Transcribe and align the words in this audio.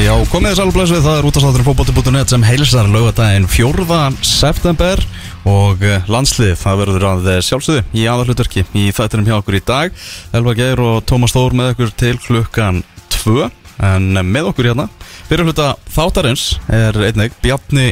Já, 0.00 0.14
komið 0.32 0.54
þess 0.54 0.60
alveg 0.62 0.76
blæsvið, 0.78 1.00
það 1.04 1.18
er 1.18 1.26
útastátturinn 1.28 1.66
fókbóti.net 1.66 2.32
sem 2.32 2.44
heilsar 2.48 2.86
lögadaginn 2.88 3.44
4. 3.52 3.98
september 4.24 5.02
og 5.44 5.82
eh, 5.84 6.06
landslið, 6.08 6.54
það 6.56 6.78
verður 6.80 7.04
að 7.10 7.26
eh, 7.28 7.40
sjálfsögðu 7.44 7.82
í 8.00 8.06
aðalhutverki 8.08 8.64
í 8.80 8.86
þættinum 8.96 9.28
hjá 9.28 9.34
okkur 9.36 9.58
í 9.58 9.62
dag. 9.68 9.98
Elva 10.32 10.54
Geir 10.56 10.80
og 10.80 11.02
Tómas 11.04 11.34
Þór 11.36 11.56
með 11.58 11.74
okkur 11.74 11.92
til 12.00 12.14
klukkan 12.24 12.80
2 13.18 13.50
en 13.90 14.06
eh, 14.16 14.24
með 14.24 14.48
okkur 14.54 14.70
hérna 14.70 14.86
fyrir 15.28 15.44
hluta 15.50 15.74
þáttarins 15.92 16.46
er 16.72 16.96
einnig 17.10 17.36
Bjarni 17.44 17.90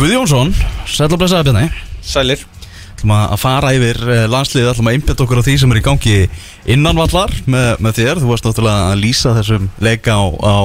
Guðjónsson. 0.00 0.50
Sætla 0.90 1.20
blæsaði 1.22 1.52
Bjarni. 1.52 1.70
Sælir. 2.02 2.42
Ætlum 2.96 3.14
að 3.14 3.36
fara 3.38 3.72
yfir 3.78 4.02
eh, 4.10 4.24
landsliðið, 4.26 4.72
ætlum 4.72 4.90
að 4.90 4.98
einbjönd 4.98 5.24
okkur 5.28 5.38
á 5.38 5.46
því 5.46 5.56
sem 5.62 5.70
er 5.70 5.78
í 5.78 5.86
gangi 5.86 6.18
innanvallar 6.74 7.38
með, 7.46 7.70
með 7.78 8.02
þér, 8.02 8.24
þú 8.24 8.34
varst 8.34 8.50
náttúrulega 8.50 8.90
að 8.90 9.00
lýsa 9.06 9.38
þessum 9.38 9.72
leika 9.86 10.18
á, 10.18 10.26
á 10.34 10.58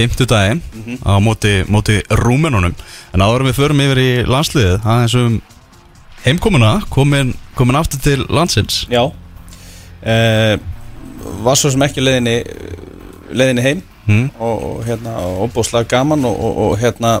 fymtudaginn 0.00 0.62
mm 0.62 0.82
-hmm. 0.86 0.98
á 1.04 1.12
móti, 1.20 1.54
móti 1.68 2.00
rúmenunum, 2.08 2.74
en 3.12 3.24
áður 3.24 3.48
við 3.50 3.58
förum 3.60 3.84
yfir 3.84 4.00
í 4.00 4.10
landsliðið, 4.24 4.76
það 4.84 4.96
er 4.96 5.08
þessum 5.08 5.40
heimkomuna, 6.24 6.72
komin, 6.90 7.34
komin 7.54 7.80
aftur 7.80 8.00
til 8.00 8.24
landsins 8.28 8.86
Já 8.90 9.12
eh, 10.02 10.56
var 11.44 11.56
svo 11.56 11.70
sem 11.72 11.82
ekki 11.84 12.04
leðinni 12.04 12.40
leðinni 13.30 13.64
heim 13.64 13.82
mm. 14.06 14.26
og, 14.38 14.64
og 14.64 14.84
hérna, 14.88 15.16
óbúslega 15.44 15.88
gaman 15.88 16.24
og, 16.24 16.36
og, 16.36 16.58
og 16.64 16.78
hérna 16.80 17.20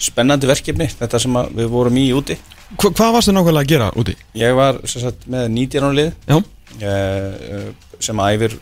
spennandi 0.00 0.48
verkefni, 0.48 0.88
þetta 1.00 1.20
sem 1.20 1.36
við 1.56 1.68
vorum 1.72 2.00
í 2.00 2.08
úti 2.16 2.38
Hva, 2.78 2.92
hvað 2.94 3.14
varst 3.16 3.28
þið 3.28 3.34
nákvæmlega 3.34 3.64
að 3.64 3.70
gera 3.72 3.90
úti? 3.98 4.16
Ég 4.38 4.54
var 4.54 4.78
sagt, 4.88 5.26
með 5.26 5.48
19 5.56 5.88
ánlið 5.88 6.12
eh, 6.80 7.70
sem 8.00 8.20
æfir 8.24 8.56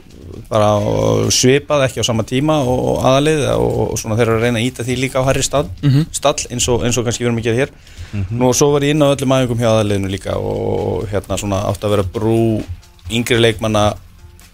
bara 0.48 0.70
svipað 1.34 1.84
ekki 1.86 2.02
á 2.02 2.08
sama 2.08 2.24
tíma 2.26 2.58
og 2.68 3.04
aðalið 3.06 3.44
og, 3.54 3.78
og 3.92 4.00
svona 4.00 4.16
þeir 4.18 4.28
eru 4.28 4.38
að 4.38 4.44
reyna 4.46 4.60
að 4.60 4.66
íta 4.68 4.86
því 4.86 4.96
líka 5.02 5.22
á 5.22 5.28
herri 5.28 5.44
stall, 5.44 5.68
mm 5.82 5.90
-hmm. 5.90 6.06
stall 6.12 6.46
eins, 6.50 6.68
og, 6.68 6.84
eins 6.84 6.98
og 6.98 7.04
kannski 7.04 7.24
við 7.24 7.28
erum 7.28 7.40
að 7.40 7.48
gera 7.48 7.60
hér 7.62 7.70
mm 7.70 8.24
-hmm. 8.24 8.38
Nú 8.38 8.48
og 8.48 8.54
svo 8.54 8.72
var 8.72 8.82
ég 8.82 8.90
inn 8.90 9.02
á 9.02 9.12
öllum 9.14 9.34
æfingum 9.36 9.58
hjá 9.58 9.70
aðaliðinu 9.70 10.08
líka 10.08 10.36
og 10.36 11.08
hérna 11.12 11.38
svona 11.38 11.62
átt 11.68 11.84
að 11.84 11.90
vera 11.90 12.02
brú 12.02 12.62
yngri 13.10 13.38
leikmanna 13.40 13.94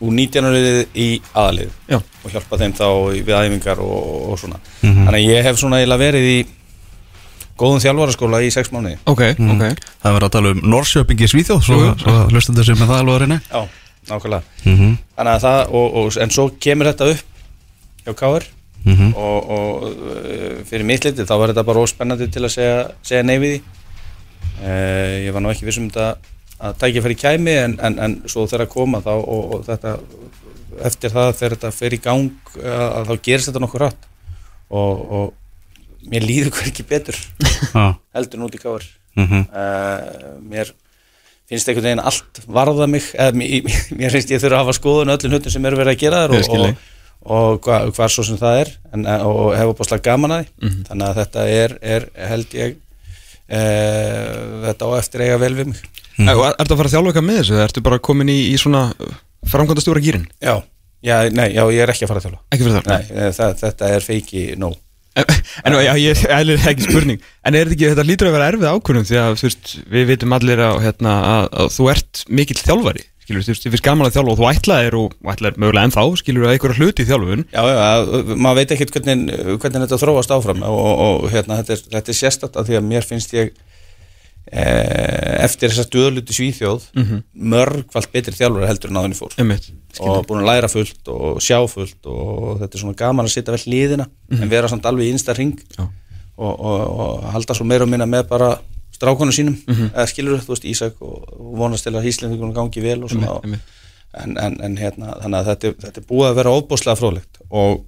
úr 0.01 0.13
19 0.13 0.45
ánliðið 0.45 0.87
í 0.95 1.21
aðalið 1.35 1.71
Já. 1.89 1.99
og 2.25 2.31
hjálpa 2.31 2.59
þeim 2.59 2.73
þá 2.73 2.89
við 3.25 3.35
æfingar 3.35 3.79
og, 3.79 4.31
og 4.31 4.39
svona 4.39 4.57
mm 4.83 4.91
-hmm. 4.91 5.05
Þannig 5.07 5.21
að 5.21 5.31
ég 5.31 5.43
hef 5.43 5.59
svona 5.59 5.79
eiginlega 5.79 6.05
verið 6.05 6.25
í 6.25 6.47
góðum 7.59 7.81
þjálfvaraskóla 7.83 8.43
í 8.43 8.51
sex 8.51 8.73
mánu 8.75 8.97
okay, 9.07 9.35
mm. 9.39 9.55
okay. 9.55 9.77
Það 10.03 10.17
verður 10.17 10.29
að 10.29 10.35
tala 10.37 10.51
um 10.51 10.61
Norrköpingi 10.63 11.29
Svíþjóð 11.31 11.63
svo, 11.63 11.79
svo 12.03 12.15
hlustum 12.33 12.57
þessi 12.59 12.75
með 12.75 12.91
það 12.91 12.99
alveg 12.99 13.15
að 13.15 13.23
reyna 13.23 13.41
Já, 13.47 13.69
nákvæmlega 14.09 14.43
mm 14.65 14.77
-hmm. 14.77 14.97
Þannig 15.17 15.33
að 15.35 15.41
það, 15.47 15.61
og, 15.79 15.95
og, 15.95 16.17
en 16.23 16.31
svo 16.31 16.51
kemur 16.61 16.87
þetta 16.91 17.11
upp 17.13 17.25
hjá 18.05 18.15
Káður 18.15 18.45
mm 18.85 18.95
-hmm. 18.95 19.15
og, 19.17 19.51
og 19.51 19.83
uh, 19.83 20.65
fyrir 20.65 20.85
mitt 20.85 21.05
liti 21.05 21.23
þá 21.23 21.39
var 21.39 21.49
þetta 21.49 21.65
bara 21.65 21.81
óspennandi 21.81 22.31
til 22.31 22.45
að 22.45 22.55
segja, 22.57 22.91
segja 23.03 23.23
því 23.23 23.61
uh, 24.63 25.27
Ég 25.27 25.33
var 25.33 25.41
nú 25.43 25.51
ekki 25.51 25.67
vissum 25.67 25.91
þetta 25.91 26.17
að 26.59 26.77
tækja 26.79 27.03
fyrir 27.03 27.19
kæmi 27.19 27.51
en, 27.51 27.79
en, 27.83 27.99
en 27.99 28.23
svo 28.27 28.47
þegar 28.47 28.67
að 28.67 28.75
koma 28.75 29.01
þá 29.01 29.15
og 29.15 29.65
þetta 29.67 29.99
eftir 30.85 31.11
það 31.11 31.33
þegar 31.39 31.57
þetta 31.57 31.71
fer 31.71 31.95
í 31.95 32.01
gang 32.03 32.31
að, 32.63 32.89
að 32.97 33.09
þá 33.09 33.15
gerist 33.23 33.49
þetta 33.51 33.63
nokkur 33.65 33.85
rætt 33.85 34.07
og 34.71 35.35
mér 36.11 36.27
líður 36.27 36.53
hver 36.55 36.71
ekki 36.71 36.87
betur 36.89 37.19
heldur 38.15 38.41
nút 38.41 38.55
í 38.55 38.63
káður 38.63 38.87
mm 39.17 39.27
-hmm. 39.27 39.45
uh, 39.51 40.41
mér 40.43 40.73
finnst 41.51 41.69
einhvern 41.69 41.89
veginn 41.89 42.03
allt 42.05 42.41
varða 42.49 42.89
mig 42.91 43.07
eða 43.13 43.37
mér, 43.37 44.13
finnst 44.15 44.33
ég 44.33 44.43
þurfa 44.43 44.61
að 44.61 44.63
hafa 44.63 44.77
skoðun 44.79 45.15
öllum 45.15 45.35
hlutum 45.35 45.53
sem 45.53 45.69
eru 45.69 45.81
verið 45.81 45.95
að 45.95 46.03
gera 46.05 46.23
þar 46.25 46.37
og, 46.39 46.55
og, 46.55 46.87
og 47.25 47.59
hvað 47.65 47.91
hva 47.99 48.09
svo 48.13 48.25
sem 48.29 48.41
það 48.41 48.61
er 48.63 48.73
en, 48.97 49.07
og 49.29 49.51
hefa 49.57 49.77
búin 49.77 49.91
slag 49.91 50.05
gaman 50.07 50.37
að 50.37 50.45
því 50.45 50.49
mm 50.55 50.71
-hmm. 50.71 50.87
þannig 50.89 51.09
að 51.09 51.21
þetta 51.21 51.47
er, 51.59 51.77
er 51.97 52.09
held 52.31 52.57
ég 52.61 52.77
uh, 52.77 54.31
þetta 54.69 54.89
á 54.89 54.91
eftir 54.99 55.27
eiga 55.27 55.41
vel 55.43 55.55
við 55.59 55.73
mig 55.73 55.83
mm. 56.17 56.29
Er 56.29 56.37
þetta 56.39 56.75
að 56.75 56.79
fara 56.79 56.89
að 56.89 56.95
þjálfa 56.95 57.13
eitthvað 57.13 57.29
með 57.29 57.41
þessu? 57.43 57.61
Ertu 57.67 57.85
bara 57.85 57.99
komin 57.99 58.33
í, 58.33 58.39
í 58.53 58.57
svona 58.61 58.87
framkvæmda 59.45 59.85
stjóra 59.85 60.01
gýrin? 60.01 60.27
Já, 60.41 60.63
já, 61.05 61.17
nei, 61.29 61.53
já, 61.53 61.65
ég 61.69 61.83
er 61.85 61.93
ekki 61.93 62.07
að 62.07 62.15
fara 62.15 62.23
að 62.23 62.27
þjálfa 62.29 62.41
Ekki 62.51 62.65
fyrir 62.65 62.77
þjálfa? 62.79 62.97
Nei, 62.97 63.33
það, 63.37 63.57
þetta 63.61 63.93
er 63.93 64.09
feiki 64.09 64.47
nóg 64.57 64.79
En, 65.15 65.75
já, 65.79 65.93
ég 66.01 66.25
er 66.27 66.49
ekki 66.71 66.89
spurning. 66.89 67.21
En 67.47 67.55
er 67.55 67.69
þetta 67.69 67.77
ekki, 67.77 67.91
þetta 67.93 68.07
lítur 68.09 68.31
að 68.31 68.35
vera 68.35 68.47
erfið 68.51 68.71
ákvörnum 68.73 69.05
því 69.07 69.19
að 69.23 69.35
veist, 69.45 69.75
við 69.95 70.09
veitum 70.11 70.35
allir 70.35 70.63
að, 70.65 70.79
hérna, 70.89 71.13
að, 71.31 71.51
að 71.63 71.75
þú 71.77 71.91
ert 71.93 72.25
mikill 72.35 72.59
þjálfari 72.59 73.05
skilur, 73.25 73.45
þú 73.45 73.53
veist, 73.55 73.65
þið 73.65 73.73
finnst 73.73 73.85
gaman 73.87 74.09
að 74.09 74.17
þjálfa 74.19 74.33
og 74.33 74.41
þú 74.41 74.49
ætlaðir 74.51 74.97
og, 74.99 75.15
og 75.17 75.31
ætlaðir 75.33 75.61
mögulega 75.63 75.89
ennþá, 75.89 76.03
skilur, 76.21 76.45
að 76.45 76.55
einhverja 76.55 76.81
hluti 76.81 77.05
í 77.05 77.09
þjálfun. 77.09 77.45
Já, 77.55 77.63
já, 77.71 78.35
maður 78.37 78.59
veit 78.59 78.75
ekki 78.75 78.89
hvernig, 78.91 79.39
hvernig 79.63 79.85
þetta 79.87 80.01
þróast 80.03 80.35
áfram 80.35 80.65
og, 80.69 80.81
og, 80.83 81.05
og 81.05 81.31
hérna, 81.33 81.61
þetta 81.63 81.79
er, 81.79 82.03
er 82.03 82.19
sérstatt 82.19 82.59
að 82.61 82.69
því 82.69 82.79
að 82.81 82.91
mér 82.91 83.09
finnst 83.09 83.33
ég 83.37 83.55
eftir 84.53 85.73
þess 85.73 85.87
að 85.87 85.95
döðluti 85.95 86.35
svíþjóð 86.37 86.83
mm 86.93 87.05
-hmm. 87.05 87.23
mörgvalt 87.55 88.11
betri 88.13 88.35
þjálfur 88.37 88.67
heldur 88.69 88.91
en 88.91 88.99
aðunni 89.01 89.17
fór 89.17 89.33
Einmitt, 89.41 89.71
og 90.01 90.27
búin 90.29 90.43
að 90.43 90.51
læra 90.51 90.69
fullt 90.69 91.09
og 91.09 91.41
sjá 91.41 91.59
fullt 91.69 92.07
og 92.07 92.61
þetta 92.61 92.77
er 92.77 92.81
svona 92.83 92.99
gaman 92.99 93.25
að 93.25 93.33
sitja 93.33 93.55
vel 93.55 93.65
líðina 93.65 94.05
mm 94.05 94.37
-hmm. 94.37 94.43
en 94.43 94.51
vera 94.51 94.69
samt 94.69 94.85
alveg 94.87 95.09
í 95.09 95.13
einsta 95.13 95.33
ring 95.33 95.57
og, 95.79 95.89
og, 96.37 96.81
og 97.01 97.25
halda 97.33 97.55
svo 97.55 97.65
meira 97.65 97.85
og 97.85 97.91
minna 97.91 98.07
með 98.07 98.29
bara 98.29 98.59
strákonu 98.93 99.33
sínum 99.33 99.57
mm 99.67 99.75
-hmm. 99.75 99.91
eða 99.95 100.07
skilur 100.07 100.41
þú 100.41 100.53
veist 100.53 100.65
Ísak 100.65 100.95
og 101.01 101.25
vonast 101.39 101.85
til 101.85 101.95
að 101.95 102.07
Íslandingunum 102.07 102.55
gangi 102.55 102.81
vel 102.81 103.05
og 103.05 103.11
svona 103.11 103.31
og, 103.31 103.45
en, 103.45 104.39
en, 104.39 104.61
en 104.61 104.77
hérna 104.77 105.17
þannig 105.23 105.39
að 105.39 105.47
þetta, 105.47 105.75
þetta 105.81 106.01
er 106.01 106.07
búið 106.07 106.29
að 106.31 106.37
vera 106.37 106.51
óbúslega 106.51 106.97
fróðlegt 106.97 107.39
og 107.51 107.85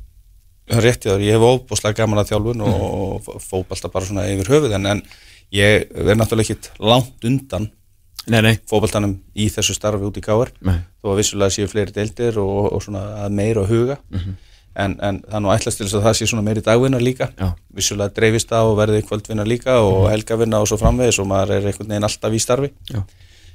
réttið 0.66 1.12
að 1.12 1.20
ég 1.20 1.32
hef 1.32 1.42
óbúslega 1.42 1.96
gaman 1.96 2.18
að 2.18 2.28
þjálfun 2.30 2.60
og 2.60 3.22
mhm. 3.22 3.38
fókbalta 3.50 3.88
bara 3.88 4.06
svona 4.06 4.26
yfir 4.26 4.50
höfuð 4.50 4.74
en, 4.74 4.86
en 4.86 5.02
ég 5.54 5.86
er 5.90 6.16
náttúrulega 6.18 6.54
ekkit 6.54 6.70
langt 6.78 7.24
undan 7.24 7.70
fókbaltanum 8.66 9.20
í 9.38 9.46
þessu 9.52 9.76
starfi 9.76 10.06
út 10.08 10.16
í 10.18 10.24
káar 10.24 10.50
þó 10.58 11.12
að 11.12 11.20
vissulega 11.20 11.54
séu 11.54 11.68
fleiri 11.70 11.94
deildir 11.94 12.40
og, 12.42 12.72
og 12.74 12.82
svona 12.82 13.28
meira 13.30 13.62
að 13.62 13.70
huga. 13.70 13.96
Mm 14.10 14.18
-hmm. 14.18 14.34
en, 14.74 14.96
en 15.00 15.20
það 15.22 15.36
er 15.36 15.44
nú 15.44 15.52
ætlast 15.54 15.78
til 15.78 15.86
þess 15.86 15.94
að 15.94 16.06
það 16.06 16.16
sé 16.18 16.26
svona 16.26 16.42
meiri 16.42 16.60
dagvinnar 16.60 17.02
líka. 17.02 17.30
Já. 17.38 17.54
vissulega 17.68 18.14
dreifist 18.14 18.52
á 18.52 18.60
og 18.66 18.76
verði 18.76 19.02
kvöldvinnar 19.02 19.46
líka 19.46 19.78
og 19.78 19.92
mm 19.92 20.06
-hmm. 20.06 20.10
helgavinnar 20.10 20.60
og 20.60 20.68
svo 20.68 20.76
framvegis 20.76 21.18
og 21.18 21.26
maður 21.26 21.50
er 21.50 21.66
einhvern 21.66 21.88
veginn 21.88 22.04
alltaf 22.04 22.32
í 22.32 22.38
starfi. 22.38 22.70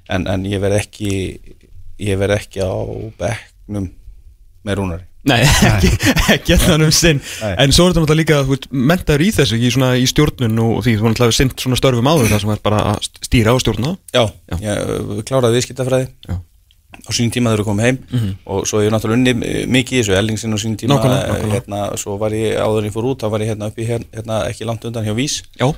En, 0.10 0.28
en 0.28 0.46
ég 0.46 0.60
verð 0.60 0.76
ekki 0.76 1.40
ég 2.00 2.18
verð 2.18 2.36
ekki 2.40 2.60
á 2.64 2.74
begnum 3.18 3.92
með 4.64 4.76
rúnari 4.76 5.11
Nei, 5.30 5.42
ekki, 5.46 5.90
ekki 6.34 6.56
þannig 6.58 6.90
um 6.90 6.94
sinn 6.96 7.20
En 7.46 7.74
svo 7.74 7.86
er 7.86 7.92
þetta 7.92 8.02
náttúrulega 8.02 8.20
líka 8.22 8.38
að 8.40 8.48
þú 8.48 8.56
ert 8.58 8.64
mentaður 8.74 9.24
í 9.24 9.28
þessu 9.36 9.58
í, 9.60 9.70
svona, 9.74 9.90
í 10.02 10.08
stjórnun 10.10 10.62
og 10.64 10.80
því 10.82 10.96
þú 10.98 11.06
er 11.06 11.14
náttúrulega 11.14 11.38
sint 11.38 11.62
svona 11.62 11.78
störfum 11.78 12.10
áður 12.10 12.32
það 12.32 12.42
sem 12.42 12.54
er 12.56 12.64
bara 12.66 12.80
að 12.94 13.10
stýra 13.28 13.54
á 13.54 13.58
stjórnuna 13.62 13.92
Já, 14.16 14.24
Já. 14.50 14.56
ég 14.66 15.22
kláraði 15.30 15.60
viðskiptafræði 15.60 16.08
Já. 16.26 16.40
á 16.42 17.10
sín 17.14 17.30
tíma 17.36 17.54
þegar 17.54 17.62
þú 17.62 17.68
komið 17.70 17.88
heim 17.88 18.00
mm 18.02 18.18
-hmm. 18.18 18.34
og 18.56 18.66
svo 18.66 18.82
er 18.82 18.88
ég 18.88 18.96
náttúrulega 18.96 19.20
unni 19.20 19.54
mikið 19.78 20.00
í 20.00 20.02
þessu 20.02 20.18
ellingsinn 20.18 20.58
á 20.58 20.60
sín 20.64 20.76
tíma 20.82 20.98
nákvæmlega, 20.98 21.28
nákvæmlega. 21.30 21.54
Hérna, 21.54 21.98
svo 22.02 22.18
var 22.18 22.32
ég 22.34 22.58
áður 22.58 22.82
en 22.82 22.90
ég 22.90 22.96
fór 22.98 23.10
út 23.14 23.22
þá 23.22 23.30
var 23.30 23.42
ég 23.42 23.50
hérna 23.54 23.70
uppi 23.70 23.86
hérna, 23.86 24.50
ekki 24.50 24.66
langt 24.66 24.86
undan 24.86 25.06
hjá 25.06 25.14
Vís 25.14 25.44
Já. 25.54 25.70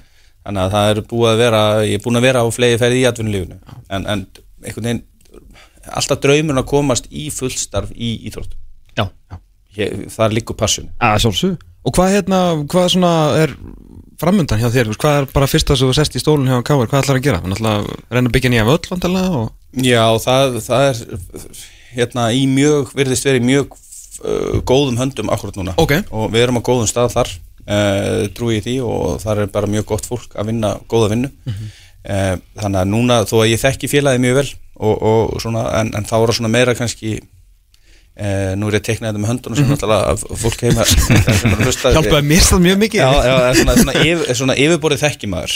þannig 0.48 0.64
að 0.64 0.72
það 0.72 0.90
er 0.90 1.04
búið 1.04 1.32
að 1.34 1.38
vera 1.38 1.62
ég 1.84 2.00
er 2.00 2.04
búin 2.06 2.16
að 2.16 2.28
vera 2.32 2.40
á 2.40 2.48
flegi 2.48 2.80
ferði 2.80 3.04
í 3.04 3.08
atvinnulífunu 3.12 3.60
en, 3.90 4.08
en 4.08 5.04
alltaf 5.92 6.20
draumurinn 6.24 6.64
að 6.64 6.70
komast 6.72 7.10
í 7.12 7.28
fullstarf 7.34 7.92
í 7.92 8.24
íþróttum 8.30 8.63
Já, 8.98 9.08
já. 9.32 9.40
Ég, 9.78 10.04
það 10.14 10.26
er 10.26 10.36
líka 10.40 10.58
passion 10.58 10.90
Og 11.84 11.96
hvað, 11.96 12.14
hérna, 12.16 12.40
hvað 12.72 12.98
er 13.42 13.56
framöndan 14.22 14.62
hjá 14.62 14.70
þér? 14.72 14.92
Hvað 15.00 15.18
er 15.20 15.30
bara 15.34 15.50
fyrsta 15.52 15.76
sem 15.76 15.90
þú 15.90 15.96
sest 15.98 16.16
í 16.16 16.22
stólun 16.22 16.48
hjá 16.48 16.62
Káver? 16.64 16.88
Hvað 16.88 17.04
ætlar 17.04 17.20
að 17.20 17.26
gera? 17.26 17.42
Er 17.44 17.66
að 17.68 17.90
reyna 18.14 18.30
að 18.30 18.36
byggja 18.38 18.52
nýja 18.54 18.68
völl? 18.70 18.80
Og... 18.94 19.50
Já, 19.84 20.04
það, 20.24 20.60
það 20.64 20.86
er 20.92 21.02
hérna, 21.98 22.28
í 22.32 22.46
mjög, 22.50 22.94
virðist 22.98 23.28
verið 23.28 23.48
mjög 23.50 23.76
uh, 24.24 24.62
góðum 24.68 25.00
höndum 25.02 25.32
akkurat 25.34 25.58
núna 25.60 25.76
okay. 25.82 26.06
og 26.14 26.32
við 26.34 26.46
erum 26.46 26.60
á 26.62 26.66
góðum 26.66 26.90
stað 26.90 27.14
þar 27.18 27.32
uh, 27.34 28.24
trúi 28.38 28.58
ég 28.58 28.66
því 28.68 28.76
og 28.88 29.22
það 29.24 29.44
er 29.46 29.54
bara 29.54 29.72
mjög 29.72 29.88
gott 29.94 30.10
fólk 30.10 30.38
að 30.38 30.52
vinna 30.52 30.76
góða 30.92 31.14
vinnu 31.14 31.32
mm 31.32 31.54
-hmm. 31.54 31.76
uh, 32.08 32.36
þannig 32.62 32.82
að 32.82 32.92
núna, 32.94 33.22
þó 33.30 33.36
að 33.42 33.52
ég 33.54 33.64
þekki 33.64 33.92
félagi 33.92 34.24
mjög 34.24 34.40
vel 34.42 34.50
og, 34.74 34.96
og 35.02 35.42
svona, 35.42 35.68
en, 35.82 35.94
en 35.94 36.06
þá 36.06 36.16
er 36.20 36.28
það 36.28 36.38
svona 36.40 36.56
meira 36.56 36.76
kannski 36.78 37.20
Eh, 38.14 38.54
nú 38.62 38.68
er 38.70 38.78
ég 38.78 38.86
þetta 38.86 39.18
með 39.18 39.32
höndunum 39.32 39.58
sem 39.58 39.66
mhm. 39.66 39.74
náttúrulega 39.74 40.38
fólk 40.38 40.60
heima 40.62 40.84
Hjálpaði 41.98 42.28
mér 42.30 42.44
það 42.46 42.60
mjög 42.62 42.82
mikið. 42.84 43.00
Já, 43.02 43.10
já 43.26 43.56
svona, 43.58 43.76
svona, 43.80 43.96
yfir, 44.06 44.36
svona 44.38 44.58
yfirborðið 44.62 45.06
þekkimæður 45.08 45.56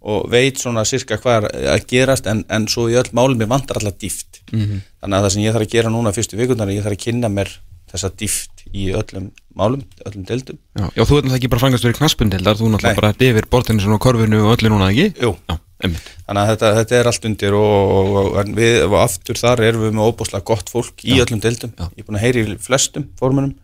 og 0.00 0.30
veit 0.32 0.62
svona 0.62 0.86
sirka 0.88 1.18
hvað 1.20 1.50
er 1.50 1.66
að 1.74 1.84
gerast 1.90 2.30
en, 2.30 2.40
en 2.48 2.64
svo 2.72 2.86
í 2.88 2.96
öll 2.96 3.10
málum 3.12 3.42
ég 3.44 3.50
vantar 3.50 3.76
alltaf 3.76 3.98
dýft 4.00 4.40
mm 4.48 4.62
-hmm. 4.62 4.80
þannig 5.02 5.18
að 5.18 5.26
það 5.26 5.34
sem 5.34 5.42
ég 5.44 5.52
þarf 5.52 5.66
að 5.66 5.74
gera 5.74 5.92
núna 5.92 6.14
fyrstu 6.16 6.40
vikunar 6.40 6.72
ég 6.72 6.86
þarf 6.86 6.96
að 6.96 7.04
kynna 7.04 7.28
mér 7.28 7.52
þessa 7.92 8.10
dýft 8.16 8.64
í 8.72 8.88
öllum 8.96 9.30
málum, 9.52 9.82
öllum 10.06 10.24
deildum. 10.24 10.58
Já, 10.78 10.86
já 10.94 11.02
þú 11.04 11.18
ert 11.18 11.24
náttúrulega 11.26 11.36
ekki 11.36 11.52
bara 11.52 11.64
fangast 11.64 11.84
verið 11.84 11.98
knaspundildar 12.00 12.56
þú 12.56 12.70
náttúrulega 12.70 13.00
bara 13.00 13.12
yfir 13.28 13.48
bortinu 13.50 13.82
svona 13.82 13.98
korfinu 13.98 14.40
og 14.46 14.56
öllu 14.56 14.72
núna 14.72 14.88
ekki? 14.88 15.20
Jú. 15.20 15.34
Já. 15.50 15.58
Þannig 15.80 16.40
að 16.42 16.50
þetta, 16.52 16.70
þetta 16.76 16.98
er 16.98 17.10
allt 17.10 17.26
undir 17.30 17.56
og, 17.56 17.94
og, 17.96 18.18
og 18.40 18.52
við 18.56 18.76
og 18.84 18.98
aftur 19.00 19.40
þar 19.40 19.64
erum 19.64 19.86
við 19.86 19.96
með 19.96 20.12
óbúslega 20.12 20.48
gott 20.52 20.70
fólk 20.72 21.04
í 21.06 21.16
Já. 21.16 21.24
öllum 21.24 21.40
deildum. 21.40 21.72
Já. 21.78 21.86
Ég 21.96 22.02
er 22.02 22.08
búin 22.08 22.20
að 22.20 22.24
heyri 22.26 22.44
í 22.44 22.56
flestum 22.60 23.08
formunum 23.20 23.54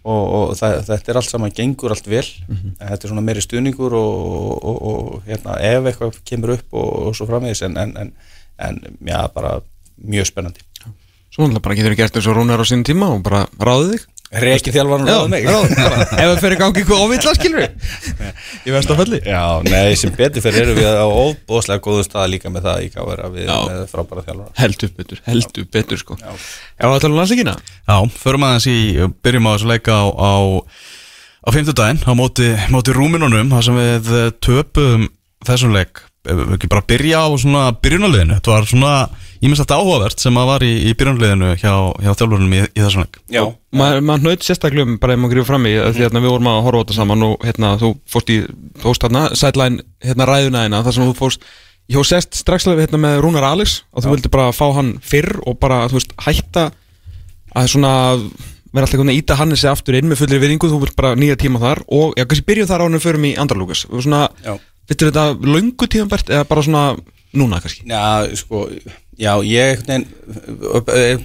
og, 0.00 0.22
og 0.34 0.52
það, 0.58 0.78
þetta 0.88 1.12
er 1.12 1.20
allt 1.20 1.30
saman 1.30 1.54
gengur 1.54 1.92
allt 1.92 2.08
vel 2.08 2.24
en 2.48 2.76
þetta 2.78 3.04
er 3.04 3.10
svona 3.12 3.24
meiri 3.24 3.42
stuðningur 3.44 3.96
og, 3.98 4.64
og, 4.64 4.78
og 4.90 5.26
hérna, 5.28 5.58
ef 5.60 5.90
eitthvað 5.90 6.20
kemur 6.24 6.54
upp 6.56 6.78
og, 6.80 7.10
svo 7.16 7.28
framvegis 7.28 7.62
en, 7.68 7.76
en, 7.80 7.92
en, 8.00 8.12
en 8.64 8.80
já, 9.04 9.18
bara 9.34 9.58
mjög 10.00 10.30
spennandi 10.32 10.64
Svo 11.30 11.44
náttúrulega 11.44 11.62
bara 11.62 11.76
getur 11.78 11.92
við 11.94 12.00
gert 12.00 12.16
eins 12.18 12.26
og 12.26 12.34
Rúnar 12.38 12.58
á 12.58 12.66
sínum 12.66 12.86
tíma 12.88 13.12
og 13.14 13.20
bara 13.26 13.44
ráðið 13.60 13.92
þig 13.92 14.08
Þjálfarinn 14.30 15.08
Já, 15.10 15.14
ráða 15.16 15.30
mig 15.32 15.46
ef 16.22 16.28
það 16.38 16.44
í 16.54 16.58
gangi 16.60 16.82
eitthvað 16.84 17.00
óvilla 17.02 17.32
skilur 17.34 17.64
við 17.64 18.68
Í 18.68 18.74
vestafalli 18.76 19.18
Já, 19.26 19.42
nei, 19.66 19.96
sem 19.98 20.12
betur 20.14 20.44
fyrir 20.44 20.68
erum 20.68 20.78
við 20.78 20.98
á 21.02 21.06
óbóðslega 21.08 21.82
góðu 21.82 22.04
stað 22.06 22.28
líka 22.36 22.52
með 22.54 22.68
það. 22.68 22.84
Í 22.86 22.92
að 23.26 23.34
við 23.34 23.50
með 23.50 23.80
frábæra 23.90 24.24
þjálfara 24.28 24.54
Heldur 24.60 24.92
betur, 25.00 25.22
heldur 25.26 25.66
betur 25.74 26.02
sko. 26.04 26.18
Já. 26.20 26.30
Það 26.78 26.94
tala 27.02 27.10
um 27.10 27.18
landsleikina? 27.18 27.56
Já, 27.90 27.96
förum 28.22 28.46
aðeins 28.46 28.68
í, 28.70 28.78
byrjum 29.24 29.50
á 29.50 29.52
þessu 29.56 29.72
leika 29.72 29.98
á, 29.98 30.04
á, 30.14 30.32
á 31.42 31.48
fimmtudaginn 31.56 32.04
á 32.06 32.12
móti, 32.14 32.52
móti 32.70 32.94
rúminunum 32.94 33.50
þar 33.50 33.66
sem 33.66 33.80
við 33.82 34.14
eh, 34.20 34.30
töpum 34.46 35.10
þessum 35.48 35.74
leik 35.74 36.04
ekki 36.28 36.68
bara 36.68 36.84
byrja 36.84 37.22
á 37.24 37.28
svona 37.40 37.62
byrjunarliðinu 37.80 38.36
þetta 38.36 38.52
var 38.52 38.66
svona 38.68 38.92
íminnstætt 39.40 39.72
áhugavert 39.72 40.20
sem 40.20 40.36
að 40.36 40.50
var 40.50 40.64
í, 40.66 40.72
í 40.90 40.92
byrjunarliðinu 41.00 41.54
hjá, 41.56 41.72
hjá 41.96 42.10
þjálfurinnum 42.12 42.56
í, 42.58 42.60
í 42.76 42.82
þessum 42.82 43.06
leik. 43.06 43.16
Já, 43.32 43.42
Maður 43.80 44.04
ma 44.04 44.18
naut 44.20 44.44
sérstaklega 44.44 44.84
um 44.84 44.98
bara 45.00 45.16
ef 45.16 45.22
maður 45.22 45.32
grífur 45.32 45.48
fram 45.48 45.68
í 45.70 45.72
því 45.78 46.04
að 46.10 46.18
við 46.18 46.28
vorum 46.28 46.50
að 46.52 46.60
horfa 46.66 46.76
á 46.76 46.82
þetta 46.82 46.98
saman 46.98 47.26
og 47.30 47.48
hérna 47.48 47.72
þú 47.80 47.90
fórst 48.12 48.34
í, 48.34 48.38
þú 48.76 48.84
fórst 48.90 49.08
hérna 49.08 49.24
sideline 49.40 49.84
hérna 50.04 50.28
ræðuna 50.28 50.64
hérna 50.66 50.84
þar 50.84 50.96
sem 50.98 51.08
þú 51.08 51.16
fórst 51.22 51.50
ég 51.88 51.98
hóð 51.98 52.08
sest 52.12 52.40
strax 52.42 52.68
alveg 52.68 52.84
hérna 52.84 53.00
með 53.06 53.20
Rúnar 53.24 53.48
Alex 53.54 53.80
og 53.94 54.04
þú 54.04 54.12
vildi 54.12 54.34
bara 54.36 54.52
fá 54.52 54.66
hann 54.76 54.98
fyrr 55.00 55.38
og 55.48 55.56
bara 55.62 55.86
þú 55.88 56.02
veist 56.02 56.16
hætta 56.26 56.68
að 57.56 57.70
svona 57.72 57.94
vera 58.70 58.86
alltaf 58.86 59.00
að 59.02 59.16
íta 59.16 59.38
hann 59.40 59.54
þessi 59.54 59.70
aftur 59.70 59.96
inn 59.98 60.06
með 60.06 60.20
fullri 60.20 60.38
viðingu, 60.44 60.68
þú 60.70 60.84
vilt 60.84 60.98
bara 60.98 61.16
nýja 61.18 61.38
tíma 61.40 61.58
þar 61.62 61.80
og 61.88 62.12
já, 62.14 62.22
kannski 62.22 62.46
byrjum 62.46 62.68
þar 62.70 62.84
ánum 62.86 63.02
förum 63.02 63.24
í 63.26 63.32
andralúkas. 63.40 63.82
Og 63.90 64.04
svona, 64.04 64.28
já 64.44 64.52
vittur 64.90 65.10
þetta 65.12 65.24
löngu 65.54 65.88
tímabært 65.90 66.32
eða 66.34 66.46
bara 66.50 66.64
svona 66.66 66.84
núna 67.38 67.60
kannski? 67.62 67.84
Já, 67.88 68.26
sko, 68.40 68.64
já, 69.20 69.32
ég 69.46 69.84
nein, 69.88 70.06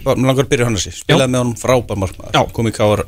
langar 0.05 0.45
að 0.45 0.51
byrja 0.51 0.67
hann 0.69 0.77
að 0.77 0.83
sér 0.87 0.97
spilaði 0.99 1.31
með 1.33 1.41
honum 1.43 1.55
frábær 1.59 1.99
markmaður. 2.03 2.35
Já. 2.37 2.43
kom 2.53 2.69
í 2.69 2.73
káar 2.75 3.05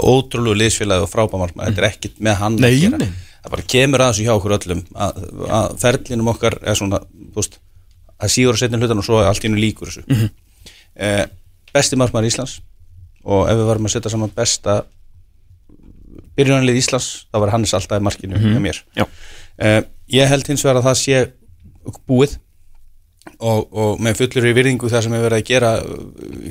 ótrúlegu 0.00 0.56
liðsfélagi 0.60 1.04
og 1.04 1.10
frábær 1.12 1.42
markmaður. 1.42 1.74
Þetta 1.74 1.82
er 1.84 1.88
ekkit 1.90 2.20
með 2.24 2.38
hann 2.40 2.56
Nei, 2.62 2.70
að 2.70 2.78
gera. 2.84 3.00
nei. 3.02 3.10
það 3.40 3.54
bara 3.56 3.66
kemur 3.74 4.04
að 4.04 4.12
þessu 4.14 4.26
hjá 4.28 4.32
okkur 4.36 4.54
öllum 4.58 4.80
að, 4.94 5.20
að 5.58 5.74
ferlinum 5.82 6.30
okkar 6.34 6.56
er 6.62 6.78
svona 6.78 7.02
þú 7.02 7.40
veist, 7.40 7.58
að 8.20 8.32
síður 8.36 8.56
að 8.56 8.62
setja 8.62 8.80
hlutan 8.80 9.00
og 9.02 9.06
svo 9.08 9.20
er 9.20 9.28
allt 9.30 9.44
í 9.44 9.48
hennu 9.48 9.60
líkur 9.60 9.90
þessu. 9.90 10.04
Mhm. 10.08 10.30
eh, 11.00 11.24
besti 11.74 11.98
markmaður 12.00 12.30
Íslands 12.30 12.56
og 13.24 13.48
ef 13.50 13.58
við 13.60 13.68
varum 13.68 13.88
að 13.88 13.94
setja 13.96 14.12
saman 14.14 14.32
besta 14.36 14.78
byrjunarlið 16.38 16.78
Íslands 16.80 17.08
þá 17.28 17.38
var 17.42 17.52
Hannes 17.54 17.74
alltaf 17.76 18.00
í 18.00 18.04
markinu 18.06 18.40
mér. 18.62 18.80
Já. 18.96 19.04
Uh, 19.58 19.80
ég 20.10 20.30
held 20.30 20.50
hins 20.50 20.64
vegar 20.66 20.80
að 20.80 20.88
það 20.90 21.00
sé 21.00 21.24
búið 22.06 22.36
og, 23.38 23.66
og 23.72 24.00
með 24.02 24.20
fullur 24.22 24.50
í 24.50 24.54
virðingu 24.56 24.90
það 24.92 25.06
sem 25.06 25.16
við 25.16 25.26
verið 25.26 25.40
að 25.40 25.50
gera 25.50 25.72
uh, 25.82 25.98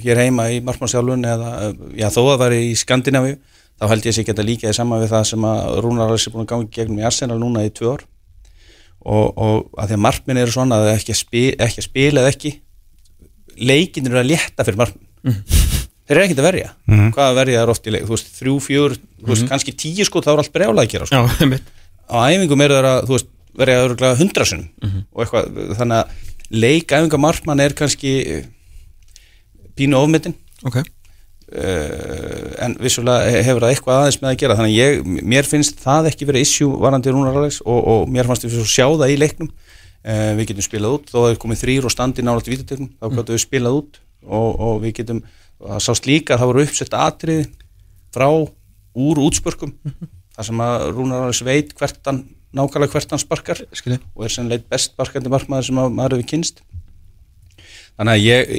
hér 0.04 0.24
heima 0.25 0.50
í 0.54 0.60
markmannsjálfun 0.66 1.25
eða 1.30 1.56
uh, 1.69 1.74
já, 1.98 2.10
þó 2.13 2.22
að 2.25 2.40
vera 2.44 2.62
í 2.62 2.75
Skandinavíu 2.80 3.40
þá 3.80 3.88
held 3.94 4.06
ég 4.06 4.13
að 4.13 4.18
sé 4.18 4.25
geta 4.28 4.46
líka 4.46 4.72
í 4.72 4.75
sama 4.75 5.00
við 5.01 5.13
það 5.13 5.28
sem 5.31 5.46
að 5.48 5.78
Rúnar 5.86 6.10
Alves 6.10 6.28
er 6.28 6.34
búin 6.36 6.46
að 6.46 6.51
gangi 6.54 6.74
gegnum 6.75 7.00
í 7.00 7.06
Arsenal 7.07 7.38
núna 7.40 7.63
í 7.63 7.72
tvö 7.72 7.94
ár. 7.96 8.01
Og, 9.00 9.38
og 9.40 9.80
að 9.80 9.92
því 9.92 9.96
að 9.96 10.04
markminn 10.04 10.42
eru 10.42 10.51
svona 10.51 10.81
að 10.81 10.90
ekki 10.98 11.13
að, 11.16 11.19
spila, 11.22 11.60
ekki 11.63 11.80
að 11.80 11.88
spila 11.88 12.24
eða 12.24 12.34
ekki 12.34 12.51
leikin 13.69 14.10
eru 14.10 14.19
að 14.19 14.31
létta 14.34 14.66
fyrir 14.68 14.81
markminn 14.81 15.38
þeir 16.10 16.18
eru 16.18 16.25
ekkert 16.25 16.42
að 16.42 16.48
verja. 16.50 16.69
Hvað 17.16 17.28
að 17.30 17.40
verja 17.40 17.62
er 17.62 17.72
oft 17.72 17.88
í 17.88 17.94
leik, 17.94 18.06
þú 18.10 18.16
veist, 18.16 18.31
þrjú, 18.40 18.56
fjör 18.66 18.96
þú 18.98 19.30
veist, 19.30 19.48
kannski 19.51 19.75
tíu 19.78 20.07
sko, 20.07 20.24
þá 20.25 20.31
er 20.34 20.42
allt 20.44 20.56
brjálað 20.56 20.84
að 20.84 20.94
gera 20.96 21.07
sko. 21.07 21.22
Já, 21.22 21.60
á 22.09 22.17
æfingum 22.29 22.65
eru 22.65 22.77
það 22.79 22.89
að, 22.91 23.01
þú 23.07 23.15
veist, 23.15 23.31
verja 23.59 23.83
örgulega 23.85 24.19
hundrasunum 24.19 24.67
og 25.13 25.23
eitthvað, 25.23 25.50
þannig 25.79 25.97
að 26.00 26.29
leik 26.50 26.94
æfinga 26.94 27.19
markmann 27.21 27.61
er 27.63 27.75
kannski 27.77 28.13
eh, 28.25 28.45
pínu 29.77 30.00
ofmyndin 30.00 30.35
Ok, 30.67 30.81
uh, 31.56 32.50
en 32.59 32.75
vissulega 32.83 33.29
hefur 33.45 33.63
það 33.63 33.73
eitthvað 33.73 34.00
aðeins 34.01 34.17
með 34.19 34.31
að 34.31 34.39
gera 34.41 34.57
þannig 34.59 34.73
að 34.73 34.79
ég, 34.81 35.21
mér 35.31 35.47
finnst 35.47 35.79
það 35.79 36.09
ekki 36.11 36.27
verið 36.27 36.44
issue 36.44 36.79
varandi 36.81 37.13
Rúnar 37.13 37.38
Alex 37.39 37.61
og, 37.63 37.79
og 37.79 38.12
mér 38.12 38.27
fannst 38.27 38.44
við 38.44 38.57
sjá 38.67 38.85
það 38.89 39.13
í 39.13 39.17
leiknum. 39.21 39.51
Uh, 40.00 40.33
við 40.35 40.51
getum 40.51 40.63
spilað 40.67 40.97
út, 40.97 41.09
þó 41.12 41.17
að 41.21 41.29
er 41.33 41.39
komið 41.39 41.62
þrýr 41.63 41.88
og 41.88 41.91
standi 41.91 42.23
nálægt 42.23 42.47
í 42.47 42.53
vítatökum, 42.53 42.91
þá 43.00 43.07
getum 43.13 43.35
við 43.35 43.41
spilað 43.44 43.79
út 43.79 43.97
og, 44.27 44.50
og 44.67 44.77
við 44.83 44.94
getum, 45.01 45.19
það 45.59 45.81
sást 45.83 46.07
líka 46.07 46.35
að 46.35 46.41
það 46.44 46.51
voru 46.51 46.63
uppsett 46.63 46.95
atriði 46.95 47.47
frá 48.15 48.29
úr 48.29 49.21
útspörkum 49.25 49.73
þar 50.39 50.47
sem 50.47 50.62
að 50.63 50.83
Rúnar 50.95 51.25
Alex 51.27 51.41
veit 51.44 51.74
hvert 51.75 52.00
hann 52.07 52.21
nákvæmlega 52.56 52.95
hvert 52.95 53.12
hann 53.13 53.21
sparkar 53.21 53.59
skilji 53.75 54.00
og 54.15 54.24
er 54.25 54.33
sennilegt 54.33 54.69
best 54.71 54.94
sparkandi 54.94 55.31
markmaður 55.33 55.68
sem 55.68 55.81
að 55.81 55.97
maður 55.97 56.15
hefur 56.18 56.30
kynst 56.31 56.63
þannig 58.00 58.13
að 58.13 58.24
ég, 58.24 58.53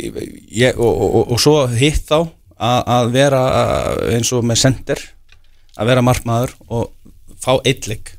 ég 0.60 0.76
og, 0.76 0.90
og, 0.90 1.08
og, 1.08 1.32
og 1.32 1.40
svo 1.40 1.56
hitt 1.72 2.04
þá 2.10 2.18
að, 2.20 2.78
að 2.96 3.10
vera 3.16 3.42
eins 4.12 4.32
og 4.36 4.44
með 4.44 4.60
sender 4.66 5.02
að 5.80 5.90
vera 5.94 6.04
markmaður 6.04 6.54
og 6.68 6.90
fá 7.40 7.56
eitleik 7.64 8.14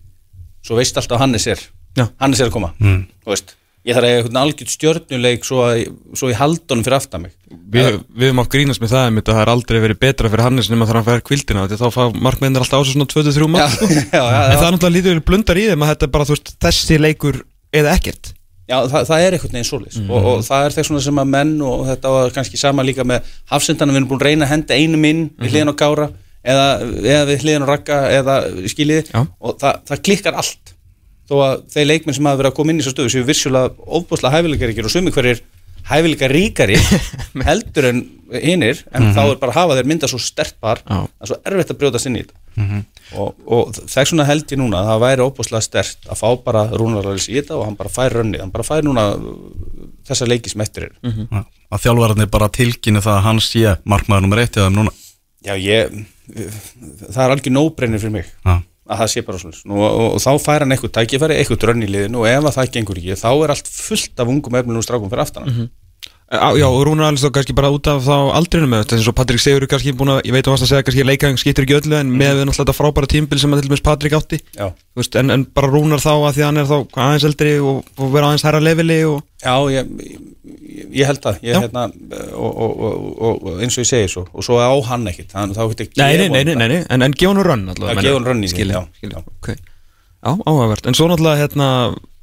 svo 0.65 0.79
veist 0.81 0.97
alltaf 0.97 1.19
að 1.19 1.25
Hannes 1.27 1.47
er 1.53 1.61
Já. 1.97 2.07
Hannes 2.23 2.41
er 2.41 2.49
að 2.49 2.55
koma 2.55 2.73
mm. 2.81 3.03
veist, 3.29 3.53
ég 3.87 3.95
þarf 3.97 4.05
að 4.05 4.11
eiga 4.11 4.17
einhvern 4.21 4.39
algjörn 4.41 4.71
stjörnuleik 4.71 5.45
svo, 5.47 5.61
að, 5.65 5.79
svo 6.17 6.29
ég 6.29 6.37
haldunum 6.37 6.83
fyrir 6.85 6.97
aftan 6.97 7.23
mig. 7.25 7.33
Við, 7.49 7.87
við 8.13 8.29
höfum 8.29 8.41
átt 8.43 8.51
grínast 8.53 8.83
með 8.83 8.93
það 8.93 9.07
að 9.07 9.31
það 9.31 9.41
er 9.41 9.53
aldrei 9.55 9.79
verið 9.85 10.01
betra 10.03 10.29
fyrir 10.31 10.45
Hannes 10.45 10.69
nema 10.71 10.87
þegar 10.87 10.99
hann 10.99 11.07
fær 11.07 11.23
kvildina 11.29 11.63
að 11.65 11.73
þá 11.81 11.87
fá 11.95 12.03
markmennir 12.27 12.61
alltaf 12.61 12.83
á 12.83 12.85
sig 12.85 12.93
svona 12.93 13.09
23 13.09 13.41
já, 13.41 13.49
mark 13.55 13.73
sko. 13.77 13.89
já, 13.89 14.21
já, 14.21 14.37
En 14.43 14.59
það 14.59 14.67
er 14.67 14.75
náttúrulega 14.75 14.97
lítið 14.99 15.23
blundar 15.31 15.61
í 15.61 15.65
þeim 15.71 15.85
að 15.85 15.91
þetta 15.95 16.07
er 16.07 16.13
bara 16.13 16.29
veist, 16.29 16.53
þessi 16.61 16.99
leikur 17.01 17.41
eða 17.81 17.95
ekkert. 17.97 18.33
Já, 18.69 18.77
það, 18.87 19.07
það 19.09 19.25
er 19.25 19.35
einhvern 19.35 19.55
veginn 19.57 19.67
svoleiðis. 19.67 20.01
Og, 20.05 20.27
og 20.31 20.43
það 20.47 20.65
er 20.65 20.75
þess 20.77 20.91
svona 20.91 21.01
sem 21.03 21.21
að 21.23 21.31
menn 21.33 21.55
og 21.65 21.81
þetta 21.89 22.11
var 22.13 22.35
kannski 22.35 22.59
sama 22.61 22.85
líka 22.87 23.03
með 23.07 23.31
hafsendana 23.51 23.95
við 23.95 23.99
erum 24.03 24.11
búin 24.11 24.21
að 24.21 24.29
reyna 24.29 24.45
að 24.47 24.53
henda 24.53 24.77
einum 24.77 25.07
inn 25.09 25.23
við 25.41 25.55
hliðin 25.55 25.73
á 25.73 25.75
gára 25.81 26.07
eða, 26.41 26.67
eða 27.01 27.25
við 27.27 27.43
hliðin 27.43 27.65
á 27.65 27.71
ragga 27.71 27.97
eða 28.15 28.37
skiljiði? 28.71 29.23
Og 29.41 29.57
það, 29.59 29.81
það 29.89 30.03
klikkar 30.07 30.39
allt 30.39 30.75
þó 31.31 31.37
að 31.45 31.65
þeir 31.71 31.89
leikmenn 31.93 32.17
sem 32.17 32.27
hafa 32.27 32.41
verið 32.41 32.51
að 32.51 32.59
koma 32.59 32.73
inn 32.73 32.81
í 32.81 32.83
þessu 32.83 32.95
stöðu 32.97 33.13
séu 33.13 33.27
vissulega 33.27 33.91
ofbúslega 33.99 34.35
hæfileikaríkir 34.35 34.87
og 34.89 34.93
sumi 34.93 35.13
hverjir 35.15 35.43
hæfileika 35.87 36.27
ríkari 36.29 36.77
heldur 37.49 37.87
en 37.89 38.01
hinnir 38.31 38.83
en 38.95 39.09
þá 39.15 39.21
er 39.23 39.39
bara 39.41 39.53
að 39.53 39.57
hafa 39.57 39.77
þeir 39.79 39.89
mynda 39.91 40.09
svo 40.11 40.19
stert 40.21 40.57
par 40.61 40.81
Já. 40.83 41.01
það 41.07 41.25
er 41.25 41.31
svo 41.31 41.37
erfitt 41.51 41.73
að 41.73 41.79
brjótast 41.81 42.09
inn 42.09 42.19
í 42.19 42.23
þetta. 42.23 42.37
Og, 43.15 43.33
og 43.47 43.71
þess 43.79 44.11
vegna 44.11 44.27
held 44.27 44.53
ég 44.53 44.59
núna 44.59 44.81
að 44.81 44.89
það 44.91 45.03
væri 45.05 45.25
óbúslega 45.25 45.65
stert 45.65 46.07
að 46.11 46.19
fá 46.21 46.27
bara 46.45 46.63
rúnarlega 46.69 47.23
í 47.23 47.37
þetta 47.39 47.57
og 47.57 47.65
hann 47.67 47.77
bara 47.79 47.91
fær 47.91 48.17
rönni, 48.19 48.39
hann 48.39 48.53
bara 48.53 48.67
fær 48.67 48.85
núna 48.87 49.05
uh, 49.15 49.35
þessa 50.07 50.27
leiki 50.29 50.51
sem 50.51 50.63
eftir 50.63 50.89
er. 50.89 50.97
Já, 51.31 51.43
að 51.71 51.85
þjálfararnir 51.85 52.31
bara 52.31 52.51
tilkynni 52.55 53.03
það 53.03 53.17
að 53.17 53.25
hann 53.27 53.43
sé 53.43 53.75
markmaður 53.83 54.27
nummer 54.27 54.43
eitt 54.43 54.59
eða 54.59 54.71
um 54.71 54.79
núna. 54.81 54.95
Já, 55.47 55.55
ég, 55.57 55.95
það 57.07 57.23
er 57.25 57.35
algjör 57.35 57.55
nóbrennir 57.57 58.03
fyrir 58.03 58.15
mig. 58.19 58.31
Já. 58.45 58.59
Að 58.89 59.03
það 59.03 59.11
sé 59.13 59.23
bara 59.27 59.41
svona 59.41 59.59
og, 59.75 59.83
og, 59.87 60.07
og 60.15 60.23
þá 60.23 60.31
fær 60.45 60.65
hann 60.65 60.75
eitthvað 60.75 60.95
tækifæri, 60.97 61.37
eitthvað 61.37 61.61
drönn 61.65 61.85
í 61.85 61.91
liðinu 61.91 62.23
og 62.23 62.29
ef 62.31 62.47
að 62.49 62.57
það 62.57 62.71
gengur 62.77 63.01
ekki, 63.01 63.19
þá 63.21 63.29
er 63.31 63.53
allt 63.55 63.69
fullt 63.71 64.23
af 64.23 64.31
ungum 64.33 64.57
efnum 64.61 64.85
strákum 64.85 65.11
fyrir 65.11 65.25
aftan 65.27 65.47
mm 65.47 65.69
Á, 66.31 66.55
Já, 66.55 66.63
Rúnar 66.63 67.09
Alins 67.09 67.25
þá 67.25 67.33
kannski 67.35 67.53
bara 67.57 67.67
út 67.75 67.87
af 67.91 68.05
þá 68.05 68.31
aldrinu 68.37 68.67
með 68.71 68.85
þetta 68.85 68.95
eins 68.95 69.07
og 69.11 69.15
Patrik 69.17 69.41
Sigur 69.43 69.65
er 69.65 69.67
kannski 69.67 69.91
búin 69.99 70.13
að, 70.13 70.21
ég 70.29 70.31
veit 70.31 70.45
að 70.47 70.53
varst 70.53 70.63
að 70.63 70.69
segja 70.69 70.85
kannski 70.87 71.03
leikaðing 71.03 71.39
skiptir 71.41 71.65
ekki 71.65 71.75
öllu 71.81 71.97
en 71.97 72.13
með 72.13 72.37
við 72.37 72.45
náttúrulega 72.47 72.61
þetta 72.61 72.75
frábæra 72.77 73.09
tímbil 73.11 73.39
sem 73.41 73.51
að 73.51 73.59
til 73.59 73.67
dæmis 73.67 73.83
Patrik 73.83 74.15
átti. 74.15 74.39
Veist, 74.95 75.17
en, 75.19 75.33
en 75.35 75.43
bara 75.51 75.67
Rúnar 75.67 75.99
þá 75.99 76.13
að 76.13 76.37
því 76.37 76.43
að 76.45 76.47
hann 76.47 76.61
er 76.61 76.69
þá 76.69 76.77
aðeins 77.03 77.25
eldri 77.27 77.51
og, 77.59 77.81
og 77.97 78.13
vera 78.13 78.29
aðeins 78.29 78.45
herra 78.47 78.61
leveli 78.63 78.97
og 79.09 79.17
Já 79.41 79.55
ég, 79.73 79.89
ég, 80.05 80.85
ég 81.01 81.09
held 81.09 81.19
það. 81.25 81.41
Ég, 81.49 81.65
hérna, 81.65 81.83
og, 82.37 82.61
og, 82.63 83.11
og, 83.27 83.49
eins 83.65 83.75
og 83.75 83.83
ég 83.83 83.89
segi 83.89 84.13
svo 84.13 84.23
og 84.31 84.45
svo 84.47 84.61
á 84.63 84.71
hann 84.87 85.09
ekkit 85.11 85.35
þannig 85.35 85.59
þá 85.59 85.63
getur 85.73 85.91
Nei, 85.99 86.13
nei, 86.15 86.29
nei, 86.29 86.45
nei, 86.47 86.55
nei, 86.55 86.69
nei, 86.77 86.79
en, 86.87 87.03
en 87.09 87.17
gefa 87.17 87.33
hann 87.33 87.43
rönn 87.43 87.67
Já, 90.21 90.35
áhugavert, 90.37 90.85
en 90.85 90.93
svo 90.93 91.07
náttúrulega 91.09 91.41
hérna 91.41 91.67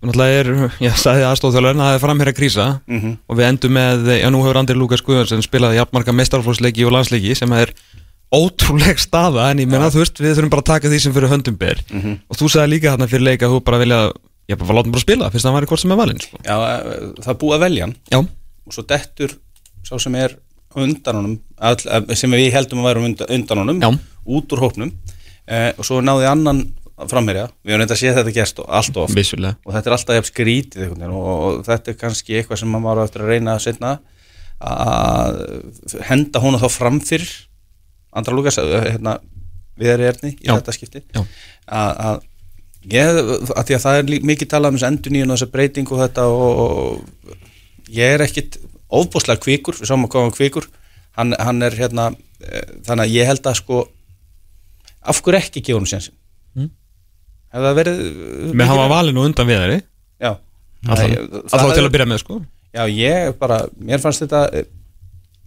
náttúrulega 0.02 0.40
er, 0.40 0.48
ég 0.84 0.94
sagði 1.00 1.24
aðstóðþjóðlega 1.26 1.74
að 1.74 1.86
það 1.88 1.94
er 1.98 2.02
framherra 2.04 2.32
krísa 2.36 2.66
Mhm. 2.86 3.16
og 3.28 3.36
við 3.38 3.48
endum 3.48 3.72
með, 3.74 4.04
já 4.22 4.28
nú 4.30 4.42
hefur 4.44 4.58
Andri 4.60 4.76
Lukas 4.78 5.02
Guðarsson 5.02 5.42
spilaði 5.42 5.80
jafnmarka 5.80 6.12
mestarflóksleiki 6.14 6.86
og 6.86 6.92
landsleiki 6.94 7.34
sem 7.36 7.52
er 7.52 7.72
ótrúleg 8.34 8.98
staða 9.00 9.50
en 9.50 9.58
ég 9.62 9.68
menna 9.70 9.88
þú 9.90 10.02
veist, 10.04 10.18
við 10.20 10.34
þurfum 10.36 10.50
bara 10.52 10.62
að 10.62 10.70
taka 10.72 10.88
því 10.92 10.98
sem 11.00 11.12
fyrir 11.16 11.30
höndum 11.32 11.56
ber 11.58 11.78
Mhm. 11.90 12.18
og 12.28 12.36
þú 12.36 12.48
sagði 12.52 12.72
líka 12.76 12.92
hérna 12.92 13.08
fyrir 13.08 13.24
leik 13.24 13.40
að 13.42 13.54
þú 13.56 13.64
bara 13.64 13.78
vilja 13.78 14.12
ég 14.48 14.58
bara 14.58 14.72
láta 14.76 14.84
hann 14.84 14.92
bara 14.92 15.00
spila, 15.06 15.30
fyrst 15.30 15.44
að 15.44 15.52
hann 15.52 15.58
væri 15.62 15.66
hvort 15.68 15.80
sem 15.80 15.92
er 15.92 15.96
valinn 15.96 16.20
sko. 16.20 16.36
Já, 16.44 16.56
eh, 16.56 17.12
það 17.24 17.28
er 17.28 17.40
búið 17.40 17.56
að 17.56 17.64
velja 17.66 17.82
hann 17.84 17.94
Já, 18.12 18.18
og 18.18 18.72
svo 18.72 18.82
dettur 18.86 19.30
sá 19.84 19.98
sem 20.00 20.14
er 20.14 20.36
undan 20.76 21.14
honum 21.16 21.38
all, 21.58 21.76
eh, 21.90 22.14
sem 22.14 22.30
við 22.30 22.52
heldum 22.52 22.84
að 22.84 22.96
undan, 23.04 23.26
undan 23.30 23.58
honum 23.58 23.80
Já. 23.80 23.98
út 24.28 24.48
úr 24.52 24.60
hópnum 24.60 24.92
eh, 25.48 25.72
og 25.78 25.84
svo 25.84 26.00
náði 26.04 26.28
annan 26.30 26.72
framherja. 27.06 27.48
Við 27.62 27.72
höfum 27.72 27.82
reynda 27.82 27.94
að 27.94 28.00
sé 28.00 28.12
þetta 28.16 28.34
gerst 28.34 28.62
allt 28.66 28.96
of 28.98 29.12
vissulega. 29.14 29.58
Og 29.64 29.74
þetta 29.74 29.90
er 29.90 29.96
alltaf 29.96 30.18
jafn 30.18 30.30
skrítið 30.32 30.94
og, 31.08 31.60
þetta 31.68 31.92
er 31.92 31.98
kannski 32.00 32.38
eitthvað 32.38 32.62
sem 32.62 32.72
maður 32.74 33.02
á 33.02 33.06
eftir 33.06 33.24
að 33.24 33.32
reyna 33.34 33.54
að 33.54 33.64
setna 33.68 33.92
að 34.58 35.36
henda 36.08 36.42
hún 36.42 36.58
þá 36.58 36.66
framfyrir 36.74 37.28
Andra 38.18 38.34
Lukas 38.34 38.58
hérna, 38.58 39.18
við 39.78 40.02
erni 40.08 40.32
í 40.34 40.48
Já. 40.48 40.56
þetta 40.56 40.74
skipti. 40.74 41.04
Að, 41.14 41.92
að 42.08 42.24
ég, 42.90 43.20
að 43.52 43.68
því 43.68 43.76
að 43.76 43.84
það 43.84 44.00
er 44.00 44.26
mikið 44.32 44.50
talað 44.50 44.72
um 44.72 44.80
þessu 44.80 44.88
endur 44.90 45.14
nýjun 45.14 45.30
og 45.30 45.38
þessa 45.38 45.52
breyting 45.52 45.92
og 45.92 46.02
þetta 46.02 46.24
og, 46.32 46.62
og 46.64 47.92
ég 47.94 48.16
er 48.16 48.24
ekkit 48.26 48.58
ofbúslega 48.88 49.44
kvikur, 49.44 49.76
við 49.78 49.90
sáum 49.90 50.08
að 50.08 50.14
koma 50.16 50.34
kvikur. 50.34 50.66
Hann, 51.18 51.36
hann 51.38 51.62
er 51.66 51.76
hérna 51.76 52.08
eh, 52.42 52.74
þannig 52.86 53.04
að 53.04 53.14
ég 53.14 53.28
held 53.28 53.46
að 53.46 53.60
sko 53.60 53.84
af 55.08 55.20
hverju 55.22 55.38
ekki 55.44 55.62
gefa 55.62 55.78
hún 55.78 55.90
sjansin 55.90 56.16
Mm. 56.56 56.70
Með 57.54 58.64
hann 58.68 58.80
var 58.82 58.90
valin 58.92 59.20
og 59.20 59.28
undan 59.30 59.48
við 59.48 59.62
þeirri 59.62 59.78
já, 60.20 60.32
allan 60.88 61.76
til 61.76 61.84
að 61.84 61.92
byrja 61.94 62.08
með 62.08 62.24
sko. 62.24 62.40
Já, 62.74 62.82
ég 62.92 63.36
bara, 63.40 63.62
mér 63.80 64.02
fannst 64.02 64.24
þetta 64.24 64.64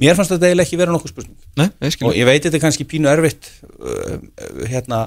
mér 0.01 0.17
fannst 0.17 0.33
þetta 0.33 0.49
eiginlega 0.49 0.65
ekki 0.65 0.79
vera 0.79 0.95
nokkuð 0.95 1.13
spurning. 1.13 1.37
Nei, 1.59 1.67
ég 1.85 2.07
og 2.07 2.15
ég 2.17 2.25
veit 2.27 2.41
þetta 2.41 2.57
er 2.57 2.63
kannski 2.63 2.87
pínu 2.89 3.11
erfitt 3.11 3.51
uh, 3.77 4.17
hérna 4.71 5.05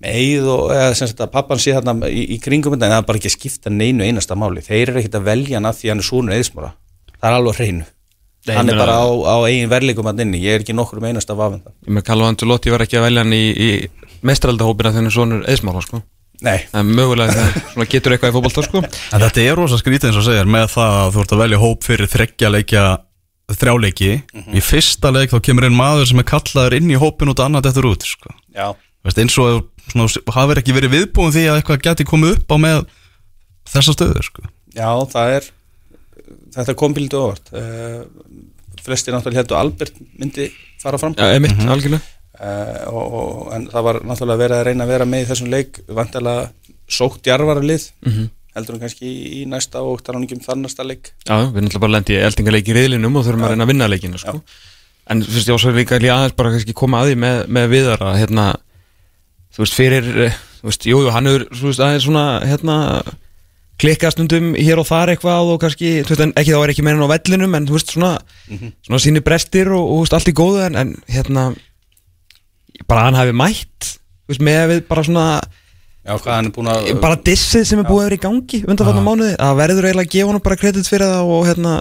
með 0.00 0.46
og 0.48 0.74
eða 0.74 0.92
sem 0.96 1.08
sagt 1.10 1.24
að 1.24 1.32
pappan 1.32 1.60
sé 1.60 1.74
þarna 1.76 2.08
í, 2.08 2.26
í 2.36 2.40
kringum 2.40 2.76
þetta 2.76 2.88
en 2.88 2.94
það 2.94 3.02
er 3.02 3.08
bara 3.08 3.20
ekki 3.20 3.30
að 3.32 3.36
skipta 3.36 3.72
neinu 3.72 4.04
einasta 4.04 4.36
máli. 4.38 4.64
Þeir 4.64 4.92
eru 4.92 5.00
ekkert 5.00 5.18
að 5.18 5.26
velja 5.28 5.58
hann 5.58 5.68
að 5.68 5.80
því 5.80 5.92
hann 5.92 6.04
er 6.04 6.08
sonur 6.08 6.36
eðismóra 6.36 6.70
það 7.20 7.30
er 7.30 7.38
alveg 7.38 7.58
hreinu. 7.60 7.88
Nei, 8.48 8.54
hann 8.56 8.72
er 8.72 8.78
bara 8.80 8.96
á, 9.04 9.08
á 9.12 9.36
eigin 9.44 9.68
verleikum 9.68 10.06
hann 10.08 10.22
inni. 10.24 10.40
Ég 10.40 10.56
er 10.56 10.62
ekki 10.64 10.72
nokkur 10.76 11.02
um 11.02 11.08
einasta 11.10 11.36
vafenda 11.36 11.74
Ég 11.84 11.92
með 11.92 12.06
Carlo 12.06 12.28
Ancelotti 12.30 12.72
var 12.72 12.86
ekki 12.86 12.96
að 12.96 13.04
velja 13.10 13.24
hann 13.26 13.34
í, 13.36 13.42
í 13.52 13.68
mestraldahópina 14.26 14.92
þennan 14.94 15.14
svonur 15.14 15.44
eðsmála 15.50 15.82
sko. 15.84 16.02
Nei, 16.40 16.56
er 16.72 16.86
mögulega 16.88 17.44
það 17.76 17.88
getur 17.92 18.14
eitthvað 18.14 18.32
í 18.32 18.34
fótbolta 18.38 18.64
sko. 18.64 18.80
En 19.12 19.20
þetta 19.26 19.42
er 19.44 19.58
rosa 19.58 19.76
skrítið 19.80 20.08
eins 20.10 20.20
og 20.22 20.24
segir 20.24 20.48
með 20.48 20.70
það 20.72 20.94
að 21.00 21.10
þú 21.16 21.24
ert 21.24 21.34
að 21.36 21.42
velja 21.44 21.60
hóp 21.60 21.84
fyrir 21.84 22.10
þreggja 22.14 22.52
leikja 22.54 22.84
þrjáleiki 23.60 24.10
í 24.56 24.62
fyrsta 24.62 25.10
leik 25.12 25.32
þá 25.34 25.40
kemur 25.44 25.66
einn 25.66 25.76
maður 25.76 26.08
sem 26.08 26.22
er 26.22 26.28
kallaður 26.30 26.76
inn 26.78 26.92
í 26.94 26.98
hópin 27.00 27.32
út 27.32 27.42
annað 27.44 27.70
eftir 27.72 27.88
út 27.90 28.06
sko. 28.06 28.32
já, 28.54 28.70
Veist, 29.04 29.18
eins 29.18 29.36
og 29.40 29.66
svona, 29.90 30.22
hafi 30.36 30.56
ekki 30.60 30.74
verið 30.76 30.94
viðbúin 30.94 31.32
því 31.34 31.44
að 31.50 31.58
eitthvað 31.58 31.82
geti 31.88 32.06
komið 32.08 32.36
upp 32.36 32.52
á 32.52 32.56
með 32.62 32.78
þessa 33.72 33.94
stöðu 33.96 34.22
sko. 34.24 34.44
já, 34.76 34.88
það 35.12 35.34
er 35.38 35.50
þetta 36.54 36.76
kom 36.78 36.94
bíldu 36.96 37.20
óvart. 37.20 37.50
Uh, 37.54 38.06
flestir 38.84 39.14
náttúrulega 39.14 39.42
heldur 39.42 39.58
Albert 39.60 39.98
myndi 40.18 40.48
fara 40.80 40.98
fram. 41.00 41.14
Já, 41.18 41.34
emitt, 41.36 41.58
algjörlega. 41.66 42.00
uh, 42.00 42.19
og, 42.40 43.14
og, 43.20 43.52
en 43.54 43.66
það 43.68 43.86
var 43.88 43.98
náttúrulega 44.08 44.40
verið 44.44 44.56
að 44.60 44.66
reyna 44.70 44.84
að 44.86 44.92
vera 44.94 45.06
með 45.12 45.24
í 45.24 45.28
þessum 45.30 45.50
leik 45.52 45.80
vantilega 45.88 46.50
sókt 46.90 47.26
jarvara 47.28 47.60
lið 47.60 47.90
Mhm. 48.06 48.28
heldur 48.56 48.74
hann 48.74 48.82
kannski 48.82 49.06
í, 49.06 49.44
næsta 49.46 49.78
og 49.84 50.00
tala 50.02 50.18
hann 50.18 50.26
ekki 50.26 50.38
um 50.38 50.44
þar 50.46 50.56
næsta 50.62 50.82
leik 50.86 51.12
Já, 51.28 51.36
við 51.36 51.54
erum 51.56 51.68
náttúrulega 51.68 51.84
bara 51.84 51.92
lendi 51.98 52.16
í 52.16 52.24
eldingaleik 52.26 52.68
í 52.72 52.74
riðlinum 52.78 53.16
og 53.20 53.24
þurfum 53.28 53.44
að 53.46 53.52
reyna 53.54 53.64
að 53.64 53.72
vinna 53.74 53.88
leikina 53.92 54.18
sko. 54.18 54.40
En 55.10 55.22
þú 55.22 55.34
veist, 55.36 55.48
ég 55.48 55.56
ásverði 55.58 55.80
líka 55.84 55.98
aðeins 56.00 56.36
bara 56.38 56.50
kannski 56.54 56.74
koma 56.74 57.00
að 57.02 57.08
því 57.10 57.16
með, 57.22 57.38
með 57.56 57.68
viðar 57.72 58.02
að 58.08 58.18
hérna, 58.20 58.44
þú 59.54 59.62
veist, 59.64 59.74
fyrir, 59.78 60.10
eh, 60.26 60.36
þú 60.60 60.68
veist, 60.70 60.86
jú, 60.86 60.98
hann 61.10 61.26
er, 61.30 61.44
svona, 62.00 62.24
hérna, 62.46 62.76
klikkað 63.80 64.12
stundum 64.14 64.52
hér 64.54 64.78
og 64.82 64.86
þar 64.86 65.14
eitthvað 65.14 65.50
og 65.54 65.60
kannski, 65.62 65.90
þú 66.04 66.14
veist, 66.14 66.34
ekki 66.36 66.52
þá 66.54 66.60
er 66.62 66.72
ekki 66.74 66.84
meira 66.86 67.06
á 67.06 67.12
vellinum, 67.14 67.54
en 67.56 67.66
þú 67.66 67.78
veist, 67.78 67.94
svona, 67.96 68.12
svona 68.86 69.00
síni 69.02 69.22
brestir 69.24 69.70
og, 69.72 69.82
og 69.82 70.02
veist, 70.04 70.14
allt 70.18 70.30
í 70.30 70.36
góðu, 70.36 70.62
en, 70.68 70.76
en 70.76 70.94
hérna, 71.10 71.46
bara 72.88 73.06
hann 73.06 73.18
hafi 73.18 73.34
mætt, 73.36 73.94
veist, 74.30 74.44
með 74.44 74.60
við 74.72 74.82
bara 74.88 75.04
svona, 75.06 75.24
já, 76.06 76.12
hvað 76.14 76.34
hann 76.34 76.50
er 76.50 76.54
búin 76.56 76.70
að 76.72 76.90
bara 77.02 77.20
dissið 77.28 77.66
sem 77.68 77.82
er 77.82 77.88
búið 77.88 78.02
að 78.02 78.08
vera 78.08 78.18
í 78.18 78.24
gangi 78.26 78.62
undanfarnar 78.66 79.06
mánuði, 79.06 79.34
að 79.36 79.58
verður 79.62 79.88
eiginlega 79.90 80.08
að 80.08 80.14
gefa 80.16 80.34
hann 80.34 80.46
bara 80.46 80.60
kredit 80.60 80.90
fyrir 80.90 81.10
það 81.10 81.34
og 81.36 81.48
hérna 81.50 81.74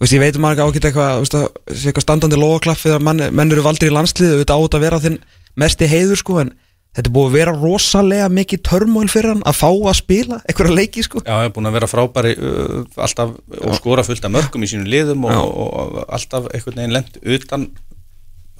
veist, 0.00 0.16
ég 0.16 0.24
veit 0.24 0.40
um 0.40 0.48
að 0.48 0.64
ágætt 0.64 0.88
eitthvað, 0.88 1.12
þú 1.12 1.26
veist, 1.26 1.36
að 1.36 1.76
sé 1.76 1.90
eitthvað 1.90 2.06
standandi 2.06 2.40
logoklaff 2.40 2.86
þegar 2.86 3.06
menn, 3.06 3.26
menn 3.36 3.54
eru 3.54 3.66
valdir 3.66 3.92
í 3.92 3.94
landslið 3.94 4.34
auðvitað 4.38 4.56
á 4.56 4.62
þetta 4.64 4.80
að 4.80 4.84
vera 4.86 5.04
þinn 5.04 5.20
mesti 5.60 5.88
heiður 5.90 6.20
sko, 6.22 6.38
en 6.40 6.52
þetta 6.96 7.06
er 7.06 7.14
búið 7.14 7.28
að 7.28 7.36
vera 7.36 7.52
rosalega 7.54 8.30
mikið 8.34 8.62
törmóil 8.66 9.10
fyrir 9.10 9.34
hann 9.34 9.44
að 9.46 9.58
fá 9.60 9.68
að 9.70 9.98
spila 10.00 10.40
einhverja 10.42 10.74
leiki 10.74 11.04
sko. 11.06 11.22
Já, 11.22 11.36
er 11.44 11.52
búin 11.54 11.70
að 11.70 11.76
vera 11.76 11.88
frábæri 11.90 12.32
uh, 12.34 12.80
alltaf 12.98 13.36
og 13.60 13.76
skora 13.78 14.04
fullt 14.06 14.26
af 14.26 14.34
mörgum 14.34 14.64
í 14.66 14.70
sínum 14.72 14.88
liðum 14.90 15.28
og, 15.28 15.36
og, 15.38 15.68
og 15.76 16.00
alltaf 16.16 16.48
einhvern 16.50 16.80
veginn 16.80 16.96
lent 16.96 17.20
utan 17.22 17.68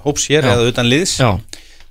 hóps 0.05 0.29
hér 0.31 0.47
Já. 0.47 0.53
eða 0.53 0.69
utan 0.71 0.87
liðs. 0.87 1.17
Já, 1.19 1.29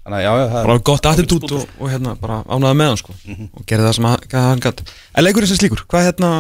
þannig 0.05 0.23
já, 0.25 0.31
já, 0.41 0.47
bara 0.55 0.77
gott 0.91 1.07
attitút 1.11 1.43
spútur. 1.45 1.65
og, 1.65 1.75
og 1.85 1.91
hérna 1.93 2.15
bara 2.21 2.39
ánaði 2.49 2.79
með 2.81 2.89
hann 2.91 3.01
sko. 3.03 3.17
Og 3.59 3.67
gerði 3.69 3.87
það 3.89 3.97
sem 3.99 4.09
hann 4.11 4.63
gætt 4.65 4.81
En 5.15 5.25
leikurinn 5.27 5.51
sem 5.51 5.59
slíkur, 5.61 5.83
hvað 5.91 6.07
hérna, 6.09 6.31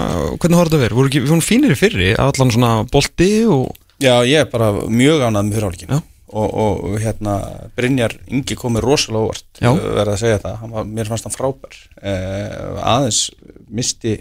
hvernig 0.40 0.58
horfði 0.60 0.76
það 0.78 0.84
verið? 0.86 0.96
Voru 1.00 1.10
ekki, 1.10 1.20
við 1.24 1.32
vorum 1.34 1.44
fínir 1.44 1.74
í 1.74 1.78
fyrri, 1.80 2.08
allan 2.16 2.54
svona 2.54 2.72
bolti 2.90 3.30
og 3.50 3.68
Já, 4.00 4.14
ég 4.24 4.40
er 4.46 4.48
bara 4.48 4.70
mjög 4.88 5.26
ánað 5.28 5.44
með 5.50 5.58
fyrirháleikin 5.58 5.92
Já. 5.92 5.98
og, 6.32 6.48
og, 6.64 6.80
og 6.88 6.96
hérna 7.04 7.34
Brynjar 7.76 8.14
Ingi 8.32 8.56
komið 8.56 8.86
rosalega 8.86 9.26
óvart 9.28 9.60
verða 9.60 10.14
að 10.16 10.22
segja 10.22 10.38
það, 10.46 10.54
hann 10.62 10.72
var, 10.78 10.88
mér 10.88 11.10
fannst 11.10 11.26
hann 11.28 11.36
frábær. 11.36 11.76
Uh, 12.00 12.80
aðeins 12.80 13.20
misti 13.68 14.14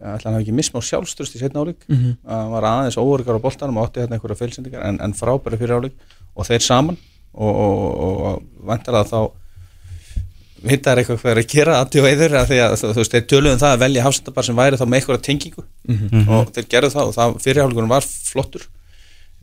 ætla 0.00 0.30
hann 0.30 0.36
hafi 0.38 0.46
ekki 0.46 0.54
misma 0.56 0.80
á 0.80 0.88
sjálfstöðst 0.88 1.34
í 1.36 1.40
setna 1.42 1.60
áleik 1.64 1.82
Mhm. 1.88 2.12
hann 2.28 2.52
var 2.52 2.64
aðeins 2.68 2.96
óörgar 3.00 3.36
á 3.36 3.44
boltanum 3.44 3.80
og 3.80 3.88
átti 3.88 4.00
hérna 4.04 4.16
einhverja 4.16 4.36
feilsendingar 4.40 4.84
en, 4.88 5.00
en 5.00 5.12
frábæri 5.16 5.58
fyrir 5.60 5.76
áleik 5.80 5.96
og 6.36 6.46
þeir 6.48 6.60
saman 6.64 6.96
og, 7.34 7.50
og, 7.50 7.84
og, 8.06 8.24
og 8.30 8.66
vantar 8.70 9.00
að 9.00 9.12
þá 9.12 9.20
hittar 10.68 11.00
eitthvað 11.00 11.20
hvað 11.22 11.32
er 11.32 11.40
að 11.40 11.52
gera 11.54 11.78
aðti 11.80 12.02
og 12.02 12.08
eður 12.10 12.34
að 12.40 12.50
því 12.50 12.58
að 12.64 12.74
þú 12.80 12.90
veist, 12.98 13.14
þeir 13.14 13.28
töluðum 13.30 13.60
það 13.62 13.74
að 13.74 13.82
velja 13.84 14.04
hafsendabar 14.04 14.46
sem 14.46 14.58
væri 14.58 14.80
þá 14.80 14.84
með 14.84 14.98
eitthvað 14.98 15.22
tengingu. 15.24 15.64
Og 16.36 16.50
þeir 16.56 16.66
gerðu 16.74 16.90
það 16.94 17.08
og 17.08 17.14
það 17.16 17.38
fyrirháleikunum 17.46 17.94
var 17.94 18.08
flottur. 18.08 18.66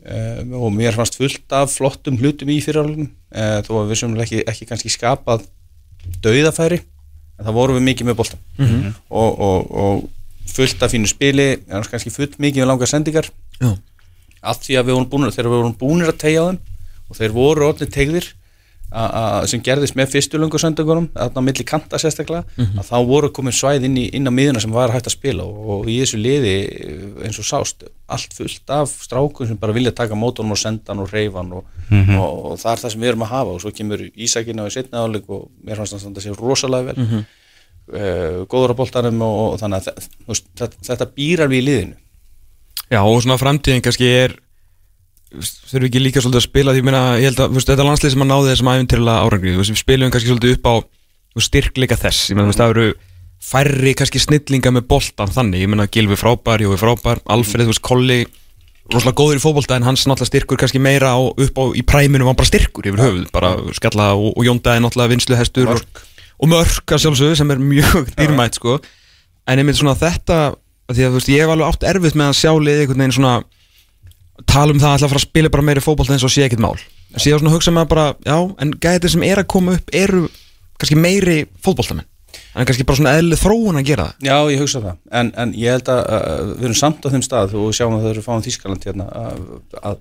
Um, 0.07 0.53
og 0.61 0.69
mér 0.71 0.95
fannst 0.95 1.17
fullt 1.17 1.55
af 1.57 1.71
flottum 1.73 2.19
hlutum 2.21 2.51
í 2.53 2.59
fyrirháleikunum 2.63 3.09
uh, 3.09 3.57
þó 3.65 3.71
að 3.81 3.89
við 3.89 3.99
sem 4.03 4.13
ekki, 4.23 4.43
ekki 4.47 4.67
kannski 4.69 4.93
skapað 4.93 5.47
dauðafæri 6.23 6.77
en 6.79 7.47
það 7.47 7.57
vorum 7.57 7.79
við 7.79 7.87
mikið 7.89 8.07
með 8.07 8.15
boltan 8.21 8.39
og, 9.09 9.41
og, 9.41 9.73
og 9.73 10.53
fullt 10.53 10.85
af 10.85 10.93
fínu 10.93 11.09
spili 11.09 11.49
en 11.67 11.83
kannski 11.89 12.13
fullt 12.13 12.37
mikið 12.39 12.63
með 12.63 12.69
langar 12.71 12.89
sendingar. 12.93 13.27
Já, 13.59 13.73
af 14.41 14.61
því 14.63 14.77
að 14.79 14.87
við 14.87 14.95
vorum 14.95 15.09
búinir, 15.11 15.33
þegar 15.35 15.51
við 15.51 15.63
vorum 15.63 15.77
búinir 15.81 16.13
að 16.13 16.21
tegja 16.23 16.45
á 16.45 16.47
þeim 16.47 16.61
og 17.07 17.17
þeir 17.19 17.33
voru 17.35 17.71
orðin 17.71 17.93
tegðir 17.93 18.33
sem 19.51 19.59
gerðist 19.59 19.97
með 19.99 20.13
fyrstu 20.13 20.39
lungu 20.39 20.59
sendingunum, 20.61 21.09
þarna 21.11 21.41
á 21.43 21.47
milli 21.47 21.63
kanta 21.67 21.99
sérstaklega, 21.99 22.45
að 22.55 22.85
þá 22.87 22.95
voru 23.09 23.29
komin 23.35 23.55
svæð 23.55 23.83
inn, 23.83 23.97
í, 23.99 24.05
inn 24.15 24.31
á 24.31 24.31
miðuna 24.31 24.61
sem 24.63 24.71
var 24.71 24.93
hægt 24.93 25.09
að 25.09 25.17
spila 25.17 25.43
og, 25.43 25.57
og 25.73 25.89
í 25.91 25.97
þessu 25.99 26.19
liði 26.21 26.53
eins 27.27 27.39
og 27.41 27.47
sást 27.49 27.83
allt 28.07 28.37
fullt 28.37 28.71
af 28.71 28.93
strákum 29.03 29.49
sem 29.49 29.59
bara 29.59 29.75
vilja 29.75 29.91
taka 29.91 30.15
mótunum 30.15 30.55
og 30.55 30.61
senda 30.61 30.93
hann 30.93 31.03
og 31.03 31.11
reyfa 31.11 31.41
hann 31.41 31.51
og, 31.59 31.67
og, 31.91 32.31
og 32.53 32.55
það 32.63 32.71
er 32.71 32.83
það 32.85 32.93
sem 32.93 33.03
við 33.03 33.11
erum 33.11 33.27
að 33.27 33.33
hafa 33.33 33.57
og 33.57 33.65
svo 33.65 33.73
kemur 33.75 34.05
Ísakinn 34.07 34.63
á 34.63 34.69
í 34.71 34.75
setna 34.77 35.03
áleik 35.03 35.27
og 35.35 35.49
mér 35.67 35.83
fannst 35.83 35.99
hann 35.99 36.15
að 36.15 36.23
sé 36.23 36.37
rosalega 36.39 36.93
vel. 36.93 37.03
Mm 37.03 37.27
góður 37.87 38.75
á 38.75 38.79
boltanum 38.79 39.21
og, 39.23 39.53
og 39.53 39.59
þannig 39.61 39.85
að 39.87 40.07
þetta, 40.27 40.67
þetta 40.89 41.07
býr 41.15 41.45
alveg 41.45 41.61
í 41.61 41.63
liðinu. 41.63 41.95
Já, 42.91 42.99
og 42.99 43.21
svona 43.23 43.39
framtíðin 43.39 43.83
kannski 43.83 44.09
er 44.11 44.35
þurfum 45.35 45.87
ekki 45.89 46.01
líka 46.01 46.23
svolítið 46.23 46.39
að 46.39 46.47
spila 46.47 46.73
því 46.73 46.81
ég 46.81 46.87
meina, 46.87 47.03
ég 47.19 47.31
held 47.31 47.43
að 47.43 47.59
þetta 47.59 47.85
landslið 47.87 48.13
sem 48.13 48.23
að 48.23 48.29
náði 48.31 48.51
þessum 48.53 48.71
æfintilega 48.71 49.25
árangri, 49.25 49.55
við 49.57 49.79
spilum 49.81 50.13
kannski 50.13 50.31
svolítið 50.31 50.55
upp 50.57 50.69
á 50.71 50.75
styrkleika 51.47 51.97
þess, 51.99 52.31
ég 52.31 52.39
veist, 52.39 52.59
það 52.61 52.73
eru 52.73 52.87
færri 53.47 53.93
kannski 53.97 54.21
snillinga 54.23 54.71
með 54.73 54.87
boltan 54.89 55.31
þannig, 55.33 55.65
ég 55.65 55.71
meina, 55.71 55.87
Gilvi 55.91 56.17
frábær, 56.17 56.63
Jói 56.63 56.79
frábær 56.79 57.21
Alfred, 57.29 57.67
þú 57.67 57.73
veist, 57.73 57.83
Kolli 57.85 58.19
rosalega 58.87 59.19
góður 59.19 59.41
í 59.41 59.43
fótbolta 59.43 59.77
en 59.77 59.85
hans 59.85 60.05
náttúrulega 60.07 60.31
styrkur 60.31 60.61
kannski 60.61 60.79
meira 60.81 61.11
á, 61.13 61.19
upp 61.19 61.59
á, 61.59 61.63
í 61.75 61.83
præminu 61.85 62.27
var 62.27 62.37
bara 62.39 62.49
styrkur 62.49 62.87
yfir 62.87 63.03
höfuð, 63.03 63.25
bara 63.35 63.51
skalla 63.75 64.13
og, 64.15 64.31
og 64.31 64.47
Jóndaði 64.47 64.83
náttúrulega 64.83 65.11
vinsluhestur 65.11 65.73
og, 65.73 65.83
og 66.39 66.51
mörk 66.53 66.95
að 66.95 67.03
sjálfsögðu 67.03 67.37
sem 67.37 67.51
er 67.51 67.61
mjög 67.61 68.13
dýrmætt 68.15 68.57
sko, 68.61 68.77
en 69.43 69.61
einmitt 69.61 69.79
svona 69.81 69.97
þetta 69.99 70.39
því 70.87 71.03
að 71.03 71.11
þú 71.11 71.19
veist, 71.19 71.31
ég 71.33 71.43
hef 71.43 71.53
alveg 71.53 71.67
átt 71.73 71.87
erfitt 71.91 72.17
með 72.17 72.31
að 72.31 72.39
sjá 72.39 72.51
liðið 72.55 72.83
einhvern 72.85 73.03
veginn 73.03 73.17
svona 73.19 73.35
tala 74.45 74.75
um 74.75 74.81
það 74.81 74.93
að 74.93 75.05
að 75.07 75.13
fara 75.13 75.21
að 75.21 75.25
spila 75.25 75.53
bara 75.53 75.65
meiri 75.65 75.83
fótbolta 75.83 76.13
eins 76.13 76.25
og 76.27 76.33
sé 76.33 76.45
ekkert 76.45 76.63
mál. 76.63 76.75
Síðan 77.17 77.41
svona 77.41 77.55
hugsa 77.55 77.73
maður 77.73 77.89
bara, 77.93 78.05
já, 78.27 78.37
en 78.61 78.75
gætið 78.83 79.13
sem 79.15 79.25
er 79.25 79.41
að 79.41 79.49
koma 79.53 79.77
upp 79.77 79.95
eru 79.95 80.27
kannski 80.77 80.99
meiri 80.99 81.39
fótboltamenn. 81.65 82.07
En 82.57 82.67
kannski 82.67 82.85
bara 82.85 82.99
svona 82.99 83.15
eðlið 83.17 83.41
þróun 83.41 83.79
að 83.79 83.87
gera 83.87 84.05
það. 84.09 84.27
Já, 84.27 84.37
ég 84.53 84.61
hugsa 84.61 84.83
það, 84.83 84.99
en, 85.19 85.31
en 85.41 85.53
ég 85.57 85.77
held 85.77 85.91
að 85.93 86.01
uh, 86.03 86.51
við 86.51 86.69
erum 86.69 86.77
samt 86.77 87.05
á 87.05 87.11
þeim 87.13 87.25
stað 87.25 87.57
og 87.57 87.73
sjáum 87.77 87.97
að 87.97 88.05
það 88.05 88.13
eru 88.13 88.25
fáum 88.25 88.45
Þískaland 88.45 88.87
hérna 88.89 89.07
að, 89.21 89.43
að 89.81 89.99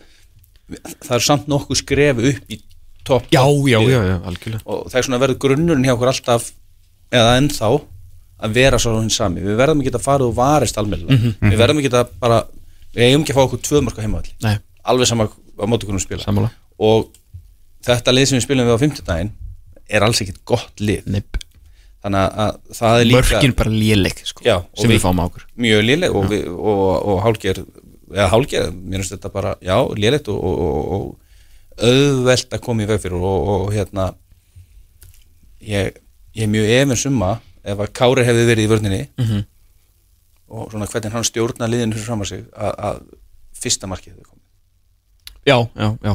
það 1.07 1.16
er 1.19 1.26
samt 1.26 1.50
nokkuð 1.52 1.81
skref 1.81 2.23
upp 2.33 2.52
í 2.52 2.61
topp 3.07 3.28
já, 3.31 3.43
já, 3.71 3.78
já, 3.87 3.99
já, 4.11 4.16
algjörlega. 4.26 4.62
Og 4.66 4.88
það 4.90 5.00
er 5.00 5.09
svona 5.09 5.21
verður 5.23 5.40
grunnurinn 5.47 5.87
hjá 5.87 5.95
okkur 5.95 6.12
alltaf 6.12 6.49
eða 7.14 7.37
ennþá 7.38 7.71
að 8.37 8.57
vera 8.59 8.81
svo 8.83 8.97
hinn 8.99 9.12
sami, 9.12 9.45
við 9.45 9.57
verðum 9.61 9.83
ekki 9.85 9.95
að 9.95 10.05
fara 10.05 10.26
og 10.26 10.35
varist 10.37 10.76
almennilega, 10.81 11.33
við 11.40 11.61
verðum 11.61 11.81
ekki 11.81 11.93
að 11.95 12.11
bara 12.21 12.43
við 12.97 13.07
eigum 13.11 13.23
ekki 13.25 13.35
að 13.35 13.38
fá 13.38 13.45
okkur 13.47 13.62
tvö 13.69 13.81
á 13.87 14.03
heimavalli 14.07 14.35
alveg 14.87 15.09
sama 15.11 15.26
á 15.29 15.65
við 16.00 16.05
spila. 16.07 16.23
Sammála. 16.25 16.50
Og 16.79 17.09
þetta 17.87 18.12
lið 18.17 18.29
sem 18.31 18.38
við 18.38 18.45
spilum 18.47 18.67
við 18.69 18.76
á 18.76 18.83
50 18.83 19.07
daginn 19.09 19.33
er 19.88 20.03
alls 20.07 20.21
ekkit 20.25 20.41
gott 20.49 20.81
lið. 20.83 21.05
Neip. 21.07 21.37
þannig 22.07 22.23
að- 22.23 22.37
að 22.38 22.76
það 22.79 23.00
er 23.00 23.05
líka 23.09 23.23
Mörkin 23.35 23.55
bara 23.57 23.71
léleg 23.71 24.19
sko, 24.29 24.43
Já, 24.45 24.57
og 24.62 24.79
sem 24.79 24.91
við, 24.91 24.95
við- 24.95 25.03
fáum 25.03 25.19
á 25.19 25.25
okkur. 25.26 25.43
mjög 25.59 25.81
léleg 25.88 26.15
og, 26.15 26.25
við, 26.31 26.45
og, 26.47 27.07
og 27.09 27.17
hálger 27.25 27.59
eða 28.15 28.29
hálger, 28.31 28.69
mér 28.71 29.00
finnst 29.03 29.15
þetta 29.17 29.33
bara 29.33 29.55
já, 29.61 29.75
lélegt 29.99 30.29
og, 30.31 30.38
og, 30.38 30.61
og, 30.67 30.93
og 30.93 31.83
auðvelt 31.83 32.53
að 32.55 32.61
koma 32.62 32.83
í 32.85 32.87
veg 32.87 33.00
fyrir 33.03 33.19
og, 33.19 33.49
og 33.57 33.73
hérna 33.75 34.15
ég, 35.67 35.97
ég 36.37 36.45
er 36.47 36.53
mjög 36.53 36.71
efins 36.76 37.07
um 37.11 37.19
að 37.26 37.38
ef 37.67 37.83
að 37.83 37.93
Kári 37.99 38.25
hefði 38.29 38.47
verið 38.53 38.65
í 38.67 38.71
vörninni 38.71 39.03
Mhm. 39.19 39.45
Og 40.49 40.71
svona 40.73 40.87
hvernig 40.91 41.12
hann 41.17 41.26
stjórna 41.26 41.69
liðinu 41.71 41.99
fram 41.99 42.23
að 42.25 42.31
sig 42.33 42.45
að, 42.55 42.73
að 42.91 43.03
fyrsta 43.62 43.88
markið 43.91 44.12
hefði 44.15 44.26
komið. 44.31 44.43
Já, 45.47 45.59
já, 45.79 45.88
já. 46.07 46.15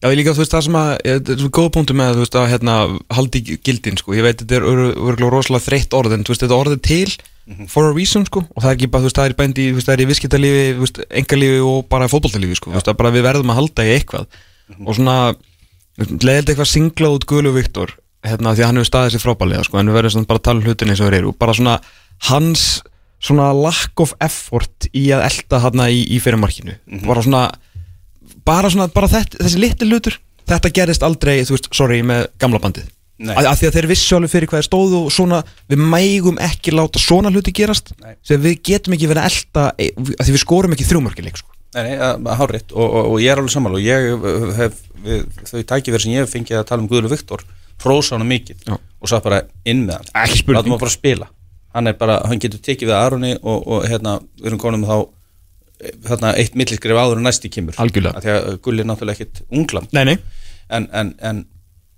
Já, 0.00 0.06
ég 0.08 0.16
líka, 0.16 0.32
þú 0.32 0.40
veist, 0.40 0.52
það 0.54 0.62
sem 0.64 0.76
að, 0.80 0.90
ég- 1.04 1.18
þetta 1.20 1.32
er 1.34 1.40
svo 1.42 1.48
góða 1.58 1.70
punktu 1.74 1.94
með, 1.98 2.14
þú 2.16 2.22
veist, 2.24 2.36
að, 2.40 2.46
hérna, 2.54 2.74
haldi 3.12 3.40
gildin, 3.60 3.98
sko, 4.00 4.14
ég 4.16 4.24
veit, 4.24 4.38
þetta 4.40 4.56
er 4.56 4.64
örgulega 4.70 5.28
rosalega 5.34 5.64
þreytt 5.66 5.96
orð, 5.98 6.14
en, 6.16 6.22
þú 6.24 6.32
veist, 6.32 6.44
þetta 6.46 6.60
er 6.72 6.80
til 6.88 7.66
for 7.68 7.88
a 7.90 7.92
reason, 7.92 8.24
sko, 8.24 8.40
og 8.48 8.62
það 8.62 8.70
er 8.70 8.76
ekki 8.78 8.88
bara, 8.94 9.02
þú 9.02 9.08
veist, 9.10 9.18
það 9.18 9.28
er 9.28 9.34
í 9.34 9.38
bændi, 9.42 9.66
þú 9.68 9.76
veist, 9.76 9.88
það 9.90 9.96
er 9.98 10.02
í 10.04 10.08
viskiptalífi, 10.08 10.62
þú 10.78 10.84
veist, 10.86 11.00
engalífi 11.20 11.60
og 11.66 11.80
bara 11.92 12.08
fótboltalífi, 12.08 12.56
sko, 12.60 12.70
þú 12.72 12.78
veist, 12.78 12.88
að 12.94 12.98
bara 13.02 13.12
við 13.18 13.26
verðum 13.26 13.52
að 13.52 13.58
halda 13.60 13.84
í 13.84 13.92
eitthvað, 13.98 14.38
og 14.86 14.96
svona, 14.96 15.16
leðild 16.00 16.52
eitthvað 16.54 16.70
singlað 16.70 17.16
út 17.18 17.26
Guðlu 17.28 17.52
Viktor, 17.58 17.92
hérna, 18.24 18.54
því 18.56 18.62
að 18.64 18.70
hann 18.70 18.80
hefur 18.80 18.90
staðið 18.92 19.16
sér 19.18 19.24
frábælega, 19.26 19.66
sko, 19.68 19.80
en 19.82 19.90
við 19.90 19.98
verðum 20.00 20.14
svona 20.16 20.30
bara 20.30 20.40
að 20.40 20.46
tala 20.48 20.62
um 20.62 20.68
hlutin 20.70 20.94
eins 20.94 21.02
og 21.04 21.10
þeir 21.10 21.18
eru, 21.20 21.32
og 21.34 21.38
bara 21.42 21.56
svona, 21.58 21.76
hans, 22.30 22.64
svona 23.20 23.50
lack 23.56 24.00
of 24.00 24.14
effort 24.24 24.88
í 24.96 25.08
að 25.14 25.26
elda 25.28 25.60
hann 25.66 25.82
í, 25.90 26.00
í 26.16 26.20
fyrirmarkinu, 26.24 26.78
bara 27.04 27.24
svona, 27.26 27.42
bara 28.48 28.70
svona, 28.72 28.88
bara 28.94 29.10
þetta, 29.12 29.42
þessi 29.44 29.60
litli 29.60 29.90
hlutur 29.90 30.16
þetta 30.50 30.72
gerist 30.74 31.04
aldrei, 31.06 31.36
þú 31.46 31.54
veist, 31.56 31.68
sorry, 31.76 32.00
með 32.06 32.24
gamla 32.42 32.58
bandið. 32.62 32.88
Að, 33.20 33.44
að 33.50 33.58
því 33.60 33.66
að 33.68 33.74
þeir 33.76 33.86
vissu 33.90 34.16
alveg 34.16 34.30
fyrir 34.32 34.48
hvað 34.48 34.62
er 34.62 34.66
stóð 34.66 34.94
og 34.96 35.10
svona, 35.12 35.42
við 35.68 35.82
mægum 35.92 36.38
ekki 36.40 36.72
láta 36.72 37.02
svona 37.02 37.28
hluti 37.28 37.52
gerast 37.52 37.90
sem 38.24 38.40
við 38.40 38.54
getum 38.64 38.96
ekki 38.96 39.10
verið 39.10 39.26
að 39.26 39.34
elda 39.34 39.64
e, 39.76 39.90
að 40.16 40.22
því 40.24 40.34
við 40.38 40.40
skorum 40.46 40.72
ekki 40.76 40.86
þrjúmörkileik 40.88 41.36
sko. 41.42 41.52
Nei, 41.76 41.82
nei, 41.84 41.98
að- 42.00 42.30
hárétt 42.40 42.72
og, 42.72 42.80
og, 42.88 43.10
og 43.12 43.20
ég 43.20 43.30
er 43.34 43.42
alveg 43.42 43.52
sammála 43.52 43.76
og 43.76 43.84
ég 43.84 44.06
hef, 44.56 44.80
við, 45.04 45.26
þau 45.52 45.60
tækifæri 45.74 46.02
sem 46.06 46.14
ég 46.16 46.24
hef 46.24 46.32
fengið 46.32 46.62
að 46.62 46.66
tala 46.72 46.82
um 46.82 46.88
Guðlu 46.90 47.12
Viktor 47.12 47.44
prósa 47.80 48.16
hana 48.16 48.26
mikið 48.26 48.64
Já. 48.72 48.74
og 48.80 49.12
satt 49.12 49.28
bara 49.28 49.42
inn 49.68 49.84
með 49.84 50.00
hann. 50.00 50.40
Látum 50.56 50.74
hann 50.74 50.80
bara 50.82 50.96
spila 50.96 51.28
hann 51.74 51.86
er 51.86 51.96
bara, 52.00 52.20
hann 52.26 52.42
getur 52.42 52.60
tekið 52.64 52.90
við 52.90 52.96
Aroni 52.98 53.32
og, 53.40 53.64
og 53.66 53.86
hérna, 53.88 54.18
við 54.40 54.50
erum 54.50 54.62
konum 54.62 54.84
þá 54.88 54.96
þarna 56.04 56.34
eitt 56.36 56.58
milliskrif 56.58 56.98
áður 56.98 57.20
en 57.20 57.24
næsti 57.28 57.48
kemur. 57.52 57.78
Algjörlega. 57.80 58.20
Því 58.20 58.34
að 58.34 58.58
Gulli 58.64 58.82
er 58.84 58.88
náttúrulega 58.90 59.16
ekkit 59.24 59.42
unglam 59.48 59.86
Nei, 59.96 60.02
nei, 60.10 60.16
en, 60.68 60.88
en, 60.92 61.14
en 61.24 61.46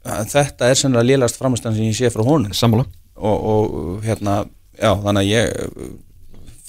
en 0.02 0.30
þetta 0.30 0.70
er 0.70 0.78
sennilega 0.78 1.08
lélast 1.12 1.38
framstæðan 1.38 1.76
sem 1.76 1.88
ég 1.90 1.98
sé 1.98 2.10
frá 2.12 2.24
honum. 2.26 2.54
Sammála. 2.56 2.86
Og, 3.22 3.44
og 3.52 4.06
hérna, 4.06 4.40
já, 4.74 4.90
þannig 5.04 5.20
að 5.20 5.28
ég 5.30 5.92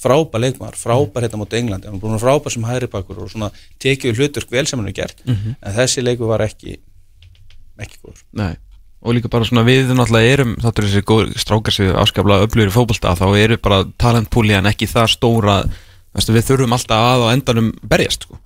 frábær 0.04 0.42
leikmaður, 0.44 0.76
frábær 0.78 1.24
hérna 1.24 1.40
mot 1.40 1.56
Englandi, 1.56 1.88
hann 1.88 1.96
er 1.96 2.02
búin 2.02 2.20
frábær 2.20 2.52
sem 2.52 2.66
hægri 2.68 2.90
bakur 2.92 3.22
og 3.24 3.30
svona 3.32 3.48
tekið 3.82 4.20
hlutur 4.20 4.46
vel 4.52 4.66
sem 4.68 4.80
hann 4.80 4.90
er 4.90 4.96
gert. 4.96 5.24
Mhm. 5.24 5.56
en 5.62 5.76
þessi 5.78 6.04
leiku 6.04 6.28
var 6.28 6.44
ekki 6.44 6.76
ekki 7.80 7.98
góður. 8.02 8.22
Nei 8.38 8.52
Og 9.04 9.12
líka 9.14 9.28
bara 9.28 9.44
svona 9.44 9.64
við 9.66 9.90
náttúrulega 9.92 10.32
erum 10.38 10.54
þáttur 10.64 10.86
þessi 10.88 11.02
góð 11.04 11.34
strákar 11.36 11.72
sem 11.76 11.90
afskaplega 12.00 12.46
öflugir 12.46 12.70
í 12.70 12.72
fótbolta 12.72 13.12
þá 13.18 13.26
eru 13.36 13.58
bara 13.60 13.82
talentpúli 14.00 14.54
en 14.56 14.64
ekki 14.70 14.88
það 14.88 15.10
stóra 15.12 15.58
veistu, 16.14 16.32
við 16.32 16.46
þurfum 16.48 16.72
alltaf 16.72 17.04
að 17.10 17.24
á 17.24 17.28
endanum 17.34 17.68
berjast 17.84 18.22
sko. 18.24 18.38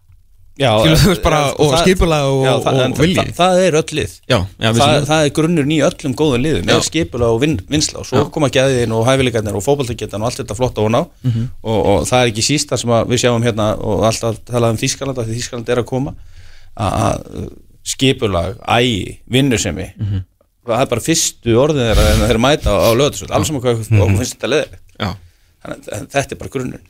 já, 0.59 0.73
veist 0.83 1.23
bara, 1.23 1.38
já, 1.47 1.55
og 1.62 1.69
það- 1.71 1.83
skipulag 1.85 2.25
og- 2.27 2.43
já, 2.49 2.53
það, 2.65 2.79
og 2.91 2.99
vilji. 2.99 3.15
það, 3.15 3.29
það 3.38 3.61
er 3.67 3.73
öll 3.79 3.93
lið 3.99 4.12
Já, 4.33 4.38
við 4.59 4.81
það, 4.83 5.05
það 5.07 5.23
er 5.29 5.31
grunnur 5.37 5.69
í 5.71 5.79
öllum 5.88 6.15
góðum 6.19 6.43
liðum 6.43 6.83
skipula 6.83 7.29
og 7.31 7.41
vin, 7.45 7.55
vinsla 7.71 8.00
og 8.00 8.07
svo 8.09 8.25
koma 8.35 8.49
gæðin 8.50 8.91
og 8.99 9.07
hæfileikarnir 9.07 9.55
og 9.55 9.62
fótballtagetan 9.62 10.19
og 10.21 10.27
allt 10.33 10.41
þetta 10.43 10.57
flott 10.59 10.79
og 10.83 10.91
ná 10.91 11.05
Mhm. 11.23 11.45
og, 11.62 11.87
og 11.87 12.03
það 12.11 12.25
er 12.25 12.33
ekki 12.33 12.43
sísta 12.49 12.77
sem 12.77 12.91
við 12.91 13.23
sjáum 13.23 13.45
hérna 13.47 13.69
og 13.79 14.03
alltaf 14.11 14.41
talað 14.45 14.71
um 14.75 14.77
Þískaland 14.83 15.19
af 15.23 15.27
því 15.31 15.38
Þískaland 15.38 15.69
er 15.69 15.77
að 15.85 15.87
koma 15.87 16.15
skipulag, 17.85 18.57
ægi, 18.67 19.21
vinnusemi 19.31 19.93
Mhm. 19.99 20.25
Það 20.77 20.85
er 20.85 20.91
bara 20.93 21.05
fyrstu 21.09 21.57
orðin 21.63 21.87
þeirra 21.89 22.07
en 22.13 22.23
þeir 22.29 22.41
mæta 22.45 22.69
á, 22.71 22.77
á 22.77 22.90
lögatisvöld 22.99 23.33
alls 23.38 23.49
saman 23.49 23.62
hvað 23.64 23.81
Mhm. 23.88 24.03
okkur 24.05 24.19
finnst 24.21 24.37
þetta 24.37 24.53
leðilegt 24.53 24.83
að 25.69 26.07
þetta 26.14 26.33
er 26.33 26.40
bara 26.45 26.53
grunnur 26.55 26.83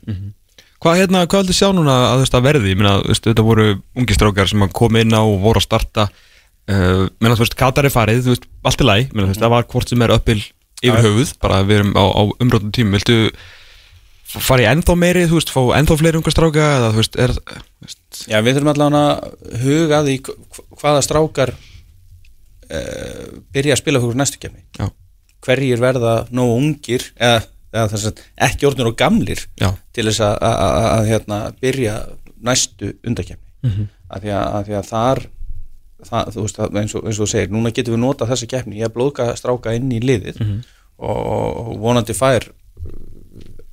Hvað, 0.79 0.95
hérna, 0.95 1.25
hvað 1.27 1.41
heldur 1.41 1.55
sjá 1.57 1.69
núna 1.75 1.93
að 2.15 2.21
að 2.37 2.43
verði? 2.45 2.69
Ég 2.71 2.77
meina, 2.79 3.01
þetta 3.03 3.43
voru 3.43 3.65
ungi 3.99 4.15
strákar 4.15 4.47
sem 4.47 4.61
að 4.63 4.71
koma 4.71 5.01
inn 5.03 5.11
á 5.11 5.19
og 5.19 5.41
voru 5.43 5.59
að 5.59 5.65
starta 5.65 6.05
uh, 6.07 7.09
meina, 7.19 7.35
þú 7.35 7.43
veist, 7.43 7.55
Katar 7.59 7.83
er 7.89 7.91
farið, 7.91 8.21
þú 8.23 8.31
veist, 8.31 8.45
allt 8.63 8.79
er 8.79 8.87
læg 8.87 9.09
þú 9.11 9.25
veist, 9.27 9.41
það 9.43 9.51
var 9.57 9.63
hvort 9.73 9.89
sem 9.91 10.01
er 10.07 10.13
uppil 10.15 10.37
yfir 10.79 11.03
höfuð 11.03 11.33
bara 11.43 11.57
við 11.67 11.81
erum 11.81 11.91
á, 11.99 12.03
á 12.07 12.21
umrótum 12.39 12.71
tímum. 12.71 12.95
Viltu 12.95 13.17
fara 14.29 14.63
í 14.63 14.69
ennþá 14.71 14.95
meiri, 14.95 15.25
þú 15.27 15.35
veist, 15.41 15.51
fá 15.51 15.59
ennþá 15.81 15.97
fleiri 15.99 16.21
unga 16.21 16.31
stráka 16.31 16.63
eða, 16.77 16.91
þú 16.95 17.01
veist, 17.03 17.19
er 17.19 17.35
Já, 18.31 18.39
við 18.45 18.55
þurfum 18.61 18.71
allavega 18.71 19.03
að 19.03 19.59
huga 19.65 19.99
að 19.99 20.07
því 20.07 20.15
hv- 20.29 20.65
hvaða 20.79 21.03
strákar 21.09 21.51
uh, 22.69 23.39
byrja 23.53 23.75
að 23.75 23.81
spila 23.81 24.01
fyrir 24.03 24.19
næstu 24.19 24.41
kemni 24.41 24.65
hverjir 25.45 25.81
verða 25.81 26.13
nógu 26.35 26.57
ungir 26.59 27.05
eða, 27.15 27.43
eða 27.73 27.99
að 28.11 28.23
ekki 28.49 28.67
orðnir 28.69 28.91
og 28.91 28.97
gamlir 28.99 29.43
já, 29.59 29.69
til 29.95 30.07
þess 30.09 30.23
að, 30.25 30.35
að, 30.49 30.55
að, 30.65 30.87
að 30.91 31.11
hérna, 31.13 31.41
byrja 31.61 31.97
næstu 32.49 32.93
undakefni 33.07 33.45
mm 33.63 33.69
-hmm. 33.71 33.91
að, 34.09 34.25
því 34.25 34.33
því 34.67 34.79
að 34.79 34.89
þar 34.89 35.23
það, 36.09 36.33
þú 36.33 36.43
veist, 36.45 36.59
eins, 36.59 36.95
og, 36.95 37.05
eins 37.05 37.19
og 37.19 37.23
þú 37.23 37.29
segir 37.31 37.53
núna 37.53 37.73
getum 37.75 37.95
við 37.95 38.03
notað 38.03 38.33
þessa 38.33 38.51
keppni, 38.53 38.79
ég 38.79 38.93
blóðka 38.93 39.31
stráka 39.39 39.75
inn 39.75 39.91
í 39.91 39.99
liðið 40.03 40.41
og, 40.97 41.19
og 41.19 41.73
vonandi 41.79 42.15
fær 42.15 42.49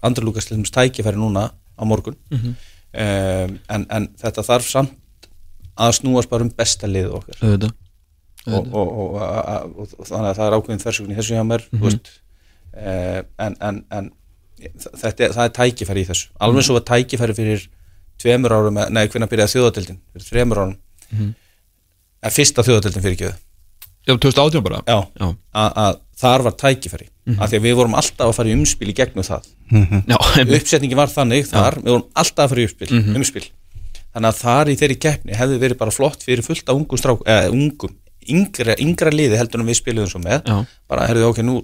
til 0.03 0.27
þess 0.27 0.75
tækifæri 0.75 1.19
núna 1.19 1.51
á 1.51 1.83
morgun. 1.85 2.17
Um, 2.97 3.59
en, 3.69 3.87
en 3.91 4.09
þetta 4.17 4.43
þarf 4.47 4.69
samt 4.71 5.29
að 5.77 5.99
snúast 5.99 6.31
bara 6.31 6.47
um 6.47 6.51
besta 6.51 6.89
liðið 6.89 7.19
okkar. 7.19 7.41
Auðvitað 7.43 7.75
og, 8.47 8.69
og, 8.73 9.17
og, 9.17 10.05
þannig 10.07 10.31
að 10.31 10.39
það 10.39 10.47
er 10.47 10.57
ákveðin 10.57 10.83
þversögn 10.85 11.15
í 11.15 11.19
þessu 11.19 11.39
hjá 11.39 11.47
mér 11.47 11.65
mm 11.71 11.87
veist, 11.87 12.13
eh, 12.77 13.23
en, 13.43 13.57
en, 13.69 13.81
en 13.91 14.13
þetta, 14.77 15.33
það 15.35 15.43
er 15.45 15.57
tækifæri 15.59 16.05
í 16.05 16.09
þessu. 16.11 16.31
Alveg 16.47 16.67
svo 16.67 16.77
var 16.79 16.87
tækifæri 16.93 17.37
fyrir 17.37 17.67
tveimur 18.23 18.55
árum, 18.57 18.79
nei 18.95 19.05
hvernig 19.09 19.33
byrjaði 19.33 19.57
þjóðadeldin 19.57 19.99
fyrir 20.15 20.31
þreimur 20.31 20.63
árum. 20.63 20.79
Mm 21.11 21.19
-hmm. 21.19 21.35
fyrsta 22.35 22.65
þjóðadeldin 22.67 23.05
fyrir 23.05 23.19
ekki 23.19 23.35
Já, 24.07 24.15
2018 24.15 24.63
bara? 24.63 24.83
Já, 24.87 25.03
Já, 25.19 25.27
að, 25.51 25.71
að 25.83 25.97
þar 26.21 26.43
var 26.47 26.55
tækifæri. 26.61 27.09
Af 27.35 27.51
því 27.51 27.59
að 27.59 27.65
við 27.65 27.75
vorum 27.75 27.95
alltaf 27.99 28.29
að 28.29 28.37
fara 28.37 28.51
í 28.53 28.55
umspil 28.55 28.91
í 28.93 28.95
gegnum 28.95 29.27
það. 29.27 29.49
Já, 29.73 30.17
einmitt. 30.39 30.61
uppsetningi 30.61 30.99
var 30.99 31.11
þannig 31.11 31.49
þar, 31.51 31.81
við 31.83 31.91
vorum 31.91 32.05
alltaf 32.15 32.45
að 32.45 32.53
fara 32.53 32.63
í 32.63 32.67
umspil, 32.69 32.91
umspil. 33.19 33.49
Þannig 34.15 34.31
að 34.31 34.39
þar 34.39 34.71
í 34.71 34.77
þeirri 34.81 34.99
keppni 35.03 35.37
hefði 35.37 35.59
verið 35.61 35.81
bara 35.81 35.93
flott 35.93 36.23
fyrir 36.23 36.47
fullt 36.47 36.71
af 36.71 36.79
ungum 36.79 37.01
strák, 37.01 37.25
eða 37.27 37.51
ungum 37.51 37.97
yngra, 38.33 38.77
yngra 38.83 39.13
liði 39.15 39.39
heldur 39.41 39.63
en 39.63 39.71
við 39.71 39.81
spiliðum 39.81 40.11
svo 40.11 40.21
með. 40.25 40.47
Já. 40.47 40.65
bara 40.89 41.07
herðu 41.11 41.31
ok, 41.31 41.43
nú 41.47 41.57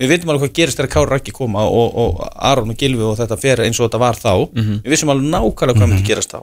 við 0.00 0.10
veitum 0.10 0.32
alveg 0.32 0.48
hvað 0.48 0.56
gerist 0.58 0.80
þegar 0.80 0.90
Kári 0.90 1.10
Rækki 1.12 1.32
koma 1.36 1.62
og, 1.70 1.94
og 1.94 2.22
Aron 2.34 2.72
og 2.72 2.78
Gilvi 2.80 3.04
og 3.06 3.16
þetta 3.20 3.36
fer 3.38 3.62
eins 3.62 3.78
og 3.78 3.86
þetta 3.86 4.00
var 4.02 4.18
þá. 4.18 4.32
Við 4.82 4.90
vissum 4.90 5.12
alveg 5.14 5.30
nákvæmlega 5.30 5.78
hvað 5.78 5.90
myndi 5.92 6.08
gerast 6.08 6.34
þá. 6.34 6.42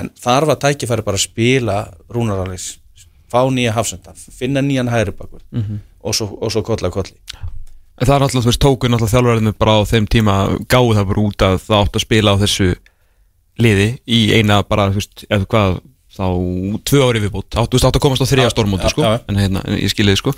En 0.00 0.10
þar 0.18 0.46
var 0.50 0.58
tækifæri 0.62 1.02
bara 1.06 1.18
að 1.18 1.24
spila 1.26 1.76
rúnaralis, 2.10 2.78
fá 3.30 3.42
nýja 3.50 3.72
hafsenda 3.74 4.12
finna 4.14 4.62
nýjan 4.62 4.90
hægri 4.90 5.14
bakur 5.18 5.40
og 6.02 6.14
svo, 6.14 6.26
og 6.40 6.50
svo 6.50 6.62
kolla 6.66 6.90
kolli. 6.90 7.14
En 8.00 8.06
það 8.08 8.14
er 8.16 8.22
alltaf, 8.24 8.42
þú 8.42 8.48
veist, 8.48 8.60
tóku 8.64 8.88
náttúrulega 8.88 9.12
þjálfurinn 9.12 9.54
bara 9.58 9.72
á 9.76 9.80
þeim 9.84 10.06
tíma 10.08 10.34
gáðu 10.72 10.94
það 10.96 11.08
bara 11.10 11.20
út 11.20 11.42
að 11.42 11.56
það 11.66 11.80
átt 11.84 11.96
að 11.98 12.04
spila 12.06 12.32
á 12.32 12.40
þessu 12.40 12.68
liði 13.60 13.88
í 14.08 14.20
eina 14.38 14.62
bara, 14.64 14.88
þú 14.90 15.02
veist, 15.02 15.24
eða 15.28 15.46
hvað 15.52 15.80
þá 16.16 16.26
tvö 16.90 17.06
ári 17.06 17.22
viðbútt, 17.22 17.54
átt, 17.54 17.70
þú 17.70 17.78
veist, 17.78 17.86
átt 17.86 17.98
að 18.00 18.04
komast 18.04 18.24
á 18.24 18.26
stórmóti, 18.26 18.88
já, 18.88 18.92
sko, 18.94 19.06
já. 19.06 19.20
en 19.30 19.38
hérna, 19.38 19.62
en 19.66 19.78
ég 19.78 19.92
skilði, 19.92 20.16
sko. 20.18 20.34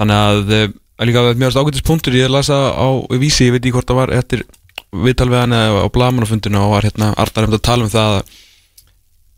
Þannig 0.00 0.20
að, 0.20 0.52
eh, 0.56 0.66
að 1.00 1.08
líka 1.08 1.24
mjög 1.32 1.48
ást 1.50 1.60
ágætis 1.60 1.86
punktur, 1.86 2.16
ég 2.18 2.30
lasa 2.32 2.58
á 2.76 2.88
vísi, 3.16 3.48
ég 3.48 3.56
veit 3.56 3.64
ekki 3.64 3.74
hvort 3.78 3.88
það 3.88 4.00
var 4.02 4.14
eftir 4.18 4.44
viðtal 4.90 5.30
við 5.30 5.40
hann 5.44 5.56
eða 5.56 5.82
á 5.86 5.88
blamanafundinu 5.94 6.60
og 6.60 6.72
var 6.74 6.86
hérna 6.88 7.10
Arnar 7.14 7.46
hefði 7.46 7.58
að 7.60 7.66
tala 7.68 7.86
um 7.86 7.92
það 7.92 8.16
að 8.18 8.32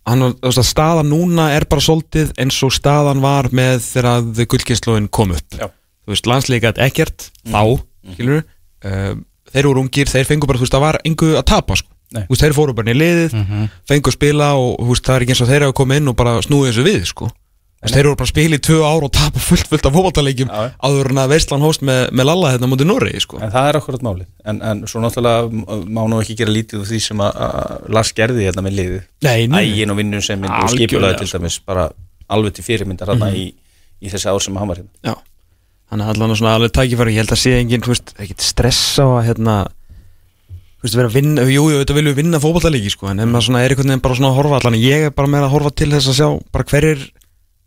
hann, 0.09 0.27
að 0.43 0.61
staðan 0.67 1.11
núna 1.13 1.51
er 1.57 1.67
bara 1.71 1.85
svolítið 1.85 2.33
eins 2.41 2.59
og 2.67 2.75
staðan 2.75 3.23
var 3.23 3.51
með 3.55 3.83
þegar 3.85 4.49
gullkynnslóin 4.51 5.11
kom 5.13 5.35
upp. 5.37 5.59
Já. 5.59 5.69
þú 6.03 6.15
veist, 6.15 6.27
landsleikat 6.31 6.81
ekkert 6.83 7.29
þá, 7.47 7.63
skilur 8.17 8.43
uh, 8.43 9.13
þeir 9.53 9.69
voru 9.69 9.85
ungir, 9.85 10.11
þeir 10.11 10.27
fengu 10.29 10.49
bara, 10.49 10.59
þú 10.59 10.67
veist, 10.67 10.75
það 10.75 10.87
var 10.89 11.01
engu 11.07 11.33
að 11.39 11.47
tapa, 11.53 11.79
sko. 11.79 11.92
Þú 12.17 12.33
veist, 12.33 12.43
þeir 12.45 12.57
fóru 12.57 12.75
bara 12.79 12.93
í 12.93 12.99
liðið, 12.99 13.37
fengu 13.89 14.13
að 14.13 14.17
spila 14.19 14.51
og 14.61 14.83
veist, 14.89 15.07
það 15.07 15.15
er 15.17 15.27
ekki 15.27 15.37
eins 15.37 15.45
og 15.45 15.53
þeir 15.53 15.67
hafa 15.67 15.79
komið 15.83 16.03
inn 16.03 16.13
og 16.13 16.19
bara 16.19 16.35
snúið 16.45 16.71
þessu 16.71 16.85
við, 16.89 17.07
sko. 17.11 17.31
Þú 17.83 17.89
veist, 17.89 17.97
þeir 17.97 18.07
voru 18.07 18.19
bara 18.21 18.29
að 18.29 18.31
spila 18.31 18.55
í 18.55 18.63
tvö 18.63 18.77
ár 18.87 19.05
og 19.09 19.11
tapa 19.11 19.41
fullt, 19.43 19.67
fullt 19.67 19.87
af 19.89 19.97
já. 19.99 20.71
áður 20.87 21.09
en 21.11 21.19
að 21.19 21.33
Veistlan 21.33 21.65
hóst 21.67 21.83
með, 21.83 22.13
með 22.15 22.29
Lalla 22.29 22.53
hérna 22.53 22.69
mútið 22.71 22.87
Noregi, 22.87 23.23
sko. 23.25 23.41
En 23.43 23.51
það 23.51 23.71
er 23.71 23.79
akkurat 23.81 24.05
málið, 24.07 24.29
en, 24.47 24.61
en 24.63 24.85
svo 24.87 25.03
náttúrulega 25.03 25.83
má 25.91 26.01
nú 26.07 26.21
ekki 26.23 26.37
gera 26.39 26.55
lítið 26.55 26.79
úr 26.79 26.87
því 26.87 27.01
sem 27.03 27.25
að, 27.27 27.41
Lars 27.91 28.15
gerði 28.15 28.47
hérna 28.47 28.63
með 28.63 28.77
liðið. 28.79 29.03
Nei, 29.27 29.49
nei. 29.51 29.65
Ægin 29.65 29.95
og 29.97 29.99
vinnun 29.99 30.23
sem 30.23 30.39
mynd 30.39 30.55
og 30.55 30.71
skipulaði 30.71 31.19
til 31.25 31.33
sko. 31.33 31.43
dæmis 31.43 31.59
bara 31.67 31.89
alveg 32.31 32.55
til 32.55 32.67
fyrirmyndar 32.69 33.11
hérna 33.17 33.33
í, 33.35 33.49
í 33.99 34.15
þessi 34.15 34.31
ár 34.31 34.43
sem 34.47 34.63
hann 34.63 34.71
var 34.71 34.79
hérna. 34.79 34.95
Já, 35.03 35.17
þannig 35.91 36.07
að 36.07 36.15
allan 36.15 36.39
svona 36.39 36.55
alveg 36.61 36.75
tækifæri, 36.79 37.17
ég 37.17 37.25
held 37.25 37.35
að 37.35 37.43
sé 37.43 37.57
enginn, 37.59 37.83
þú 37.83 37.97
veist, 37.97 38.15
ekkert 38.23 38.47
stressa 38.47 39.05
á 39.05 39.11
að 39.19 39.27
hérna, 39.33 39.57
þú 40.83 40.89
veist, 40.89 40.99
vera 40.99 41.11
að 41.11 41.15
vinna, 41.15 41.45
jú, 41.47 41.65
þetta 41.79 41.95
viljum 41.95 42.11
við 42.13 42.19
vinna 42.19 42.41
fótballtalegi, 42.43 42.91
sko, 42.91 43.07
en 43.13 43.23
ef 43.23 43.29
maður 43.31 43.47
svona 43.47 43.63
er 43.63 43.75
einhvern 43.75 43.93
veginn 43.93 44.03
bara 44.03 44.19
svona 44.19 44.33
að 44.33 44.39
horfa 44.41 44.59
allan, 44.59 44.79
ég 44.83 45.07
er 45.07 45.15
bara 45.15 45.31
með 45.31 45.47
að 45.47 45.53
horfa 45.55 45.73
til 45.79 45.91
þess 45.93 46.11
að 46.11 46.19
sjá 46.19 46.29
bara 46.57 46.67
hverjir 46.73 47.05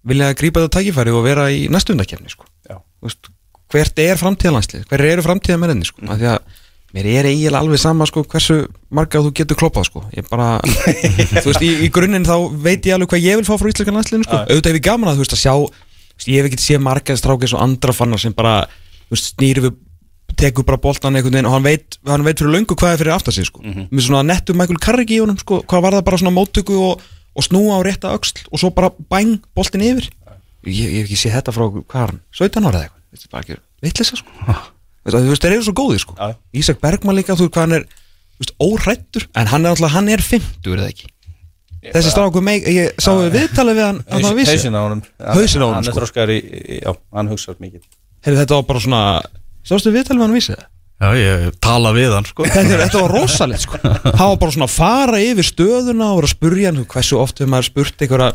vilja 0.06 0.28
að 0.30 0.38
grípa 0.42 0.62
þetta 0.66 0.76
tækifæri 0.82 1.16
og 1.16 1.24
vera 1.24 1.48
í 1.48 1.66
næstu 1.72 1.96
undakefni, 1.96 2.34
sko, 2.34 2.44
Já. 2.68 2.76
þú 2.76 3.08
veist, 3.08 3.32
hvert 3.72 4.04
er 4.04 4.20
framtíðalandslið, 4.20 4.86
hver 4.92 5.06
eru 5.08 5.26
framtíðamenninni 5.26 5.88
sko, 5.88 6.04
af 6.12 6.20
því 6.20 6.30
að 6.34 6.62
mér 6.96 7.10
er 7.12 7.28
eiginlega 7.28 7.60
alveg 7.60 7.82
sama 7.82 8.06
sko 8.08 8.24
hversu 8.32 8.60
marga 8.96 9.20
þú 9.24 9.32
getur 9.36 9.58
kloppað 9.60 9.90
sko, 9.90 10.04
ég 10.16 10.28
bara 10.30 10.60
þú 11.42 11.48
veist, 11.50 11.64
í, 11.66 11.72
í 11.88 11.90
grunninn 11.94 12.28
þá 12.28 12.36
veit 12.64 12.86
ég 12.88 12.96
alveg 12.96 13.12
hvað 13.12 13.26
ég 13.26 13.40
vil 13.42 13.48
fá 13.48 13.56
frá 13.60 13.72
íslenska 13.72 13.96
landsliðinu 13.96 14.28
sko, 14.28 14.44
auðvitað 14.46 14.72
hef 14.72 14.80
ég 14.80 14.86
gaman 14.86 15.12
að 15.12 15.18
þú 15.18 15.26
veist 15.26 15.36
að 15.36 15.42
sjá, 15.42 15.56
ég 16.30 16.40
hef 16.40 16.50
ekki 16.52 16.64
séð 16.64 16.86
marga 16.86 17.18
strákis 17.20 17.56
og 17.58 17.66
andra 17.66 17.96
fannar 17.96 18.22
sem 18.22 18.36
bara 18.38 18.54
þú 19.10 19.18
veist, 19.18 19.34
snýri 19.34 19.66
við 19.66 19.76
tekur 20.36 20.66
bara 20.68 20.80
boltan 20.82 21.16
einhvern 21.16 21.38
veginn 21.38 21.48
og 21.50 21.56
hann 21.56 21.66
veit, 21.66 21.98
hann 22.10 22.26
veit 22.26 22.40
fyrir 22.42 22.54
löngu 22.56 22.76
hvað 22.76 22.96
er 22.96 23.02
fyrir 23.04 23.16
aftar 23.16 23.36
sig 23.36 23.48
sko. 23.48 23.62
með 23.64 24.02
svona 24.08 24.24
nettu 24.26 24.56
Michael 24.58 24.82
Carrick 24.84 25.14
í 25.14 25.20
honum 25.22 25.38
sko, 25.40 25.62
hvað 25.64 25.86
var 25.86 25.98
það 25.98 26.06
bara 26.10 26.22
svona 26.22 26.36
móttöku 26.36 26.80
og, 26.90 27.04
og 27.36 27.46
snúa 27.46 27.80
á 27.80 27.82
rétta 27.86 28.14
öxl 28.16 28.46
og 28.52 28.60
svo 28.60 28.72
bara 28.76 28.92
bæng 29.12 29.38
boltin 29.56 29.86
yfir. 29.86 30.10
Ég, 30.66 30.90
hef 30.98 31.06
ekki 31.06 31.20
séð 31.20 31.38
þetta 31.38 31.54
frá 31.56 31.66
er 31.70 32.10
hann, 32.10 32.22
17 32.34 32.66
ára 32.66 32.82
eða 32.82 32.90
eitthvað? 32.90 33.52
Er 33.56 33.62
veitlisa 33.86 34.18
sko. 34.20 34.30
Þú 35.06 35.22
veist, 35.30 35.44
þeir 35.46 35.54
eru 35.60 35.66
svo 35.68 35.76
góðir 35.78 36.02
sko. 36.02 36.16
Já. 36.18 36.34
Ísak 36.58 36.82
Bergman 36.82 37.16
líka, 37.16 37.36
þú 37.38 37.46
veist 37.46 37.54
hvað 37.54 37.68
hann 37.68 37.78
er 37.78 37.84
veist, 38.42 38.56
óhrættur, 38.58 39.28
en 39.38 39.52
hann 39.52 39.68
er 39.68 39.76
alltaf, 39.76 39.94
hann 39.94 40.10
er 40.10 40.24
50 40.26 40.74
eða 40.74 40.90
ekki? 40.90 41.12
Þessi 41.86 42.12
stráku 42.16 42.42
meik, 42.42 42.66
ég 42.66 42.96
sá 42.98 43.12
við 43.14 43.36
viðtalið 43.36 43.78
við 43.78 43.86
hann 43.86 44.00
hann 44.10 44.24
var 44.26 44.38
vissi, 44.40 44.56
Hauðsinn 44.56 44.78
á 44.78 44.82
honum. 44.82 45.02
Hausinn 45.22 45.62
á 45.62 45.66
honum, 45.68 45.76
Hann 45.76 45.86
er 45.86 45.92
sko. 45.92 46.00
þróskar 46.00 46.32
í, 46.34 46.38
já, 46.82 46.92
hann 47.14 47.30
hugsar 47.30 47.60
mikið. 47.62 47.84
Heyrðu 48.26 48.42
þetta 48.42 48.58
var 48.58 48.66
bara 48.72 48.82
svona 48.82 49.02
sástu 49.66 49.92
við 49.92 50.00
viðtalið 50.02 50.22
við 50.22 50.28
hann 50.28 50.38
vissi 50.40 50.56
það 50.56 50.66
Já, 50.96 51.10
ég 51.20 51.56
tala 51.60 51.92
við 51.92 52.14
hann 52.16 52.24
sko. 52.24 52.46
Þetta, 52.48 52.78
þetta 52.86 53.00
var 53.04 53.12
rosalegt 53.12 53.64
sko. 53.66 53.80
Hann 54.20 54.30
var 54.32 54.38
bara 54.40 54.54
svona 54.56 54.68
að 54.70 54.76
fara 54.78 55.18
yfir 55.20 55.44
stöðuna 55.44 56.06
og 56.14 56.22
vera 56.22 56.30
að 56.30 56.32
spurja 56.32 56.70
hann, 56.72 56.86
hversu 56.94 57.18
oft 57.20 57.42
hefur 57.42 57.52
maður 57.52 57.68
spurt 57.68 58.06
einhverja, 58.06 58.30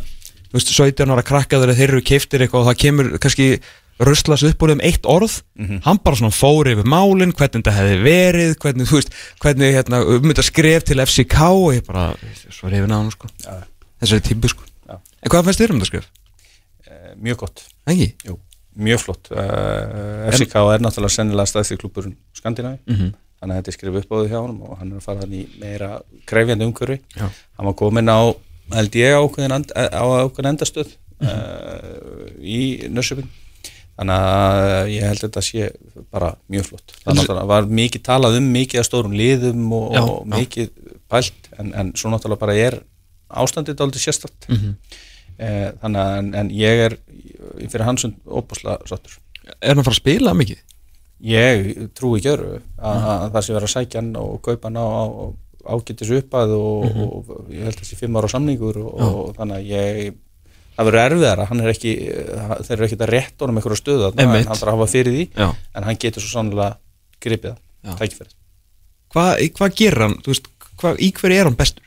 þú 0.50 0.58
veist, 0.58 0.72
17 0.76 1.14
ára 1.14 1.24
krakkaður 1.24 1.72
þeir 1.78 1.86
eru 1.86 2.02
keiftir 2.10 2.44
eitthvað 2.44 2.60
og 2.60 2.68
það 2.68 2.76
kemur 2.82 3.08
kannski 3.24 3.46
ruslas 4.10 4.44
upp 4.50 4.66
úr 4.66 4.74
þeim 4.74 4.84
eitt 4.90 5.08
orð. 5.08 5.38
Hann 5.86 6.02
bara 6.04 6.20
svona 6.20 6.36
fór 6.36 6.68
yfir 6.74 6.84
málin 6.88 7.32
hvernig 7.32 7.62
þetta 7.62 7.76
hefði 7.78 7.96
verið, 8.04 8.52
hvernig, 8.60 8.92
þú 8.92 9.00
veist 9.00 9.16
hvernig 9.40 9.74
hérna, 9.78 10.02
um 10.04 10.28
þetta 10.28 10.46
skref 10.50 10.86
til 10.92 11.00
FCK 11.06 11.40
og 11.48 11.66
ég 11.78 11.88
bara, 11.88 12.10
svo 12.52 12.68
reyfin 12.68 12.92
á 12.92 13.00
hann 13.00 13.10
sko. 13.16 13.32
Já. 13.40 13.56
þessari 14.04 14.26
tímbu 14.28 14.52
sko. 14.52 14.68
Já. 14.84 15.00
en 15.00 15.32
hvað 15.32 15.48
fannst 15.48 15.64
þér 15.64 15.72
um 15.72 15.80
þetta 15.80 15.92
skref? 15.94 16.12
Eh, 16.84 17.10
Mjög 17.24 17.46
gott, 17.46 17.64
mjög 18.76 19.00
flott. 19.02 19.30
Uh, 19.30 20.28
FCK 20.30 20.54
er 20.74 20.78
náttúrulega 20.84 21.14
sennilega 21.16 21.46
stæðsti 21.50 21.76
klúburinn 21.80 22.16
Skandinavi 22.36 22.78
Mhm. 22.86 23.10
þannig 23.40 23.54
að 23.56 23.58
þetta 23.60 23.68
er 23.72 23.76
skrifið 23.78 24.00
upp 24.04 24.12
á 24.12 24.16
því 24.20 24.28
hjá 24.30 24.38
honum 24.40 24.62
og 24.62 24.78
hann 24.78 24.92
er 24.92 24.96
að 25.00 25.02
fara 25.02 25.20
hann 25.20 25.32
í 25.32 25.42
meira 25.60 25.90
krefjandi 26.26 26.64
umhverfi. 26.68 27.00
Já. 27.16 27.26
hann 27.56 27.66
var 27.66 27.74
komin 27.74 28.08
á, 28.12 28.20
held 28.74 28.90
ég 28.94 29.14
á 29.16 29.20
ákveðin 29.20 30.50
endastöð 30.52 30.94
uh, 31.22 32.28
í 32.40 32.88
Nörsjöfing 32.92 33.28
þannig 34.00 34.16
að 34.16 34.90
ég 34.94 35.02
held 35.04 35.18
að 35.20 35.26
þetta 35.26 35.42
sé 35.44 35.70
bara 36.10 36.30
mjög 36.48 36.68
flott. 36.70 36.94
Það 37.04 37.44
var 37.50 37.66
mikið 37.68 38.02
talað 38.06 38.38
um 38.38 38.46
mikið 38.54 38.80
að 38.80 38.86
stórum 38.88 39.12
liðum 39.18 39.66
og, 39.76 39.92
Já, 39.92 40.00
og 40.04 40.26
mikið 40.30 40.70
pælt 41.10 41.50
en, 41.58 41.74
en 41.76 41.92
svo 41.98 42.08
náttúrulega 42.12 42.40
bara 42.40 42.54
er 42.56 42.78
ástandið 43.30 43.76
dálítið 43.80 44.06
sérstætt 44.06 44.48
mm 44.48 44.56
Mhm. 44.60 44.74
þannig 45.80 46.00
að 46.04 46.18
en, 46.18 46.26
en 46.34 46.48
ég 46.52 46.80
er 46.86 46.94
ég 47.00 47.39
fyrir 47.70 47.86
hansund 47.88 48.18
óbúslega 48.26 48.78
sattur 48.90 49.18
Er 49.60 49.72
hann 49.72 49.80
að 49.82 49.88
fara 49.88 49.96
að 49.96 50.02
spila 50.02 50.34
mikið? 50.36 50.60
ég 51.20 51.66
trúi 51.98 52.16
ekki 52.20 52.30
öru 52.32 52.50
að, 52.80 53.02
að 53.12 53.24
það 53.34 53.42
sé 53.44 53.52
verið 53.52 53.66
að 53.68 53.72
sækja 53.74 54.00
hann 54.00 54.10
og 54.16 54.38
kaupa 54.46 54.70
hann 54.70 54.78
á, 54.80 54.88
ágættis 55.74 56.12
uppað 56.16 56.54
og, 56.56 56.86
og 57.04 57.50
ég 57.52 57.66
held 57.68 57.76
að 57.82 57.88
sé 57.90 57.98
fimm 57.98 58.16
ára 58.16 58.30
samningur 58.32 58.78
og, 58.80 58.94
og 59.04 59.34
þannig 59.36 59.58
að 59.58 59.66
ég 59.68 60.14
það 60.78 60.88
verður 60.88 61.02
erfiðara, 61.02 61.44
hann 61.50 61.60
er 61.60 61.72
ekki 61.74 61.92
þeir 62.64 62.72
eru 62.78 62.86
ekki 62.86 62.98
að 63.02 63.12
rétta 63.12 63.44
honum 63.44 63.60
einhverju 63.60 63.80
stöðu 63.82 64.08
en 64.14 64.32
hann 64.32 64.46
þarf 64.48 64.64
að 64.64 64.72
hafa 64.78 64.88
fyrir 64.94 65.16
því 65.18 65.26
Já. 65.36 65.48
en 65.76 65.88
hann 65.90 66.00
getur 66.00 66.24
svo 66.24 66.32
sannlega 66.32 66.78
gripið 67.20 67.52
það, 67.58 67.98
tækifærið 68.00 68.36
Hvað 69.10 69.44
hva 69.58 69.68
gerir 69.74 70.04
hann? 70.06 70.16
Veist, 70.24 70.46
hva, 70.80 70.94
í 70.96 71.10
hverju 71.20 71.36
er 71.42 71.48
hann 71.50 71.58
bestur? 71.58 71.84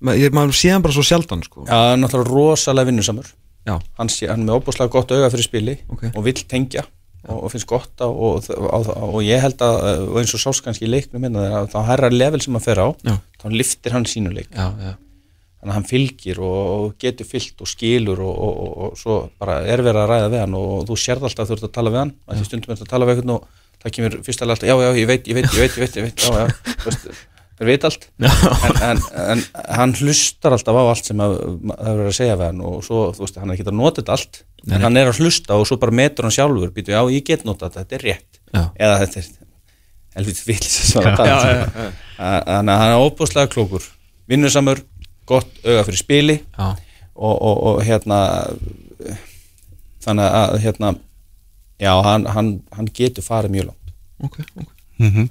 Ma, 0.00 0.14
ég, 0.16 0.32
maður 0.32 0.56
sé 0.56 0.70
hann 0.72 0.84
bara 0.84 0.94
svo 0.96 1.04
sjaldan 1.04 1.42
sko 1.44 1.66
Já, 1.66 1.74
hann 1.74 1.98
er 1.98 2.02
náttúrulega 2.06 2.30
rosalega 2.32 2.88
vinnusamur. 2.88 3.28
Hann, 3.64 4.10
sé, 4.12 4.28
hann 4.28 4.42
er 4.44 4.48
með 4.50 4.58
óbúslega 4.60 4.92
gott 4.92 5.12
auga 5.14 5.30
fyrir 5.32 5.46
spili 5.46 5.78
Ok. 5.88 6.10
og 6.12 6.24
vill 6.26 6.42
tengja 6.50 6.84
og, 7.28 7.38
og 7.46 7.52
finnst 7.52 7.68
gott 7.70 8.02
á 8.04 8.08
og, 8.08 8.44
og, 8.52 8.90
og 9.14 9.22
ég 9.24 9.40
held 9.40 9.62
að 9.64 10.18
eins 10.20 10.34
og 10.36 10.82
í 10.84 10.90
leiknum 10.90 11.24
minna 11.24 11.64
þá 11.72 11.78
herra 11.88 12.10
level 12.12 12.42
sem 12.44 12.54
hann 12.56 12.64
fer 12.64 12.82
á 12.82 12.88
Já. 13.06 13.16
þá 13.40 13.46
liftir 13.54 13.96
hann 13.96 14.04
sínu 14.08 14.34
leik. 14.34 14.50
Já, 14.52 14.68
já. 14.76 14.94
Þannig 15.64 15.72
að 15.72 15.78
hann 15.78 15.88
fylgir 15.88 16.40
og, 16.44 16.94
getur 17.00 17.24
fyllt 17.28 17.62
og 17.64 17.70
skilur 17.70 18.20
og, 18.20 18.34
og, 18.36 18.56
og, 18.64 18.72
og 18.84 18.98
svo 19.00 19.18
bara 19.40 19.62
er 19.64 19.80
verið 19.80 20.02
að 20.02 20.10
ræða 20.12 20.32
við 20.34 20.42
hann 20.44 20.56
og, 20.60 20.72
þú 20.90 20.98
sérð 21.00 21.28
alltaf 21.30 21.46
að 21.46 21.52
þú 21.52 21.56
ert 21.56 21.68
að 21.70 21.76
tala 21.78 21.94
við 21.94 22.02
hann 22.02 22.16
að 22.28 22.40
því 22.42 22.48
stundum 22.50 22.74
er 22.74 22.82
að 22.84 22.90
tala 22.92 23.08
við 23.08 23.14
einhvern 23.14 23.36
og 23.38 23.46
það 23.84 23.94
kemur 23.96 24.18
fyrst 24.26 24.44
alveg 24.44 24.58
alltaf, 24.58 24.68
já, 24.68 24.76
já, 24.84 24.90
ég 25.00 25.08
veit, 25.08 25.30
ég 25.30 25.38
veit, 25.38 25.48
ég 25.48 25.64
veit, 25.64 25.78
ég 25.78 25.86
veit, 25.86 25.96
ég 25.96 26.04
veit 26.10 26.18
já, 26.20 26.44
já, 26.44 27.32
þeir 27.58 27.70
veit 27.70 27.86
allt. 27.88 28.08
En, 28.20 28.74
en, 28.88 29.02
en 29.24 29.44
hann 29.78 29.94
hlustar 30.00 30.56
alltaf 30.56 30.78
á 30.78 30.82
allt 30.90 31.10
sem 31.10 31.22
að, 31.22 31.36
það 31.70 31.90
er 31.92 31.98
verið 32.00 32.10
að 32.10 32.18
segja 32.18 32.38
við 32.40 32.46
hann 32.50 32.62
og 32.66 32.80
svo, 32.86 33.02
þú 33.14 33.24
veist, 33.26 33.40
hann 33.40 33.50
er 33.52 33.58
ekki 33.58 33.68
að 33.68 33.78
nota 33.80 34.02
þetta 34.02 34.16
allt. 34.18 34.40
Nei, 34.64 34.76
en 34.78 34.86
hann 34.88 34.98
er 35.00 35.10
að 35.12 35.20
hlusta 35.20 35.58
og 35.60 35.66
svo 35.68 35.78
bara 35.82 35.94
metur 35.94 36.26
hann 36.26 36.34
sjálfur. 36.34 36.72
Býtu, 36.74 36.94
já, 36.96 37.02
ég 37.12 37.26
get 37.28 37.44
nota 37.46 37.68
þetta, 37.68 37.84
þetta 37.84 37.98
er 37.98 38.06
rétt. 38.08 38.40
Já. 38.54 38.64
eða 38.78 38.98
þetta 39.02 39.20
er 39.20 39.30
Já, 41.26 41.38
já, 41.42 41.54
já. 41.58 41.94
þannig 42.46 42.74
að 42.74 42.82
hann 42.84 42.92
er 42.92 43.02
óbúslega 43.02 43.50
klókur 43.50 43.86
vinnusamur, 44.30 44.82
gott 45.26 45.50
auga 45.64 45.82
fyrir 45.88 45.98
spili 45.98 46.36
Já, 46.38 46.68
og, 47.14 47.34
og, 47.34 47.56
og 47.70 47.80
hérna 47.82 48.20
þannig 50.04 50.36
að 50.38 50.54
hérna 50.62 50.92
já, 51.82 51.92
hann, 52.06 52.28
hann, 52.30 52.52
hann 52.76 52.90
getur 52.94 53.26
farið 53.26 53.56
mjög 53.56 53.68
langt. 53.72 53.94
Ok, 54.22 54.38
ok. 54.54 54.70
Mm 55.02 55.28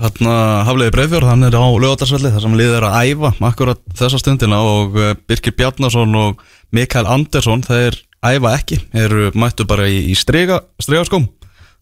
Þarna 0.00 0.34
Hafliði 0.64 0.92
Breiðfjörð, 0.94 1.28
hann 1.28 1.44
er 1.44 1.56
á 1.60 1.66
lögatarsvelli 1.68 2.30
þar 2.32 2.44
sem 2.46 2.54
liðið 2.56 2.76
er 2.78 2.86
að 2.88 3.10
æfa 3.10 3.30
akkurat 3.50 3.82
þessa 3.98 4.20
stundina 4.22 4.60
og 4.64 4.96
eh, 4.96 5.10
Birkir 5.28 5.52
Bjarnason 5.58 6.16
og 6.16 6.40
Mikael 6.72 7.04
Andersson, 7.10 7.60
þeir 7.66 7.98
æfa 8.24 8.54
ekki, 8.56 8.78
eru 8.96 9.28
mættu 9.36 9.66
bara 9.68 9.90
í, 9.92 9.98
í 10.08 10.16
strega, 10.16 10.62
stregaskóm 10.80 11.26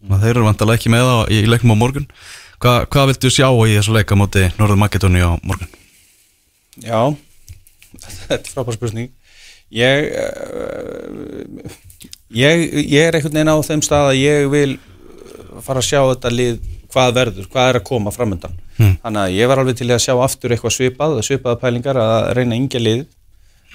þeir 0.06 0.36
eru 0.36 0.46
vantalega 0.46 0.78
ekki 0.78 0.92
með 0.92 1.06
það 1.08 1.32
í 1.34 1.38
leiknum 1.48 1.74
á 1.74 1.80
morgun. 1.82 2.08
Hva, 2.62 2.72
hvað 2.90 3.12
viltu 3.12 3.30
sjá 3.30 3.46
í 3.50 3.76
þessu 3.76 3.94
leika 3.94 4.18
móti 4.18 4.48
Norður 4.58 4.80
Makedóni 4.82 5.22
á 5.22 5.38
morgun? 5.46 5.70
Já, 6.82 7.14
þetta 8.02 8.38
er 8.38 8.52
frábær 8.54 8.78
spurning. 8.78 9.12
Ég, 9.74 10.10
uh, 10.16 11.70
ég 12.32 12.64
ég 12.88 13.02
er 13.04 13.18
einhvern 13.18 13.36
veginn 13.36 13.52
á 13.52 13.66
þeim 13.66 13.84
stað 13.84 14.12
að 14.14 14.20
ég 14.22 14.50
vil 14.54 14.70
fara 15.62 15.82
að 15.82 15.88
sjá 15.90 16.00
þetta 16.00 16.32
lið 16.32 16.60
hvað 16.92 17.14
verður, 17.14 17.46
hvað 17.52 17.68
er 17.68 17.80
að 17.80 17.88
koma 17.90 18.14
framöndan 18.14 18.56
Hmm. 18.78 18.94
þannig 19.02 19.22
að 19.24 19.32
ég 19.34 19.48
var 19.50 19.58
alveg 19.58 19.74
til 19.74 19.88
að 19.90 20.04
sjá 20.04 20.12
aftur 20.22 20.52
eitthvað 20.54 20.70
svipað, 20.70 21.16
svipaða 21.26 21.58
pælingar 21.58 21.98
að 21.98 22.28
reyna 22.38 22.54
yngja 22.54 22.78
lið 22.78 23.00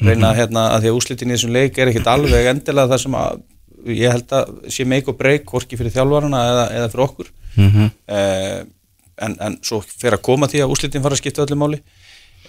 reyna 0.02 0.32
að 0.32 0.38
hérna 0.40 0.64
að 0.74 0.86
því 0.86 0.92
að 0.92 1.00
úslitin 1.00 1.32
í 1.32 1.36
þessum 1.36 1.54
leik 1.54 1.78
er 1.78 1.92
ekkit 1.92 2.08
alveg 2.10 2.48
endilega 2.50 2.92
það 2.94 3.02
sem 3.04 3.18
að 3.20 3.42
ég 3.94 4.14
held 4.16 4.34
að 4.38 4.54
sé 4.74 4.86
make 4.88 5.12
or 5.12 5.18
break 5.20 5.46
hvorki 5.50 5.78
fyrir 5.80 5.94
þjálfarana 5.94 6.42
eða, 6.50 6.66
eða 6.80 6.90
fyrir 6.94 7.06
okkur. 7.06 7.32
Mm 7.58 7.70
-hmm. 7.70 7.92
eh, 8.16 8.64
en, 9.28 9.38
en 9.48 9.58
svo 9.62 9.82
fer 9.84 10.16
að 10.16 10.24
koma 10.26 10.48
því 10.48 10.64
að 10.64 10.74
úslitin 10.76 11.04
fara 11.04 11.18
að 11.18 11.22
skipta 11.22 11.46
öllu 11.46 11.60
máli. 11.60 11.82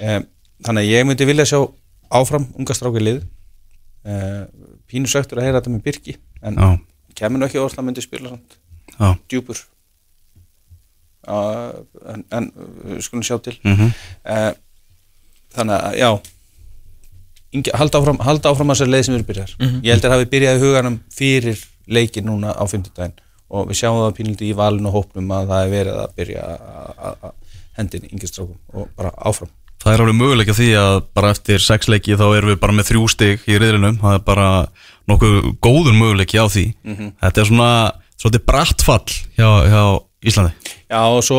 Eh, 0.00 0.20
þannig 0.64 0.86
að 0.86 0.92
ég 0.94 1.06
myndi 1.06 1.28
vilja 1.28 1.48
sjá 1.50 1.60
áfram 2.14 2.46
unga 2.58 2.74
strákir 2.74 3.02
lið. 3.02 3.22
Eh, 4.04 4.42
pínu 4.88 5.10
sögtur 5.10 5.40
að 5.40 5.48
heyra 5.48 5.60
þetta 5.60 5.74
með 5.74 5.84
Birki 5.84 6.16
en 6.42 6.54
Já, 6.54 6.78
kemur 7.14 7.40
nú 7.40 7.46
ekki 7.46 7.58
orð 7.58 7.74
djúpur 9.28 9.58
en, 11.28 12.24
en 12.30 12.50
uh, 12.56 12.98
skulum 13.00 13.22
sjá 13.26 13.38
til. 13.42 13.56
Mm 13.64 13.90
uh, 13.90 14.52
þannig 15.54 15.76
að 15.78 15.98
já. 16.00 16.08
Halda, 17.78 18.00
áfram, 18.02 18.18
halda 18.26 18.50
áfram 18.50 18.72
að 18.72 18.78
þessar 18.80 18.88
leið 18.90 19.04
sem 19.06 19.14
við 19.14 19.26
byrjar 19.28 19.50
Mhm. 19.60 19.76
ég 19.86 19.92
held 19.94 20.04
að 20.08 20.14
hafi 20.16 20.26
byrjað 20.32 20.56
í 20.56 20.62
huganum 20.64 20.96
fyrir 21.14 21.60
leikin 21.86 22.24
núna 22.26 22.50
á 22.50 22.64
50 22.66 22.90
daginn 22.96 23.12
og 23.50 23.68
við 23.68 23.78
sjáum 23.78 24.00
það 24.02 24.16
pínlítið 24.18 24.48
í 24.50 24.56
valinu 24.58 24.88
og 24.90 24.94
hópnum 24.96 25.30
að 25.36 25.46
það 25.52 25.60
er 25.66 25.70
verið 25.70 26.00
að 26.02 26.14
byrja 26.18 26.42
að- 26.42 26.96
að 26.98 27.14
að 27.28 27.32
hendin 27.78 28.08
yngistrákum 28.10 28.58
og 28.74 28.88
bara 28.96 29.10
áfram. 29.22 29.50
Það 29.84 29.92
er 29.94 30.00
alveg 30.02 30.16
möguleika 30.18 30.54
því 30.58 30.68
að 30.80 31.02
bara 31.14 31.30
eftir 31.30 31.58
sex 31.60 31.86
leiki 31.88 32.16
þá 32.18 32.26
erum 32.38 32.50
við 32.50 32.60
bara 32.60 32.72
með 32.72 32.88
þrjú 32.90 33.08
stig 33.10 33.40
í 33.46 33.58
riðlinum, 33.58 33.98
það 34.00 34.14
er 34.14 34.18
bara 34.26 34.66
nokkuð 35.08 35.56
góður 35.62 35.94
möguleiki 35.94 36.38
á 36.42 36.46
því. 36.50 36.74
Þetta 37.22 37.38
er 37.40 37.44
svona, 37.44 37.92
svona 38.18 38.38
brattfall 38.46 39.06
hjá, 39.38 39.48
hjá 39.70 40.02
Íslandi 40.24 40.52
Já 40.94 41.00
og 41.10 41.22
svo 41.26 41.38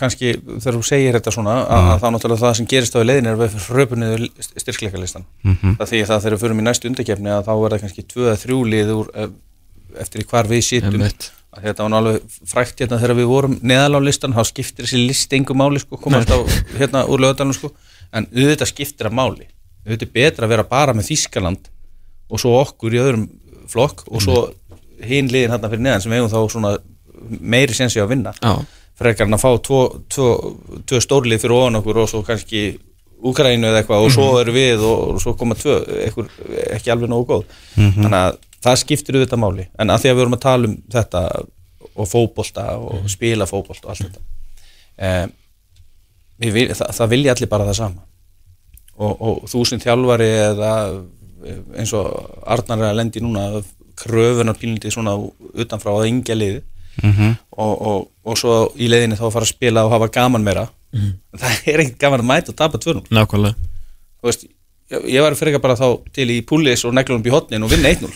kannski 0.00 0.34
þegar 0.40 0.78
þú 0.78 0.84
segir 0.88 1.18
þetta 1.18 1.34
svona 1.34 1.56
að, 1.60 1.88
að 1.92 1.98
þá 2.00 2.06
náttúrulega 2.14 2.42
það 2.44 2.54
sem 2.58 2.68
gerist 2.72 2.96
á 2.96 3.02
í 3.02 3.08
leiðin 3.08 3.28
er 3.28 3.36
að 3.36 3.42
við 3.44 3.66
röpum 3.76 4.00
niður 4.00 4.28
styrkleikalistan. 4.62 5.26
Mhm. 5.44 5.74
það 5.80 5.90
því 5.92 6.04
að 6.06 6.22
þegar 6.22 6.36
við 6.36 6.44
förum 6.46 6.62
í 6.62 6.68
næstu 6.68 6.92
undakefni 6.92 7.34
að 7.34 7.50
þá 7.50 7.52
verða 7.64 7.82
kannski 7.82 8.06
tvö 8.08 8.30
eða 8.30 8.38
þrjú 8.44 8.60
lið 8.72 8.94
úr, 8.94 9.10
eh, 9.14 9.34
eftir 10.04 10.24
í 10.24 10.28
hvar 10.30 10.48
við 10.48 10.62
að 11.58 11.64
þetta 11.64 11.84
var 11.86 11.96
alveg 11.98 12.36
frækt 12.48 12.82
hérna 12.82 12.98
þegar 13.00 13.18
við 13.18 13.30
vorum 13.30 13.56
neðal 13.66 13.98
á 13.98 14.00
listan, 14.04 14.34
þá 14.36 14.42
skiptir 14.48 14.86
þessi 14.86 15.00
list 15.06 15.32
engu 15.36 15.56
máli 15.56 15.80
sko, 15.82 15.98
koma 16.00 16.20
alltaf 16.20 16.52
hérna 16.78 17.04
úr 17.08 17.24
lögadalum 17.24 17.56
sko, 17.56 17.72
en 18.12 18.28
auðvitað 18.28 18.72
skiptir 18.72 19.08
að 19.08 19.16
máli. 19.18 19.48
Auðvitað 19.86 20.08
er 20.08 20.14
betra 20.18 20.46
að 20.46 20.54
vera 20.54 20.66
bara 20.68 20.94
með 20.96 21.08
Þískaland 21.10 21.70
og 22.28 22.42
svo 22.42 22.54
okkur 22.60 22.96
í 22.96 23.00
öðrum 23.02 23.26
flokk 23.68 24.04
og 24.08 24.24
svo 24.24 24.38
hinn 25.04 25.30
liðin 25.32 25.54
hann 25.54 25.64
fyrir 25.64 25.84
neðan 25.84 26.04
sem 26.04 26.14
eigum 26.16 26.30
þá 26.32 26.40
svona 26.52 26.74
meiri 27.40 27.76
sensi 27.76 28.00
á 28.00 28.04
að 28.04 28.12
vinna. 28.12 28.34
Já, 28.42 28.52
frekar 28.98 29.28
en 29.28 29.36
að 29.36 29.44
fá 29.44 29.50
tvo, 29.64 29.80
tvo, 30.10 30.28
tvo 30.88 31.00
stórlið 31.02 31.42
fyrir 31.44 31.56
ofan 31.56 31.80
okkur 31.80 32.02
og 32.04 32.12
svo 32.12 32.22
kannski 32.26 32.66
Úkraínu 33.18 33.66
eða 33.66 33.80
eitthvað 33.80 34.04
og 34.06 34.12
svo 34.14 34.26
eru 34.38 34.52
við 34.54 34.82
og, 34.86 35.00
og 35.16 35.22
svo 35.22 35.32
koma 35.34 35.56
tvö, 35.58 35.80
eitthvað, 36.04 36.28
ekki 36.76 36.92
alveg 36.94 37.10
nógu 37.10 37.24
góð. 37.26 37.56
Þannig 37.74 38.14
að 38.18 38.36
það 38.62 38.76
skiptir 38.84 39.18
auðvitað 39.18 39.40
máli. 39.42 39.64
En 39.74 39.90
að 39.90 40.04
því 40.04 40.10
að 40.10 40.14
við 40.14 40.22
vorum 40.22 40.36
að 40.36 40.44
tala 40.44 40.68
um 40.68 40.76
þetta 40.94 41.22
og 41.88 42.06
fótbolta 42.06 42.66
og 42.78 43.08
spila 43.10 43.48
fótbolta 43.50 43.88
og 43.88 43.94
allt 43.94 44.04
þetta 44.06 44.22
um, 45.08 45.34
vil, 46.38 46.68
það, 46.78 46.94
það 47.00 47.12
vilja 47.14 47.34
allir 47.34 47.50
bara 47.50 47.66
það 47.66 47.78
sama. 47.80 48.06
Og, 48.98 49.12
og 49.18 49.50
þú 49.50 49.64
sem 49.66 49.82
þjálfari 49.82 50.30
eða 50.44 50.72
eins 51.78 51.94
og 51.94 52.08
Arnar 52.50 52.84
er 52.84 52.92
að 52.92 52.98
lendi 52.98 53.22
núna 53.22 53.48
kröfunar 53.98 54.58
pílindi 54.58 54.90
svona 54.94 55.16
utanfrá 55.18 55.94
að 55.94 56.08
yngja 56.12 56.38
liði 56.38 56.62
Mhm. 57.02 57.36
og, 57.58 57.74
og, 57.90 58.08
og 58.24 58.38
svo 58.38 58.58
í 58.78 58.88
leiðinni 58.90 59.16
þá 59.18 59.26
að 59.28 59.32
fara 59.36 59.46
að 59.48 59.54
spila 59.54 59.84
og 59.86 59.92
hafa 59.96 60.08
gaman 60.18 60.44
meira. 60.44 60.68
Það 61.38 61.66
er 61.68 61.82
ekkert 61.84 61.98
gaman 62.00 62.22
að 62.24 62.30
mæta 62.30 62.52
og 62.54 62.56
tapa 62.56 62.78
tvörnum 62.80 63.04
nákvæmlega. 63.12 63.54
Veist, 64.24 64.46
ég, 64.90 65.04
ég 65.14 65.20
var 65.22 65.34
fyrir 65.36 65.58
bara 65.60 65.76
þá 65.76 65.98
til 66.16 66.30
í 66.32 66.38
púlis 66.48 66.84
og 66.88 66.94
neglunum 66.96 67.20
upp 67.20 67.28
í 67.28 67.34
hotnin 67.34 67.62
og 67.66 67.70
vinna 67.70 67.90
1-0 67.92 68.08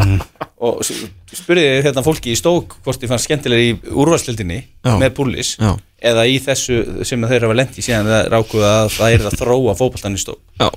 og 0.66 0.82
s- 0.84 1.06
spurði 1.32 1.64
ég 1.64 1.86
hérna 1.86 2.04
fólki 2.04 2.34
í 2.34 2.36
stók 2.38 2.76
hvort 2.84 3.00
ég 3.02 3.08
fann 3.10 3.22
skemmtilega 3.22 3.70
í 3.70 3.94
úrvarslildinni 3.96 4.58
með 5.00 5.14
púlis 5.16 5.54
Já. 5.58 5.72
eða 6.12 6.26
í 6.28 6.36
þessu 6.44 7.04
sem 7.08 7.24
þeir 7.24 7.46
hafa 7.48 7.56
lent 7.56 7.78
í 7.80 7.84
síðan 7.86 8.10
það 8.12 8.28
rákuða 8.36 8.70
að 8.84 8.92
það 8.98 9.14
er 9.16 9.26
að 9.30 9.38
þróa 9.40 9.74
fótboltan 9.80 10.18
í 10.18 10.20
stók 10.20 10.40
Já, 10.60 10.68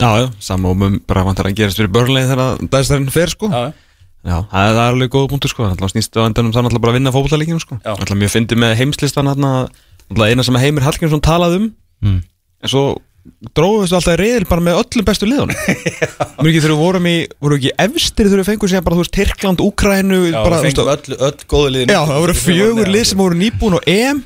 já, 0.00 0.08
já, 0.24 0.26
sama 0.48 0.72
og 0.72 0.86
bara 1.06 1.26
vantar 1.28 1.50
að 1.50 1.58
gerast 1.60 1.76
fyrir 1.82 1.92
börnlega 1.92 2.32
þegar 2.32 2.64
dæstarinn 2.72 3.12
fer 3.12 3.32
sko. 3.36 3.52
Já, 3.52 3.72
Já, 4.26 4.38
það 4.50 4.60
er, 4.60 4.72
það 4.74 4.84
er 4.84 4.94
alveg 4.96 5.10
góð 5.14 5.26
punktur 5.30 5.52
sko. 5.52 5.66
Alltaf 5.70 5.92
snýst 5.92 6.16
á 6.18 6.26
endanum 6.26 6.50
er 6.50 6.64
alltaf 6.64 6.82
bara 6.82 6.94
að 6.94 6.98
vinna 6.98 7.12
fótbollaleikinu 7.14 7.62
sko. 7.62 7.78
Já. 7.78 7.92
Alltaf 7.94 8.18
mjög 8.18 8.32
fyndi 8.34 8.58
með 8.58 8.78
heimslistan 8.80 9.30
hérna 9.30 9.52
Alltaf 10.10 10.30
eina 10.30 10.46
sem 10.46 10.58
Heimir 10.62 10.86
Hallgrímsson 10.86 11.22
talaði 11.24 11.60
um. 11.60 11.68
Mm. 12.06 12.18
En 12.62 12.72
svo 12.72 12.86
dróðustu 13.56 13.96
alltaf 13.98 14.14
í 14.14 14.18
reyðil 14.20 14.46
bara 14.46 14.62
með 14.62 14.80
öllum 14.80 15.06
bestu 15.06 15.26
liðunum. 15.26 15.56
Mér 16.38 16.50
ekki 16.50 16.60
þegar 16.62 16.72
við 16.72 16.82
vorum 16.82 17.08
í, 17.10 17.14
vorum 17.42 17.58
ekki 17.58 17.72
efstir 17.86 18.28
þegar 18.28 18.42
við 18.42 18.50
fengum 18.52 18.70
sér 18.70 18.84
bara, 18.86 18.98
þú 18.98 19.02
veist, 19.02 19.14
Tyrkland, 19.16 19.62
Úkrænu 19.64 20.20
Já, 20.28 20.36
bara, 20.36 20.60
við 20.62 20.68
fengum 20.68 20.92
öll, 20.92 21.16
öll 21.26 21.48
góðu 21.50 21.72
liðin 21.74 21.94
Já, 21.94 21.98
það 22.06 22.22
voru 22.22 22.36
fjögur 22.38 22.92
lið 22.92 23.08
sem 23.10 23.22
voru 23.22 23.40
nýbúin 23.40 23.78
og 23.80 23.90
EM 23.90 24.22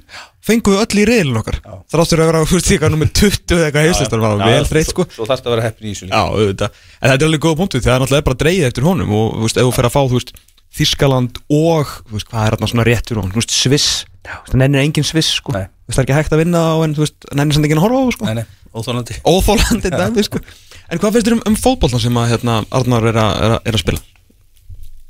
fengum 0.50 0.74
við 0.74 0.82
öll 0.82 1.00
í 1.00 1.06
reyðilin 1.08 1.40
okkar. 1.40 1.58
Þráttur 1.90 2.22
að 2.22 2.30
vera, 2.30 2.42
þú 2.44 2.58
veist, 2.58 2.70
eitthvað 2.74 2.94
nummer 2.94 3.10
20 3.20 3.56
eða 3.56 3.66
eitthvað 3.70 3.86
heimslistan 3.88 4.24
var 4.24 4.44
vel 4.44 4.68
þreytt 4.68 4.92
sko. 4.92 5.06
Svo 5.14 5.26
þarf 5.28 5.42
það 5.42 5.50
að 5.50 5.56
vera 5.56 5.66
heppin 5.68 5.88
í 5.88 5.94
þessu 5.94 6.08
líka. 6.08 6.20
Já, 6.20 6.36
auðvitað. 6.36 6.78
En 7.00 7.12
þetta 7.12 7.24
er 7.24 7.30
alveg 7.30 7.44
góða 7.46 7.60
punktu 7.60 7.80
því 7.80 7.82
að 7.82 7.90
það 7.90 7.96
er 7.96 8.04
náttúrulega 8.04 8.28
bara 8.28 8.40
dreigið 8.44 8.68
eftir 8.70 8.88
honum 8.90 9.12
og 9.16 9.26
þú 9.36 9.44
veist, 9.46 9.60
ef 9.60 9.68
þú 9.68 9.74
fer 9.78 9.88
að 9.88 9.94
fá, 9.96 10.00
þú 10.04 10.20
veist, 10.20 10.32
Þískaland 10.70 11.40
og, 11.50 11.92
þú 12.06 12.14
veist, 12.14 12.28
hvað 12.30 12.46
er 12.46 12.54
þarna 12.54 12.68
svona 12.70 12.86
rétt 12.86 13.08
fyrir 13.10 13.18
honum, 13.20 13.32
þú 13.34 13.40
veist, 13.40 13.54
Sviss, 13.56 13.86
það 14.22 14.60
nennir 14.60 14.84
engin 14.84 15.06
Sviss, 15.06 15.32
sko, 15.40 15.54
Nei. 15.56 15.64
það 15.90 15.98
er 15.98 16.04
ekki 16.04 16.14
hægt 16.14 16.36
að 16.36 16.42
vinna 16.44 16.60
á 16.62 16.74
en, 16.86 16.94
þú 16.94 17.02
veist, 17.02 17.26
nennir 17.34 17.56
samt 17.56 17.66
enginn 17.66 17.80
að 17.80 17.86
horfa 17.88 18.02
á, 18.06 18.14
sko, 18.14 18.28
Nei, 18.28 18.36
nei, 18.38 18.44
óþólandi 18.70 19.16
óþólandi 19.26 19.90
dæmi, 19.98 20.24
sko. 20.28 20.42
En 20.86 21.02
hvað 21.02 21.16
finnst 21.16 21.26
þér 21.26 21.36
um, 21.40 21.42
um 21.50 21.58
fótbollan 21.58 22.04
sem 22.04 22.20
að, 22.22 22.30
hérna, 22.36 22.60
Arnar 22.78 23.08
er 23.10 23.18
að, 23.18 23.32
er 23.34 23.56
að, 23.56 23.66
er 23.66 23.78
að 23.80 23.82
spila? 23.82 24.04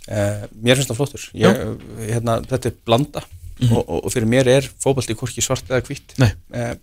Uh, 0.09 0.49
mér 0.65 0.81
finnst 0.81 0.95
það 0.95 1.03
flottur. 1.03 1.29
Ég, 1.37 1.61
hérna, 2.09 2.41
þetta 2.49 2.73
er 2.73 2.81
blanda 2.89 3.27
og, 3.69 3.83
og, 3.83 3.99
og 4.05 4.15
fyrir 4.15 4.31
mér 4.31 4.49
er 4.49 4.71
fótbolti 4.83 5.17
hvorki 5.19 5.45
svart 5.45 5.69
eða 5.69 5.85
hvitt 5.85 6.17
Nei. 6.21 6.31
uh, 6.57 6.75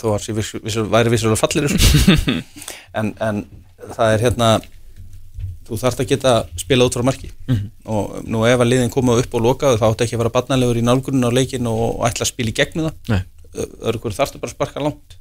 þó 0.00 0.10
að 0.14 0.30
viss, 0.36 0.54
væri 0.92 1.12
vissulega 1.12 1.40
fallir 1.40 1.68
en, 2.98 3.14
en 3.24 3.44
það 3.94 4.14
er 4.14 4.24
hérna 4.28 4.50
þú 5.64 5.78
þarft 5.80 6.02
að 6.02 6.10
geta 6.12 6.32
spila 6.60 6.86
út 6.88 6.96
frá 6.96 7.04
marki. 7.06 7.30
Og 7.88 8.18
nú 8.28 8.44
ef 8.48 8.60
að 8.60 8.70
liðin 8.70 8.92
koma 8.92 9.16
upp 9.20 9.36
og 9.36 9.44
loka 9.44 9.74
þá 9.80 9.86
áttu 9.88 10.06
ekki 10.06 10.18
að 10.18 10.24
vera 10.24 10.32
barnalegur 10.34 10.80
í 10.80 10.84
nálgunin 10.84 11.24
á 11.24 11.32
leikin 11.32 11.68
og, 11.70 11.84
og 11.98 12.08
ætla 12.08 12.26
að 12.26 12.32
spila 12.32 12.52
í 12.52 12.56
gegnum 12.58 12.90
það. 12.90 13.22
Öðru 13.54 14.02
hverju 14.02 14.18
þarftu 14.18 14.40
bara 14.42 14.52
að 14.52 14.56
sparka 14.56 14.82
langt. 14.84 15.16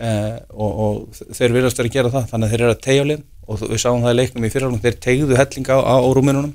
Uh, 0.00 0.40
og, 0.56 0.80
og 0.82 1.20
þeir 1.36 1.54
virðast 1.54 1.80
verið 1.80 1.92
að 1.92 1.96
gera 1.98 2.12
það. 2.16 2.26
Þannig 2.32 2.48
að 2.48 2.54
þeir 2.54 2.64
eru 2.64 2.74
að 2.74 2.82
tegja 2.86 3.04
á 3.04 3.08
liðin. 3.10 3.28
Og 3.46 3.62
við 3.62 3.82
sáum 3.82 4.02
það 4.02 4.14
í 4.14 4.18
leiknum 4.18 4.46
í 4.46 4.52
fyrirhálfum 4.54 4.82
þeir 4.82 4.98
tegðu 5.06 5.38
hellinga 5.38 5.78
á, 5.78 5.80
á, 5.86 5.96
rúminunum 6.14 6.52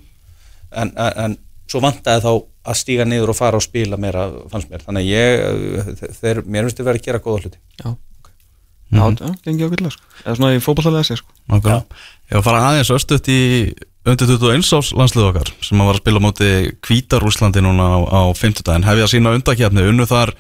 en, 0.76 0.92
en, 0.92 1.18
en 1.24 1.38
svo 1.72 1.82
vantaði 1.84 2.24
þá 2.24 2.32
að 2.66 2.78
stíga 2.82 3.06
niður 3.06 3.32
og 3.34 3.38
fara 3.38 3.60
og 3.60 3.64
spila 3.66 3.98
meira 4.02 4.26
fannst 4.52 4.70
mér, 4.72 4.84
þannig 4.86 5.06
að 5.06 5.12
ég 5.14 5.96
þe- 6.00 6.12
þeir, 6.22 6.42
mér 6.46 6.66
finnst 6.68 6.80
þið 6.82 6.88
verið 6.90 7.02
að 7.02 7.08
gera 7.10 7.24
góða 7.26 7.42
hluti 7.46 7.60
Já, 7.82 7.90
ok. 7.92 8.30
Já, 8.96 9.04
já, 9.22 9.30
gengi 9.46 9.66
ákveðlega, 9.68 9.92
sko. 9.96 10.04
Eða 10.26 10.36
svona 10.40 10.54
í 10.56 10.62
fótbollalega 10.66 11.08
sér, 11.10 11.22
sko. 11.22 11.36
Nákvæmlega. 11.50 12.02
Ég 12.26 12.34
var 12.36 12.42
að 12.42 12.48
fara 12.50 12.64
aðeins 12.70 12.92
östuðt 12.96 13.30
í 13.34 13.40
undir 14.06 14.30
21 14.30 14.74
árs 14.78 14.92
landslið 14.94 15.28
okkar 15.32 15.50
sem 15.66 15.82
að 15.82 15.88
var 15.90 15.98
að 15.98 16.04
spila 16.04 16.22
móti 16.22 16.50
Kvítarúslandi 16.86 17.62
núna 17.66 17.86
á, 17.86 17.98
á 18.06 18.22
50 18.38 18.66
daginn 18.68 18.86
hefði 18.86 19.06
að 19.06 19.12
sína 19.16 19.34
undakjarni 19.38 19.86
unnu 19.90 20.06
þar 20.10 20.34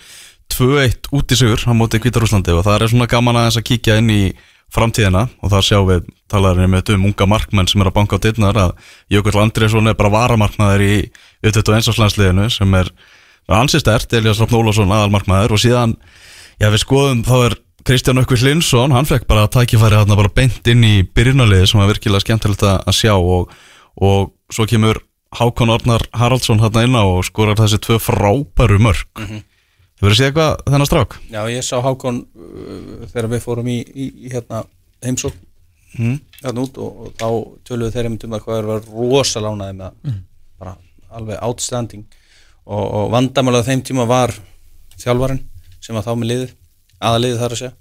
2-1 0.54 1.10
út 1.18 1.34
í 1.34 1.38
sigur 1.40 1.64
á 1.66 1.74
móti 1.74 1.98
Kvítarúslandi 2.04 2.54
og 2.54 2.62
það 2.68 2.82
er 2.86 2.92
svona 2.94 3.08
gaman 3.10 3.40
aðeins 3.42 3.58
að 3.58 3.66
kíkja 3.72 3.98
inn 4.02 4.12
í 4.14 4.20
framtíðina 4.76 5.26
og 5.42 5.52
þar 5.54 5.66
sjáum 5.66 5.90
við 5.90 6.08
talaðurinn 6.32 6.72
með 6.74 6.94
um 6.96 7.08
unga 7.10 7.28
markmenn 7.30 7.70
sem 7.70 7.82
er 7.82 7.90
að 7.90 7.96
banka 7.98 8.20
á 8.20 8.24
dittnar 8.24 8.60
að 8.60 8.74
Jökull 9.14 9.38
Andriðsson 9.42 9.92
er 9.92 9.98
bara 10.00 10.14
varamarkmaður 10.14 10.84
í 10.86 10.96
undir 11.46 11.64
21 11.64 11.92
árs 11.92 12.02
landsliðinu 12.02 12.48
sem 12.54 12.78
er 12.80 12.92
ansið 13.56 13.86
stert, 13.86 14.14
Elias 14.18 14.42
Rafn 14.42 14.58
Ólafsson 14.58 14.92
aðalmarkmaður 14.92 15.56
og 15.56 15.62
síðan, 15.62 15.96
já 16.62 16.70
við 16.74 16.84
skoðum 16.84 17.24
þá 17.28 17.36
er 17.38 17.58
Kristján 17.86 18.18
Ökvi 18.18 18.40
Hlinsson, 18.42 18.94
hann 18.96 19.06
fekk 19.06 19.28
bara 19.30 19.46
tækifæri 19.52 20.00
þarna 20.00 20.18
bara 20.18 20.34
beint 20.34 20.66
inn 20.72 20.86
í 20.86 20.96
byrjunarliði 21.06 21.68
sem 21.70 21.82
var 21.82 21.92
virkilega 21.92 22.26
skemmtilegt 22.26 22.66
að 22.66 22.96
sjá 22.98 23.14
og, 23.14 23.52
og 24.02 24.32
svo 24.50 24.66
kemur 24.70 25.04
Hákon 25.36 25.74
Ornar 25.74 26.06
Haraldsson 26.16 26.62
þarna 26.64 26.86
inn 26.88 26.98
á 26.98 27.04
og 27.04 27.26
skorar 27.28 27.60
þessi 27.60 27.82
tvö 27.84 28.00
frábæru 28.02 28.80
mörg 28.82 29.06
mm 29.20 29.44
Þú 29.96 30.06
verður 30.06 30.16
að 30.16 30.20
sé 30.20 30.26
eitthvað 30.30 30.54
þennan 30.68 30.90
strák? 30.90 31.14
Já, 31.32 31.42
ég 31.56 31.64
sá 31.64 31.76
Hákon 31.86 32.18
uh, 32.36 33.06
þegar 33.14 33.30
við 33.32 33.44
fórum 33.46 33.68
í, 33.72 33.78
í, 33.96 34.08
í 34.28 34.32
hérna 34.36 34.64
heimsókn 35.06 35.42
Mm. 35.96 36.18
hérna 36.44 36.60
út 36.66 36.76
og, 36.84 36.96
og 37.06 37.12
þá 37.16 37.28
töluðu 37.70 37.94
þeir 37.94 38.08
einmitt 38.10 38.24
um 38.28 38.34
það 38.36 38.42
hvað 38.44 38.58
er 38.60 38.66
var 38.68 38.82
rosalánaði 38.92 39.76
með 39.78 39.86
það 39.86 40.18
bara 40.60 40.74
alveg 41.16 41.38
outstanding 41.48 42.02
og, 42.68 42.82
og 42.84 43.06
vandamála 43.14 43.62
á 43.64 43.68
þeim 43.70 43.84
tíma 43.88 44.04
var 44.10 44.34
þjálfarinn 45.00 45.40
sem 45.80 45.96
var 45.96 46.04
þá 46.04 46.12
með 46.20 46.30
liðið 46.34 46.52
aðaliðið 47.00 47.40
þar 47.46 47.56
að 47.56 47.62
segja 47.62 47.72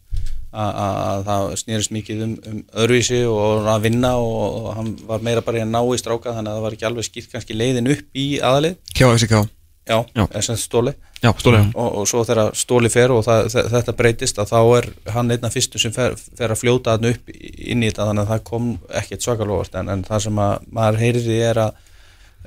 að- 0.54 0.78
að 0.84 1.00
að 1.08 1.24
það 1.32 1.48
snýrist 1.64 1.94
mikið 1.98 2.22
um, 2.28 2.36
um 2.52 2.62
öðruvísi 2.84 3.20
og 3.26 3.66
að 3.74 3.82
vinna 3.88 4.12
og, 4.22 4.46
og 4.62 4.70
hann 4.78 4.94
var 5.10 5.26
meira 5.26 5.42
bara 5.42 5.58
í 5.58 5.64
að 5.66 5.72
ná 5.74 5.82
í 5.82 5.98
stráka 6.04 6.36
þannig 6.38 6.52
að 6.52 6.60
það 6.60 6.64
var 6.68 6.78
ekki 6.78 6.88
alveg 6.92 7.08
skýrt 7.10 7.32
kannski 7.34 7.58
leiðin 7.58 7.90
upp 7.96 8.14
í 8.14 8.28
aðalið 8.38 8.78
Hjá 8.94 9.08
FCK. 9.10 9.34
já, 9.34 9.42
Já. 9.88 9.98
eða 10.30 10.42
sem 10.46 10.56
stóli 10.60 10.94
Já, 11.24 11.30
og, 11.74 11.88
og 12.00 12.06
svo 12.08 12.20
þegar 12.28 12.50
stóli 12.56 12.90
fer 12.92 13.12
og 13.12 13.22
það, 13.24 13.46
þe- 13.52 13.64
þetta 13.72 13.94
breytist 13.96 14.38
að 14.42 14.50
þá 14.52 14.58
er 14.78 14.86
hann 15.14 15.30
einn 15.32 15.44
af 15.48 15.54
fyrstu 15.56 15.80
sem 15.80 15.92
fer, 15.92 16.14
fer 16.36 16.52
að 16.52 16.60
fljóta 16.60 16.94
hann 16.98 17.08
upp 17.10 17.30
inn 17.32 17.82
í 17.84 17.88
þetta 17.90 18.06
þannig 18.10 18.24
að 18.26 18.32
það 18.34 18.42
kom 18.50 18.66
ekkert 19.00 19.24
svakalóvart 19.24 19.78
en, 19.80 19.88
en 19.94 20.04
það 20.04 20.24
sem 20.26 20.40
að 20.44 20.66
maður 20.78 21.00
heyrir 21.00 21.28
í 21.32 21.38
er 21.50 21.60
að 21.64 21.78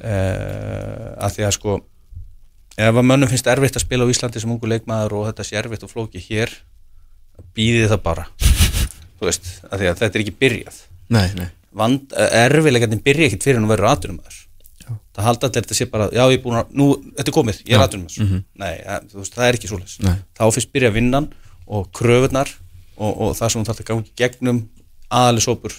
uh, 0.03 1.11
að 1.25 1.35
því 1.37 1.45
að 1.47 1.55
sko 1.57 1.77
ef 2.77 2.99
að 3.01 3.07
mönnum 3.09 3.31
finnst 3.31 3.49
erfitt 3.49 3.77
að 3.79 3.85
spila 3.87 4.05
á 4.05 4.11
Íslandi 4.13 4.41
sem 4.43 4.51
ungu 4.53 4.69
leikmaður 4.69 5.15
og 5.21 5.29
þetta 5.31 5.45
sé 5.47 5.57
erfitt 5.61 5.85
og 5.87 5.93
flóki 5.93 6.21
hér 6.21 6.53
býði 7.57 7.87
það 7.89 8.01
bara. 8.05 8.25
Þú 9.17 9.25
veist, 9.29 9.47
að 9.69 9.81
því 9.81 9.87
að 9.91 9.99
þetta 10.03 10.17
er 10.17 10.23
ekki 10.23 10.35
byrjað. 10.41 10.77
Nei, 11.13 11.27
nei. 11.37 11.47
Vand, 11.77 12.13
erfiðleikarnir 12.17 13.01
byrja 13.05 13.27
ekkert 13.31 13.45
fyrir 13.45 13.61
að 13.63 13.71
vera 13.73 13.91
aðdunumæður 13.95 14.37
það 15.17 15.27
halda 15.27 15.47
allir 15.49 15.61
þetta 15.65 15.77
sé 15.77 15.87
bara 15.91 16.07
já 16.13 16.21
ég 16.23 16.37
er 16.37 16.43
búin 16.43 16.59
að, 16.61 16.71
nú, 16.79 16.87
þetta 17.17 17.31
er 17.31 17.35
komið, 17.37 17.61
ég 17.67 17.75
er 17.77 17.83
aðdunumæður 17.85 18.31
nei, 18.63 18.73
að, 18.95 19.07
þú 19.11 19.19
veist, 19.21 19.35
það 19.37 19.47
er 19.49 19.57
ekki 19.59 19.69
svoleiðis. 19.71 19.99
Nei. 20.05 20.15
þá 20.37 20.43
fyrst 20.55 20.71
byrja 20.75 20.91
vinnan 20.95 21.29
og 21.67 21.87
kröfunar 21.97 22.51
og, 22.97 23.11
og 23.11 23.35
það 23.37 23.51
sem 23.53 23.59
hún 23.61 23.67
þarf 23.69 23.83
að 23.83 23.89
gangi 23.91 24.13
gegnum 24.23 24.61
aðalis 25.09 25.47
hópur 25.49 25.75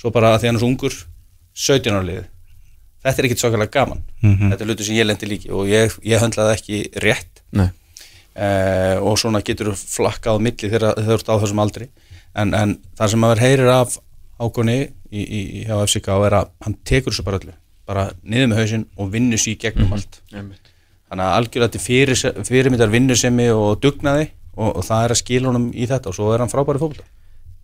svo 0.00 0.12
bara 0.12 0.34
að 0.34 0.42
því 0.42 0.50
hann 0.50 0.58
er 0.60 0.64
svo 0.64 0.70
ungur 0.72 0.98
17 1.56 1.94
ára 1.96 2.04
liði 2.04 2.26
þetta 3.06 3.22
er 3.22 3.28
ekkert 3.28 3.42
svakalega 3.44 3.70
gaman. 3.76 4.00
Þetta 4.50 4.64
er 4.64 4.70
hlutur 4.70 4.86
sem 4.88 4.96
ég 4.98 5.06
lendi 5.06 5.28
líki 5.30 5.52
og 5.54 5.68
ég, 5.70 5.94
ég 6.02 6.22
höndlaði 6.22 6.56
ekki 6.56 6.80
rétt. 7.04 7.42
Nei. 7.54 7.68
eh, 8.34 8.96
og 8.98 9.14
svona 9.20 9.42
getur 9.46 9.70
flakkað 9.78 10.40
á 10.40 10.42
milli 10.42 10.70
þegar 10.72 10.98
þú 10.98 11.14
ert 11.14 11.30
á 11.30 11.34
þessum 11.38 11.62
aldri. 11.62 11.86
En, 12.36 12.50
en 12.54 12.74
það 12.98 13.12
sem 13.12 13.22
maður 13.22 13.42
heyrir 13.44 13.70
af 13.72 13.94
ákonni 14.42 14.76
í, 14.82 15.22
í, 15.22 15.40
í 15.60 15.62
hjá 15.68 15.78
FCK 15.86 16.10
er 16.26 16.36
að 16.42 16.50
hann 16.66 16.76
tekur 16.84 17.14
þessu 17.14 17.24
bara 17.24 17.38
öllu 17.40 17.54
bara 17.86 18.08
niður 18.22 18.48
með 18.52 18.60
hausinn 18.62 18.86
og 18.98 19.10
vinnur 19.12 19.38
sér 19.42 19.54
í 19.54 19.58
gegnum 19.62 19.92
allt 19.96 20.20
Einmitt. 20.34 20.72
þannig 21.10 21.26
að 21.26 21.36
algjörlega 21.40 21.72
til 21.76 21.82
fyrir, 21.84 22.22
fyrirmyndar 22.48 22.90
vinnusemi 22.92 23.46
og 23.54 23.76
dugnaði 23.84 24.30
og, 24.56 24.70
og 24.80 24.82
það 24.88 25.04
er 25.06 25.14
að 25.14 25.20
skila 25.22 25.50
honum 25.52 25.68
í 25.74 25.86
þetta 25.90 26.10
og 26.10 26.16
svo 26.18 26.32
er 26.34 26.42
hann 26.44 26.52
frábæri 26.52 26.82
fólk 26.82 27.02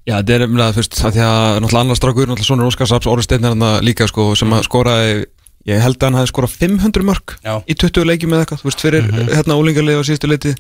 Já, 0.02 0.16
þetta 0.18 0.34
er 0.34 0.42
umlega, 0.48 0.72
þú 0.74 0.80
veist, 0.82 0.96
að 1.06 1.12
því 1.14 1.20
að 1.22 1.44
náttúrulega 1.62 1.82
annar 1.84 1.98
strákur, 2.00 2.26
náttúrulega 2.26 2.46
Sónur 2.48 2.66
Óskarsaps, 2.72 3.06
Óri 3.06 3.22
Steinn 3.22 3.44
er 3.46 3.52
hann 3.54 3.84
líka, 3.86 4.08
sko, 4.10 4.24
sem 4.34 4.50
að 4.56 4.64
skoraði, 4.66 5.12
ég 5.70 5.78
held 5.78 5.94
að 6.02 6.08
hann 6.08 6.16
hafi 6.18 6.30
skorað 6.32 6.56
500 6.58 7.04
mörg 7.06 7.34
Já. 7.46 7.52
í 7.70 7.76
20 7.78 8.08
leikjum 8.10 8.34
eða 8.34 8.42
eitthvað, 8.42 8.64
þú 8.64 8.66
veist, 8.66 8.82
fyrir 8.82 9.06
hérna 9.30 9.58
úlingarlið 9.62 10.00
á 10.02 10.06
síðustu 10.08 10.30
leiti 10.32 10.54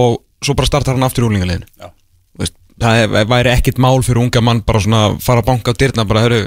og 0.00 0.16
svo 0.40 0.56
bara 0.56 0.70
startar 0.70 0.96
hann 0.96 1.04
aftur 1.04 1.26
í 1.26 1.28
úlingarliðinu. 1.28 1.68
Já. 1.76 1.90
Þú 1.92 2.40
veist, 2.46 2.56
það 2.80 3.02
er- 3.04 3.28
væri 3.34 3.52
ekkit 3.52 3.82
mál 3.84 4.00
fyrir 4.08 4.22
unga 4.24 4.40
mann 4.48 4.64
bara 4.64 4.80
svona 4.80 5.02
að 5.10 5.20
fara 5.28 5.44
að 5.44 5.50
banka 5.52 5.76
á 5.76 5.80
dyrna, 5.84 6.06
bara, 6.08 6.24
hörru, 6.24 6.40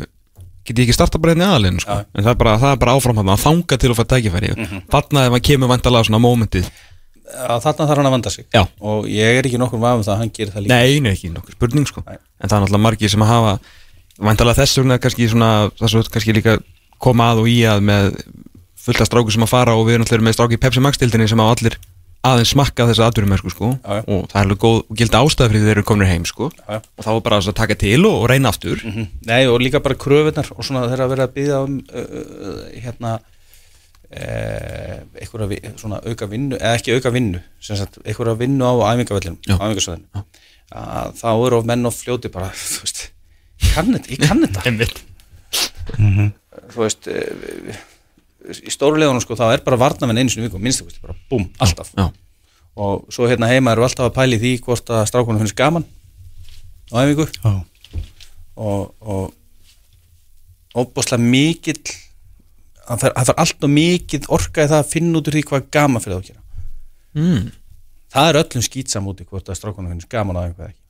get 0.64 0.80
ég 0.80 0.88
ekki 0.88 0.96
starta 0.96 1.20
bara 1.20 1.34
hérna 1.34 1.46
í 1.46 1.52
aðalinn 1.52 1.80
sko. 1.84 2.00
Já. 2.00 2.06
en 2.14 2.24
það 2.24 2.32
er 2.34 2.40
bara, 2.40 2.56
það 2.62 2.72
er 2.72 2.82
bara 2.84 2.96
áfram 2.98 3.22
hann 3.22 3.32
að 3.34 3.44
þanga 3.44 3.78
til 3.78 3.92
að 3.92 4.00
fá 4.00 4.04
tækifæri 4.14 4.52
mm 4.54 4.66
-hmm. 4.66 4.84
þarna 4.94 5.26
ef 5.28 5.38
hann 5.38 5.48
kemur 5.50 5.72
vandalega 5.74 6.08
svona 6.08 6.24
mómentið 6.24 6.70
þarna 7.34 7.88
þarf 7.88 7.98
hann 7.98 8.10
að 8.10 8.16
vanda 8.16 8.30
sig 8.30 8.46
Já. 8.54 8.68
og 8.80 9.08
ég 9.08 9.40
er 9.40 9.46
ekki 9.46 9.60
nokkur 9.60 9.80
vafum 9.80 10.04
það 10.04 10.14
að 10.14 10.22
hann 10.22 10.32
gerir 10.34 10.54
það 10.54 10.64
líka 10.64 10.76
Nei, 10.76 11.00
nei, 11.00 11.12
ekki 11.12 11.30
nokkuð 11.34 11.58
spurning 11.58 11.88
sko 11.88 12.04
Nei. 12.06 12.18
En 12.40 12.50
það 12.50 12.58
er 12.58 12.62
náttúrulega 12.64 12.86
margir 12.86 13.10
sem 13.10 13.22
að 13.22 13.34
hafa 13.34 13.60
Vandalega 14.20 14.62
þess 14.62 14.78
vegna 14.78 15.00
kannski 15.02 15.28
kannski 16.14 16.34
líka 16.38 16.60
koma 17.02 17.32
að 17.34 17.44
og 17.44 17.48
í 17.50 17.64
að 17.66 17.80
með 17.82 18.18
fulla 18.84 19.08
stráku 19.08 19.34
sem 19.34 19.46
að 19.46 19.50
fara 19.50 19.74
og 19.74 19.88
við 19.88 19.98
erum 19.98 20.06
náttúrulega 20.06 20.28
með 20.28 20.36
stráki 20.38 20.60
í 20.60 20.62
Pepsi 20.62 20.84
Max 20.84 21.02
dildinni 21.02 21.28
sem 21.32 21.42
á 21.42 21.46
allir 21.48 21.78
aðeins 22.24 22.52
smakka 22.56 22.86
þessa 22.88 23.08
atvinnumennsku 23.12 23.52
sko 23.52 23.70
Já, 23.74 23.98
já. 24.00 24.04
og 24.08 24.28
það 24.32 24.38
er 24.40 24.46
alveg 24.46 24.60
góð 24.64 24.78
og 24.90 24.98
gildi 25.02 25.18
ástæða 25.20 25.50
fyrir 25.52 25.60
því 25.60 25.68
þeir 25.68 25.76
eru 25.78 25.84
komin 25.90 26.08
heim 26.08 26.26
sko 26.30 26.50
Já, 26.54 26.64
já. 26.70 26.80
og 26.98 27.04
þá 27.04 27.10
er 27.16 27.22
bara 27.26 27.40
þess 27.42 27.52
að 27.52 27.58
taka 27.60 27.76
til 27.84 28.00
og, 28.08 28.16
og 28.22 28.30
reyna 28.32 28.50
aftur 28.54 28.80
Mhm. 28.84 29.08
Nei 29.28 29.42
og 29.52 29.60
líka 29.62 29.82
bara 29.84 29.96
kröfunar 30.00 30.52
og 30.56 30.64
svona 30.64 30.86
þeirra 30.88 31.08
að 31.08 31.14
vera 31.16 31.28
að 31.28 31.34
byggja 31.36 31.60
um 31.68 31.80
uh, 31.92 32.00
uh, 32.00 32.64
hérna 32.86 33.14
eh, 34.14 35.00
einhverja 35.22 35.48
vi- 35.50 35.62
svona 35.82 36.00
auka 36.06 36.28
vinnu 36.30 36.56
eða 36.60 36.76
ekki 36.78 36.96
auka 36.96 37.12
vinnu 37.16 37.40
sem 37.60 37.76
sagt 37.80 37.98
einhverja 38.06 38.38
vinnu 38.40 38.64
á 38.64 38.74
æfingavellinum 38.94 39.40
að 40.74 41.12
þá 41.20 41.28
eru 41.48 41.58
of 41.60 41.66
menn 41.70 41.86
og 41.86 41.94
fljóti 41.94 42.32
bara 42.34 42.52
þú 42.56 42.86
veist, 42.86 43.10
ég 43.62 43.74
kann 43.76 43.92
þetta, 43.94 44.14
ég 44.16 44.24
kann 44.28 44.42
þetta 44.46 44.64
Einmitt. 44.70 45.04
þú 46.72 46.80
veist 46.86 47.08
eh, 47.12 47.76
í 48.52 48.74
stórulegunum 48.74 49.24
sko 49.24 49.38
þá 49.40 49.46
er 49.54 49.64
bara 49.66 49.80
varnamenn 49.80 50.20
einu 50.22 50.34
sinni 50.34 50.46
í 50.46 50.50
viku, 50.50 50.62
minnstu 50.62 50.88
bara 51.04 51.16
búm, 51.32 51.48
alltaf. 51.64 51.94
Já, 51.96 52.10
og 52.76 53.06
svo 53.14 53.28
hérna 53.30 53.50
heima 53.52 53.74
eru 53.76 53.86
alltaf 53.86 54.10
að 54.10 54.18
pæli 54.18 54.40
því 54.42 54.54
hvort 54.66 54.90
að 54.92 55.06
strákunum 55.12 55.44
finnst 55.44 55.58
gaman 55.60 55.86
á 56.94 57.06
Já. 57.06 57.54
og, 58.56 58.94
og 59.02 59.34
óbúslega 60.74 61.22
mikill 61.22 61.82
það 62.84 63.04
fer 63.04 63.18
alltaf 63.18 63.70
mikill 63.70 64.26
orka 64.34 64.66
í 64.66 64.72
það 64.72 64.80
að 64.82 64.92
finna 64.92 65.20
út 65.20 65.30
úr 65.30 65.38
því 65.38 65.44
hvað 65.50 65.68
gaman 65.74 66.04
fyrir 66.04 66.16
það 66.16 66.24
að 66.24 66.30
gera. 66.32 66.42
Mm. 67.14 67.52
það 68.14 68.30
er 68.30 68.40
öllum 68.42 68.66
skýtsam 68.66 69.10
úti 69.10 69.28
hvort 69.30 69.50
að 69.50 69.60
strákunum 69.60 69.94
finnst 69.94 70.10
gaman 70.12 70.40
á 70.40 70.42
æfingu 70.44 70.64
eða 70.64 70.72
ekki. 70.74 70.82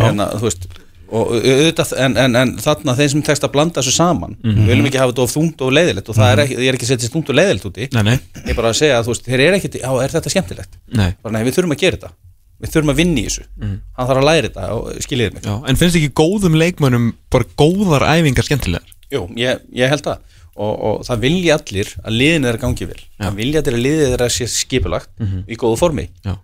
Að, 0.00 0.20
þú 0.38 0.46
veist 0.46 0.66
og 1.10 1.32
auðvitað, 1.34 1.92
en, 2.04 2.16
en, 2.22 2.36
en 2.38 2.50
þarna 2.62 2.94
þeim 2.98 3.10
sem 3.14 3.22
tekst 3.26 3.44
að 3.46 3.52
blanda 3.56 3.80
þessu 3.82 3.94
saman 3.96 4.36
við 4.44 4.68
viljum 4.70 4.88
ekki 4.90 5.00
hafa 5.02 5.10
þetta 5.12 5.24
of 5.26 5.32
þungt 5.34 5.64
og 5.66 5.72
leiðilegt 5.74 6.10
og 6.12 6.18
það 6.18 6.32
er 6.32 6.42
ekki, 6.44 6.58
ég 6.60 6.70
er 6.70 6.78
ekki 6.78 6.86
að 6.86 6.92
setja 6.94 7.10
þungt 7.14 7.30
og 7.32 7.38
leiðilegt 7.40 7.68
úti. 7.70 7.88
Nei, 7.96 8.02
nei, 8.06 8.16
ég 8.44 8.50
er 8.52 8.58
bara 8.60 8.70
að 8.70 8.78
segja 8.80 8.98
að 9.00 9.06
þú 9.08 9.14
veist, 9.14 9.26
þeir 9.26 9.42
eru 9.46 9.58
ekkert, 9.58 9.78
já, 9.82 9.90
er 10.04 10.14
þetta 10.14 10.32
skemmtilegt? 10.34 10.78
Nei. 11.00 11.08
Bara 11.22 11.34
nei, 11.36 11.42
við 11.48 11.56
þurfum 11.58 11.74
að 11.74 11.82
gera 11.82 11.98
þetta. 11.98 12.12
Við 12.60 12.74
þurfum 12.74 12.92
að 12.92 12.98
vinna 13.00 13.20
í 13.20 13.24
þessu. 13.26 13.46
Hann 13.64 14.08
þarf 14.10 14.20
að 14.20 14.26
læra 14.28 14.50
þetta 14.50 14.66
og 14.76 14.88
skiljiði 15.06 15.34
mig. 15.36 15.46
Já, 15.48 15.54
en 15.70 15.80
finnst 15.80 15.96
ekki 16.00 16.10
góðum 16.20 16.58
leikmönnum 16.60 17.06
bara 17.32 17.48
góðar 17.62 18.04
æfingar 18.10 18.46
skemmtilegar? 18.46 18.92
Jú, 19.10 19.22
ég, 19.40 19.62
ég 19.80 19.90
held 19.90 20.04
það. 20.04 20.36
Og, 20.60 20.72
og 20.90 20.96
það 21.06 21.22
vilja 21.24 21.56
allir 21.56 21.88
að 22.04 22.16
liðin 22.20 22.44
þeirra 22.44 22.60
gangi 22.66 22.88
vel. 22.90 23.00
Það 23.22 23.38
vilja 23.40 23.62
allir 23.62 23.76
að 23.78 23.84
liðið 23.86 24.10
þeirra 24.12 24.28
sé 24.34 24.48
skipulagt 24.52 25.24
í 25.48 25.56
góðu 25.56 25.78
formi. 25.80 26.04
Já, 26.26 26.34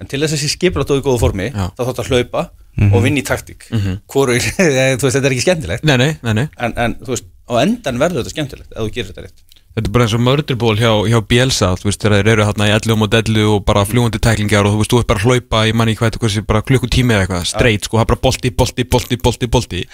en 0.00 0.08
til 0.10 0.22
þess 0.22 0.36
að 0.36 0.42
sé 0.42 0.50
skipulagt 0.54 0.92
og 0.94 1.02
í 1.02 1.04
góðu 1.04 1.20
formi 1.20 1.50
Já. 1.50 1.68
þá 1.76 1.82
þátt 1.90 2.02
að 2.02 2.10
hlaupa 2.14 2.46
og 2.90 3.02
vinna 3.04 3.20
í 3.20 3.26
taktík. 3.26 3.68
Hvoru, 4.10 4.38
þú 4.40 5.04
veist, 5.04 5.16
þetta 5.16 5.26
er 5.26 5.34
ekki 5.34 5.44
skemmtilegt. 5.44 5.86
Nei, 5.86 5.96
nei, 6.00 6.10
nei, 6.24 6.34
nei. 6.42 6.46
En, 6.56 6.74
en 6.80 6.96
þú 7.02 7.14
veist, 7.14 7.30
á 7.50 7.54
endan 7.60 8.00
verður 8.00 8.22
þetta 8.22 8.34
skemmtilegt 8.36 8.70
ef 8.72 8.84
þú 8.86 8.94
gerir 8.94 9.10
þetta 9.10 9.26
rétt. 9.26 9.46
Þetta 9.70 9.86
er 9.86 9.92
bara 9.94 10.06
eins 10.06 10.14
og 10.16 10.22
mörderból 10.26 10.72
hjá, 10.80 10.90
hjá 11.06 11.18
Bielsa 11.30 11.68
þú 11.78 11.86
veist, 11.86 12.00
þegar 12.02 12.24
þeir 12.24 12.30
eru 12.32 12.46
hérna 12.48 12.66
í 12.66 12.72
11 12.74 13.04
og 13.06 13.10
dellu 13.12 13.44
og 13.52 13.60
bara 13.68 13.84
fljúandi 13.86 14.18
tæklingar 14.18 14.66
og 14.66 14.74
þú 14.74 14.80
veist, 14.80 14.94
þú 14.94 15.02
ert 15.02 15.10
bara 15.12 15.22
að 15.22 15.28
hlaupa 15.28 15.60
í 15.68 15.74
manni 15.78 15.94
hvað 15.94 16.10
þetta 16.10 16.22
hversi, 16.24 16.42
bara 16.48 16.64
klukkutími 16.66 17.14
eða 17.14 17.26
eitthvað, 17.26 17.44
straight 17.52 17.86
sko, 17.86 18.00
það 18.00 18.02
er 18.02 18.10
bara 18.10 18.22
bolti, 18.24 18.50
bolti, 18.50 18.86
bolti, 18.90 19.20
bolti, 19.22 19.50
bolti 19.54 19.84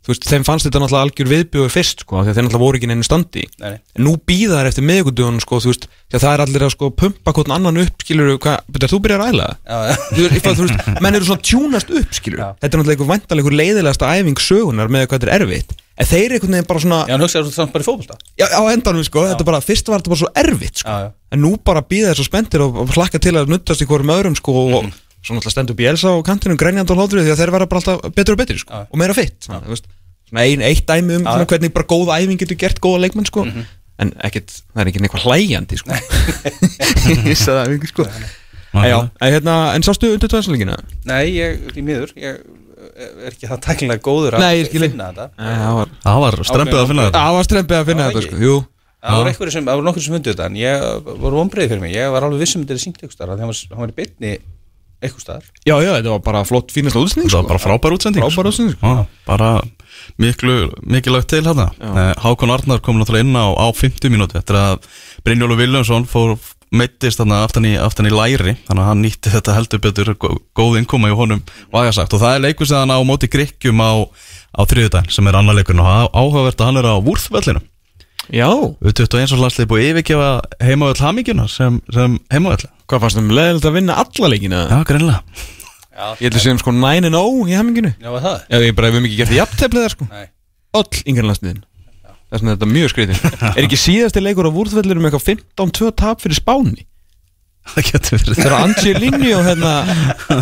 þú 0.00 0.12
veist, 0.14 0.24
þeim 0.30 0.44
fannst 0.48 0.64
þetta 0.66 0.80
náttúrulega 0.80 1.04
algjör 1.06 1.28
viðbjöðu 1.30 1.70
fyrst 1.74 2.04
sko, 2.06 2.20
að 2.22 2.30
þeir 2.30 2.46
náttúrulega 2.46 2.62
voru 2.64 2.78
ekki 2.80 2.86
í 2.88 2.90
neinu 2.90 3.04
standi 3.06 3.42
Nei, 3.60 3.74
en 3.98 4.04
nú 4.06 4.14
býða 4.30 4.60
þær 4.62 4.70
eftir 4.70 4.86
miðgudugun 4.88 5.40
sko, 5.44 5.58
þú 5.60 5.72
veist, 5.74 5.84
að 6.16 6.24
það 6.24 6.32
er 6.36 6.42
allir 6.46 6.64
að 6.66 6.72
sko 6.74 6.88
pumpa 7.02 7.34
hvern 7.36 7.54
annan 7.58 7.80
upp, 7.84 8.00
skilur, 8.06 8.32
hvað, 8.40 8.80
þú 8.94 9.00
byrjar 9.04 9.24
að 9.26 9.34
æla 9.34 9.48
Já, 9.60 9.76
já. 9.90 9.98
þú 10.08 10.24
veist, 10.24 10.48
þú 10.48 10.64
veist, 10.64 10.88
menn 11.04 11.18
eru 11.20 11.28
svona 11.28 11.44
tjúnast 11.50 11.92
upp, 12.00 12.16
skilur 12.16 12.40
Já. 12.40 12.48
þetta 12.64 12.72
er 12.72 12.82
náttúrulega 12.82 13.06
einhver 13.10 13.36
einhver 13.40 13.58
leiðilegasta 13.60 14.10
æfing 14.16 14.40
sögunar 14.40 14.88
með 14.90 15.06
hvað 15.10 15.20
þetta 15.20 15.30
er 15.30 15.44
erfitt 15.44 15.76
en 16.00 16.08
þeir 16.08 16.32
einhvern 16.38 16.54
veginn 16.56 16.70
bara 16.70 16.80
svona 16.80 16.98
Já, 17.04 17.12
hann 17.12 17.24
hugsaður 17.26 17.50
þú 17.50 17.54
samt 17.58 17.72
bara 17.76 17.84
í 17.84 17.88
fótbolta 17.90 18.16
Já, 18.40 18.46
á 18.56 18.62
endanum 18.72 19.04
sko, 19.04 19.26
þetta 19.28 19.44
bara, 19.50 19.60
fyrst 19.60 19.90
var 19.92 20.00
þetta 20.00 20.12
bara 20.14 20.22
svo 20.22 20.30
erfitt 20.40 20.80
sko. 20.80 20.88
Já, 20.96 21.04
já. 21.04 21.10
En 21.36 21.42
nú 21.44 21.50
bara 21.60 21.82
býða 21.84 22.14
þess 22.14 22.22
svo 22.22 22.28
spenntir 22.30 22.64
og, 22.64 22.78
og 22.80 22.94
hlakka 22.96 23.20
til 23.20 23.34
að 23.36 23.52
nuttast 23.52 23.84
í 23.84 23.88
hverjum 23.90 24.14
öðrum 24.16 24.38
sko 24.40 24.54
og 24.64 24.78
Mhm. 24.80 24.94
Svo 25.20 25.36
náttúrulega 25.36 25.54
stendur 25.54 25.76
Bielsa 25.78 26.12
á 26.12 26.16
kantinum 26.26 26.58
grænjandi 26.60 26.94
og 26.94 27.00
hlóðrið 27.00 27.26
því 27.28 27.34
að 27.34 27.40
þeir 27.42 27.52
verða 27.56 27.68
bara 27.70 27.82
alltaf 27.82 28.14
betur 28.16 28.36
og 28.36 28.40
betri 28.40 28.58
sko 28.62 28.82
og 28.86 29.00
meira 29.00 29.16
fitt 29.16 29.48
svona, 29.48 29.76
ein, 30.40 30.62
eitt 30.64 30.86
dæmi 30.88 31.18
um 31.20 31.26
svona, 31.26 31.46
hvernig 31.50 31.72
bara 31.76 31.88
góða 31.90 32.18
æfing 32.22 32.40
getur 32.40 32.58
gert 32.60 32.80
góða 32.80 33.02
leikmenn 33.04 33.28
sko. 33.28 33.44
En 34.00 34.14
ekkit, 34.24 34.62
það 34.72 34.80
er 34.80 34.88
ekki 34.88 35.02
eitthvað 35.04 35.24
hlæjandi 35.26 35.76
sko. 35.76 35.96
Ég 37.28 37.36
sagði 37.36 37.58
það 37.58 37.74
ekki 37.74 37.90
sko 37.90 38.06
En 38.70 38.86
já, 38.86 38.96
en, 39.02 39.32
hérna, 39.34 39.54
en 39.74 39.82
sástu 39.82 40.12
undir 40.14 40.30
tvæðsleikina? 40.30 40.76
Nei, 41.10 41.24
ég, 41.34 41.64
því 41.74 41.82
miður 41.84 42.12
ég 42.22 42.36
er 42.38 43.32
ekki 43.32 43.48
það 43.50 43.62
tæknilega 43.66 44.04
góður 44.04 44.36
að 44.38 44.44
Nei, 44.44 44.62
finna 44.70 45.08
þetta. 45.10 45.26
Það 46.04 46.20
var 46.22 46.36
strempið 46.46 46.78
að 46.78 46.92
finna 46.92 47.06
þetta. 47.08 47.24
Það 47.24 47.34
var 47.36 47.48
strempið 47.48 47.78
að 47.80 47.90
finna 47.90 48.06
þetta 48.08 48.22
sko, 48.28 48.60
Það 49.00 49.16
voru 49.16 49.30
einhverju 49.32 49.52
sem, 49.54 49.64
það 49.64 49.78
voru 49.78 49.86
nokkur 49.88 50.04
sem 50.04 50.14
fundu 50.14 50.32
þetta 50.34 50.46
en 50.50 50.56
ég 50.60 50.82
var 51.24 51.36
vonbreið 51.38 51.70
fyrir 51.72 51.80
mig, 51.80 51.92
ég 51.96 52.10
var 52.12 52.26
alveg 52.26 52.42
vissum 52.44 52.66
þetta 52.66 52.74
er 52.76 52.82
syngt 52.82 53.04
að 53.24 53.30
hann 53.32 53.48
var- 53.48 53.90
í 53.90 53.96
bytni 53.96 54.32
eitthvað 55.00 55.22
staðar. 55.24 55.44
Já, 55.66 55.74
já, 55.80 55.90
þetta 55.98 56.10
var 56.14 56.22
bara 56.26 56.44
flott 56.44 56.72
fínast 56.74 56.96
útsending 57.00 57.30
Það 57.32 57.42
var 57.42 57.48
bara 57.54 57.62
frábær 57.64 57.94
útsending 57.96 58.24
Frábær 58.26 58.48
útsending, 58.50 58.76
sko. 58.76 58.86
Já, 58.86 59.06
Bara 59.26 59.50
miklu, 60.20 60.56
mikilvægt 60.86 61.28
til 61.32 61.44
hérna 61.46 61.68
Eh, 61.80 62.14
Hákon 62.24 62.50
Arnar 62.54 62.80
kom 62.84 62.98
náttúrulega 63.00 63.24
inn 63.26 63.36
á, 63.36 63.46
á 63.56 63.66
50 63.72 64.10
mínúti 64.12 64.36
Eftir 64.40 64.56
að 64.60 64.84
Brynjólu 65.24 65.56
Viljánsson 65.60 66.04
fór 66.08 66.36
meittist 66.70 67.18
þarna 67.18 67.40
aftan 67.44 67.64
í, 67.66 67.72
aftan 67.80 68.06
í 68.06 68.12
læri 68.14 68.54
Þannig 68.68 68.82
að 68.84 68.88
hann 68.90 69.02
nýtti 69.02 69.32
þetta 69.32 69.56
heldur 69.56 69.80
betur 69.82 70.12
gó- 70.14 70.36
góð 70.54 70.78
innkoma 70.82 71.10
í 71.10 71.16
honum 71.18 71.42
vagasagt 71.72 72.14
Og 72.14 72.20
það 72.22 72.36
er 72.36 72.44
leikur 72.46 72.68
sem 72.70 72.78
hann 72.78 72.94
á 72.94 72.98
móti 73.02 73.26
Grikkjum 73.32 73.80
á, 73.82 73.92
á 74.54 74.60
þriðudaginn 74.70 75.10
Sem 75.10 75.26
er 75.26 75.40
annar 75.40 75.56
leikurinn 75.58 75.82
og 75.82 75.90
á- 75.90 76.12
áhugavert 76.14 76.60
að 76.60 76.70
hann 76.70 76.80
er 76.84 76.90
á 76.92 76.94
Vúrþvellinu 77.02 77.64
U21 78.30 79.32
og 79.34 79.40
landslið 79.42 79.70
búið 79.70 79.86
yfirgefa 79.90 80.28
heimavöll 80.62 81.02
hamingjuna 81.02 81.46
sem, 81.50 81.80
sem 81.94 82.18
heimavöll. 82.30 82.68
Hvað 82.90 83.02
fannst 83.04 83.18
þeim 83.18 83.32
leðilegt 83.34 83.66
að 83.66 83.74
vinna 83.78 83.96
alla 84.02 84.30
leikina? 84.30 84.60
Já, 84.70 84.76
greinlega 84.86 85.22
Já, 85.90 86.04
Ég 86.16 86.28
held 86.28 86.36
að 86.38 86.44
séum 86.44 86.60
sko 86.62 86.74
9-0 86.76 87.50
í 87.50 87.56
hemminginu 87.58 87.90
já 87.98 88.12
var 88.14 88.22
það? 88.24 88.44
Ef 88.48 88.62
ég 88.64 88.76
bara 88.78 88.90
hefum 88.92 89.08
ekki 89.08 89.18
gert 89.18 89.34
jafnteflið 89.34 89.84
þar 89.84 89.96
sko. 89.96 90.06
Nei, 90.14 90.30
Öll 90.80 91.66
Þess 92.30 92.44
vegna 92.44 92.52
er 92.52 92.58
þetta 92.60 92.70
mjög 92.70 92.92
skreitin 92.92 93.18
Er 93.58 93.64
ekki 93.64 93.78
síðasti 93.80 94.22
leikur 94.22 94.46
á 94.46 94.54
Vúrþvellir 94.54 95.00
um 95.00 95.08
eitthvað 95.08 95.26
15-2 95.58 95.90
tap 95.98 96.22
fyrir 96.22 96.38
Spáni? 96.38 96.86
Það 97.70 97.88
getur 97.90 98.16
verið. 98.16 98.38
Þegar 98.38 98.54
Angelini 98.56 99.32
og 99.36 99.42
hérna 99.44 99.72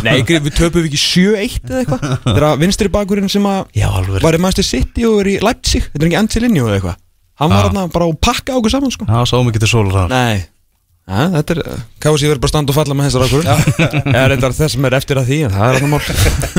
Nei, 0.05 0.21
við 0.29 0.53
töpum 0.55 0.85
við 0.85 0.91
ekki 0.93 1.01
7-1 1.03 1.73
eða 1.73 1.81
eitthvað. 1.81 2.05
Þegar 2.29 2.61
vinstri 2.61 2.93
bakurinn 2.93 3.33
sem 3.33 3.49
að 3.49 3.73
Já, 3.81 3.89
alveg. 3.89 4.21
var 4.23 4.37
í 4.37 4.43
Manchester 4.45 4.69
City 4.69 5.09
og 5.09 5.23
er 5.25 5.33
í 5.33 5.37
Leipzig. 5.43 5.89
Þetta 5.89 6.05
er 6.05 6.11
ekki 6.13 6.21
Angelini 6.21 6.63
eða 6.63 6.77
eitthvað 6.77 7.01
Hann 7.39 7.53
var 7.53 7.69
hérna 7.69 7.89
bara 7.95 8.09
að 8.09 8.17
pakka 8.25 8.57
okkur 8.59 8.75
saman 8.75 8.95
sko. 8.95 9.09
Já, 9.09 9.19
sáum 9.31 9.51
ekki 9.51 9.63
til 9.63 9.71
sólar 9.71 9.95
það 9.95 10.15
Nei. 10.15 10.47
Ja, 11.09 11.25
þetta 11.39 11.55
er, 11.55 11.61
kási 12.05 12.29
verður 12.29 12.41
bara 12.43 12.49
að 12.49 12.53
standa 12.53 12.73
og 12.73 12.77
falla 12.77 12.97
með 12.99 13.07
þessar 13.09 13.23
ákvörðun. 13.25 13.77
Eða 14.19 14.25
reyndar 14.29 14.55
þess 14.59 14.75
sem 14.75 14.89
er 14.89 14.97
eftir 14.99 15.21
að 15.21 15.31
því 15.31 15.39
en 15.47 15.55
það 15.55 15.71
er 15.71 15.79
annar 15.79 15.93
mál. 15.95 16.03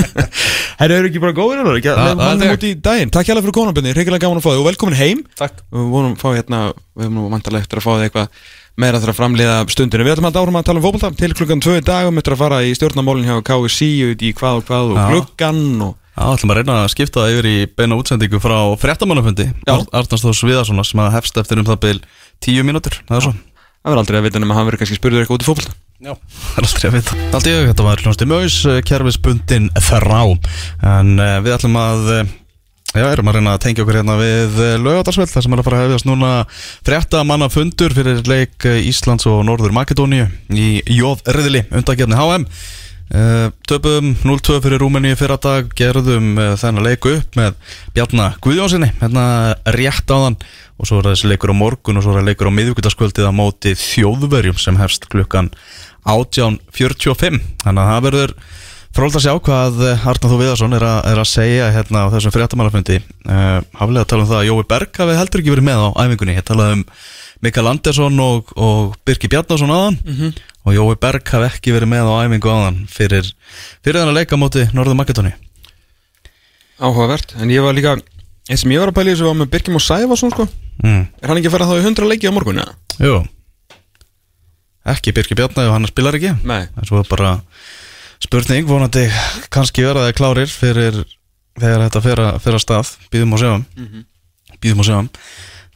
Herru, 0.80 0.96
eru 0.96 1.10
ekki 1.12 1.22
bara 1.22 1.36
góðir 1.38 1.62
að 1.62 1.78
það 1.86 2.24
hann 2.24 2.42
er 2.48 2.56
út 2.56 2.66
í 2.66 2.72
daginn. 2.88 3.12
Takk 3.14 3.30
hjálpa 3.30 3.44
fyrir 3.46 3.56
konarbyrni, 3.60 3.94
reyngilega 3.94 4.24
gaman 4.26 4.42
að 4.42 4.48
fá 4.48 4.50
þig. 4.50 4.62
Og 4.64 4.68
velkomin 4.72 4.98
heim. 4.98 5.22
Takk. 5.38 5.62
Við 5.70 5.92
vonum 5.94 6.16
að 6.16 6.24
fá 6.24 6.30
hérna, 6.34 6.64
við 6.98 7.06
höfum 7.06 7.20
nú 7.20 7.28
vantarlega 7.36 7.68
eftir 7.68 7.82
að 7.82 7.86
fá 7.86 7.92
þig 7.92 8.08
eitthvað 8.08 8.42
meira 8.80 9.02
þar 9.04 9.12
að 9.12 9.18
framliða 9.20 9.56
stundinu 9.74 10.06
Við 10.08 10.14
ætlum 10.16 10.30
að 10.32 10.40
árum 10.40 10.58
að 10.58 10.68
tala 10.72 10.82
um 10.82 10.86
fótbolta. 10.88 11.12
Til 11.20 11.32
klukkan 11.36 11.62
tvö 11.62 11.78
í 11.78 11.86
dag 11.86 12.10
og 12.10 12.16
möttum 12.16 12.38
að 12.38 12.42
fara 12.42 12.62
í 12.66 12.74
stjórnamálin 12.80 13.28
hjá 13.30 13.38
KSC 13.52 13.90
út 14.08 14.24
í 14.26 14.34
hvað 14.40 14.62
og 14.64 14.70
hvað 14.72 14.94
og 14.96 14.98
Já. 14.98 15.08
klukkan 15.14 15.62
og 15.86 15.98
Já, 16.20 16.26
ætlum 16.36 16.52
að 16.52 16.58
reyna 16.60 16.74
að 16.84 16.90
skipta 16.92 17.22
það 17.24 17.34
yfir 17.34 17.48
í 17.48 17.58
beina 17.80 17.96
útsendingu 17.96 18.42
frá 18.44 18.58
fréttamannafundi. 18.82 19.46
Já. 19.64 19.76
Arnars 19.96 20.26
Þór 20.26 20.36
Sviðarssonar 20.36 20.88
sem 20.88 21.00
að 21.00 21.14
hefst 21.16 21.40
eftir 21.40 21.62
um 21.62 21.68
það 21.70 21.80
byl 21.86 22.02
tíu 22.44 22.66
mínútur, 22.68 22.98
það 23.08 23.22
er 23.22 23.26
svo. 23.30 23.32
Það 23.80 23.94
verður 23.94 24.02
aldrei 24.04 24.18
að 24.20 24.26
vita 24.28 24.42
nema 24.44 24.58
hann 24.58 24.68
verður 24.68 24.82
kannski 24.84 25.00
spurður 25.00 25.24
eitthvað 25.24 25.40
út 25.40 25.46
í 25.46 25.48
fótbolta. 25.48 25.78
Já, 26.00 26.12
Það 26.20 26.60
er 26.60 26.68
aldrei 26.68 26.90
að 26.90 26.98
vita. 26.98 27.16
Allt 27.30 27.48
í 27.48 27.54
auðvitað, 27.54 27.70
þetta 27.72 27.88
var 27.88 28.04
hljónsti 28.04 28.28
Möys, 28.28 28.60
eh, 28.68 28.82
kerfisbundin 28.88 29.72
þrá. 29.88 30.20
En 30.92 31.16
uh, 31.16 31.40
við 31.46 31.56
ætlum 31.56 31.80
að 31.80 32.12
uh, 32.18 32.36
Já, 32.90 33.04
erum 33.06 33.28
að 33.30 33.36
reyna 33.38 33.52
að 33.54 33.60
tengja 33.68 33.84
okkur 33.84 34.00
hérna 34.00 34.16
við 34.18 34.56
lögadarsveld 34.82 35.30
þar 35.30 35.44
sem 35.46 35.54
er 35.54 35.60
að 35.62 35.68
fara 35.68 35.78
að 35.78 35.84
hefjast 35.86 36.08
núna 36.10 36.30
frétta 36.88 37.20
manna 37.28 37.46
fundur 37.54 37.94
fyrir 37.94 38.24
leik 38.26 38.66
eh, 38.66 38.80
Íslands 38.90 39.28
og 39.30 39.44
Norður 39.46 39.76
Makedóníu 39.78 40.26
í 40.58 40.70
Jóðriðli 40.98 41.68
undakefni 41.70 42.18
HM 42.18 42.48
Töpum 43.10 44.12
0-2 44.22 44.60
fyrir 44.62 44.84
Rúmeníu 44.84 45.18
fyrra 45.18 45.40
dag 45.42 45.72
gerðum 45.74 46.36
uh, 46.38 46.52
þennan 46.62 46.86
leik 46.86 47.08
upp 47.10 47.38
með 47.40 47.56
Bjarna 47.96 48.28
Guðjónsinni 48.46 48.92
hérna 49.00 49.24
rétt 49.74 50.14
á 50.14 50.18
þann 50.28 50.38
og 50.78 50.86
svo 50.86 51.00
er 51.02 51.10
þessi 51.10 51.32
leikur 51.32 51.50
á 51.50 51.58
morgun 51.58 51.98
og 51.98 52.06
svo 52.06 52.14
er 52.20 52.28
leikur 52.28 52.52
á 52.54 52.58
miðvíkutaskvöldið 52.60 53.26
á 53.26 53.34
móti 53.34 53.74
þjóðverjum 53.82 54.62
sem 54.62 54.78
hefst 54.78 55.10
klukkan 55.10 55.50
18.45 56.06 57.42
þannig 57.66 57.82
að 57.82 57.90
það 57.90 58.06
verður 58.06 58.36
Fróld 58.96 59.16
að 59.16 59.24
sjá 59.24 59.34
hvað 59.46 59.80
eh, 59.86 60.06
Þú 60.20 60.38
Viðarsson 60.42 60.74
er, 60.76 60.84
að- 60.84 61.06
er 61.12 61.20
að 61.22 61.28
segja 61.30 61.68
hérna 61.76 62.08
á 62.10 62.12
þessum 62.14 62.34
fréttamannafundi. 62.36 62.98
Uh, 63.24 63.60
Haflega 63.78 64.04
að 64.04 64.10
tala 64.12 64.24
um 64.26 64.30
það 64.32 64.40
að 64.42 64.48
Jói 64.50 64.64
Berg 64.72 65.00
hafi 65.04 65.18
heldur 65.20 65.42
ekki 65.44 65.54
verið 65.54 65.68
með 65.70 65.84
á 65.86 65.88
æfingunni. 66.04 66.36
Ég 66.40 66.48
talaði 66.48 66.78
um 66.80 66.84
Mikael 67.46 67.70
Andersson 67.72 68.20
og, 68.20 68.50
og 68.60 68.96
Birki 69.08 69.30
Bjarnason 69.32 69.72
áðan. 69.72 70.00
Og 70.66 70.74
Jói 70.76 70.98
Berg 71.00 71.24
hafi 71.32 71.48
ekki 71.52 71.76
verið 71.78 71.92
með 71.94 72.10
á 72.12 72.16
æfingu 72.26 72.50
áðan 72.52 72.82
fyrir, 72.92 73.30
fyrir 73.86 74.02
þennan 74.02 74.18
leika 74.18 74.36
á 74.36 74.42
móti 74.42 74.66
Norður 74.76 74.98
Makedóni 75.00 75.32
Áhugavert, 76.80 77.34
en 77.40 77.50
ég 77.52 77.60
var 77.64 77.76
líka 77.76 77.94
eins 78.50 78.62
sem 78.64 78.72
ég 78.72 78.80
var 78.82 78.92
að 78.92 78.96
pæla 79.00 79.12
í 79.12 79.16
þessu 79.16 79.26
var 79.28 79.36
með 79.36 79.50
Birkim 79.52 79.76
og 79.76 79.84
Sæfason 79.84 80.32
sko. 80.32 80.46
Mm. 80.84 81.02
Er 81.20 81.28
hann 81.32 81.40
ekki 81.42 81.50
að 81.52 81.56
fara 81.58 81.68
þá 81.68 81.74
í 81.76 81.84
100 81.84 82.08
leiki 82.08 82.30
á 82.32 82.36
morgun? 82.36 82.62
Jú. 83.04 83.18
Ekki 84.90 85.12
Birki 85.16 85.36
Bjarnason 85.36 85.68
og 85.70 85.76
hann 85.76 85.88
spilar 85.92 86.16
ekki 86.16 86.32
Spurning 88.20 88.68
vonandi 88.68 89.06
kannski 89.54 89.86
verða 89.86 90.10
þeir 90.10 90.18
klárir 90.18 90.50
fyrir 90.52 90.98
þegar 91.60 91.86
þetta 91.86 92.02
fer 92.04 92.22
að, 92.24 92.40
fer 92.44 92.58
að 92.58 92.64
stað. 92.66 92.96
Býðum 93.14 93.36
og 93.36 93.44
sjáum. 93.44 93.68
Býðum 94.60 94.84
og 94.84 94.88
sjáum. 94.90 95.12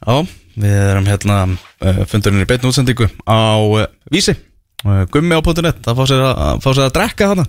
Já, 0.04 0.18
við 0.60 0.80
erum 0.90 1.08
hérna 1.08 1.38
uh, 1.48 2.02
fundurinn 2.12 2.44
í 2.44 2.50
beitn 2.50 2.68
útsendingu 2.68 3.08
á 3.24 3.40
uh, 3.64 3.86
vísi. 4.12 4.36
Uh, 4.84 5.06
gummi 5.08 5.32
á 5.32 5.40
.net 5.64 5.88
að 5.88 5.96
fá 5.96 6.04
sér 6.10 6.26
að, 6.28 6.60
fá 6.60 6.70
sér 6.74 6.84
að 6.84 6.94
drekka 6.98 7.28
hana 7.32 7.46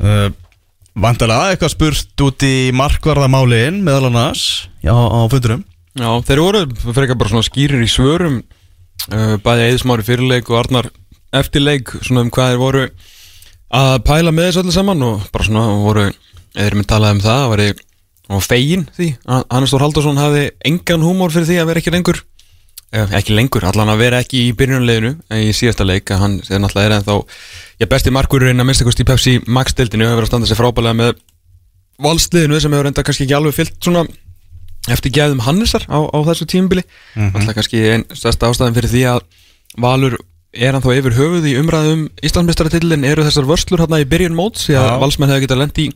uh, 0.00 0.30
Vandalega 0.94 1.50
eitthvað 1.52 1.72
spurt 1.74 2.22
út 2.24 2.44
í 2.46 2.70
markvarðamálin 2.72 3.82
meðal 3.84 4.08
annars 4.08 4.44
já, 4.80 4.94
á 4.94 5.20
fundurum 5.28 5.66
Já, 5.98 6.08
þeir 6.24 6.40
voru 6.40 6.62
frekar 6.96 7.18
bara 7.20 7.32
svona 7.34 7.44
skýrir 7.44 7.82
í 7.84 7.90
svörum 7.92 8.38
bæði 9.44 9.66
eðismári 9.66 10.06
fyrirleik 10.06 10.48
og 10.48 10.62
Arnar 10.62 10.88
eftirleik 11.36 11.92
svona 11.98 12.24
um 12.24 12.32
hvað 12.32 12.54
þeir 12.54 12.62
voru 12.62 12.86
að 13.74 13.96
pæla 14.06 14.34
með 14.34 14.50
þessu 14.50 14.62
öllu 14.64 14.74
saman 14.74 15.02
og 15.06 15.26
bara 15.34 15.48
svona 15.48 15.64
voru 15.82 16.06
eða 16.54 16.78
með 16.78 16.88
talað 16.90 17.16
um 17.16 17.24
það, 17.24 17.48
var 17.52 17.64
og 18.32 18.44
fegin 18.44 18.86
því 18.96 19.10
að 19.28 19.42
Hannes 19.52 19.74
Þór 19.74 19.84
Haldursson 19.84 20.20
hafði 20.20 20.46
engan 20.64 21.04
húmór 21.04 21.34
fyrir 21.34 21.48
því 21.50 21.58
að 21.60 21.68
vera 21.70 21.82
ekki 21.82 21.92
lengur 21.92 22.20
eh, 22.94 23.14
ekki 23.18 23.36
lengur, 23.36 23.66
allan 23.68 23.92
að 23.92 24.00
vera 24.00 24.20
ekki 24.24 24.46
í 24.48 24.54
byrjunleginu 24.56 25.12
í 25.42 25.52
síðasta 25.56 25.84
leik 25.84 26.12
að 26.14 26.22
hann 26.22 26.38
er 26.48 26.62
náttúrulega 26.62 26.88
er 26.88 26.96
ennþá 26.98 27.18
já, 27.82 27.86
besti 27.90 28.14
markurinn 28.14 28.62
að 28.62 28.70
minnstakost 28.70 29.02
í 29.02 29.08
Pepsi 29.08 29.36
Max-dildinu 29.44 30.08
hefur 30.08 30.22
verið 30.22 30.28
að 30.28 30.32
standa 30.32 30.48
sig 30.50 30.60
frábælega 30.60 31.00
með 31.02 31.14
valsliðinu 32.04 32.60
sem 32.62 32.76
hefur 32.76 32.90
enda 32.90 33.04
kannski 33.06 33.26
ekki 33.26 33.36
alveg 33.36 33.58
fyllt 33.58 33.76
svona 33.84 34.06
eftir 34.94 35.12
gæðum 35.16 35.44
Hannesar 35.44 35.84
á, 35.88 36.00
á 36.00 36.18
þessu 36.30 36.48
tímubili 36.48 36.84
alltaf 37.16 37.58
kannski 37.58 37.84
einn 37.92 38.08
stærsta 38.12 38.48
ástæðin 38.48 38.78
fyrir 38.78 38.92
því 38.92 39.04
að 39.12 39.26
Valur 39.84 40.16
er 40.54 40.74
hann 40.74 40.84
þá 40.84 40.90
yfir 40.94 41.16
höfuð 41.18 41.46
í 41.50 41.54
umræðum 41.60 42.04
Íslandsmeistaratillin 42.24 43.06
eru 43.08 43.24
þessar 43.26 43.48
vörslur 43.48 43.82
hérna 43.84 44.02
í 44.02 44.08
byrjun 44.08 44.36
móts? 44.38 44.68
Því 44.68 44.78
að 44.80 44.90
Já. 44.90 44.98
valsmenn 45.02 45.32
hefur 45.32 45.46
getað 45.46 45.62
lendi 45.62 45.88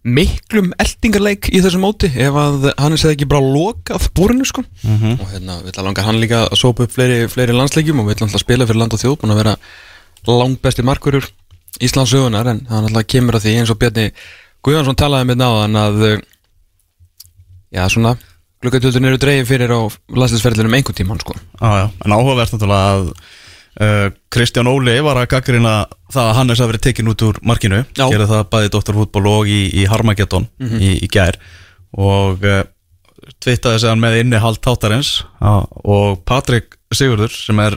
miklum 0.00 0.70
eldingarleik 0.80 1.50
í 1.52 1.60
þessu 1.60 1.80
móti 1.80 2.08
ef 2.08 2.36
að 2.40 2.70
Hannes 2.80 3.02
hefði 3.04 3.18
ekki 3.18 3.28
bara 3.28 3.44
lokað 3.44 4.06
búrinu 4.16 4.46
sko. 4.48 4.64
Og 4.88 5.26
hérna 5.28 5.58
vill 5.60 5.74
að 5.74 5.84
langar 5.84 6.06
hann 6.06 6.20
líka 6.22 6.46
að 6.46 6.56
sópa 6.56 6.86
upp 6.86 6.94
fleiri, 6.94 7.26
fleiri 7.28 7.56
landsleikjum 7.56 8.00
og 8.00 8.08
vill 8.08 8.16
alltaf 8.24 8.40
spila 8.40 8.68
fyrir 8.68 8.80
land 8.80 8.96
og 8.96 9.02
þjóð 9.02 9.18
búin 9.20 9.34
að 9.34 9.42
vera 9.42 9.56
langbesti 10.30 10.86
markurur 10.88 11.28
Íslands 11.84 12.14
sögunar 12.14 12.48
en 12.48 12.64
hann 12.70 12.88
alltaf 12.88 13.06
kemur 13.12 13.36
að 13.36 13.44
því 13.44 13.58
eins 13.60 13.72
og 13.72 13.80
Bjarni 13.80 14.08
Guðjónsson 14.64 14.98
talaði 15.00 15.28
með 15.30 15.40
náðan 15.40 15.78
að 15.80 16.02
uh, 16.08 16.16
já 17.76 17.84
svona 17.92 18.16
glukkatöldun 18.60 19.08
eru 19.08 19.20
dreigin 19.20 19.48
fyrir 19.48 19.72
á 19.72 19.80
landsleisferðlinum 20.12 20.74
einhvern 20.76 20.96
tímann 20.96 21.20
sko. 21.22 21.36
Já, 21.60 21.68
já, 21.80 21.86
en 22.04 22.16
áhugavert 22.16 22.52
náttúrulega 22.52 22.96
að 22.96 23.06
Kristján 24.34 24.68
Óli 24.68 24.96
var 25.04 25.20
að 25.20 25.28
gaggrina 25.30 25.74
það 26.10 26.26
að 26.26 26.36
Hannes 26.40 26.60
hafi 26.60 26.72
verið 26.72 26.84
tekinn 26.88 27.10
út 27.12 27.22
úr 27.22 27.38
markinu. 27.46 27.84
Gerði 27.96 28.26
það 28.32 28.42
bæði 28.50 28.72
Dóttarfútból 28.74 29.26
og 29.30 29.48
í, 29.48 29.60
í 29.70 29.86
Harmageddon 29.88 30.48
í, 30.58 30.96
í 31.06 31.08
gær. 31.12 31.38
Og 31.94 32.42
uh, 32.42 32.64
tvittaði 33.42 33.82
sig 33.82 33.92
hann 33.92 34.02
með 34.02 34.18
inni 34.24 34.40
hald 34.42 34.60
tátarins 34.64 35.20
á, 35.38 35.62
og 35.66 36.20
Patrik 36.28 36.76
Sigurður 36.90 37.30
sem 37.30 37.58
er 37.62 37.76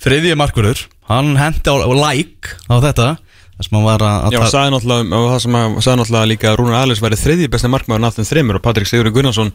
þriðji 0.00 0.36
markverður 0.40 0.86
hann 1.10 1.34
hendi 1.36 1.68
á, 1.68 1.76
like 1.92 2.56
á 2.72 2.80
þetta. 2.80 3.08
Þess 3.54 3.70
að 3.70 3.76
hann 3.76 3.86
var 3.86 4.02
að, 4.02 4.34
Já, 4.34 4.40
sagði 4.50 4.70
náttúrulega, 4.74 5.18
og 5.18 5.26
það 5.30 5.42
sem 5.44 5.56
að 5.60 5.74
sagði 5.84 5.98
náttúrulega 6.00 6.30
líka 6.32 6.48
að 6.50 6.56
Rúnar 6.58 6.80
Alice 6.80 7.04
væri 7.04 7.18
þriðji 7.20 7.50
besti 7.52 7.70
markmaður 7.70 8.02
náttúrulega 8.02 8.32
þreymur 8.32 8.58
og 8.58 8.64
Patrik 8.64 8.90
Sigurður 8.90 9.14
Gunnarsson 9.18 9.52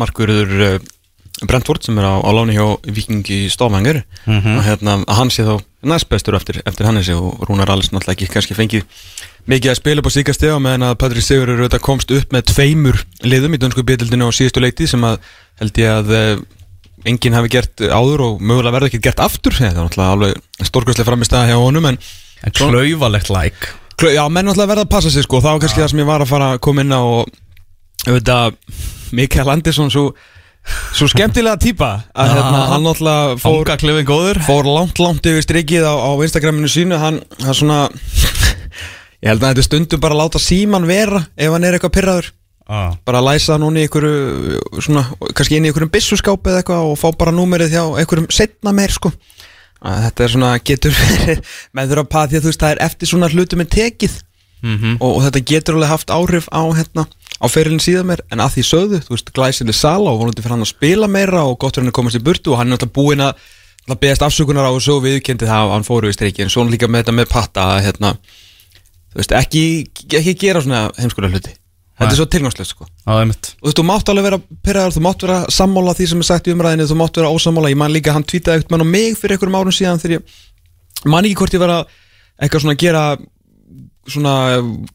markverður 0.00 0.52
uh, 0.66 0.74
Brentford 1.48 1.82
sem 1.86 1.96
er 1.98 2.04
á, 2.04 2.14
á 2.20 2.30
láni 2.36 2.52
hjá 2.56 2.66
Vikingi 2.84 3.48
Stofhangur 3.52 4.02
og 4.28 4.62
hérna 4.66 4.98
að 5.06 5.16
hann 5.16 5.30
sé 5.32 5.44
þá 5.46 5.54
næst 5.88 6.08
bestur 6.12 6.36
eftir, 6.36 6.58
eftir 6.68 6.84
Hannesi 6.86 7.14
og 7.16 7.40
Rúnar 7.48 7.70
Alice 7.72 7.88
náttúrulega 7.94 8.12
ekki 8.18 8.28
kannski 8.34 8.54
fengið 8.58 8.84
mikið 9.48 9.70
að 9.72 9.78
spila 9.80 10.02
upp 10.02 10.10
á 10.10 10.12
síka 10.12 10.34
stega 10.36 10.58
meðan 10.60 10.84
að 10.90 10.98
Patrik 11.00 11.24
Sigurður 11.24 11.78
komst 11.80 12.10
upp 12.12 12.32
með 12.36 12.50
tveimur 12.52 12.98
liðum 13.24 13.54
í 13.56 13.60
dönsku 13.62 13.84
bjöldinu 13.88 14.28
á 14.28 14.36
síðustu 14.36 14.60
leikti 14.60 14.86
sem 14.90 15.04
að 15.08 15.16
held 15.62 15.80
ég 15.80 15.88
að 15.94 16.12
uh, 16.12 16.42
enginn 17.08 17.32
hafi 17.38 17.48
gert 17.56 17.80
áður 17.88 18.26
og 18.26 18.40
mögulega 18.44 18.74
verði 18.76 18.90
ekki 18.92 19.00
gert 19.08 19.22
aftur. 19.24 19.56
Það 19.56 19.70
er 19.70 19.78
náttúrulega 19.80 20.16
alveg 20.18 20.66
stórkvæslega 20.68 21.08
framist 21.08 21.32
að 21.32 21.48
hjá 21.48 21.56
honum 21.56 21.86
en 21.88 21.96
en 22.44 22.52
klaufalegt 22.56 23.30
like 23.32 23.72
Klau- 24.00 24.12
Já, 24.12 24.22
menn 24.28 24.44
náttúrulega 24.48 24.72
verða 24.74 24.84
að 24.84 24.92
passa 24.92 25.10
sig 25.12 25.24
sko. 25.24 25.40
Það 25.40 25.56
var 25.56 25.60
kannski 25.64 25.80
það 25.80 25.90
sem 25.94 26.02
ég 26.04 26.08
var 26.12 26.20
að 26.24 26.30
fara 26.34 26.50
að 26.54 26.60
koma 26.68 26.84
inn 26.84 26.92
á 26.92 27.00
og 27.00 27.32
auðvitað 28.06 28.54
Mikael 29.16 29.48
Andersson 29.52 29.90
svo, 29.92 30.04
svo 30.94 31.08
skemmtilega 31.10 31.58
típa 31.60 31.90
að 32.14 32.32
hérna, 32.34 32.64
hann 32.70 32.84
náttúrulega 32.84 33.38
fór, 33.40 34.42
fór 34.46 34.68
langt 34.68 35.00
langt 35.02 35.26
yfir 35.26 35.44
strikið 35.44 35.86
á, 35.88 35.94
á 35.96 36.10
Instagraminu 36.20 36.70
sínu. 36.70 36.98
Hann, 37.00 37.22
hann 37.42 37.56
svona 37.56 37.80
ég 39.20 39.30
held 39.32 39.42
að 39.42 39.54
þetta 39.54 39.66
stundum 39.66 40.02
bara 40.02 40.18
láta 40.18 40.40
síman 40.42 40.86
vera 40.88 41.24
ef 41.36 41.52
hann 41.52 41.66
er 41.66 41.76
eitthvað 41.76 41.96
pyrraður 41.96 42.30
ah. 42.70 42.94
bara 43.06 43.22
læsa 43.24 43.56
hann 43.56 43.76
í 43.76 43.84
einhverju 43.84 44.60
svona, 44.78 45.04
kannski 45.36 45.58
inn 45.58 45.66
í 45.66 45.70
einhverjum 45.72 45.92
byssuskápi 45.92 46.52
eða 46.52 46.62
eitthvað 46.62 46.88
og 46.92 46.98
fá 47.00 47.08
bara 47.18 47.34
númerið 47.34 47.76
hjá 47.76 47.84
einhverjum 48.00 48.30
setna 48.34 48.74
meir 48.76 48.94
sko. 48.94 49.12
Að 49.80 50.02
þetta 50.06 50.24
er 50.24 50.32
svona 50.34 50.50
getur 50.70 50.98
með 51.76 51.92
þurfa 51.92 52.04
að 52.04 52.10
paða 52.14 52.30
því 52.30 52.38
að 52.38 52.42
þú 52.44 52.52
veist 52.52 52.64
það 52.64 52.74
er 52.74 52.82
eftir 52.86 53.10
svona 53.10 53.30
hlutum 53.32 53.64
er 53.64 53.72
tekið. 53.76 54.18
Mhm. 54.60 54.98
og, 55.00 55.14
og 55.16 55.22
þetta 55.24 55.40
getur 55.48 55.76
alveg 55.78 55.88
haft 55.88 56.10
áhrif 56.12 56.46
á 56.52 56.60
hérna 56.76 57.06
á 57.40 57.46
ferilin 57.48 57.80
síðan 57.82 58.10
mér 58.10 58.22
en 58.30 58.42
að 58.44 58.58
því 58.58 58.66
sögðu, 58.68 59.00
þú 59.06 59.14
veist, 59.14 59.32
glæsileg 59.36 59.76
sala 59.76 60.12
og 60.12 60.20
vonandi 60.20 60.44
fyrir 60.44 60.56
hann 60.56 60.66
að 60.66 60.74
spila 60.74 61.08
meira 61.08 61.46
og 61.48 61.56
gott 61.60 61.74
fyrir 61.74 61.86
hann 61.86 61.94
að 61.94 61.98
komast 62.00 62.20
í 62.20 62.24
burtu 62.24 62.52
og 62.52 62.60
hann 62.60 62.68
er 62.68 62.76
náttúrulega 62.76 62.98
búinn 63.00 63.24
að 63.24 63.48
að 63.90 64.00
beðast 64.04 64.22
afsökunar 64.26 64.68
á 64.68 64.70
og 64.70 64.82
svo 64.84 64.98
viðkendi 65.02 65.48
það 65.48 65.64
að 65.64 65.72
hann 65.74 65.86
fóru 65.86 66.10
í 66.10 66.14
streiki 66.14 66.44
en 66.44 66.52
svona 66.52 66.70
líka 66.70 66.86
með 66.86 67.04
þetta 67.04 67.14
með 67.16 67.30
patta 67.32 67.64
að 67.72 67.80
hérna, 67.88 68.12
þú 69.10 69.20
veist, 69.22 69.32
ekki, 69.34 69.64
ekki 70.20 70.36
gera 70.38 70.62
svona 70.62 70.82
heimskulega 71.00 71.34
hluti. 71.34 71.56
Þetta 72.00 72.14
er 72.14 72.16
svo 72.16 72.26
tilgangslegt 72.32 72.70
sko. 72.70 72.86
Já, 72.88 73.10
einmitt. 73.18 73.50
Og 73.60 73.74
þú 73.76 73.82
mátt 73.84 74.08
alveg 74.08 74.24
vera 74.24 74.38
pyrraður, 74.64 74.94
þú 74.94 75.02
mátt 75.04 75.24
vera 75.26 75.40
sammála 75.52 75.92
því 75.98 76.06
sem 76.12 76.22
er 76.22 76.28
sagt 76.30 76.46
í 76.48 76.54
umræðinu, 76.54 76.86
þú 76.88 76.96
mátt 76.96 77.18
vera 77.20 77.32
ósammála. 77.34 77.72
Ég 77.72 77.80
man 77.80 77.92
líka, 77.92 78.14
hann 78.16 78.24
tweetaði 78.24 78.62
ekkert 78.62 78.72
mann 78.72 78.86
á 78.88 78.88
mig 78.88 79.18
fyrir 79.20 79.36
einhverjum 79.36 79.58
árum 79.58 79.76
síðan 79.76 80.00
þegar 80.00 80.14
ég 80.16 81.10
man 81.12 81.28
ekki 81.28 81.40
hvort 81.42 81.56
ég 81.58 81.60
var 81.60 81.74
að 81.74 81.92
eitthvað 82.40 82.64
svona 82.64 82.78
gera 82.80 83.02
svona 84.08 84.34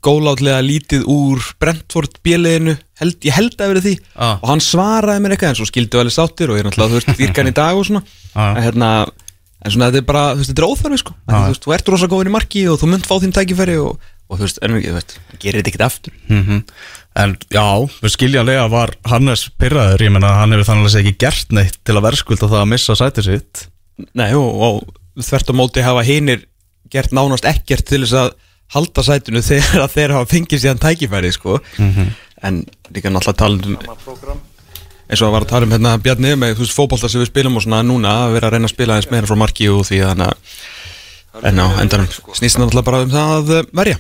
góðlátlega 0.04 0.62
lítið 0.66 1.04
úr 1.12 1.44
Brentford 1.62 2.18
bjöliðinu 2.26 2.74
held, 3.00 3.18
ég 3.28 3.36
held 3.36 3.60
að 3.62 3.72
verið 3.74 3.86
því 3.86 3.94
Ah. 4.16 4.40
og 4.42 4.50
hann 4.50 4.64
svaraði 4.64 5.22
mér 5.22 5.36
eitthvað 5.36 5.54
en 5.54 5.60
svo 5.60 5.68
skildu 5.70 6.00
alveg 6.02 6.16
sáttir 6.16 6.50
og 6.50 6.58
ég 6.58 6.64
er 6.66 6.70
náttúrulega, 6.70 6.90
þú 6.90 7.00
veist, 7.00 7.20
dýrkan 7.20 7.52
í 7.52 7.54
dag 7.54 7.78
og 7.78 7.86
svona 7.86 8.04
Ah. 8.34 8.56
en 8.58 8.64
hérna 8.64 8.90
en 9.66 9.72
svona 9.72 9.92
þetta 9.92 10.02
er 10.02 10.10
bara, 10.10 10.26
þú 10.34 10.42
veist, 10.42 10.52
þetta 10.52 10.64
er 10.64 10.70
óþarfi 10.72 11.00
sko 11.04 11.14
ah. 11.28 11.46
þú 11.46 11.54
veist, 11.54 11.64
þú 11.66 11.74
ert 11.78 11.94
rosa 11.94 12.08
góðin 12.12 12.32
í 12.32 12.36
marki 12.36 12.68
og 12.68 12.80
þú 12.82 12.92
munt 12.92 13.08
fá 13.08 13.16
þín 13.22 13.34
tækifæri 13.38 13.78
og, 13.82 14.00
og 14.30 14.38
þú 14.40 14.48
veist, 14.48 14.60
en 14.62 14.78
ekki, 14.80 14.90
þú 14.92 14.98
veist, 15.00 15.18
gerir 15.40 15.62
þetta 15.62 15.74
ekkert 15.74 15.90
aftur 15.90 16.14
mm 16.30 16.62
En 17.16 17.38
já, 17.48 17.64
við 18.04 18.12
skiljanlega 18.12 18.66
var 18.68 18.92
Hannes 19.08 19.46
pyrraður, 19.56 20.02
ég 20.04 20.12
menna 20.12 20.34
hann 20.36 20.52
hefur 20.52 20.68
þannig 20.68 20.98
ekki 21.00 21.14
gert 21.24 21.54
neitt 21.56 21.78
til 21.88 21.96
að 21.96 22.04
verðskulda 22.10 22.50
það 22.52 22.60
að 22.60 22.72
missa 22.74 22.96
sætið 23.00 23.30
sitt 23.30 23.62
Nei, 24.20 24.34
og, 24.36 24.50
og 24.60 25.24
þvert 25.24 25.48
á 25.48 25.54
móti 25.56 25.86
hafa 25.86 26.04
hinir 26.04 26.42
gert 26.92 27.16
nánast 27.16 27.48
ekkert 27.48 27.88
til 27.88 28.02
þess 28.04 28.18
að 28.20 28.34
halda 28.74 29.04
sætunu 29.06 29.42
þegar 29.46 29.86
að 29.86 29.94
þeir 29.96 30.16
hafa 30.18 30.32
fengið 30.32 30.64
síðan 30.64 30.82
tækifæri 30.82 31.32
sko. 31.36 31.60
en 32.46 32.66
líka 32.94 33.10
náttúrulega 33.10 33.38
tala 33.38 33.56
um 33.56 34.42
eins 35.06 35.22
og 35.22 35.28
að 35.28 35.36
var 35.36 35.46
að 35.46 35.52
tala 35.52 35.66
um 35.68 35.76
hérna 35.76 35.98
Bjarni 36.02 36.34
með 36.40 36.56
þú 36.58 36.66
veist 36.66 36.76
fótbolta 36.76 37.10
sem 37.10 37.22
við 37.22 37.30
spilum 37.30 37.58
og 37.58 37.64
svona 37.66 37.84
núna 37.86 38.16
að 38.26 38.36
vera 38.38 38.50
að 38.50 38.56
reyna 38.56 38.70
að 38.70 38.74
spila 38.74 38.98
eins 38.98 39.12
meira 39.12 39.30
frá 39.30 39.38
marki 39.38 39.70
og 39.70 39.86
því 39.86 40.02
þannig 40.02 40.32
að 40.32 41.46
en 41.50 41.62
á 41.62 41.68
endanum 41.84 42.10
snýst 42.34 42.60
náttúrulega 42.60 42.88
bara 42.90 43.04
um 43.04 43.12
það 43.12 43.34
að 43.36 43.54
uh, 43.54 43.72
verja. 43.76 43.98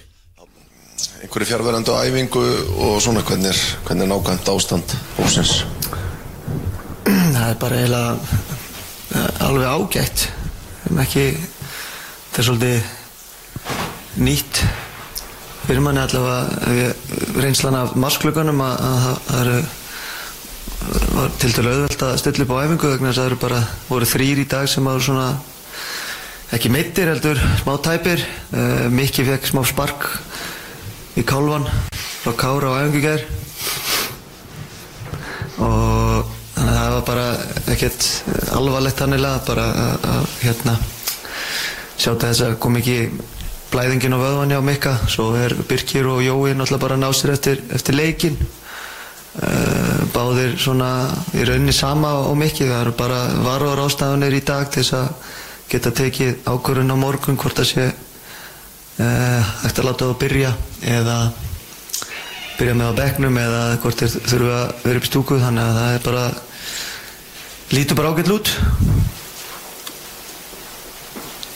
Einhverju 1.26 1.50
fjárverðandi 1.50 1.94
á 1.94 2.04
æfingu 2.08 2.44
og 2.88 2.98
svona 3.04 3.24
hvernig 3.28 3.52
er, 3.52 3.62
hvernig 3.86 4.06
er 4.06 4.12
nákvæmt 4.14 4.52
ástand 4.54 4.96
hópsins 5.18 5.66
það 7.06 7.50
er 7.50 7.58
bara 7.62 7.80
eiginlega 7.80 8.12
eh, 9.16 9.46
alveg 9.46 9.68
ágætt. 9.70 10.28
Ekki 11.02 11.26
það 11.36 12.40
er 12.40 12.48
svolítið 12.48 12.94
nýtt 14.22 14.62
fyrir 15.66 15.82
manni 15.82 16.00
allavega 16.04 16.76
ég- 16.78 17.40
reynslan 17.42 17.76
af 17.80 17.96
marsklökunum 18.00 18.62
að, 18.62 18.76
að 18.86 19.02
það- 19.06 19.34
eru 19.42 19.58
var 21.16 21.32
til 21.42 21.50
dælu 21.56 21.72
auðvelt 21.74 22.04
að 22.06 22.18
stilla 22.22 22.46
upp 22.46 22.52
á 22.54 22.62
æfingu 22.66 22.92
vegna 22.92 23.10
þess 23.10 23.18
að 23.18 23.24
það 23.24 23.30
eru 23.32 23.40
bara 23.42 23.62
voru 23.90 24.06
þrýr 24.06 24.42
í 24.44 24.48
dag 24.52 24.68
sem 24.70 24.88
eru 24.88 25.02
svona 25.02 25.28
ekki 26.54 26.70
meittir 26.70 27.10
heldur 27.10 27.40
smá 27.64 27.74
tæpir. 27.82 28.22
Uh, 28.54 28.86
Mikki 28.94 29.26
fekk 29.26 29.48
smá 29.50 29.64
spark 29.66 30.06
í 31.18 31.24
Kálvan 31.26 31.66
frá 32.22 32.36
Kára 32.38 32.70
á 32.70 32.78
æfingu 32.86 33.02
í 33.02 33.06
gær. 33.08 33.26
Og 35.58 36.34
þannig 36.56 36.72
að 36.72 36.78
það 36.78 36.94
var 36.96 37.06
bara 37.10 37.26
ekkert 37.74 38.08
alvarlegt 38.56 39.02
hannilega 39.04 39.42
bara 39.48 39.66
að, 39.72 40.28
hérna 40.44 40.76
sjá 41.98 42.12
þess 42.20 42.42
að 42.46 42.58
kom 42.64 42.78
ekki 42.80 42.98
blæðingin 43.72 44.16
á 44.16 44.20
vöðvanni 44.20 44.58
á 44.58 44.64
mikka. 44.64 44.94
Svo 45.12 45.32
er 45.40 45.56
Birkir 45.68 46.08
og 46.12 46.22
Jói 46.24 46.54
náttúrulega 46.54 46.84
bara 46.84 46.98
að 46.98 47.04
ná 47.04 47.10
sér 47.14 47.34
eftir, 47.36 47.62
eftir 47.76 47.98
leikin 47.98 48.38
uh, 48.40 50.02
báðir 50.14 50.56
svona 50.62 50.90
í 51.36 51.46
rauninni 51.48 51.76
sama 51.76 52.14
á 52.26 52.32
mikki. 52.38 52.68
Það 52.70 52.82
eru 52.82 52.96
bara 53.00 53.20
varúar 53.46 53.84
ástafanir 53.86 54.38
í 54.38 54.44
dag 54.46 54.70
til 54.70 54.84
þess 54.84 54.98
að 55.00 55.34
geta 55.72 55.94
tekið 55.98 56.46
ákvörðun 56.46 56.94
á 56.94 56.98
morgun 57.00 57.40
hvort 57.42 57.58
það 57.62 57.72
sé 57.72 57.88
eftir 58.96 59.84
að 59.84 59.88
láta 59.90 60.06
það 60.06 60.20
byrja 60.22 60.52
eða 60.88 61.16
byrja 62.56 62.76
með 62.80 62.92
á 62.96 63.00
bekknum 63.02 63.40
eða 63.42 63.64
hvort 63.84 64.00
þeir 64.00 64.14
þurfa 64.32 64.60
að 64.62 64.86
vera 64.86 65.02
upp 65.02 65.08
í 65.08 65.12
stúku. 65.12 65.40
Þannig 65.42 65.66
að 65.66 65.80
það 65.82 65.98
er 65.98 66.06
bara 66.06 66.26
lítur 67.76 67.98
bara 67.98 68.14
ágætt 68.14 68.30
lút 68.32 68.56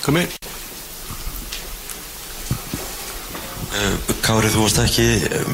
Komi 0.03 0.25
Eh, 0.25 0.37
Kári, 4.25 4.49
þú 4.49 4.63
varst 4.63 4.79
ekki 4.81 5.03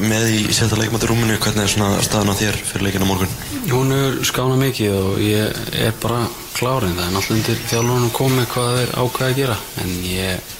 með 0.00 0.30
í 0.32 0.38
setja 0.54 0.78
leikmættur 0.80 1.10
rúminu, 1.12 1.36
hvernig 1.36 1.66
er 1.66 1.72
svona 1.72 1.98
staðan 2.04 2.32
á 2.32 2.38
þér 2.38 2.56
fyrir 2.64 2.86
leikina 2.86 3.08
morgun? 3.08 3.32
Hún 3.68 3.92
er 3.92 4.16
skána 4.24 4.56
mikið 4.56 4.94
og 4.96 5.18
ég 5.20 5.58
er 5.76 5.92
bara 6.00 6.22
klárin. 6.56 6.96
Það 6.96 7.06
er 7.06 7.12
náttúrulega 7.12 7.36
undir 7.36 7.60
þjálfurinn 7.68 8.14
komið 8.16 8.48
hvað 8.54 8.78
þeir 8.78 8.94
ákveða 9.02 9.28
að 9.28 9.36
gera. 9.40 9.58
En 9.82 9.92
ég, 10.08 10.56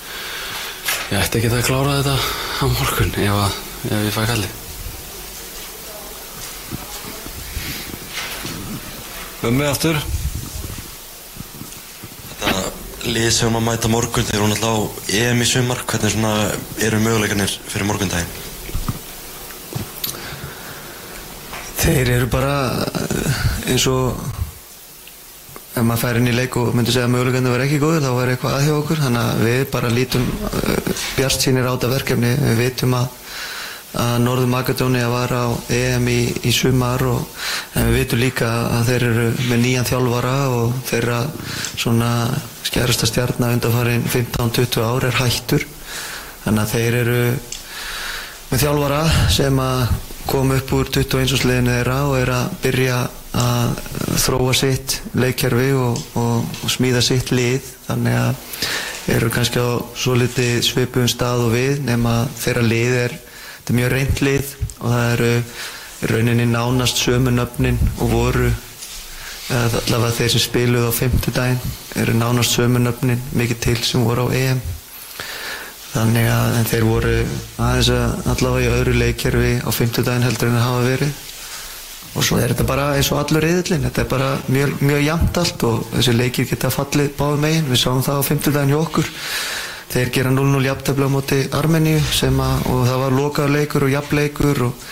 ég 1.14 1.16
ætti 1.22 1.40
ekki 1.40 1.52
að 1.54 1.64
klára 1.70 1.96
þetta 2.00 2.16
á 2.60 2.64
morgun 2.76 3.16
ef, 3.24 3.40
að, 3.46 3.58
ef 3.88 4.04
ég 4.04 4.16
fæ 4.18 4.22
kallið. 4.34 4.52
Mömmu 9.46 9.68
aftur 9.70 10.04
lið 13.06 13.28
sem 13.34 13.58
að 13.58 13.66
mæta 13.66 13.90
morgun, 13.92 14.26
þeir 14.26 14.40
eru 14.40 14.48
náttúrulega 14.50 14.82
á 14.82 15.30
EM 15.30 15.42
í 15.42 15.48
sumar, 15.48 15.82
hvernig 15.86 16.14
svona 16.14 16.32
eru 16.82 17.02
möguleikarnir 17.04 17.58
fyrir 17.68 17.88
morgundaginn? 17.88 18.32
Þeir 21.82 22.10
eru 22.16 22.30
bara 22.32 22.56
eh, 22.86 23.44
eins 23.72 23.86
og 23.90 24.16
ef 25.76 25.84
maður 25.84 26.02
fær 26.02 26.18
inn 26.20 26.30
í 26.30 26.34
leik 26.34 26.56
og 26.56 26.72
myndi 26.74 26.94
segja 26.94 27.04
að 27.04 27.12
mögulegandi 27.12 27.52
var 27.52 27.62
ekki 27.66 27.78
góður 27.82 28.06
þá 28.06 28.12
var 28.16 28.32
eitthvað 28.32 28.54
að 28.56 28.64
hjá 28.64 28.74
okkur 28.78 29.02
þannig 29.02 29.22
að 29.22 29.42
við 29.44 29.62
bara 29.74 29.92
lítum 29.92 30.24
bjart 31.18 31.44
sínir 31.44 31.68
á 31.68 31.74
þetta 31.74 31.90
verkefni 31.92 32.32
við 32.40 32.62
vitum 32.62 32.96
að, 32.96 33.10
að 34.06 34.14
Norður 34.24 34.50
Magadónia 34.54 35.10
var 35.12 35.36
á 35.36 35.46
EM 35.76 36.08
í, 36.08 36.20
í 36.48 36.54
sumar 36.56 37.04
og 37.04 37.44
en 37.76 37.90
við 37.90 37.98
vitum 38.00 38.22
líka 38.22 38.48
að 38.78 38.90
þeir 38.90 39.06
eru 39.10 39.26
með 39.50 39.62
nýjan 39.62 39.88
þjálfara 39.90 40.34
og 40.56 40.76
þeirra 40.88 41.20
svona 41.76 42.10
skjærasta 42.66 43.08
stjarnar 43.10 43.54
undanfarin 43.56 44.06
15-20 44.08 44.86
ár 44.86 45.06
er 45.08 45.20
hættur 45.20 45.66
þannig 46.44 46.62
að 46.62 46.72
þeir 46.72 46.98
eru 47.02 47.20
með 48.50 48.64
þjálfara 48.64 49.02
sem 49.34 49.60
að 49.62 49.84
koma 50.26 50.56
upp 50.58 50.72
úr 50.74 50.90
21. 50.90 51.38
sliðinu 51.38 51.76
þeirra 51.76 52.00
og 52.08 52.16
er 52.18 52.32
að 52.34 52.56
byrja 52.64 52.98
að 53.36 53.78
þróa 54.24 54.56
sitt 54.56 54.96
leikkerfi 55.14 55.70
og, 55.76 56.00
og, 56.18 56.58
og 56.64 56.72
smíða 56.72 57.02
sitt 57.04 57.30
lið 57.34 57.68
þannig 57.86 58.16
að 58.18 59.16
eru 59.16 59.30
kannski 59.30 59.62
á 59.62 59.70
svo 59.94 60.16
litið 60.18 60.58
svipum 60.66 61.06
stað 61.10 61.44
og 61.46 61.54
við 61.54 61.84
nema 61.86 62.24
þeirra 62.40 62.64
lið 62.66 62.98
er, 63.04 63.16
þetta 63.58 63.74
er 63.74 63.78
mjög 63.80 63.92
reynd 63.92 64.22
lið 64.26 64.54
og 64.80 64.86
það 64.88 65.10
eru 65.12 65.32
rauninni 66.10 66.46
nánast 66.46 67.00
sömu 67.00 67.32
nöfnin 67.34 67.78
og 68.00 68.10
voru 68.10 68.48
eða 69.46 69.80
allavega 69.82 70.14
þeir 70.16 70.32
sem 70.34 70.42
spiluð 70.42 70.88
á 70.90 70.92
fimmtudaginn 70.94 71.60
eru 72.02 72.14
nánast 72.18 72.56
sömu 72.56 72.82
nöfnin 72.82 73.22
mikið 73.38 73.60
til 73.66 73.76
sem 73.86 74.04
voru 74.04 74.26
á 74.26 74.34
EM. 74.34 74.60
Þannig 75.92 76.26
að 76.28 76.56
þeir 76.70 76.86
voru 76.86 77.14
aðeins 77.62 77.90
að 77.94 78.32
allavega 78.34 78.66
í 78.66 78.74
öðru 78.80 78.96
leikkerfi 79.00 79.52
á 79.64 79.70
fimmtudaginn 79.72 80.26
heldur 80.26 80.50
en 80.50 80.58
það 80.58 80.66
hafa 80.68 80.88
verið. 80.90 81.22
Og 82.16 82.24
svo 82.24 82.40
er 82.40 82.52
þetta 82.52 82.66
bara 82.68 82.88
eins 82.96 83.10
og 83.12 83.20
allur 83.20 83.44
reyðillin 83.44 83.84
þetta 83.86 84.02
er 84.02 84.10
bara 84.10 84.30
mjög, 84.48 84.74
mjög 84.80 85.02
jæmt 85.04 85.38
allt 85.42 85.64
og 85.68 85.82
þessi 85.92 86.16
leikir 86.16 86.48
geta 86.50 86.72
fallið 86.72 87.12
báðu 87.18 87.42
megin. 87.44 87.68
Við 87.70 87.82
sáum 87.82 88.02
það 88.04 88.20
á 88.20 88.28
fimmtudaginn 88.28 88.74
hjá 88.74 88.80
okkur. 88.80 89.12
Þeir 89.86 90.10
gera 90.12 90.32
0-0 90.34 90.66
jafntefla 90.66 91.06
á 91.06 91.14
móti 91.14 91.38
Armeníu 91.54 92.00
sem 92.10 92.40
að, 92.42 92.64
og 92.72 92.80
það 92.88 93.02
var 93.04 93.14
lokaður 93.16 93.54
leikur 93.54 93.86
og 93.86 93.92
jafnleikur 93.94 94.62
og 94.66 94.88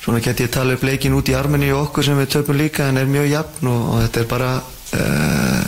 svona 0.00 0.22
get 0.24 0.40
ég 0.40 0.50
tala 0.52 0.76
upp 0.76 0.84
leikin 0.86 1.16
út 1.16 1.28
í 1.28 1.36
Armeníu 1.36 1.76
og 1.76 1.90
okkur 1.90 2.08
sem 2.08 2.18
við 2.20 2.32
töfum 2.36 2.58
líka 2.60 2.88
en 2.88 3.00
er 3.00 3.10
mjög 3.10 3.30
jafn 3.30 3.70
og, 3.70 3.86
og 3.92 4.02
þetta 4.06 4.22
er 4.22 4.28
bara 4.30 4.50
uh, 4.56 5.62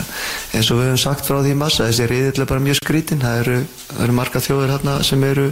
eins 0.53 0.71
og 0.73 0.81
við 0.81 0.89
höfum 0.89 1.01
sagt 1.05 1.29
frá 1.29 1.39
því 1.39 1.55
massa 1.59 1.87
þessi 1.89 2.27
er 2.33 2.49
bara 2.49 2.65
mjög 2.65 2.81
skrítin 2.81 3.23
það 3.23 3.39
eru, 3.45 3.57
eru 4.05 4.19
marga 4.19 4.43
þjóðir 4.43 4.77
hérna 4.77 4.99
sem 5.05 5.29
eru 5.29 5.51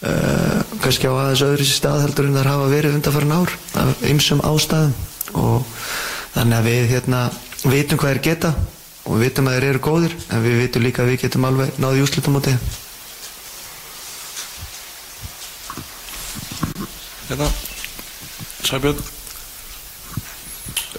Uh, 0.00 0.62
kannski 0.80 1.04
á 1.04 1.12
aðeins 1.12 1.42
öðru 1.44 1.64
stað 1.68 1.98
heldur 2.06 2.30
en 2.30 2.36
þar 2.38 2.46
hafa 2.48 2.68
verið 2.70 2.94
undanfærin 2.96 3.34
ár 3.36 3.50
af 3.76 4.04
ymsum 4.08 4.40
ástæðum. 4.48 4.94
Og 5.36 5.66
þannig 6.34 6.56
að 6.56 6.68
við 6.70 6.86
hérna 6.94 7.20
vitum 7.68 8.00
hvað 8.00 8.14
þeir 8.14 8.22
geta 8.24 8.52
og 9.04 9.16
við 9.16 9.24
vitum 9.26 9.50
að 9.50 9.56
þeir 9.56 9.66
eru 9.68 9.82
góðir 9.84 10.14
en 10.30 10.44
við 10.44 10.60
vitum 10.62 10.86
líka 10.86 11.02
að 11.04 11.10
við 11.10 11.24
getum 11.24 11.48
alveg 11.48 11.80
náði 11.82 12.04
úslutum 12.06 12.38
á 12.38 12.40
því 12.46 12.54
Hérna 17.30 17.50
Sæbjörn? 18.66 19.00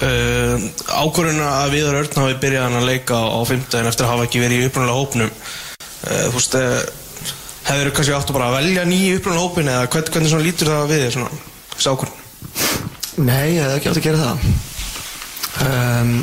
Uh, 0.01 0.63
Ákvörðun 0.97 1.43
að 1.45 1.75
Viðar 1.75 1.99
Örn 1.99 2.23
hafi 2.23 2.37
byrjað 2.41 2.63
hann 2.65 2.79
að 2.79 2.87
leika 2.89 3.19
á 3.21 3.39
15 3.45 3.89
eftir 3.91 4.07
að 4.07 4.13
hafa 4.15 4.25
ekki 4.25 4.41
verið 4.41 4.63
í 4.63 4.69
upprunalega 4.69 4.97
hópnum. 4.97 5.31
Uh, 6.01 6.23
Þú 6.31 6.39
veist, 6.39 6.57
uh, 6.57 7.35
hefur 7.67 7.91
kannski 7.97 8.15
átt 8.17 8.33
að 8.33 8.39
bara 8.39 8.51
velja 8.55 8.87
nýju 8.89 9.19
upprunalega 9.19 9.45
hópin 9.45 9.71
eða 9.75 9.89
hvern, 9.93 10.11
hvernig 10.15 10.33
svona 10.33 10.47
lítur 10.47 10.71
það 10.73 10.89
við 10.89 11.03
þér 11.05 11.15
svona, 11.17 11.41
þessi 11.75 11.93
ákvörðun? 11.93 12.19
Nei, 13.27 13.47
ég 13.53 13.61
hef 13.61 13.75
ekki 13.77 13.91
átt 13.91 14.01
að 14.01 14.07
gera 14.07 14.23
það. 14.25 14.47
Um, 15.61 16.15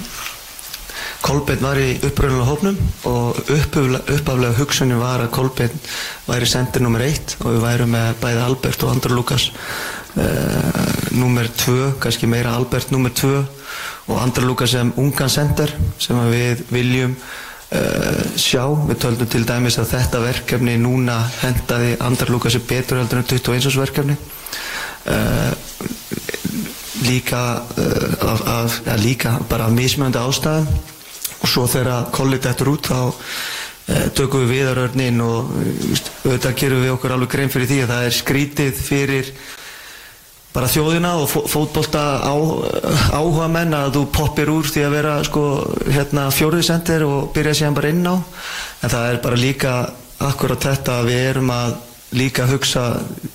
Kolbeinn 1.29 1.63
var 1.63 1.79
í 1.83 1.89
uppröðulega 2.07 2.47
hópnum 2.47 2.77
og 3.11 3.39
uppaflega 3.51 4.55
hugsunin 4.57 5.01
var 5.03 5.23
að 5.25 5.33
Kolbeinn 5.35 5.81
væri 6.29 6.47
sendir 6.49 6.85
nummer 6.85 7.03
eitt 7.05 7.35
og 7.43 7.57
við 7.57 7.65
værum 7.65 7.91
með 7.93 8.13
bæði 8.23 8.45
Albert 8.45 8.85
og 8.87 8.93
Andra 8.93 9.17
Lukas 9.17 9.49
uh, 10.17 10.89
nummer 11.19 11.49
tvö, 11.57 11.93
kannski 12.01 12.27
meira 12.27 12.55
Albert 12.57 12.91
nummer 12.91 13.11
tvö 13.11 13.43
og 14.09 14.23
Andra 14.23 14.45
Lukas 14.47 14.73
sem 14.73 14.93
ungan 14.97 15.31
sender 15.31 15.75
sem 16.01 16.19
við 16.33 16.65
viljum 16.73 17.15
uh, 17.15 18.23
sjá. 18.37 18.65
Við 18.89 19.01
töldum 19.05 19.31
til 19.31 19.45
dæmis 19.49 19.79
að 19.81 19.93
þetta 19.93 20.23
verkefni 20.25 20.79
núna 20.81 21.21
hendaði 21.43 21.97
Andra 22.01 22.33
Lukasi 22.33 22.63
betur 22.65 23.03
heldur 23.03 23.23
en 23.23 23.29
21. 23.29 23.77
verkefni. 23.83 24.17
Uh, 25.09 25.53
líka, 27.09 27.63
af, 28.21 28.41
af, 28.43 28.81
ja, 28.87 28.97
líka 28.99 29.39
bara 29.49 29.69
mismjöndi 29.71 30.19
ástæðum 30.19 30.67
og 31.39 31.47
svo 31.49 31.69
þegar 31.71 32.09
kollið 32.11 32.49
þetta 32.49 32.67
út 32.73 32.89
þá 32.91 32.99
tökum 34.19 34.43
við 34.45 34.51
viðarörnin 34.57 35.23
og 35.25 35.53
auðvitað 36.27 36.57
gerum 36.61 36.83
við 36.83 36.93
okkur 36.93 37.15
alveg 37.15 37.31
grein 37.33 37.53
fyrir 37.53 37.71
því 37.71 37.79
að 37.85 37.93
það 37.93 38.09
er 38.09 38.17
skrítið 38.19 38.83
fyrir 38.83 39.31
bara 40.55 40.71
þjóðina 40.71 41.15
og 41.21 41.29
fó 41.31 41.43
fótbolta 41.51 42.03
á, 42.25 42.35
áhuga 43.15 43.49
menn 43.53 43.77
að 43.77 43.99
þú 43.99 44.05
poppir 44.15 44.53
úr 44.53 44.69
því 44.69 44.87
að 44.87 44.95
vera 44.97 45.17
sko 45.27 45.43
hérna 45.87 46.29
fjórðisendir 46.35 47.05
og 47.07 47.29
byrja 47.35 47.59
síðan 47.61 47.77
bara 47.79 47.93
inn 47.93 48.07
á. 48.09 48.17
En 48.83 48.95
það 48.95 49.11
er 49.11 49.21
bara 49.27 49.43
líka 49.43 49.75
akkurat 50.29 50.65
þetta 50.71 51.01
að 51.01 51.13
við 51.13 51.27
erum 51.29 51.53
að 51.55 51.77
líka 52.19 52.49
hugsa 52.49 52.89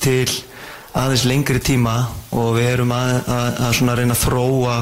til 0.03 0.27
aðeins 0.97 1.25
lengri 1.29 1.61
tíma 1.63 1.95
og 2.33 2.57
við 2.57 2.67
erum 2.73 2.91
að, 2.95 3.15
að, 3.29 3.63
að 3.69 3.95
reyna 3.99 4.17
að 4.17 4.25
þróa 4.25 4.75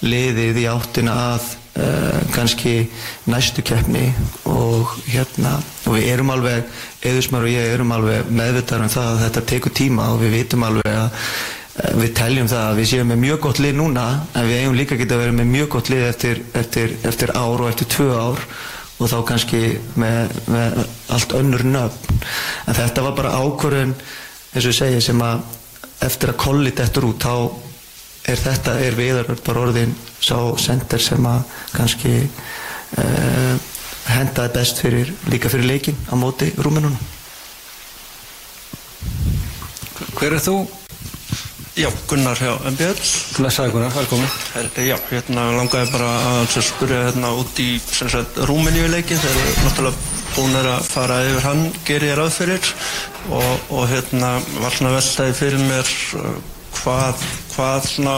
liðið 0.00 0.60
í 0.62 0.66
áttina 0.70 1.14
að 1.34 1.48
uh, 1.80 2.20
kannski 2.34 2.74
næstu 3.30 3.64
keppni 3.66 4.08
og 4.48 4.94
hérna 5.10 5.58
og 5.86 5.96
við 5.96 6.10
erum 6.14 6.32
alveg, 6.34 6.68
Eðusmar 7.00 7.46
og 7.46 7.52
ég 7.52 7.74
erum 7.74 7.94
alveg 7.96 8.28
meðvitaður 8.28 8.86
um 8.86 8.92
það 8.92 9.10
að 9.10 9.22
þetta 9.24 9.46
tekur 9.52 9.74
tíma 9.76 10.10
og 10.14 10.20
við 10.22 10.36
vitum 10.38 10.66
alveg 10.68 10.92
að 10.92 11.26
við 12.00 12.12
teljum 12.18 12.48
það 12.50 12.66
að 12.66 12.80
við 12.80 12.88
séum 12.90 13.08
með 13.12 13.22
mjög 13.24 13.40
gott 13.44 13.60
lið 13.62 13.78
núna 13.78 14.04
en 14.34 14.48
við 14.48 14.58
eigum 14.60 14.76
líka 14.78 14.98
geta 14.98 15.18
verið 15.20 15.38
með 15.38 15.50
mjög 15.54 15.68
gott 15.74 15.90
lið 15.92 16.04
eftir, 16.08 16.42
eftir, 16.58 16.94
eftir 17.08 17.32
ár 17.36 17.62
og 17.62 17.70
eftir 17.70 17.88
tvö 17.94 18.08
ár 18.16 18.42
og 19.00 19.08
þá 19.08 19.16
kannski 19.30 19.60
með, 20.00 20.34
með 20.50 20.80
allt 21.14 21.34
önnur 21.38 21.64
nöfn 21.64 22.20
en 22.66 22.76
þetta 22.76 23.04
var 23.06 23.16
bara 23.16 23.36
ákvörðun 23.40 23.94
eins 23.94 24.66
og 24.66 24.76
segi 24.76 25.00
sem 25.04 25.22
að 25.24 25.44
eftir 26.04 26.32
að 26.32 26.40
kolli 26.42 26.72
dettur 26.76 27.06
út 27.08 27.24
þá 27.24 27.34
er 28.30 28.40
þetta, 28.40 28.76
er 28.84 28.98
viðaröld 28.98 29.44
bara 29.46 29.64
orðin 29.64 29.94
sá 30.20 30.36
sender 30.60 31.00
sem 31.02 31.24
að 31.28 31.54
kannski 31.72 32.12
uh, 32.20 33.54
hendaði 34.10 34.54
best 34.58 34.82
fyrir, 34.82 35.14
líka 35.32 35.52
fyrir 35.52 35.70
leikin 35.70 35.96
á 36.10 36.14
móti 36.18 36.52
rúminunum 36.60 36.98
Hver 40.16 40.34
er 40.36 40.42
þú? 40.42 40.79
Já, 41.78 41.86
Gunnar 42.10 42.34
hjá 42.34 42.56
MBL. 42.66 42.98
Blessaði 43.38 43.70
Gunnar, 43.70 43.92
velkomin. 43.94 44.26
Já, 44.82 44.96
hérna 45.06 45.44
langaði 45.54 45.92
bara 45.92 46.08
að 46.42 46.56
spyrja 46.66 47.04
hérna 47.06 47.30
út 47.38 47.60
í 47.62 47.76
sem 47.78 48.10
sagt 48.10 48.40
Rúmeníuleikin 48.48 49.20
þegar 49.22 49.38
við 49.38 49.60
náttúrulega 49.66 50.18
búin 50.34 50.58
að 50.60 50.88
fara 50.90 51.20
yfir 51.28 51.44
hann 51.46 51.62
gerir 51.86 52.10
ég 52.10 52.18
ráð 52.18 52.32
fyrir 52.40 52.72
og, 53.30 53.70
og 53.70 53.86
hérna 53.90 54.32
var 54.62 54.74
svona 54.74 54.96
veltaði 54.96 55.36
fyrir 55.38 55.62
mér 55.62 55.94
uh, 56.18 56.34
hvað, 56.80 57.24
hvað 57.54 57.88
svona 57.92 58.16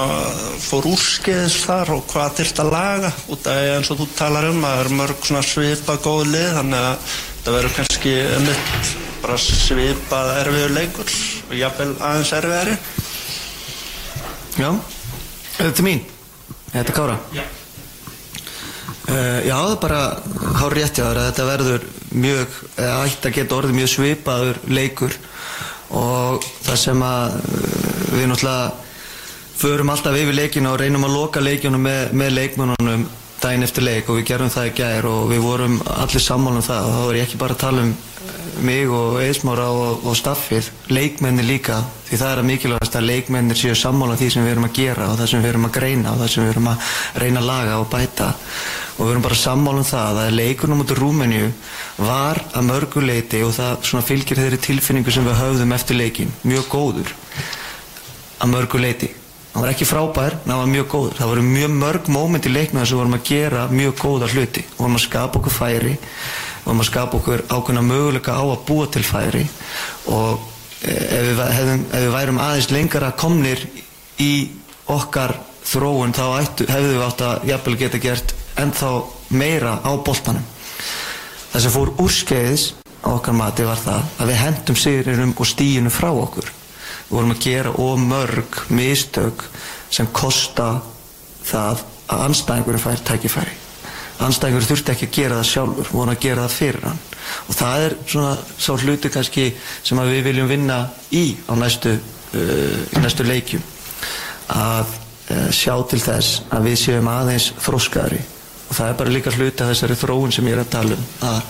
fór 0.64 0.88
úrskeiðis 0.92 1.60
þar 1.66 1.94
og 1.98 2.02
hvað 2.12 2.40
þyrft 2.40 2.64
að 2.64 2.72
laga 2.72 3.12
út 3.36 3.52
af 3.52 3.62
eins 3.76 3.92
og 3.92 4.00
þú 4.00 4.08
talar 4.16 4.48
um 4.48 4.64
að 4.64 4.74
það 4.76 4.82
eru 4.86 4.98
mörg 5.02 5.24
svona 5.28 5.44
svipa 5.48 6.00
góð 6.04 6.24
lið 6.32 6.50
þannig 6.58 6.88
að 6.88 7.14
það 7.44 7.56
verður 7.58 7.78
kannski 7.78 8.18
mitt 8.48 8.92
bara 9.22 9.38
svipað 9.38 10.36
erfiður 10.40 10.76
leikur 10.80 11.16
og 11.48 11.56
jafnvel 11.58 11.90
aðeins 12.00 12.36
erfiðari 12.40 12.76
Já, 14.60 14.68
þetta 15.56 15.72
er 15.72 15.86
mín. 15.86 16.02
Þetta 16.72 16.84
er 16.84 16.96
Kára. 16.96 17.18
Já. 17.32 17.42
Uh, 19.02 19.40
já, 19.44 19.56
bara 19.82 20.00
hár 20.60 20.76
rétt 20.76 20.96
hjá 20.96 21.04
þér 21.08 21.18
að 21.20 21.26
þetta 21.30 21.46
verður 21.48 21.86
mjög, 22.22 22.58
eða 22.76 23.00
ætti 23.08 23.28
að 23.28 23.34
geta 23.38 23.56
orðið 23.56 23.78
mjög 23.80 23.90
svipaður 23.90 24.60
leikur 24.70 25.16
og 25.92 26.46
það 26.62 26.78
sem 26.84 27.02
að 27.04 27.34
uh, 27.40 27.72
við 28.12 28.28
náttúrulega 28.30 28.70
förum 29.62 29.90
alltaf 29.92 30.16
yfir 30.20 30.38
leikinu 30.38 30.70
og 30.70 30.78
reynum 30.80 31.08
að 31.08 31.16
loka 31.16 31.42
leikjunum 31.42 31.84
með, 31.88 32.14
með 32.18 32.32
leikmönunum 32.38 33.04
daginn 33.42 33.66
eftir 33.66 33.84
leik 33.86 34.08
og 34.08 34.18
við 34.20 34.28
gerum 34.30 34.50
það 34.52 34.68
í 34.68 34.72
gær 34.78 35.06
og 35.10 35.28
við 35.30 35.42
vorum 35.42 35.76
allir 35.96 36.22
sammála 36.22 36.60
um 36.60 36.66
það. 36.66 36.88
Og 36.88 36.94
þá 36.94 37.02
er 37.04 37.18
ég 37.18 37.28
ekki 37.28 37.40
bara 37.42 37.56
að 37.56 37.62
tala 37.62 37.86
um 37.86 37.92
mig 38.62 38.90
og 38.92 39.16
Eismára 39.22 39.66
og, 39.74 40.04
og 40.06 40.16
staffið, 40.16 40.68
leikmenni 40.92 41.44
líka 41.46 41.80
því 42.06 42.18
það 42.20 42.32
er 42.32 42.40
að 42.42 42.48
mikilvægast 42.50 42.98
að 42.98 43.08
leikmennir 43.08 43.58
séu 43.58 43.74
sammála 43.78 44.18
því 44.20 44.28
sem 44.34 44.44
við 44.44 44.54
erum 44.54 44.68
að 44.68 44.76
gera 44.76 45.08
og 45.10 45.16
það 45.18 45.30
sem 45.32 45.42
við 45.42 45.52
erum 45.52 45.66
að 45.68 45.74
greina 45.78 46.12
og 46.12 46.20
það 46.20 46.30
sem 46.34 46.44
við 46.44 46.52
erum 46.52 46.68
að 46.72 46.90
reyna 47.22 47.42
að 47.42 47.48
laga 47.48 47.78
og 47.80 47.88
bæta. 47.92 48.28
Og 48.92 49.00
við 49.06 49.14
erum 49.14 49.24
bara 49.24 49.40
sammála 49.42 49.82
um 49.82 49.88
það 49.88 50.20
að 50.26 50.36
leikunum 50.36 50.84
út 50.84 50.92
í 50.92 50.98
Rúmeníu 51.00 51.48
var 52.02 52.42
að 52.52 52.68
mörguleiti 52.68 53.42
og 53.46 53.56
það 53.56 54.06
fylgir 54.10 54.42
þeirri 54.42 54.60
tilfinningu 54.68 55.14
sem 55.14 55.26
við 55.26 55.40
höfðum 55.40 55.74
eftir 55.78 55.98
leikin, 55.98 56.36
mjög 56.44 56.70
góður 56.76 57.16
að 58.42 58.52
mörguleiti 58.52 59.12
hann 59.52 59.64
var 59.64 59.72
ekki 59.72 59.88
frábær, 59.88 60.38
en 60.42 60.54
hann 60.54 60.62
var 60.62 60.70
mjög 60.72 60.86
góður. 60.92 61.18
Það 61.18 61.32
voru 61.32 61.42
mjög 61.48 61.74
mörg 61.82 62.08
móment 62.12 62.46
í 62.48 62.52
að 62.52 62.72
við 62.72 62.96
vorum 62.96 63.18
að 63.18 63.28
gera 63.28 63.66
mjög 63.68 63.98
góða 64.00 64.30
hluti. 64.32 64.64
Vorum 64.78 64.96
að 64.96 65.06
skapa 65.06 65.38
okkur 65.40 65.56
færi 65.60 65.98
vorum 66.64 66.82
að 66.82 66.88
skapa 66.90 67.18
okkur 67.18 67.44
ákveðna 67.50 67.82
möguleika 67.86 68.36
á 68.38 68.42
að 68.44 68.64
búa 68.68 68.88
til 68.92 69.02
færi 69.06 69.42
og 70.10 70.42
eh, 70.86 71.18
ef 71.18 71.24
við, 71.26 71.42
hefðum, 71.56 71.86
ef 71.88 72.04
við 72.04 72.14
værum 72.16 72.42
aðeins 72.42 72.70
lengara 72.70 73.10
komnir 73.18 73.64
í 74.22 74.32
okkar 74.92 75.36
þróun 75.66 76.14
þá 76.14 76.24
ættu, 76.42 76.68
hefðu 76.70 76.94
við 76.94 77.04
átt 77.06 77.26
að 77.26 77.50
jafnvel 77.50 77.76
geta 77.80 78.02
gert 78.02 78.34
ennþá 78.60 78.92
meira 79.32 79.76
á 79.82 79.90
boltanum. 80.04 80.46
Það 81.52 81.64
sem 81.64 81.74
fór 81.74 81.94
úrskeiðis 82.02 82.66
á 83.02 83.08
okkar 83.16 83.36
mati 83.36 83.66
var 83.66 83.80
það 83.82 84.18
að 84.22 84.32
við 84.32 84.42
hendum 84.42 84.78
sigurinnum 84.78 85.36
og 85.36 85.48
stíinu 85.48 85.92
frá 85.92 86.10
okkur 86.12 86.50
við 87.12 87.18
vorum 87.18 87.34
að 87.34 87.42
gera 87.44 87.72
of 87.76 87.98
mörg 88.00 88.60
mistök 88.72 89.42
sem 89.92 90.08
kosta 90.16 90.78
það 91.44 91.82
að 92.08 92.22
anstæðingurinn 92.28 92.80
fær 92.80 93.02
tækifæri. 93.04 93.52
Anstæðingurinn 94.24 94.70
þurfti 94.70 94.94
ekki 94.94 95.08
að 95.10 95.18
gera 95.18 95.40
það 95.40 95.50
sjálfur 95.50 95.90
við 95.90 95.98
vorum 95.98 96.14
að 96.14 96.22
gera 96.24 96.46
það 96.46 96.56
fyrir 96.56 96.88
hann. 96.88 97.02
Og 97.48 97.58
það 97.58 97.84
er 97.84 97.96
svona 98.06 98.32
sá 98.56 98.72
hluti 98.72 99.12
kannski 99.12 99.46
sem 99.84 100.02
við 100.08 100.24
viljum 100.30 100.48
vinna 100.48 100.80
í 101.12 101.24
á 101.44 101.52
næstu, 101.60 101.94
uh, 102.00 102.98
næstu 103.02 103.28
leikjum. 103.28 103.64
Að 104.56 104.96
uh, 104.96 105.48
sjá 105.52 105.74
til 105.92 106.00
þess 106.00 106.46
að 106.48 106.70
við 106.70 106.78
séum 106.86 107.12
aðeins 107.12 107.52
þróskaðri 107.60 108.22
og 108.72 108.76
það 108.78 108.88
er 108.88 109.00
bara 109.02 109.12
líka 109.12 109.32
hluti 109.36 109.60
af 109.60 109.68
þessari 109.68 109.98
þróun 110.00 110.32
sem 110.32 110.46
ég 110.48 110.56
er 110.56 110.62
að 110.62 110.70
tala 110.72 110.96
um 110.96 111.08
að 111.28 111.40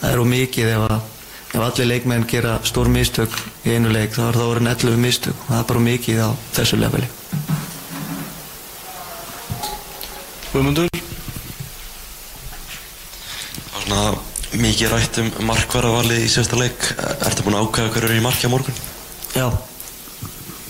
það 0.00 0.06
er 0.08 0.20
of 0.22 0.28
mikið 0.30 0.70
ef 0.72 0.84
að 0.86 1.11
ef 1.52 1.60
allir 1.60 1.88
leikmenn 1.90 2.24
gera 2.30 2.54
stór 2.64 2.88
mistök 2.92 3.34
í 3.68 3.74
einu 3.76 3.90
leik 3.92 4.14
þá 4.16 4.22
er 4.30 4.38
það 4.40 4.50
orðin 4.54 4.70
11 4.72 5.00
mistök. 5.02 5.36
Og 5.44 5.50
það 5.52 5.58
er 5.62 5.68
bara 5.72 5.84
mikið 5.88 6.22
á 6.24 6.28
þessu 6.56 6.78
leveli. 6.80 7.08
Guðmundur? 10.52 10.88
Það 13.72 13.74
var 13.74 13.84
svona 13.86 14.62
mikið 14.62 14.92
rætt 14.92 15.20
um 15.22 15.30
markvaravalið 15.48 16.24
í 16.26 16.30
sérsta 16.32 16.58
leik. 16.60 16.88
Ertu 17.28 17.44
búin 17.46 17.56
að 17.58 17.68
ákvæða 17.68 17.92
hverju 17.94 18.10
er 18.10 18.16
í 18.18 18.24
marki 18.24 18.48
á 18.48 18.52
morgun? 18.52 18.80
Já, 19.32 19.46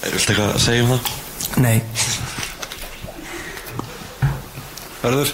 viltu 0.03 0.31
eitthvað 0.35 0.53
að 0.53 0.63
segja 0.67 0.85
um 0.87 0.93
það? 0.95 1.11
nei. 1.59 1.79
Verður 5.03 5.33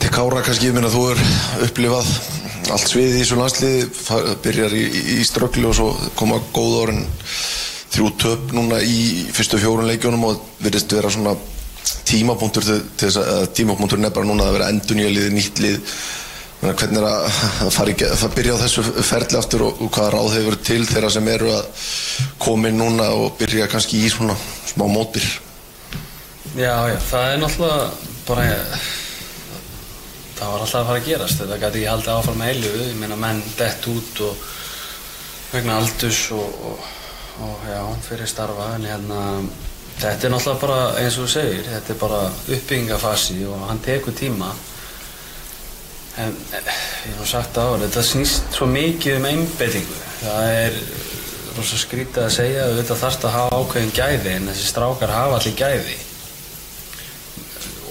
Til 0.00 0.08
Kára 0.12 0.40
kannski, 0.44 0.70
ég 0.70 0.74
minna 0.76 0.88
þú 0.92 1.02
er 1.12 1.20
upplifað 1.66 2.08
allt 2.72 2.88
sviðið 2.88 3.14
í 3.16 3.20
þessu 3.22 3.38
landsliði 3.40 3.84
fa- 3.98 4.36
byrjar 4.44 4.74
í, 4.78 4.82
í, 4.88 5.02
í 5.20 5.24
ströggli 5.28 5.66
og 5.68 5.74
svo 5.76 5.88
koma 6.18 6.38
góð 6.54 6.76
orðin 6.84 7.06
þrjú 7.94 8.10
töp 8.22 8.52
núna 8.56 8.80
í 8.82 9.26
fyrstu 9.36 9.60
fjórun 9.62 9.86
leikjónum 9.90 10.24
og 10.30 10.40
virðist 10.64 10.92
vera 10.96 11.10
svona 11.12 11.36
tímapunktur 12.08 12.64
til, 12.66 12.80
til 12.98 13.08
þess 13.10 13.20
að 13.22 13.48
tímapunktur 13.58 14.00
er 14.02 14.14
bara 14.14 14.26
núna 14.28 14.48
að 14.48 14.56
vera 14.58 14.68
endur 14.72 14.96
nýja 14.98 15.12
liði, 15.12 15.30
nýtt 15.36 15.60
lið. 15.62 15.94
Þannig 16.64 16.72
að 16.72 16.80
hvernig 16.80 17.00
er 17.00 17.06
að, 17.10 17.70
fara 17.76 17.92
í, 17.92 17.96
ge- 18.00 18.10
að 18.14 18.34
byrja 18.38 18.54
á 18.56 18.62
þessu 18.64 18.84
ferli 19.04 19.38
aftur 19.38 19.64
og, 19.66 19.80
og 19.84 19.90
hvaða 19.92 20.12
ráð 20.14 20.36
hefur 20.38 20.56
til 20.64 20.80
þeirra 20.88 21.10
sem 21.12 21.28
eru 21.28 21.50
að 21.52 21.88
koma 22.40 22.70
inn 22.70 22.78
núna 22.80 23.10
og 23.18 23.34
byrja 23.40 23.66
kannski 23.72 24.00
í 24.06 24.10
svona 24.12 24.36
smá 24.70 24.86
mótbyr 24.88 25.26
Já, 26.54 26.72
já, 26.88 26.96
það 27.10 27.24
er 27.34 27.40
náttúrulega 27.42 27.86
bara 28.28 28.44
það 30.44 30.52
var 30.52 30.64
alltaf 30.64 30.80
að 30.80 30.88
fara 30.90 31.00
að 31.00 31.08
gerast. 31.08 31.40
Þetta 31.40 31.60
gæti 31.62 31.80
ekki 31.80 31.90
haldið 31.90 32.12
áfram 32.14 32.40
með 32.40 32.50
heilu 32.52 32.72
ég 32.82 32.98
meina 33.00 33.16
menn 33.20 33.42
dett 33.58 33.88
út 33.90 34.20
og 34.26 34.44
vegna 35.54 35.78
aldurs 35.80 36.20
og, 36.34 36.58
og, 36.70 36.88
og 37.46 37.64
já, 37.70 37.80
fyrir 38.08 38.30
starfa. 38.30 38.68
En 38.76 38.86
hérna 38.90 39.20
þetta 40.02 40.28
er 40.28 40.34
náttúrulega 40.34 40.60
bara 40.66 40.78
eins 41.00 41.18
og 41.18 41.26
þú 41.26 41.32
segir 41.36 41.68
þetta 41.70 41.94
er 41.94 42.00
bara 42.02 42.20
uppbyggingafasi 42.28 43.40
og 43.48 43.66
hann 43.70 43.82
tekur 43.84 44.16
tíma. 44.18 44.52
En 46.20 46.34
eh, 46.54 46.72
ég 47.08 47.18
hef 47.18 47.30
sagt 47.30 47.56
áður 47.58 47.86
þetta 47.86 48.04
snýst 48.06 48.58
svo 48.58 48.68
mikið 48.70 49.20
um 49.20 49.28
einbeitingu. 49.30 50.00
Það 50.20 50.50
er 50.58 50.80
rosa 51.54 51.78
skrítið 51.78 52.26
að 52.26 52.34
segja 52.34 52.66
auðvitað 52.68 53.00
þarfst 53.00 53.24
að 53.28 53.34
hafa 53.38 53.62
ákveðin 53.62 53.94
gæði 53.94 54.34
en 54.34 54.50
þessi 54.50 54.68
strákar 54.68 55.14
hafa 55.14 55.38
allir 55.40 55.56
gæði. 55.58 55.96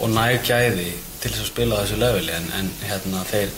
Og 0.04 0.12
næg 0.12 0.46
gæði 0.46 0.92
til 1.24 1.32
þess 1.32 1.44
að 1.46 1.52
spila 1.54 1.80
þessu 1.82 2.00
leveli 2.02 2.34
en, 2.36 2.50
en 2.60 2.70
hérna 2.84 3.22
þeir, 3.30 3.52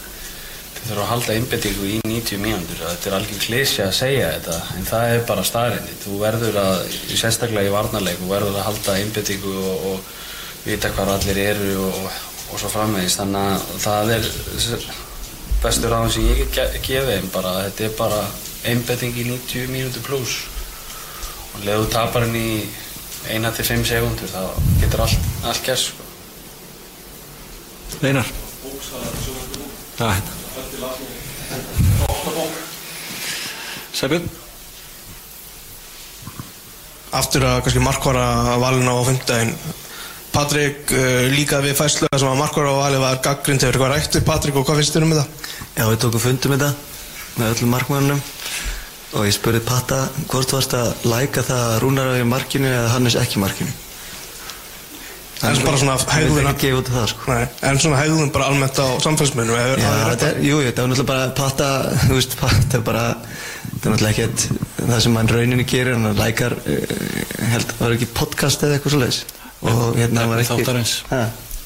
þeir 0.76 0.86
þurfa 0.90 1.04
að 1.06 1.10
halda 1.14 1.36
einbettingu 1.40 1.88
í 1.90 1.96
90 2.06 2.42
mínútur. 2.46 2.84
Þetta 2.86 3.10
er 3.12 3.18
algjör 3.20 3.42
klísja 3.48 3.88
að 3.90 3.96
segja 4.00 4.30
þetta 4.36 4.60
en 4.78 4.88
það 4.92 5.14
er 5.16 5.24
bara 5.32 5.46
staðrinni 5.50 5.98
þú 6.04 6.20
verður 6.22 6.60
að, 6.62 6.76
sérstaklega 7.18 7.70
í 7.72 7.74
varnarleik 7.74 8.22
þú 8.22 8.30
verður 8.32 8.60
að 8.62 8.68
halda 8.70 8.98
einbettingu 9.02 9.56
og, 9.72 9.90
og 9.92 10.14
vita 10.66 10.94
hvað 10.96 11.14
allir 11.18 11.42
eru 11.48 11.74
og, 11.90 12.00
og 12.54 12.62
svo 12.62 12.70
framvegis. 12.74 13.18
Þannig 13.20 13.50
að 13.50 13.68
það 13.88 14.14
er 14.20 14.30
bestur 15.66 15.94
ráðum 15.96 16.12
sem 16.14 16.28
ég 16.30 16.44
get 16.44 16.54
ge- 16.60 16.82
gefið 16.92 17.12
þeim 17.16 17.30
bara. 17.34 17.56
Þetta 17.68 17.88
er 17.90 17.96
bara 17.98 18.22
einbetting 18.70 19.18
í 19.18 19.26
90 19.32 19.70
mínútur 19.74 20.06
pluss 20.06 20.38
og 21.56 21.64
leðu 21.66 21.86
tapar 21.94 22.26
henni 22.28 22.46
í 22.60 22.64
1-5 23.40 23.86
sekundur 23.90 24.30
þá 24.30 24.42
getur 24.82 25.06
allt, 25.06 25.30
allt 25.50 25.64
gert 25.66 25.82
sko. 25.88 26.05
Einar. 28.04 28.26
Já, 30.00 30.10
hérna. 30.12 30.32
Sæbjörn? 33.96 34.28
Aftur 37.16 37.46
að 37.48 37.62
kannski 37.64 37.84
markvara 37.84 38.58
valin 38.60 38.92
á 38.92 38.96
fimmtudaginn. 39.08 39.54
Patrik 40.36 40.92
uh, 40.92 41.30
líka 41.32 41.62
við 41.64 41.78
fæslu 41.80 42.10
sem 42.12 42.28
að 42.28 42.42
markvara 42.42 42.74
valið 42.76 43.06
var 43.06 43.22
gaggrind 43.24 43.64
hefur 43.64 43.78
eitthvað 43.78 43.94
rætt 43.94 44.18
við 44.20 44.26
Patrik 44.28 44.60
og 44.60 44.68
hvað 44.68 44.82
finnst 44.82 44.98
þér 44.98 45.08
um 45.08 45.16
þetta? 45.16 45.54
Já, 45.78 45.86
við 45.88 46.02
tókum 46.04 46.26
fundum 46.26 46.58
þetta 46.58 46.74
með 47.40 47.54
öllum 47.54 47.72
markmannum 47.72 48.22
og 49.16 49.24
ég 49.30 49.38
spurði 49.38 49.64
Patta 49.64 50.02
hvort 50.28 50.52
varst 50.58 50.76
að 50.76 51.08
læka 51.08 51.46
það 51.48 51.66
að 51.70 51.80
Rúnar 51.86 52.12
er 52.12 52.26
í 52.26 52.28
markinu 52.28 52.68
eða 52.68 52.92
Hannes 52.98 53.16
ekki 53.20 53.40
í 53.40 53.46
markinu 53.46 53.85
En 55.44 55.58
bara 55.66 55.78
svona 55.78 55.96
vildi 56.00 56.44
ekki 56.48 56.70
gefa 56.70 56.80
út 56.80 56.90
af 56.90 56.96
það 56.96 57.08
sko. 57.12 57.34
Nei, 57.34 57.48
en 57.70 57.80
svona 57.84 57.98
hegðun 58.00 58.32
bara 58.36 58.48
almennt 58.52 58.80
á 58.80 58.88
samfélagsmiðlum 59.04 59.60
hefur 59.60 59.82
Já, 59.84 59.90
þetta 60.14 60.30
er, 60.30 60.38
jú, 60.40 60.60
jú, 60.62 60.68
þetta 60.70 60.86
var 60.86 60.92
náttúrulega 60.92 61.10
bara 61.12 61.26
Patta, 61.40 61.70
þú 62.08 62.20
veist, 62.20 62.38
Patta 62.40 62.80
er 62.80 62.86
bara 62.88 63.04
þetta 63.20 63.82
er 63.84 63.96
náttúrulega 63.96 64.14
ekkert 64.14 64.46
það 64.86 65.02
sem 65.08 65.18
hann 65.20 65.32
rauninni 65.36 65.68
gerir, 65.68 65.98
hann 66.00 66.20
lækar 66.22 66.56
uh, 66.56 67.00
held, 67.52 67.76
var 67.82 67.98
ekki 67.98 68.10
podcast 68.16 68.64
eða 68.64 68.78
eitthvað 68.80 68.96
svoleiðis? 68.96 69.20
Og 69.66 70.00
hérna 70.00 70.28
var 70.32 70.44
ekki 70.44 70.62
þáttarins. 70.62 70.96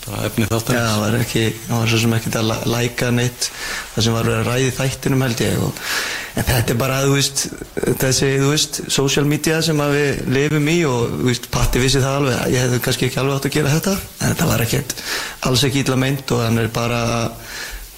Bara 0.10 0.26
efni 0.26 0.45
Já, 0.45 0.49
þáttarins 0.55 0.88
það 0.89 1.01
var 1.03 1.18
ekki, 1.20 1.43
það 1.68 1.76
var 1.76 1.91
svo 1.91 1.99
sem 2.01 2.16
ekkert 2.18 2.38
að 2.39 2.51
læka 2.74 3.12
neitt. 3.14 3.49
Það 3.93 4.05
sem 4.05 4.18
var 4.18 4.30
að 4.34 4.47
ræði 4.49 4.74
þættinum 4.80 5.26
held 5.26 5.43
ég 5.45 5.64
og 5.68 5.82
en 6.39 6.47
þetta 6.47 6.74
er 6.74 6.80
bara, 6.80 6.99
þú 7.05 7.16
veist, 7.16 7.43
þessi, 8.01 8.30
þú 8.41 8.51
veist, 8.53 8.80
social 8.93 9.26
media 9.30 9.60
sem 9.66 9.82
við 9.93 10.22
lifum 10.34 10.70
í 10.72 10.78
og, 10.89 11.18
þú 11.20 11.28
veist, 11.30 11.49
Patti 11.53 11.82
vissi 11.84 12.03
það 12.03 12.20
alveg 12.22 12.53
ég 12.53 12.66
hefði 12.66 12.84
kannski 12.86 13.10
ekki 13.10 13.22
alveg 13.22 13.39
átt 13.39 13.49
að 13.49 13.57
gera 13.57 13.74
þetta 13.76 13.97
en 13.97 14.24
þetta 14.32 14.47
var 14.53 14.64
ekkert, 14.66 14.95
alls 15.49 15.66
ekki 15.68 15.84
illa 15.84 15.99
meint 15.99 16.34
og 16.36 16.45
hann 16.45 16.64
er 16.64 16.72
bara 16.74 17.01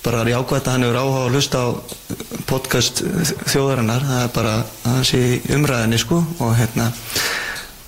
bara 0.01 0.24
jákvæmt 0.26 0.66
að 0.66 0.74
hann 0.74 0.84
hefur 0.88 0.97
áhuga 0.97 1.20
að 1.28 1.36
hlusta 1.36 1.59
á 1.62 1.68
podcast 2.49 3.03
þjóðarinnar. 3.51 4.07
Það 4.07 4.24
er 4.24 4.32
bara, 4.34 4.55
það 4.82 5.03
sé 5.12 5.22
umræðinni 5.53 6.01
sko 6.01 6.24
og 6.41 6.55
hérna 6.57 6.89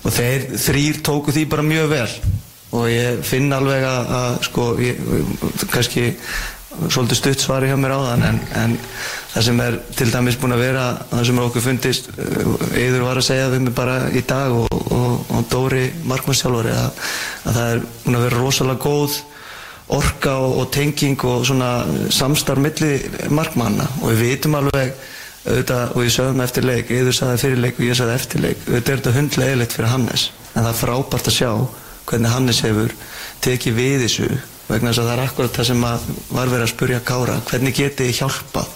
og 0.04 0.12
þeir 0.14 0.48
þrýr 0.60 1.00
tóku 1.04 1.34
því 1.34 1.46
bara 1.50 1.66
mjög 1.66 1.90
vel 1.90 2.08
og 2.74 2.90
ég 2.90 3.22
finn 3.26 3.52
alveg 3.54 3.86
að, 3.86 4.12
að 4.18 4.36
sko, 4.48 4.68
ég, 4.82 5.00
kannski 5.72 6.10
svolítið 6.90 7.18
stutt 7.20 7.44
svari 7.44 7.68
hjá 7.70 7.76
mér 7.78 7.94
á 7.94 8.00
þann 8.02 8.24
en, 8.28 8.40
en 8.58 8.72
það 9.30 9.44
sem 9.48 9.60
er 9.62 9.76
til 9.94 10.08
dæmis 10.10 10.38
búin 10.42 10.56
að 10.56 10.64
vera 10.64 10.86
það 11.10 11.28
sem 11.28 11.42
okkur 11.44 11.64
fundist 11.68 12.08
yfir 12.14 13.04
var 13.04 13.20
að 13.20 13.28
segja 13.28 13.52
við 13.52 13.68
mig 13.68 13.76
bara 13.76 14.00
í 14.10 14.24
dag 14.26 14.56
og, 14.58 14.80
og, 14.90 15.12
og 15.30 15.46
Dóri 15.52 15.84
Markmannsjálfari 16.10 16.74
að, 16.74 17.06
að 17.44 17.60
það 17.60 17.76
er 17.76 17.86
búin 18.02 18.18
að 18.18 18.26
vera 18.26 18.42
rosalega 18.42 18.84
góð 18.88 19.20
orka 19.94 20.38
og, 20.40 20.58
og 20.62 20.70
tenging 20.74 21.26
og 21.28 21.44
svona 21.46 21.70
samstarf 22.12 22.62
milli 22.62 23.28
markmanna. 23.34 23.86
Og 24.02 24.14
við 24.14 24.30
vitum 24.30 24.56
alveg 24.58 24.94
auðvitað, 25.44 25.90
og 25.92 26.06
ég 26.06 26.14
sögðum 26.14 26.40
eftir 26.40 26.64
leik, 26.64 26.90
yfir 26.90 27.16
sagði 27.16 27.40
fyrir 27.42 27.64
leik 27.66 27.80
og 27.80 27.84
ég 27.84 27.98
sagði 27.98 28.14
eftir 28.16 28.44
leik, 28.46 28.62
auðvitað 28.64 28.94
er 28.94 29.00
þetta 29.02 29.16
hundlegilegt 29.18 29.76
fyrir 29.76 29.92
Hannes 29.92 30.28
en 30.54 30.62
það 30.62 30.70
er 30.70 30.78
frábært 30.78 31.28
að 31.28 31.36
sjá 31.36 31.50
hvernig 32.08 32.34
Hannes 32.34 32.62
hefur 32.64 32.94
tekið 33.44 33.78
við 33.78 33.96
þessu 34.06 34.30
vegna 34.68 34.92
þess 34.92 35.02
að 35.02 35.10
það 35.10 35.14
er 35.14 35.24
akkurat 35.24 35.58
það 35.58 35.68
sem 35.70 35.84
var 35.84 36.52
verið 36.52 36.66
að 36.66 36.72
spurja 36.72 37.02
Kára 37.04 37.40
hvernig 37.50 37.76
getið 37.76 38.08
þið 38.08 38.18
hjálpað? 38.20 38.72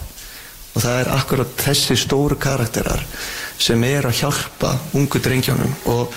Og 0.75 0.83
það 0.85 0.99
er 1.01 1.09
akkurat 1.17 1.55
þessi 1.59 1.97
stóru 1.99 2.37
karakterar 2.39 3.01
sem 3.59 3.83
er 3.89 4.07
að 4.07 4.21
hjálpa 4.21 4.75
ungu 4.95 5.19
drengjónum. 5.23 5.73
Og 5.91 6.13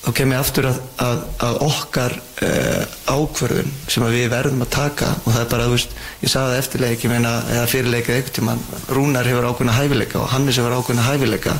þá 0.00 0.08
kem 0.16 0.32
ég 0.34 0.40
aftur 0.40 0.66
að, 0.70 0.80
að, 1.04 1.20
að 1.46 1.60
okkar 1.68 2.16
uh, 2.16 2.96
ákverðun 3.12 3.70
sem 3.86 4.06
við 4.10 4.26
verðum 4.32 4.64
að 4.64 4.72
taka. 4.74 5.12
Og 5.22 5.30
það 5.30 5.44
er 5.44 5.48
bara, 5.52 5.68
þú 5.68 5.76
veist, 5.76 5.94
ég 6.24 6.32
sagði 6.32 6.56
það 6.56 6.64
eftirleik 6.64 7.06
ég 7.06 7.14
meina, 7.14 7.36
eða 7.52 7.70
fyrirleika 7.70 8.16
eitthvað 8.16 8.36
tíma 8.40 8.58
Rúnar 8.90 9.30
hefur 9.30 9.50
ákveðna 9.52 9.78
hæfileika 9.78 10.22
og 10.24 10.30
Hannes 10.34 10.58
hefur 10.58 10.78
ákveðna 10.80 11.06
hæfileika 11.06 11.56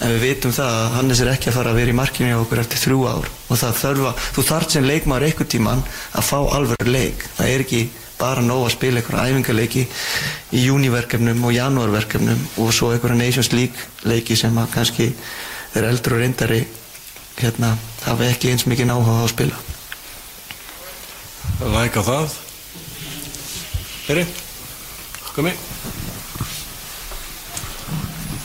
en 0.00 0.12
við 0.12 0.24
vitum 0.26 0.52
það 0.52 0.74
að 0.78 0.96
Hannes 0.96 1.20
er 1.22 1.30
ekki 1.32 1.50
að 1.50 1.56
fara 1.56 1.72
að 1.72 1.78
vera 1.80 1.92
í 1.92 1.96
markinu 1.96 2.30
hjá 2.30 2.40
okkur 2.40 2.62
eftir 2.62 2.82
þrjú 2.82 3.04
ár. 3.08 3.28
Og 3.48 3.60
það 3.60 3.78
þarf 3.80 4.08
að, 4.10 4.24
þú 4.36 4.44
þarf 4.50 4.74
sem 4.74 4.88
leikmaður 4.90 5.28
eitthvað 5.28 5.52
tíman 5.54 5.84
að 6.12 6.26
fá 6.28 6.38
alveg 6.58 6.90
leik. 6.90 7.24
Það 7.38 7.52
er 7.52 7.64
ekki 7.64 7.82
bara 8.16 8.44
nóg 8.44 8.64
að 8.66 8.74
spila 8.76 9.00
einhverja 9.00 9.32
æfingarleiki 9.32 9.84
í 10.56 10.64
júniverkefnum 10.64 11.44
og 11.44 11.54
janúarverkefnum 11.56 12.46
og 12.64 12.72
svo 12.72 12.92
einhverja 12.92 13.20
Nations 13.20 13.52
League 13.52 14.08
leiki 14.08 14.36
sem 14.36 14.56
að 14.56 14.72
kannski 14.72 15.10
er 15.76 15.88
eldur 15.88 16.16
og 16.16 16.24
reyndari 16.24 16.62
hérna 17.36 17.74
hafa 18.06 18.28
ekki 18.30 18.52
eins 18.52 18.64
mikið 18.68 18.90
náhuga 18.90 19.20
á 19.20 19.24
að 19.24 19.32
spila. 19.34 19.64
Læk 21.76 22.00
á 22.00 22.02
það. 22.04 22.36
Heri, 24.06 24.26
komi 25.34 25.52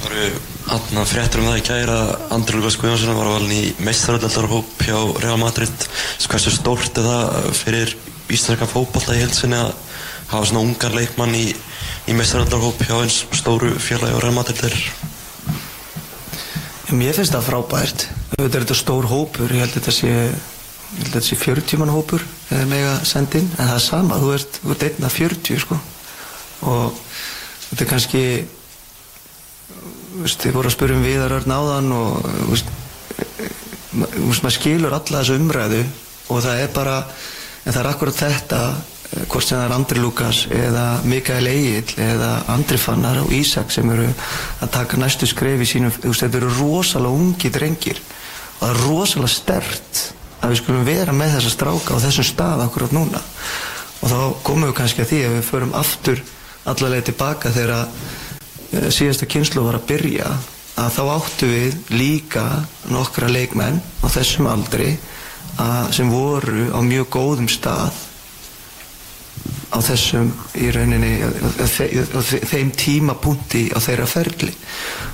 Það 0.02 0.16
eru 0.18 0.51
aðna 0.72 1.04
fréttur 1.08 1.42
um 1.42 1.50
það 1.50 1.58
í 1.60 1.64
gæra 1.68 1.96
Andri 2.32 2.60
Lukas 2.60 2.78
Guðjónsson 2.80 3.18
var 3.18 3.28
valin 3.34 3.52
í 3.52 3.62
meistaröldarhóp 3.84 4.84
hjá 4.86 4.96
Real 5.20 5.40
Madrid. 5.42 5.88
Hversu 6.32 6.54
stórt 6.56 7.00
er 7.02 7.08
það 7.08 7.50
fyrir 7.58 7.92
íslenska 8.32 8.68
fókbalta 8.72 9.18
í 9.18 9.20
heilsinni 9.20 9.58
að 9.60 9.74
hafa 10.32 10.48
svona 10.48 10.64
ungar 10.64 10.96
leikmann 10.96 11.36
í, 11.36 11.50
í 12.08 12.16
meistaröldarhóp 12.16 12.80
hjá 12.88 12.94
eins 13.02 13.18
stóru 13.36 13.74
félagi 13.84 14.16
á 14.16 14.24
Real 14.24 14.38
Madrid 14.38 14.64
er? 14.70 14.78
Mér 16.96 17.20
finnst 17.20 17.36
það 17.36 17.50
frábært. 17.50 18.08
Auðvitað 18.38 18.56
er 18.62 18.66
þetta 18.66 18.80
stór 18.80 19.10
hópur. 19.12 19.52
Ég 19.52 19.66
held 19.66 19.76
að 19.76 19.78
þetta 19.82 19.98
sé, 19.98 20.16
ég 20.16 21.04
held 21.04 21.12
að 21.12 21.18
þetta 21.18 21.26
sé 21.28 21.40
40 21.44 21.84
mann 21.84 21.94
hópur 21.98 22.26
eða 22.48 22.72
mega 22.72 22.96
sendin 23.08 23.52
en 23.58 23.68
það 23.68 23.76
er 23.76 23.86
sama, 23.90 24.24
þú 24.24 24.34
ert, 24.40 24.64
þú 24.64 24.74
ert 24.78 24.88
einn 24.88 25.12
af 25.12 25.20
40 25.20 25.62
sko. 25.66 25.84
Og 26.72 27.06
þetta 27.68 27.84
er 27.84 27.94
kannski 27.96 28.26
Vist, 30.12 30.44
ég 30.44 30.56
voru 30.56 30.68
að 30.68 30.76
spyrja 30.76 30.98
um 30.98 31.06
viðar 31.06 31.36
örn 31.38 31.54
áðan 31.56 31.92
og 31.96 32.26
vist, 32.50 32.72
maður 33.96 34.56
skilur 34.58 34.96
alla 34.96 35.22
þessu 35.22 35.38
umræðu 35.40 35.84
og 36.32 36.42
það 36.44 36.64
er 36.64 36.74
bara 36.76 36.96
en 37.02 37.72
það 37.72 37.82
er 37.82 37.90
akkurat 37.92 38.20
þetta 38.20 38.62
hvort 39.32 39.46
sem 39.46 39.58
það 39.58 39.66
er 39.66 39.76
Andri 39.76 40.02
Lukas 40.04 40.42
eða 40.56 40.86
Mikael 41.08 41.48
Egil 41.52 41.96
eða 42.04 42.32
Andri 42.52 42.80
Fannar 42.80 43.20
og 43.24 43.32
Ísak 43.36 43.72
sem 43.72 43.90
eru 43.92 44.08
að 44.08 44.72
taka 44.72 45.00
næstu 45.00 45.28
skref 45.28 45.64
í 45.64 45.68
sínum 45.68 45.92
þetta 45.92 46.40
eru 46.40 46.52
rosalega 46.60 47.22
ungi 47.24 47.52
drengir 47.52 48.00
og 48.00 48.66
það 48.66 48.74
er 48.74 48.82
rosalega 48.86 49.36
stert 49.36 50.02
að 50.42 50.54
við 50.54 50.62
skulum 50.62 50.88
vera 50.88 51.14
með 51.16 51.36
þessa 51.38 51.54
stráka 51.54 51.96
á 51.96 52.04
þessum 52.04 52.26
stað 52.26 52.64
akkurat 52.66 52.96
núna. 52.96 53.22
Og 54.02 54.10
þá 54.10 54.20
komum 54.46 54.70
við 54.70 54.78
kannski 54.80 55.04
að 55.04 55.12
því 55.12 55.20
að 55.28 55.36
við 55.36 55.48
förum 55.48 55.76
aftur 55.78 56.24
allavega 56.72 57.08
tilbaka 57.10 57.52
þegar 57.54 57.88
síðasta 58.72 59.28
kynslu 59.28 59.66
var 59.66 59.80
að 59.80 59.88
byrja 59.90 60.30
að 60.80 60.94
þá 60.96 61.02
áttu 61.12 61.50
við 61.50 61.80
líka 61.94 62.46
nokkra 62.92 63.28
leikmenn 63.32 63.82
á 64.04 64.08
þessum 64.12 64.48
aldri 64.52 64.94
að, 65.60 65.92
sem 65.98 66.12
voru 66.12 66.70
á 66.72 66.80
mjög 66.86 67.10
góðum 67.12 67.50
stað 67.52 67.98
á 69.72 69.80
þessum 69.84 70.32
í 70.60 70.70
rauninni 70.74 71.14
á 71.24 72.20
þeim 72.24 72.72
tímapunkti 72.76 73.70
á 73.72 73.80
þeirra 73.80 74.08
ferli. 74.10 74.52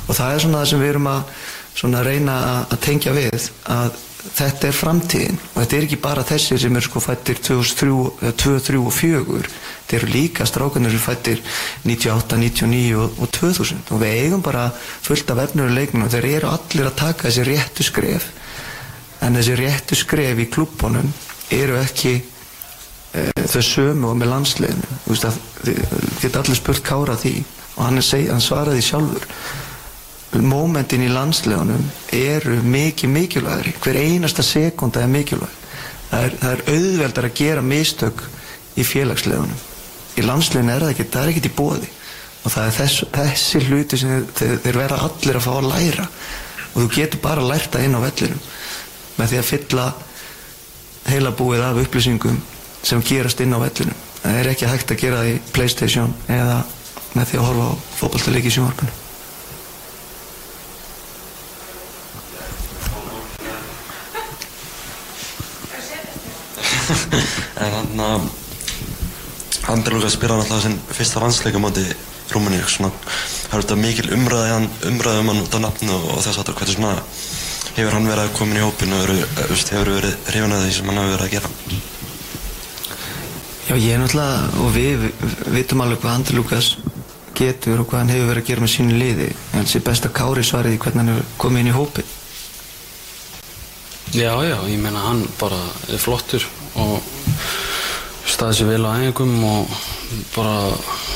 Og 0.07 0.17
það 0.17 0.33
er 0.33 0.43
svona 0.43 0.61
það 0.61 0.69
sem 0.71 0.83
við 0.83 0.93
erum 0.93 1.09
að 1.13 2.07
reyna 2.07 2.37
að 2.65 2.77
tengja 2.85 3.13
við 3.17 3.49
að 3.69 3.97
þetta 4.35 4.67
er 4.67 4.75
framtíðin. 4.75 5.39
Og 5.53 5.57
þetta 5.61 5.77
er 5.77 5.87
ekki 5.87 5.99
bara 6.01 6.25
þessi 6.27 6.59
sem 6.61 6.75
er 6.77 6.85
sko 6.85 7.01
fættir 7.03 7.39
2003, 7.43 8.33
2003 8.43 8.79
og 8.81 8.93
2004 8.93 9.51
þetta 9.87 9.97
eru 9.97 10.07
líka 10.11 10.45
strákanir 10.45 10.91
sem 10.91 10.99
fættir 10.99 11.43
98, 11.85 12.37
99 12.37 12.95
og, 12.99 13.19
og 13.23 13.29
2000 13.31 13.93
og 13.95 14.01
við 14.01 14.15
eigum 14.25 14.41
bara 14.43 14.65
fullt 14.75 15.31
af 15.31 15.43
efnur 15.45 15.71
og 15.71 16.09
þeir 16.11 16.27
eru 16.35 16.49
allir 16.51 16.89
að 16.89 16.97
taka 16.99 17.29
þessi 17.29 17.45
réttu 17.47 17.85
skref. 17.87 18.25
En 19.23 19.37
þessi 19.39 19.55
réttu 19.55 19.95
skref 19.95 20.41
í 20.43 20.49
klubunum 20.51 21.07
eru 21.55 21.77
ekki 21.79 22.17
e, 22.17 23.23
þau 23.47 23.63
sömu 23.63 24.11
og 24.11 24.19
með 24.19 24.33
landsleginu 24.33 24.99
þið 25.07 25.79
geta 26.19 26.43
allir 26.43 26.59
spurt 26.59 26.83
kára 26.83 27.15
því. 27.15 27.37
Og 27.77 27.85
hann, 27.85 28.01
seg, 28.03 28.27
hann 28.27 28.43
svaraði 28.43 28.83
sjálfur 28.83 29.23
mómentin 30.33 31.05
í 31.05 31.11
landslegunum 31.11 31.85
eru 32.13 32.59
mikið 32.63 33.13
mikilvægri 33.13 33.77
hver 33.83 34.01
einasta 34.01 34.43
sekunda 34.43 35.01
er 35.01 35.13
mikilvæg. 35.13 35.55
Það 36.09 36.27
er, 36.27 36.37
er 36.51 36.67
auðveldar 36.73 37.29
að 37.29 37.39
gera 37.39 37.63
mistök 37.63 38.21
í 38.77 38.85
félagslegunum 38.87 39.65
í 40.17 40.25
landsleginu 40.25 40.73
er 40.73 40.83
það 40.83 40.93
ekki, 40.93 41.05
það 41.13 41.23
er 41.23 41.31
ekkert 41.31 41.49
í 41.49 41.53
bóði 41.57 41.89
og 42.43 42.53
það 42.53 42.67
er 42.67 42.75
þess, 42.77 43.05
þessi 43.13 43.61
hluti 43.67 43.99
sem 44.01 44.27
þeir, 44.37 44.59
þeir 44.63 44.79
vera 44.81 44.99
allir 45.07 45.39
að 45.39 45.45
fá 45.45 45.53
að 45.57 45.69
læra. 45.71 46.05
Og 46.73 46.77
þú 46.83 46.87
getur 46.95 47.23
bara 47.23 47.43
lært 47.43 47.73
það 47.73 47.87
inn 47.87 47.97
á 47.97 48.01
vellinum. 48.05 48.43
Með 49.17 49.31
því 49.31 49.39
að 49.39 49.49
fylla 49.49 49.87
heila 51.07 51.33
búið 51.35 51.65
af 51.65 51.81
upplýsingum 51.81 52.37
sem 52.87 53.03
gerast 53.09 53.41
inn 53.43 53.57
á 53.57 53.59
vellinum. 53.59 54.05
Það 54.21 54.39
er 54.39 54.51
ekki 54.53 54.71
hægt 54.71 54.93
að 54.93 55.03
gera 55.03 55.19
það 55.23 55.33
í 55.33 55.41
Playstation 55.57 56.15
eða 56.29 56.61
með 57.17 57.33
því 57.33 57.41
að 57.41 57.49
horfa 57.49 57.67
á 57.67 57.73
fókbaltaleiki 57.99 58.53
í 58.53 58.57
sjónvarpinu 58.57 59.06
en 67.63 67.73
þannig 67.77 68.05
að 68.07 68.27
Andri 69.71 69.95
Lukas 69.95 70.15
spila 70.15 70.37
náttúrulega 70.37 70.63
sinn 70.63 70.79
fyrsta 70.91 71.23
landsleika 71.23 71.61
móti 71.61 71.83
Rúmeni 72.27 72.59
svona, 72.67 72.89
það 72.99 73.53
er 73.55 73.63
þetta 73.63 73.75
mikil 73.79 74.07
umræði 74.17 74.51
hann, 74.51 74.65
umræði 74.89 75.21
um 75.21 75.29
hann 75.31 75.43
út 75.45 75.53
af 75.55 75.63
nafnu 75.63 75.99
og 76.11 76.17
þess 76.25 76.41
að 76.41 76.51
hvernig 76.57 76.75
svona 76.75 76.95
hefur 77.77 77.95
hann 77.95 78.09
verið 78.09 78.23
að 78.25 78.33
koma 78.35 78.57
í 78.57 78.63
hópin 78.65 78.95
og 78.97 79.03
eru, 79.05 79.15
hefur 79.47 79.93
verið 79.93 80.17
hrifin 80.27 80.55
að 80.57 80.65
því 80.65 80.73
sem 80.75 80.91
hann 80.91 80.99
hefur 80.99 81.13
verið 81.13 81.27
að 81.27 81.33
gera? 81.37 81.51
Já 83.67 83.75
ég 83.75 83.93
er 83.93 84.03
náttúrulega 84.03 84.61
og 84.63 84.69
við, 84.75 85.07
vitum 85.55 85.83
alveg 85.85 86.03
hvað 86.03 86.17
Andri 86.17 86.37
Lukas 86.37 86.69
getur 87.37 87.83
og 87.83 87.89
hvað 87.91 88.03
hann 88.03 88.13
hefur 88.15 88.31
verið 88.33 88.43
að 88.43 88.51
gera 88.51 88.65
með 88.65 88.73
sínu 88.73 88.99
liði. 88.99 89.27
En 89.53 89.67
þessi 89.67 89.83
besta 89.87 90.11
kári 90.19 90.43
svarið 90.47 90.77
í 90.77 90.81
hvernig 90.83 91.03
hann 91.03 91.13
hefur 91.13 91.35
komið 91.43 91.63
inn 91.63 91.71
í 91.71 91.77
hópin 91.77 92.15
Já, 94.15 94.31
já, 94.47 94.55
ég 94.71 94.79
meina 94.79 95.03
hann 95.03 95.25
bara 95.37 95.59
er 95.91 95.99
flottur 95.99 96.45
og 96.81 97.01
staði 98.27 98.59
sér 98.59 98.71
vel 98.71 98.85
á 98.85 98.91
æfingum 98.99 99.35
og 99.47 99.77
bara 100.35 100.57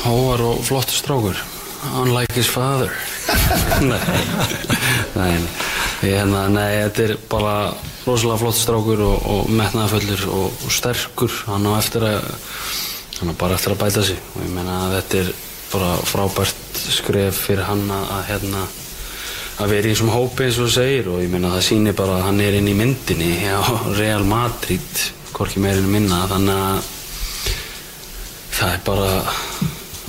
hóvar 0.02 0.44
og 0.50 0.62
flottur 0.66 0.98
strákur. 0.98 1.42
Unlike 1.98 2.34
his 2.34 2.46
father. 2.46 2.90
Nei, 3.82 3.96
nei, 5.14 5.38
hérna, 6.02 6.44
nei, 6.50 6.68
þetta 6.84 7.02
er 7.04 7.12
bara 7.30 7.54
rosalega 8.06 8.38
flott 8.40 8.58
strákur 8.58 9.02
og, 9.02 9.24
og 9.28 9.50
metnaðafullur 9.50 10.22
og, 10.30 10.60
og 10.66 10.74
sterkur. 10.74 11.34
Hann 11.50 11.66
á 11.66 11.72
eftir 11.78 12.06
að 12.06 12.28
hann 13.18 13.34
á 13.34 13.34
bara 13.38 13.58
eftir 13.58 13.74
að 13.74 13.82
bæta 13.82 14.04
sig. 14.06 14.20
Og 14.34 14.44
ég 14.46 14.52
meina 14.54 14.78
að 14.86 14.94
þetta 14.98 15.20
er 15.22 15.32
bara 15.72 15.90
frábært 16.06 16.82
skref 16.98 17.42
fyrir 17.48 17.66
hann 17.66 17.84
að, 17.90 18.06
að 18.18 18.22
hérna 18.30 18.62
að 19.62 19.74
vera 19.74 19.90
í 19.90 19.94
þessum 19.94 20.14
hópi 20.14 20.46
eins 20.46 20.60
og 20.62 20.70
segir. 20.74 21.10
Og 21.12 21.24
ég 21.24 21.34
meina 21.34 21.54
það 21.56 21.66
sýnir 21.68 21.98
bara 21.98 22.20
að 22.20 22.28
hann 22.28 22.44
er 22.46 22.58
inn 22.58 22.70
í 22.70 22.78
myndinni 22.78 23.32
hjá 23.42 23.58
Real 23.98 24.26
Madrid 24.26 25.06
hvorki 25.36 25.62
meirinn 25.62 25.90
minna 25.92 26.24
þannig 26.30 26.62
að 26.66 26.90
það 28.52 28.74
er 28.74 28.84
bara 28.86 29.10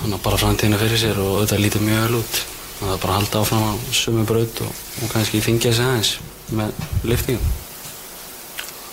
hann 0.04 0.16
har 0.18 0.24
bara 0.24 0.42
framtíðina 0.42 0.82
fyrir 0.82 1.00
sér 1.00 1.24
og 1.24 1.42
þetta 1.44 1.62
lítur 1.64 1.86
mjög 1.86 2.06
vel 2.08 2.20
út. 2.20 2.44
Það 2.84 2.94
er 2.94 3.02
bara 3.04 3.14
að 3.14 3.20
halda 3.22 3.42
áfram 3.44 3.68
á 3.70 3.74
sömu 3.96 4.24
braut 4.28 4.64
og, 4.66 4.80
og 5.02 5.12
kannski 5.14 5.40
þingja 5.44 5.72
sig 5.72 5.86
aðeins 5.88 6.16
með 6.52 6.74
liftingum 7.08 7.52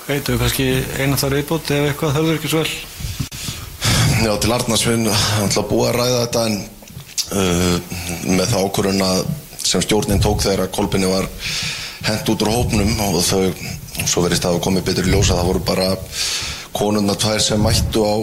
Veitu, 0.06 0.36
kannski 0.40 0.66
eina 0.98 1.18
þar 1.18 1.36
viðbútt 1.38 1.72
ef 1.74 1.88
eitthvað 1.88 2.16
þarf 2.16 2.30
ekki 2.34 2.50
svo 2.50 2.62
vel? 2.62 2.70
Já, 4.20 4.32
til 4.42 4.52
Arnarsvinn, 4.54 5.06
hann 5.10 5.46
ætla 5.48 5.62
að 5.62 5.68
búa 5.70 5.90
að 5.90 5.98
ræða 6.00 6.22
þetta 6.24 6.44
en 6.48 6.56
uh, 7.40 7.76
með 8.26 8.46
það 8.52 8.64
ákvörðun 8.64 9.04
að 9.06 9.20
sem 9.70 9.84
stjórnin 9.84 10.22
tók 10.24 10.42
þegar 10.42 10.64
að 10.64 10.72
kolbinni 10.74 11.10
var 11.10 11.28
hent 12.08 12.32
út 12.32 12.42
úr 12.42 12.52
hópnum 12.54 12.90
og 13.06 13.20
þau, 13.26 13.44
svo 14.06 14.24
verðist 14.24 14.46
það 14.46 14.56
að 14.56 14.64
komið 14.66 14.86
betur 14.88 15.08
í 15.08 15.14
ljósa, 15.14 15.36
það 15.38 15.50
voru 15.50 15.62
bara 15.68 15.88
konurna 16.76 17.16
tvær 17.18 17.42
sem 17.42 17.62
mættu 17.62 18.04
á 18.06 18.14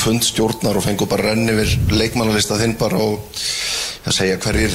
fund 0.00 0.24
stjórnar 0.26 0.78
og 0.78 0.84
fengu 0.84 1.06
bara 1.10 1.30
renni 1.30 1.54
við 1.56 1.76
leikmannalista 1.94 2.58
þinn 2.60 2.74
bara 2.80 2.98
og 2.98 3.42
að 4.08 4.16
segja 4.16 4.40
hverjir 4.42 4.74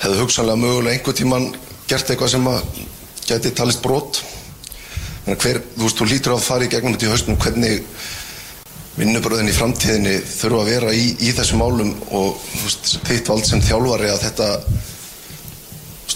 hefðu 0.00 0.22
hugsanlega 0.22 0.62
mögulega 0.62 0.96
einhver 0.96 1.16
tíman 1.16 1.50
gert 1.90 2.08
eitthvað 2.08 2.32
sem 2.32 2.48
að 2.48 2.62
geti 3.28 3.52
talist 3.54 3.82
brot. 3.84 4.22
Þannig 5.26 5.44
hver, 5.44 5.60
þú 5.76 5.84
veist, 5.84 5.98
þú 6.00 6.08
lítur 6.08 6.34
á 6.34 6.36
að 6.38 6.46
fara 6.46 6.66
í 6.66 6.70
gegnum 6.72 6.94
þetta 6.96 7.06
í 7.06 7.10
haustum 7.12 7.40
hvernig 7.40 7.82
vinnubröðin 8.96 9.50
í 9.50 9.54
framtíðinni 9.54 10.14
þurfa 10.26 10.62
að 10.62 10.70
vera 10.72 10.94
í, 10.96 11.04
í 11.20 11.34
þessum 11.36 11.60
málum 11.62 11.92
og 12.16 12.40
þú 12.40 12.64
veist, 12.64 12.88
þitt 13.06 13.30
vald 13.30 13.46
sem 13.48 13.62
þjálfari 13.64 14.10
að 14.10 14.24
þetta 14.24 14.48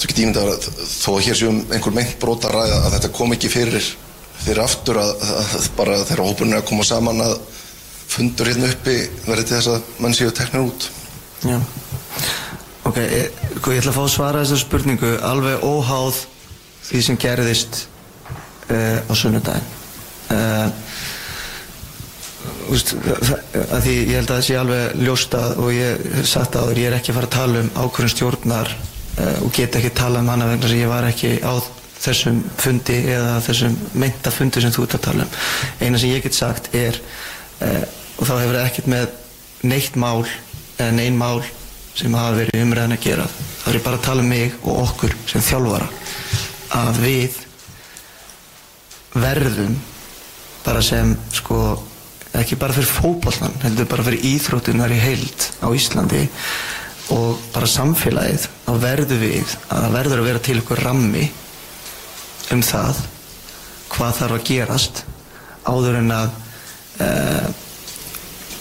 ekki 0.02 0.18
tímið 0.18 0.40
að 0.42 0.66
þó 0.90 1.10
að 1.14 1.22
hér 1.28 1.38
séum 1.38 1.60
einhver 1.70 1.94
meint 1.94 2.18
brot 2.22 2.44
að 2.48 2.56
ræða 2.58 2.80
að 2.80 2.96
þetta 2.96 3.12
kom 3.14 3.36
ekki 3.36 3.52
fyrir 3.52 3.86
fyrir 4.44 4.64
aftur 4.64 4.98
að, 5.00 5.14
að 5.22 5.70
bara 5.78 6.02
þegar 6.02 6.24
hópurinn 6.26 6.56
er 6.56 6.64
að 6.64 6.68
koma 6.72 6.84
saman 6.84 7.22
að 7.22 7.38
fundur 8.14 8.50
hérna 8.50 8.72
uppi 8.74 8.96
verði 9.24 9.46
til 9.46 9.56
þess 9.56 9.72
að 9.72 9.88
mann 10.02 10.16
séu 10.16 10.34
teknir 10.34 10.66
út 10.66 10.90
Já. 11.44 11.58
Ok, 12.84 12.96
ég, 13.00 13.32
sko, 13.58 13.72
ég 13.72 13.82
ætla 13.82 13.92
að 13.92 13.96
fá 13.96 14.02
að 14.04 14.12
svara 14.14 14.44
þessar 14.44 14.60
spurningu 14.62 15.10
alveg 15.24 15.64
óháð 15.64 16.20
því 16.84 17.02
sem 17.04 17.18
gerðist 17.20 17.80
uh, 18.68 19.00
á 19.04 19.12
sunnudaginn. 19.16 19.68
Uh, 20.32 20.68
að 22.64 23.84
því 23.84 23.94
ég 23.94 24.16
held 24.18 24.30
að 24.30 24.34
það 24.34 24.44
sé 24.46 24.56
alveg 24.60 24.96
ljóstað 25.04 25.60
og 25.60 25.70
ég 25.76 26.04
satt 26.28 26.56
áður, 26.56 26.80
ég 26.80 26.90
er 26.90 26.98
ekki 26.98 27.12
að 27.12 27.18
fara 27.18 27.28
að 27.30 27.36
tala 27.36 27.62
um 27.64 27.70
ákvörðum 27.76 28.12
stjórnar 28.14 28.72
og 29.44 29.50
get 29.54 29.76
ekki 29.78 29.92
tala 29.94 30.22
um 30.22 30.30
hana 30.32 30.48
vegna 30.50 30.70
sem 30.70 30.80
ég 30.82 30.90
var 30.90 31.06
ekki 31.08 31.36
á 31.44 31.54
þessum 32.04 32.40
fundi 32.60 32.96
eða 33.14 33.36
þessum 33.44 33.76
meinta 34.00 34.32
fundi 34.34 34.62
sem 34.62 34.72
þú 34.74 34.86
ert 34.86 34.96
að 34.98 35.04
tala 35.08 35.26
um. 35.26 35.36
Eina 35.80 36.00
sem 36.00 36.12
ég 36.12 36.24
get 36.24 36.36
sagt 36.36 36.72
er, 36.76 36.98
uh, 37.60 37.84
og 38.18 38.26
þá 38.28 38.34
hefur 38.34 38.58
það 38.58 38.66
ekkert 38.66 38.90
með 38.92 39.06
neitt 39.64 39.96
mál 40.00 40.24
eða 40.78 40.90
neinn 40.98 41.18
mál 41.18 41.40
sem 41.94 42.14
hafa 42.18 42.36
verið 42.40 42.64
umræðan 42.64 42.96
að 42.96 43.04
gera. 43.06 43.26
Það 43.62 43.78
er 43.78 43.84
bara 43.86 44.00
að 44.00 44.06
tala 44.08 44.24
um 44.24 44.30
mig 44.34 44.54
og 44.64 44.82
okkur 44.82 45.16
sem 45.30 45.44
þjálfara 45.46 45.88
að 46.74 47.02
við 47.04 47.40
verðum 49.14 49.76
bara 50.64 50.82
sem 50.82 51.12
sko 51.32 51.58
ekki 52.34 52.58
bara 52.58 52.74
fyrir 52.74 52.90
fókballan 52.90 53.54
heldur 53.62 53.86
bara 53.86 54.06
fyrir 54.06 54.24
íþróttunar 54.32 54.90
í 54.90 54.98
heild 54.98 55.46
á 55.62 55.70
Íslandi 55.70 56.24
og 57.12 57.40
bara 57.52 57.68
samfélagið 57.68 58.46
þá 58.64 58.70
verður 58.80 59.20
við 59.20 59.56
að 59.68 59.82
það 59.82 59.96
verður 59.98 60.22
að 60.22 60.28
vera 60.30 60.44
til 60.46 60.56
ykkur 60.60 60.82
rammi 60.84 61.26
um 62.54 62.62
það 62.64 63.02
hvað 63.92 64.16
þarf 64.20 64.38
að 64.38 64.46
gerast 64.48 65.04
áður 65.68 66.00
en 66.00 66.14
að 66.14 66.32
uh, 67.04 67.48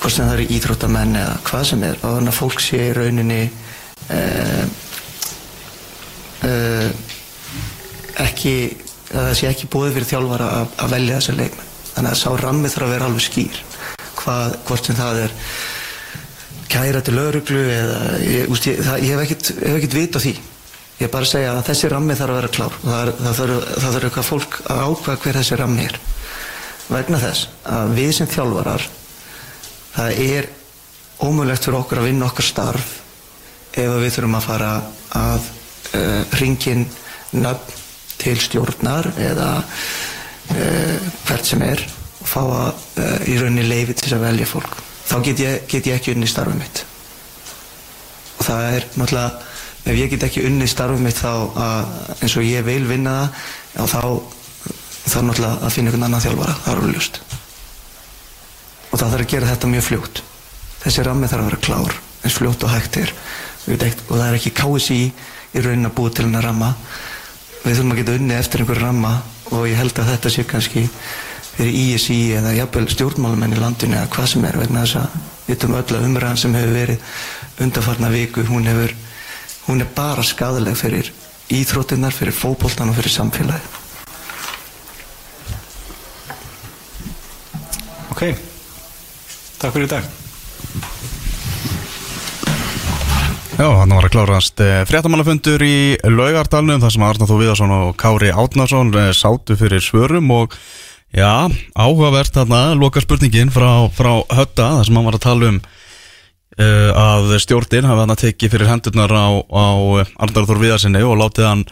hvort 0.02 0.16
sem 0.16 0.28
það 0.28 0.36
eru 0.36 0.48
íþróttamenn 0.58 1.20
eða 1.20 1.36
hvað 1.48 1.68
sem 1.72 1.84
er 1.88 2.00
áður 2.04 2.22
en 2.22 2.32
að 2.32 2.40
fólk 2.40 2.64
sé 2.64 2.82
í 2.90 2.96
rauninni 2.98 3.42
uh, 4.18 4.64
uh, 6.50 6.90
ekki 8.24 8.56
að 9.14 9.28
það 9.30 9.36
sé 9.38 9.50
ekki 9.52 9.70
búið 9.72 9.96
fyrir 9.98 10.10
þjálfara 10.10 10.50
að, 10.58 10.74
að 10.84 10.94
velja 10.96 11.20
þessa 11.20 11.36
leikmenn. 11.38 11.72
Þannig 11.94 12.10
að 12.10 12.20
sá 12.20 12.30
rammi 12.42 12.72
þarf 12.74 12.88
að 12.88 12.94
vera 12.96 13.08
alveg 13.10 13.26
skýr 13.28 13.60
hvað, 14.18 14.56
hvort 14.68 14.88
sem 14.90 14.98
það 14.98 15.20
er 15.28 15.36
kæra 16.74 17.04
til 17.06 17.16
lauruglu 17.18 17.62
eða 17.70 18.00
ég, 18.24 18.50
úst, 18.52 18.68
ég, 18.70 18.82
það, 18.82 19.06
ég 19.06 19.14
hef 19.14 19.24
ekkert, 19.28 19.52
ekkert 19.76 19.98
vit 20.00 20.18
á 20.18 20.20
því. 20.24 20.34
Ég 21.00 21.06
er 21.08 21.14
bara 21.14 21.28
að 21.28 21.32
segja 21.34 21.54
að 21.54 21.64
þessi 21.70 21.92
rammi 21.94 22.18
þarf 22.18 22.34
að 22.34 22.40
vera 22.40 22.52
klár. 22.58 22.76
Það, 22.84 23.14
það 23.20 23.40
þarf, 23.40 24.04
eitthvað 24.08 24.28
fólk 24.30 24.60
að 24.72 24.84
ákvæða 24.88 25.22
hver 25.24 25.40
þessi 25.40 25.60
rammi 25.62 25.88
er. 25.88 26.02
Vegna 26.90 27.22
þess 27.22 27.48
að 27.70 27.96
við 27.98 28.12
sem 28.18 28.30
þjálfarar 28.30 28.86
það 29.94 30.20
er 30.26 30.50
ómögulegt 31.24 31.68
fyrir 31.68 31.80
okkur 31.80 32.02
að 32.02 32.08
vinna 32.10 32.28
okkar 32.28 32.48
starf 32.48 32.94
ef 33.74 33.96
við 34.02 34.16
þurfum 34.16 34.38
að 34.38 34.48
fara 34.48 34.72
að 35.18 35.50
uh, 35.98 36.38
ringin 36.42 36.86
nöfn 37.34 37.82
til 38.22 38.36
stjórnar 38.40 39.10
eða 39.20 39.50
uh, 39.64 41.12
hvert 41.28 41.50
sem 41.50 41.64
er 41.66 41.84
og 41.84 42.30
fá 42.30 42.42
að 42.44 42.84
uh, 43.04 43.30
í 43.30 43.38
rauninni 43.40 43.66
leifi 43.68 43.98
til 44.00 44.14
að 44.18 44.28
velja 44.28 44.50
fólk 44.50 44.82
þá 45.10 45.16
get 45.28 45.44
ég, 45.44 45.66
get 45.72 45.90
ég 45.90 46.00
ekki 46.00 46.16
unni 46.16 46.30
starfið 46.30 46.60
mitt. 46.62 46.84
Og 48.40 48.48
það 48.48 48.68
er 48.70 48.90
náttúrulega 48.96 49.52
ef 49.84 50.00
ég 50.00 50.12
get 50.14 50.28
ekki 50.30 50.46
unni 50.48 50.68
starfið 50.70 51.06
mitt 51.06 51.20
þá 51.20 51.32
að, 51.34 51.94
eins 52.20 52.38
og 52.40 52.48
ég 52.48 52.66
vil 52.68 52.84
vinna 52.88 53.16
það 53.76 53.94
þá 53.94 54.04
þarf 55.04 55.26
náttúrulega 55.30 55.56
að 55.60 55.74
finna 55.76 55.92
einhvern 55.92 56.10
annan 56.10 56.24
þjálfara 56.24 56.60
það 56.64 56.74
er 56.74 56.84
alveg 56.84 56.96
ljúst 56.98 57.24
og 58.94 59.00
það 59.02 59.10
þarf 59.10 59.26
að 59.26 59.32
gera 59.32 59.50
þetta 59.50 59.70
mjög 59.72 59.86
fljótt. 59.88 60.20
Þessi 60.84 61.04
rammi 61.08 61.30
þarf 61.30 61.42
að 61.44 61.48
vera 61.50 61.62
klár 61.66 61.96
eins 62.24 62.36
fljótt 62.38 62.64
og 62.64 62.74
hægt 62.74 62.98
er. 63.02 63.14
Og 63.66 64.12
það 64.14 64.26
er 64.28 64.38
ekki 64.38 64.54
KSI 64.60 65.00
í 65.04 65.64
raunin 65.64 65.90
að 65.90 65.96
búa 65.98 66.14
til 66.14 66.28
hennar 66.28 66.46
ramma. 66.46 66.74
Við 67.64 67.80
þurfum 67.80 67.94
að 67.96 68.02
geta 68.02 68.18
unni 68.20 68.36
eftir 68.38 68.64
einhver 68.64 68.82
ramma 68.84 69.14
og 69.50 69.66
ég 69.70 69.80
held 69.80 69.98
að 69.98 70.12
þetta 70.12 70.34
sé 70.34 70.46
kannski 70.50 70.86
fyrir 71.58 71.78
ISI 71.96 72.20
eða 72.40 72.56
jafnvel 72.58 72.88
stjórnmálumenn 72.94 73.56
í 73.56 73.62
landinu 73.62 73.98
eða 74.00 74.12
hvað 74.16 74.32
sem 74.32 74.48
er 74.50 74.60
vegna 74.62 74.86
þess 74.86 75.02
að 75.02 75.20
við 75.44 75.54
veitum 75.54 75.78
öll 75.78 75.98
að 75.98 76.08
umræðan 76.10 76.42
sem 76.42 76.58
hefur 76.58 76.76
verið 76.78 77.64
undarfarna 77.64 78.10
viku 78.14 78.48
hún, 78.48 78.68
hefur, 78.72 78.96
hún 79.68 79.84
er 79.84 79.94
bara 79.96 80.26
skadaleg 80.26 80.80
fyrir 80.80 81.14
íþróttinnar, 81.54 82.16
fyrir 82.16 82.36
fókbóltan 82.36 82.90
og 82.90 82.98
fyrir 82.98 83.14
samfélagi 83.14 83.82
Ok, 88.14 88.28
takk 89.58 89.74
fyrir 89.74 89.88
í 89.88 89.90
dag. 89.90 90.06
Já, 93.54 93.68
hann 93.78 93.94
var 93.94 94.06
að 94.06 94.14
klárast 94.14 94.62
eh, 94.66 94.84
fréttamannafundur 94.90 95.62
í 95.66 95.96
Laugardalnum 96.10 96.82
þar 96.82 96.94
sem 96.94 97.04
Arnar 97.06 97.30
Þó 97.30 97.34
Viðarsson 97.38 97.74
og 97.76 97.92
Kári 98.02 98.32
Átnarsson 98.34 98.90
eh, 98.98 99.12
sátu 99.18 99.58
fyrir 99.60 99.82
svörum 99.84 100.32
og 100.34 100.56
já, 101.14 101.48
áhugavert 101.78 102.36
þarna, 102.36 102.74
loka 102.80 103.04
spurningin 103.04 103.54
frá, 103.54 103.88
frá 103.94 104.12
Hötta 104.34 104.70
þar 104.80 104.90
sem 104.90 105.00
hann 105.00 105.08
var 105.08 105.18
að 105.20 105.26
tala 105.28 105.50
um 105.54 105.60
uh, 105.62 106.92
að 106.92 107.34
stjórnin 107.46 107.90
hafi 107.90 108.04
hann 108.04 108.16
að 108.16 108.24
teki 108.28 108.52
fyrir 108.54 108.72
hendurnar 108.72 109.14
á, 109.14 109.28
á 109.40 109.68
Arnar 110.26 110.48
Þór 110.50 110.64
Viðarsinni 110.64 111.04
og 111.06 111.20
látið 111.22 111.50
hann 111.50 111.66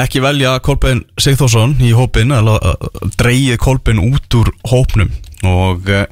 ekki 0.00 0.22
velja 0.24 0.56
Kolbein 0.64 1.04
Sigþórsson 1.20 1.76
í 1.82 1.94
hópin 1.94 2.34
eða 2.34 2.58
uh, 2.58 2.92
dreigið 3.18 3.60
Kolbein 3.62 4.02
út 4.02 4.38
úr 4.40 4.54
hópnum. 4.70 5.12
Og 5.44 5.90
uh, 5.90 6.06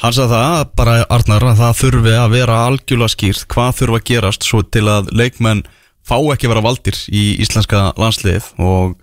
Hann 0.00 0.14
sagði 0.16 0.32
það, 0.32 0.60
bara 0.80 0.92
Arnar, 1.12 1.44
að 1.50 1.58
það 1.58 1.74
þurfi 1.76 2.12
að 2.16 2.30
vera 2.32 2.60
algjörlega 2.70 3.12
skýrt 3.12 3.42
hvað 3.52 3.74
þurfa 3.82 3.98
að 3.98 4.06
gerast 4.08 4.46
svo 4.48 4.62
til 4.64 4.86
að 4.88 5.10
leikmenn 5.12 5.60
fá 6.08 6.16
ekki 6.32 6.48
vera 6.48 6.62
valdir 6.64 6.96
í 7.12 7.24
íslenska 7.44 7.90
landslið 8.00 8.46
og 8.64 8.94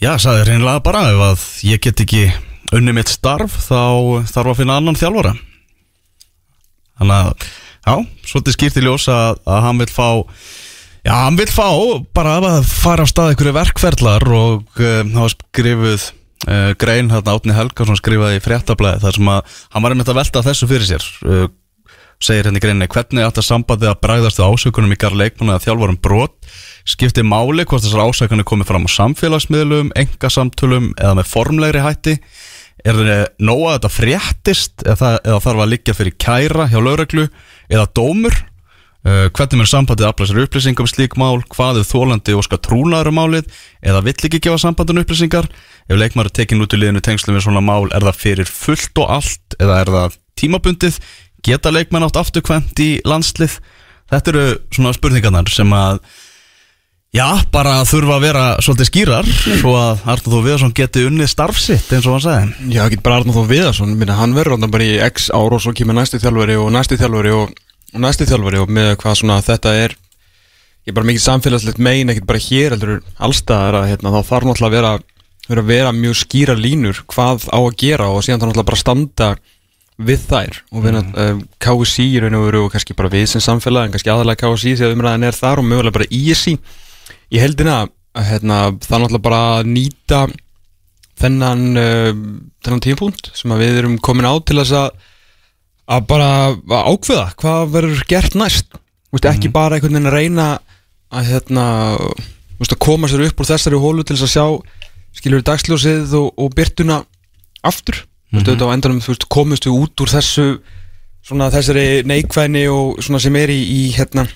já, 0.00 0.14
sagði 0.20 0.46
reynilega 0.48 0.84
bara 0.84 1.04
ef 1.12 1.24
að 1.26 1.44
ég 1.68 1.82
get 1.84 2.02
ekki 2.04 2.24
unni 2.76 2.94
mitt 2.96 3.10
starf 3.10 3.56
þá 3.66 4.26
þarf 4.30 4.52
að 4.52 4.58
finna 4.62 4.78
annan 4.80 4.98
þjálfara. 4.98 5.34
Þannig 7.00 7.16
að, 7.16 7.46
já, 7.86 7.94
svolítið 8.30 8.56
skýrt 8.56 8.80
í 8.80 8.84
ljós 8.84 9.08
að, 9.12 9.42
að 9.48 9.62
hann 9.66 9.80
vil 9.80 9.90
fá, 9.90 10.08
já, 11.04 11.12
hann 11.16 11.38
vil 11.40 11.50
fá 11.50 11.68
bara 12.16 12.38
að 12.40 12.64
fara 12.68 13.04
á 13.04 13.12
stað 13.12 13.34
einhverju 13.34 13.56
verkferðlar 13.56 14.26
og 14.36 14.74
það 14.76 15.14
var 15.16 15.34
skrifuð 15.34 16.10
uh, 16.48 16.72
grein 16.80 17.12
hérna 17.12 17.36
Átni 17.36 17.56
Helgarsson 17.56 17.98
skrifaði 18.00 18.40
í 18.40 18.44
fréttablaði 18.44 19.02
þar 19.04 19.18
sem 19.18 19.32
að 19.32 19.56
hann 19.74 19.86
var 19.86 19.96
einmitt 19.96 20.12
að 20.12 20.20
velta 20.20 20.44
þessu 20.46 20.68
fyrir 20.70 20.88
sér 20.88 21.08
uh, 21.26 21.46
segir 22.20 22.50
henni 22.50 22.60
greinni 22.62 22.88
hvernig 22.90 23.24
ætti 23.24 23.42
að 23.42 23.48
sambandi 23.48 23.88
að 23.88 24.00
bræðast 24.04 24.40
við 24.40 24.52
ásökunum 24.52 24.92
í 24.92 25.00
garð 25.00 25.20
leikmanna 25.22 25.56
að 25.56 25.68
þjálfarum 25.68 26.00
brot 26.04 26.36
skipti 26.88 27.24
máli 27.26 27.66
hvort 27.68 27.84
þessar 27.84 28.08
ásökunum 28.08 28.46
komið 28.48 28.70
fram 28.70 28.86
á 28.86 28.90
samfélagsmiðlum, 28.96 29.92
engasamtölum 29.98 30.92
eða 30.96 31.16
með 31.18 31.30
formlegri 31.30 31.84
hætti. 31.84 32.16
Er 32.80 32.96
það 32.96 33.24
nóg 33.44 33.64
að 33.66 33.74
þetta 33.74 33.92
fréttist 33.92 34.86
eða, 34.86 35.16
eða 35.20 35.40
þarf 35.44 35.64
að 35.64 35.72
liggja 35.74 35.96
fyrir 35.96 36.16
kæra 36.16 36.68
hjá 36.70 36.78
lögreglu 36.80 37.26
eða 37.68 37.90
dómur? 37.96 38.38
Uh, 39.00 39.30
hvernig 39.32 39.62
mun 39.62 39.68
sambandið 39.68 40.10
afla 40.10 40.26
sér 40.28 40.42
upplýsingum 40.42 40.84
um 40.84 40.88
slík 40.90 41.14
mál, 41.16 41.38
hvað 41.54 41.78
er 41.80 41.86
þólandi 41.88 42.34
og 42.36 42.44
skal 42.44 42.60
trúnaður 42.60 43.08
um 43.08 43.16
málið? 43.16 43.46
Eða 43.80 44.02
vill 44.04 44.16
ekki 44.28 44.40
gefa 44.44 44.58
sambandinu 44.60 45.04
upplýsingar? 45.06 45.48
Ef 45.88 45.96
leikmaður 45.96 46.28
er 46.28 46.34
tekin 46.36 46.60
út 46.60 46.76
í 46.76 46.80
liðinu 46.82 47.00
tengslum 47.04 47.38
við 47.38 47.46
svona 47.46 47.62
mál 47.64 47.88
er 47.96 48.04
það 48.04 48.18
fyrir 48.20 48.50
fullt 48.52 49.00
og 49.00 49.14
allt 49.16 49.56
eða 49.56 49.78
er 49.80 49.92
það 49.94 50.18
tímabundið? 50.42 50.98
Geta 51.48 51.72
leikmenn 51.72 52.04
átt 52.04 52.20
afturkvæmt 52.20 52.84
í 52.84 52.90
landslið? 53.08 53.56
Þetta 54.12 54.34
eru 54.34 54.44
svona 54.68 54.92
spurningarnar 54.96 55.48
sem 55.54 55.72
að 55.72 56.02
Já, 57.10 57.40
bara 57.50 57.80
þurfa 57.82 58.20
að 58.20 58.22
vera 58.22 58.42
svolítið 58.62 58.86
skýrar 58.86 59.28
svo 59.58 59.72
að 59.74 60.02
Arnur 60.12 60.30
Þór 60.30 60.44
Viðarsson 60.44 60.74
geti 60.78 61.00
unnið 61.08 61.30
starfsitt 61.32 61.88
eins 61.90 62.04
og 62.06 62.14
hann 62.14 62.22
sagði 62.22 62.74
Já, 62.76 62.84
ekki 62.84 63.00
bara 63.02 63.16
Arnur 63.18 63.34
Þór 63.34 63.48
Viðarsson, 63.50 63.96
minna, 63.98 64.14
hann 64.14 64.36
verður 64.36 64.54
þarna 64.54 64.68
bara 64.70 64.84
í 64.86 64.92
x 65.08 65.24
ár 65.34 65.56
og 65.56 65.62
svo 65.64 65.72
kemur 65.74 65.96
næsti 65.98 66.20
þjálfari 66.22 66.54
og 66.62 66.68
næsti 66.70 66.98
þjálfari 67.00 67.32
og, 67.34 67.56
næsti 67.98 68.28
þjálfari 68.30 68.60
og 68.62 68.70
með 68.76 68.92
hvað 69.02 69.16
svona 69.18 69.38
þetta 69.42 69.72
er 69.80 69.96
ég 69.98 70.92
er 70.92 70.96
bara 71.00 71.08
mikið 71.08 71.24
samfélagslegt 71.24 71.80
megin, 71.82 72.12
ekkert 72.14 72.28
bara 72.28 72.42
hér 72.44 72.76
heldur 72.76 72.92
allstaðar 73.18 73.78
að 73.80 73.88
hérna, 73.90 74.12
þá 74.14 74.28
þarf 74.28 74.46
náttúrulega 74.46 74.70
að 74.70 74.76
vera, 74.76 74.92
vera, 75.48 75.64
vera 75.72 75.94
mjög 75.96 76.20
skýra 76.20 76.56
línur 76.58 77.00
hvað 77.10 77.48
á 77.50 77.58
að 77.58 77.74
gera 77.82 78.06
og 78.14 78.22
síðan 78.22 78.38
þarf 78.44 78.52
náttúrulega 78.52 78.68
bara 78.70 78.78
að 78.78 78.84
standa 78.84 79.32
við 79.98 80.28
þær 80.30 80.60
og 80.70 80.86
við 80.86 80.94
mm. 80.94 81.10
uh, 81.10 81.42
KSI 81.58 82.06
í 82.06 82.22
raun 82.22 82.38
og 82.38 82.46
veru 82.46 82.62
og 82.68 82.70
kannski 82.76 82.94
bara 82.94 83.10
við 83.10 83.26
sem 83.34 83.42
samfélag 83.42 83.88
en 83.88 83.96
kannski 83.96 84.14
aðalega 84.14 84.46
KSI 84.46 84.76
þegar 84.78 84.94
umræðin 84.94 85.26
er 85.26 85.36
þar 85.36 85.60
og 85.60 85.66
mögulega 85.66 85.98
bara 85.98 86.08
ISI 86.08 86.54
í 87.30 87.40
heldina 87.42 87.82
að 88.16 88.26
hérna, 88.26 88.56
það 88.82 88.96
er 88.96 89.02
náttúrulega 89.04 89.26
bara 89.26 89.42
að 89.58 89.70
nýta 89.70 90.20
þennan, 91.20 91.64
uh, 91.78 92.10
þennan 92.64 92.84
tímpunkt 92.84 93.30
sem 93.38 93.54
við 93.60 93.80
erum 93.82 93.98
komin 94.02 94.28
á 94.28 94.34
til 94.42 94.58
þess 94.60 94.76
að 94.80 94.90
að 95.90 96.04
bara 96.10 96.28
að 96.50 96.90
ákveða 96.92 97.24
hvað 97.40 97.72
verður 97.74 98.04
gert 98.10 98.36
næst 98.38 98.76
Vist, 99.10 99.26
ekki 99.26 99.48
mm. 99.48 99.54
bara 99.54 99.76
einhvern 99.76 99.96
veginn 99.96 100.10
að 100.10 100.14
reyna 100.14 100.44
að, 101.10 101.30
hérna, 101.32 101.64
vist, 102.60 102.74
að 102.76 102.82
koma 102.84 103.10
sér 103.10 103.24
upp 103.26 103.42
úr 103.42 103.48
þessari 103.48 103.80
hólu 103.82 104.04
til 104.06 104.14
þess 104.14 104.28
að 104.28 104.34
sjá 104.36 105.16
skiljur 105.18 105.42
dagsljósið 105.46 106.14
og, 106.20 106.28
og 106.38 106.52
byrtuna 106.54 107.00
aftur 107.66 108.04
mm 108.30 108.44
-hmm. 108.44 108.62
á 108.62 108.74
endanum 108.74 109.00
komist 109.28 109.66
við 109.66 109.80
út 109.82 110.04
úr 110.04 110.12
þessu 110.14 110.46
svona, 111.26 111.50
þessari 111.50 112.04
neikvæðni 112.06 112.68
og 112.70 113.02
sem 113.02 113.36
er 113.36 113.50
í, 113.50 113.58
í 113.58 113.82
hérna, 113.98 114.28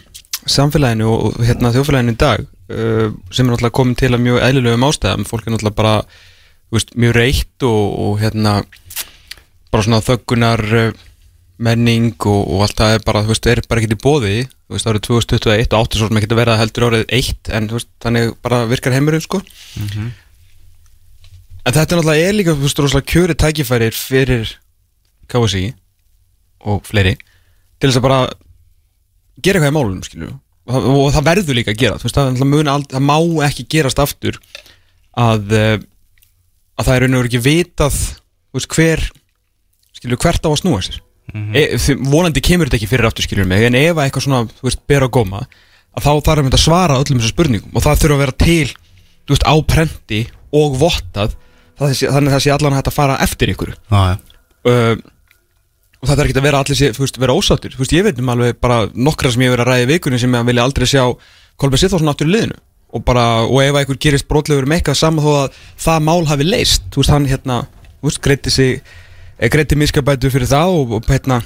samfélaginu 0.46 1.06
og 1.06 1.38
hérna, 1.38 1.70
þjófélaginu 1.70 2.12
í 2.12 2.18
dag 2.18 2.46
sem 2.68 3.44
er 3.44 3.50
náttúrulega 3.50 3.76
komin 3.76 3.96
til 3.98 4.14
að 4.14 4.22
mjög 4.24 4.38
eðlilegum 4.40 4.86
ástæðum, 4.88 5.26
fólk 5.28 5.46
er 5.46 5.52
náttúrulega 5.52 5.80
bara 5.80 5.96
veist, 6.74 6.94
mjög 6.98 7.16
reitt 7.18 7.66
og, 7.66 7.82
og 8.04 8.22
hérna 8.22 8.54
bara 9.72 9.84
svona 9.84 10.02
þöggunar 10.04 10.62
uh, 10.78 11.02
menning 11.64 12.14
og, 12.26 12.40
og 12.50 12.64
allt 12.66 12.80
það 12.80 12.96
er 12.96 13.04
bara, 13.06 13.22
þú 13.24 13.32
veist, 13.32 13.48
er 13.50 13.62
bara 13.68 13.82
ekkert 13.82 13.96
í 13.96 14.02
bóði 14.02 14.34
þú 14.44 14.76
veist, 14.76 14.88
árið 14.90 15.06
2021 15.08 15.68
og 15.70 15.78
áttur 15.80 16.00
svo 16.00 16.10
sem 16.10 16.20
ekki 16.20 16.30
að 16.32 16.40
vera 16.40 16.58
heldur 16.58 16.88
árið 16.88 17.04
1 17.20 17.52
en 17.58 17.68
þú 17.70 17.78
veist, 17.78 17.90
þannig 18.02 18.34
bara 18.44 18.60
virkar 18.70 18.96
heimurinn 18.96 19.24
sko. 19.24 19.40
Mm 19.78 19.88
-hmm. 19.88 20.08
en 21.64 21.72
þetta 21.72 21.94
er 21.94 21.98
náttúrulega 22.00 22.28
er 22.28 22.34
líka, 22.34 22.54
þú 22.54 22.66
veist, 22.66 22.78
rosalega 22.78 23.10
kjöri 23.12 23.34
tækifærir 23.34 23.94
fyrir 23.94 24.58
KSI 25.28 25.74
og 26.60 26.86
fleiri 26.86 27.16
til 27.78 27.90
þess 27.90 27.98
að 27.98 28.06
bara 28.08 28.20
gera 29.42 29.58
eitthvað 29.58 29.72
í 29.72 29.76
málunum, 29.78 30.02
skilju 30.02 30.28
og, 30.28 30.40
og 30.64 31.10
það 31.12 31.26
verður 31.28 31.58
líka 31.58 31.74
að 31.74 31.80
gera 31.82 31.98
veist, 32.00 32.16
það, 32.16 32.38
það, 32.40 32.86
það 32.94 33.04
má 33.04 33.18
ekki 33.48 33.66
gerast 33.74 34.00
aftur 34.00 34.38
að, 35.12 35.52
eh, 35.52 35.76
að 36.78 36.88
það 36.88 36.94
er 36.94 37.06
verið 37.06 37.28
ekki 37.28 37.42
vitað 37.44 37.98
veist, 38.54 38.70
hver 38.72 39.04
skilju, 39.98 40.20
hvert 40.24 40.48
á 40.48 40.50
að 40.50 40.60
snúa 40.62 40.80
sér 40.86 41.00
mm 41.34 41.52
-hmm. 41.52 41.54
e, 41.60 41.98
vonandi 42.08 42.44
kemur 42.44 42.68
þetta 42.68 42.80
ekki 42.80 42.90
fyrir 42.90 43.08
aftur 43.10 43.26
skiljur 43.26 43.48
mig 43.48 43.64
en 43.64 43.76
ef 43.76 43.96
eitthvað 43.96 44.26
svona 44.26 44.48
veist, 44.62 44.80
ber 44.88 45.04
á 45.04 45.08
góma 45.08 45.44
að 45.94 46.04
þá 46.06 46.12
þarf 46.24 46.48
að 46.48 46.64
svara 46.64 46.98
öllum 46.98 47.20
þessu 47.20 47.34
spurningum 47.34 47.76
og 47.76 47.84
það 47.84 48.00
þurfa 48.00 48.14
að 48.14 48.24
vera 48.24 48.38
til 48.44 48.68
veist, 49.28 49.44
á 49.44 49.54
prenti 49.62 50.26
og 50.54 50.78
vottað 50.80 51.36
þannig 51.78 52.30
að 52.30 52.34
það 52.34 52.44
sé 52.44 52.52
allan 52.54 52.78
að 52.78 52.94
fara 52.94 53.18
eftir 53.20 53.50
ykkur 53.50 53.74
ah, 53.90 54.14
ja. 54.14 54.16
uh, 54.70 54.96
og 56.04 56.10
það 56.10 56.20
er 56.20 56.28
ekki 56.28 56.36
að 56.40 56.46
vera 56.46 56.60
allir 56.60 56.78
sé, 56.78 56.90
fyrst, 56.92 57.16
vera 57.20 57.34
ósáttur 57.34 57.72
fyrst, 57.78 57.94
ég 57.96 58.04
veit 58.04 58.18
um 58.20 58.28
alveg 58.34 58.58
bara 58.60 58.84
nokkra 58.92 59.32
sem 59.32 59.40
ég 59.40 59.48
hef 59.48 59.56
verið 59.56 59.64
að 59.64 59.70
ræði 59.72 59.86
vikunni 59.94 60.20
sem 60.20 60.36
ég 60.36 60.46
vilja 60.50 60.66
aldrei 60.68 60.86
sjá 60.90 61.04
Kolbjörn 61.56 61.80
Sithásson 61.84 62.10
aftur 62.10 62.26
í 62.26 62.34
liðinu. 62.34 62.58
Og, 62.94 63.02
bara, 63.06 63.24
og 63.46 63.60
ef 63.62 63.78
einhver 63.78 63.98
gerist 63.98 64.26
brotlegur 64.30 64.66
með 64.66 64.80
eitthvað 64.80 64.98
saman 65.00 65.24
þó 65.24 65.30
að 65.44 65.56
það 65.82 66.04
mál 66.06 66.26
hafi 66.30 66.46
leist 66.46 66.84
þú 66.94 67.00
veist 67.00 67.12
hann 67.14 67.28
hérna 67.30 67.56
greiti 68.22 68.50
sig 68.50 68.82
eh, 69.38 69.76
miskabætu 69.78 70.30
fyrir 70.30 70.50
það 70.50 70.74
og, 70.78 70.92
og 70.98 71.08
hérna 71.10 71.40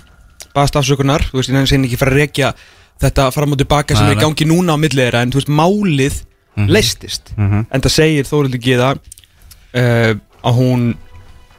baðast 0.56 0.76
afsökunar. 0.80 1.24
Þú 1.30 1.40
veist 1.40 1.52
ég 1.52 1.56
nefnir 1.56 1.88
ekki 1.88 2.00
fara 2.00 2.12
að 2.16 2.20
rekja 2.20 2.52
þetta 3.00 3.28
fram 3.32 3.54
og 3.54 3.60
tilbaka 3.60 3.96
sem 3.96 4.10
er 4.10 4.20
gangi 4.20 4.48
núna 4.48 4.74
á 4.74 4.78
milliðra 4.80 5.22
en 5.22 5.32
þú 5.32 5.40
veist 5.40 5.52
málið 5.52 6.16
mm 6.18 6.64
-hmm. 6.64 6.70
leistist 6.72 7.32
mm 7.36 7.48
-hmm. 7.50 7.66
en 7.70 7.80
það 7.80 7.92
segir 7.92 8.24
Þórildur 8.24 8.60
Gíða 8.64 8.90
uh, 8.92 10.12
að 10.42 10.54
hún 10.54 10.96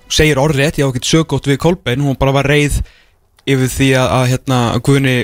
segir 0.09 0.39
orðrétt, 0.41 0.79
ég 0.79 0.87
á 0.87 0.89
ekkert 0.89 1.09
sögótt 1.09 1.49
við 1.49 1.59
Kolbein, 1.61 2.03
hún 2.03 2.17
bara 2.19 2.33
var 2.35 2.49
reið 2.49 2.79
yfir 3.49 3.69
því 3.71 3.89
að, 3.99 4.07
að 4.17 4.25
hérna, 4.33 4.59
Guðni 4.85 5.17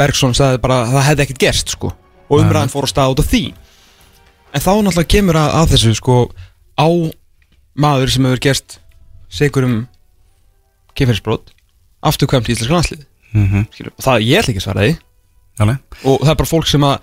Bergson 0.00 0.36
sagði 0.36 0.62
bara 0.64 0.82
að 0.84 0.94
það 0.96 1.06
hefði 1.08 1.24
ekkert 1.26 1.42
gerst 1.44 1.74
sko, 1.76 1.92
og 2.28 2.42
umræðan 2.42 2.72
fór 2.72 2.88
að 2.88 2.92
staða 2.94 3.14
út 3.14 3.22
af 3.22 3.30
því. 3.30 3.44
En 4.50 4.64
þá 4.64 4.70
náttúrulega 4.72 5.12
kemur 5.14 5.38
að, 5.40 5.54
að 5.60 5.74
þessu 5.74 5.94
sko, 5.98 6.16
á 6.80 6.88
maður 7.80 8.14
sem 8.14 8.26
hefur 8.26 8.44
gerst 8.48 8.80
segur 9.30 9.68
um 9.68 9.76
kemurinsbrót 10.98 11.52
afturkvæmt 12.00 12.48
í 12.48 12.56
Íslandska 12.56 12.74
landslið 12.74 13.06
mm 13.32 13.46
-hmm. 13.46 13.92
og 13.94 14.04
það 14.04 14.26
ég 14.26 14.40
ætla 14.40 14.52
ekki 14.52 14.60
að 14.62 14.66
svara 14.66 14.86
því. 14.86 14.94
Jale. 15.60 15.78
og 16.04 16.22
það 16.24 16.32
er 16.32 16.40
bara 16.40 16.48
fólk 16.48 16.66
sem 16.66 16.84
að 16.84 16.96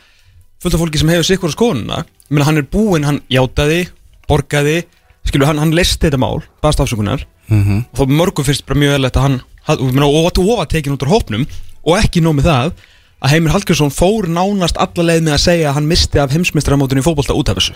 fullt 0.61 0.73
af 0.73 0.81
fólki 0.81 0.99
sem 1.01 1.09
hefur 1.13 1.27
sikur 1.27 1.51
á 1.53 1.57
skonuna 1.57 2.05
hann 2.47 2.57
er 2.57 2.65
búinn, 2.65 3.05
hann 3.05 3.21
játaði 3.29 3.87
borgaði 4.27 4.83
skilur, 5.29 5.47
hann, 5.49 5.61
hann 5.61 5.73
listi 5.75 6.07
þetta 6.07 6.19
mál, 6.21 6.43
baðst 6.63 6.83
afsökunar 6.83 7.25
mm 7.47 7.63
-hmm. 7.63 7.79
og 7.91 7.99
þá 7.99 8.19
mörgum 8.19 8.47
fyrst 8.47 8.65
bara 8.65 8.79
mjög 8.79 9.07
að 9.07 9.19
hann, 9.23 9.41
og 9.67 10.31
þú 10.35 10.45
ofa 10.53 10.65
tekin 10.65 10.93
út 10.93 11.03
á 11.03 11.13
hópnum 11.13 11.47
og 11.83 11.97
ekki 11.97 12.21
nómið 12.21 12.49
það 12.49 12.71
að 13.17 13.31
Heimir 13.33 13.53
Hallgrímsson 13.53 13.93
fór 13.93 14.27
nánast 14.29 14.77
alla 14.77 15.03
leið 15.09 15.23
með 15.25 15.33
að 15.33 15.45
segja 15.45 15.69
að 15.69 15.77
hann 15.79 15.89
misti 15.89 16.21
af 16.21 16.33
heimsmeistaramótunni 16.35 17.01
í 17.01 17.07
fókbólta 17.07 17.33
út 17.33 17.49
af 17.49 17.57
þessu 17.57 17.73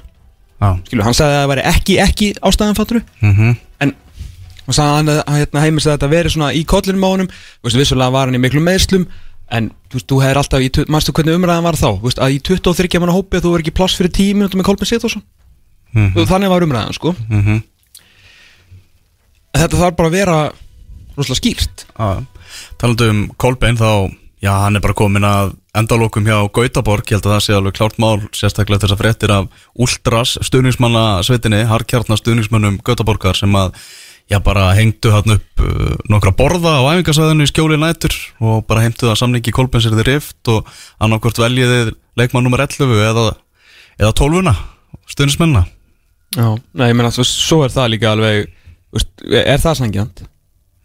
ah. 0.62 0.78
skilur, 0.86 1.06
hann 1.08 1.18
sagði 1.18 1.34
að 1.34 1.42
það 1.42 1.52
væri 1.52 1.66
ekki, 1.72 1.98
ekki 2.04 2.30
ástæðanfatturu 2.42 3.02
mm 3.02 3.34
-hmm. 3.34 3.56
en 3.82 3.96
hann 4.68 4.78
sagði 4.78 5.18
að 5.18 5.40
hérna, 5.40 5.66
Heimir 5.66 5.82
sagði 5.82 5.94
að 5.94 6.00
þetta 6.00 6.14
veri 6.16 6.30
svona 6.30 6.54
í 6.54 6.64
kollinum 6.64 7.06
á 7.08 7.10
honum, 7.10 7.30
vissulega 7.64 8.14
var 8.14 8.30
hann 8.30 8.38
í 8.38 8.44
miklu 8.44 8.62
meðslum 8.62 9.08
en 9.52 9.72
þú 9.90 9.98
veist, 9.98 10.08
þú 10.08 10.22
hefur 10.24 10.38
alltaf, 10.38 10.88
mannstu 10.88 11.12
hvernig 11.12 11.36
umræðan 11.36 11.66
var 11.66 11.76
þá, 11.76 11.90
veist, 12.06 12.20
að 12.22 12.38
í 12.38 12.40
23 12.40 13.02
manna 13.02 13.16
hópi 13.16 13.38
að 13.38 13.44
þú 13.44 13.52
verður 13.52 13.66
ekki 13.66 13.78
plass 13.82 13.98
fyrir 13.98 14.14
10 14.16 14.38
minúti 14.38 14.60
með 14.60 14.70
Kolbjörn 14.70 14.92
Sýþórsson 14.92 15.24
mm 15.94 16.08
-hmm. 16.14 16.28
þannig 16.28 16.50
var 16.50 16.64
umræðan 16.64 16.94
sko 16.94 17.16
mm 17.30 17.44
-hmm. 17.44 17.62
þetta 19.58 19.78
þarf 19.78 19.96
bara 19.96 20.10
að 20.10 20.18
vera 20.18 20.52
rosalega 21.18 21.42
skýrt 21.42 21.86
talandu 22.78 23.10
um 23.10 23.30
Kolbein 23.38 23.78
þá 23.78 24.12
já, 24.42 24.52
hann 24.64 24.76
er 24.76 24.84
bara 24.84 24.98
komin 24.98 25.26
að 25.28 25.54
endalókum 25.78 26.26
hjá 26.26 26.50
Gautaborg, 26.52 27.06
ég 27.08 27.20
held 27.20 27.28
að 27.28 27.36
það 27.36 27.44
sé 27.46 27.56
alveg 27.56 27.76
klárt 27.78 28.00
mál 28.02 28.22
sérstaklega 28.36 28.84
þess 28.84 28.96
að 28.96 29.04
fréttir 29.04 29.34
af 29.36 29.68
Úldras 29.76 30.38
stuðningsmanna 30.42 31.22
svetinni, 31.24 31.62
harkjartna 31.70 32.18
stuðningsmannum 32.20 32.80
Gautaborgar 32.84 33.38
sem 33.38 33.54
að 33.56 33.76
já, 34.32 34.40
bara 34.44 34.72
hengdu 34.78 35.14
hann 35.14 35.38
upp 35.38 35.64
uh, 35.64 35.94
nokkra 36.12 36.34
borða 36.36 36.80
á 36.82 36.90
æfingarsvæðinu 36.96 37.48
í 37.48 37.52
skjóli 37.52 37.80
nætur 37.80 38.16
og 38.42 38.66
bara 38.68 38.86
heimtuða 38.86 39.18
samlingi 39.20 39.54
Kolbein 39.56 39.84
sér 39.84 39.96
þið 40.00 40.08
rift 40.10 40.52
og 40.52 40.68
annarkvört 41.00 41.42
veljiði 41.42 41.94
leikmann 42.20 42.50
nr. 42.50 42.66
11 42.66 43.06
eða, 43.12 43.28
eða 44.02 44.16
12 44.18 44.56
stuðningsmanna 45.12 45.68
Já, 46.32 46.48
nei, 46.78 46.88
ég 46.88 46.96
menna, 46.96 47.12
svo 47.12 47.64
er 47.66 47.74
það 47.74 47.90
líka 47.92 48.12
alveg, 48.14 48.46
er 49.28 49.60
það 49.60 49.80
sangjant? 49.82 50.22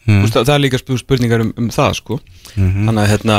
Mm. 0.07 0.23
Veist, 0.23 0.39
það 0.39 0.55
er 0.55 0.63
líka 0.65 0.81
spurningar 0.81 1.45
um, 1.45 1.53
um 1.59 1.69
það, 1.75 1.99
sko. 2.01 2.19
Mm 2.55 2.67
-hmm. 2.73 2.89
Þannig 2.89 3.03
að, 3.03 3.11
hérna, 3.13 3.37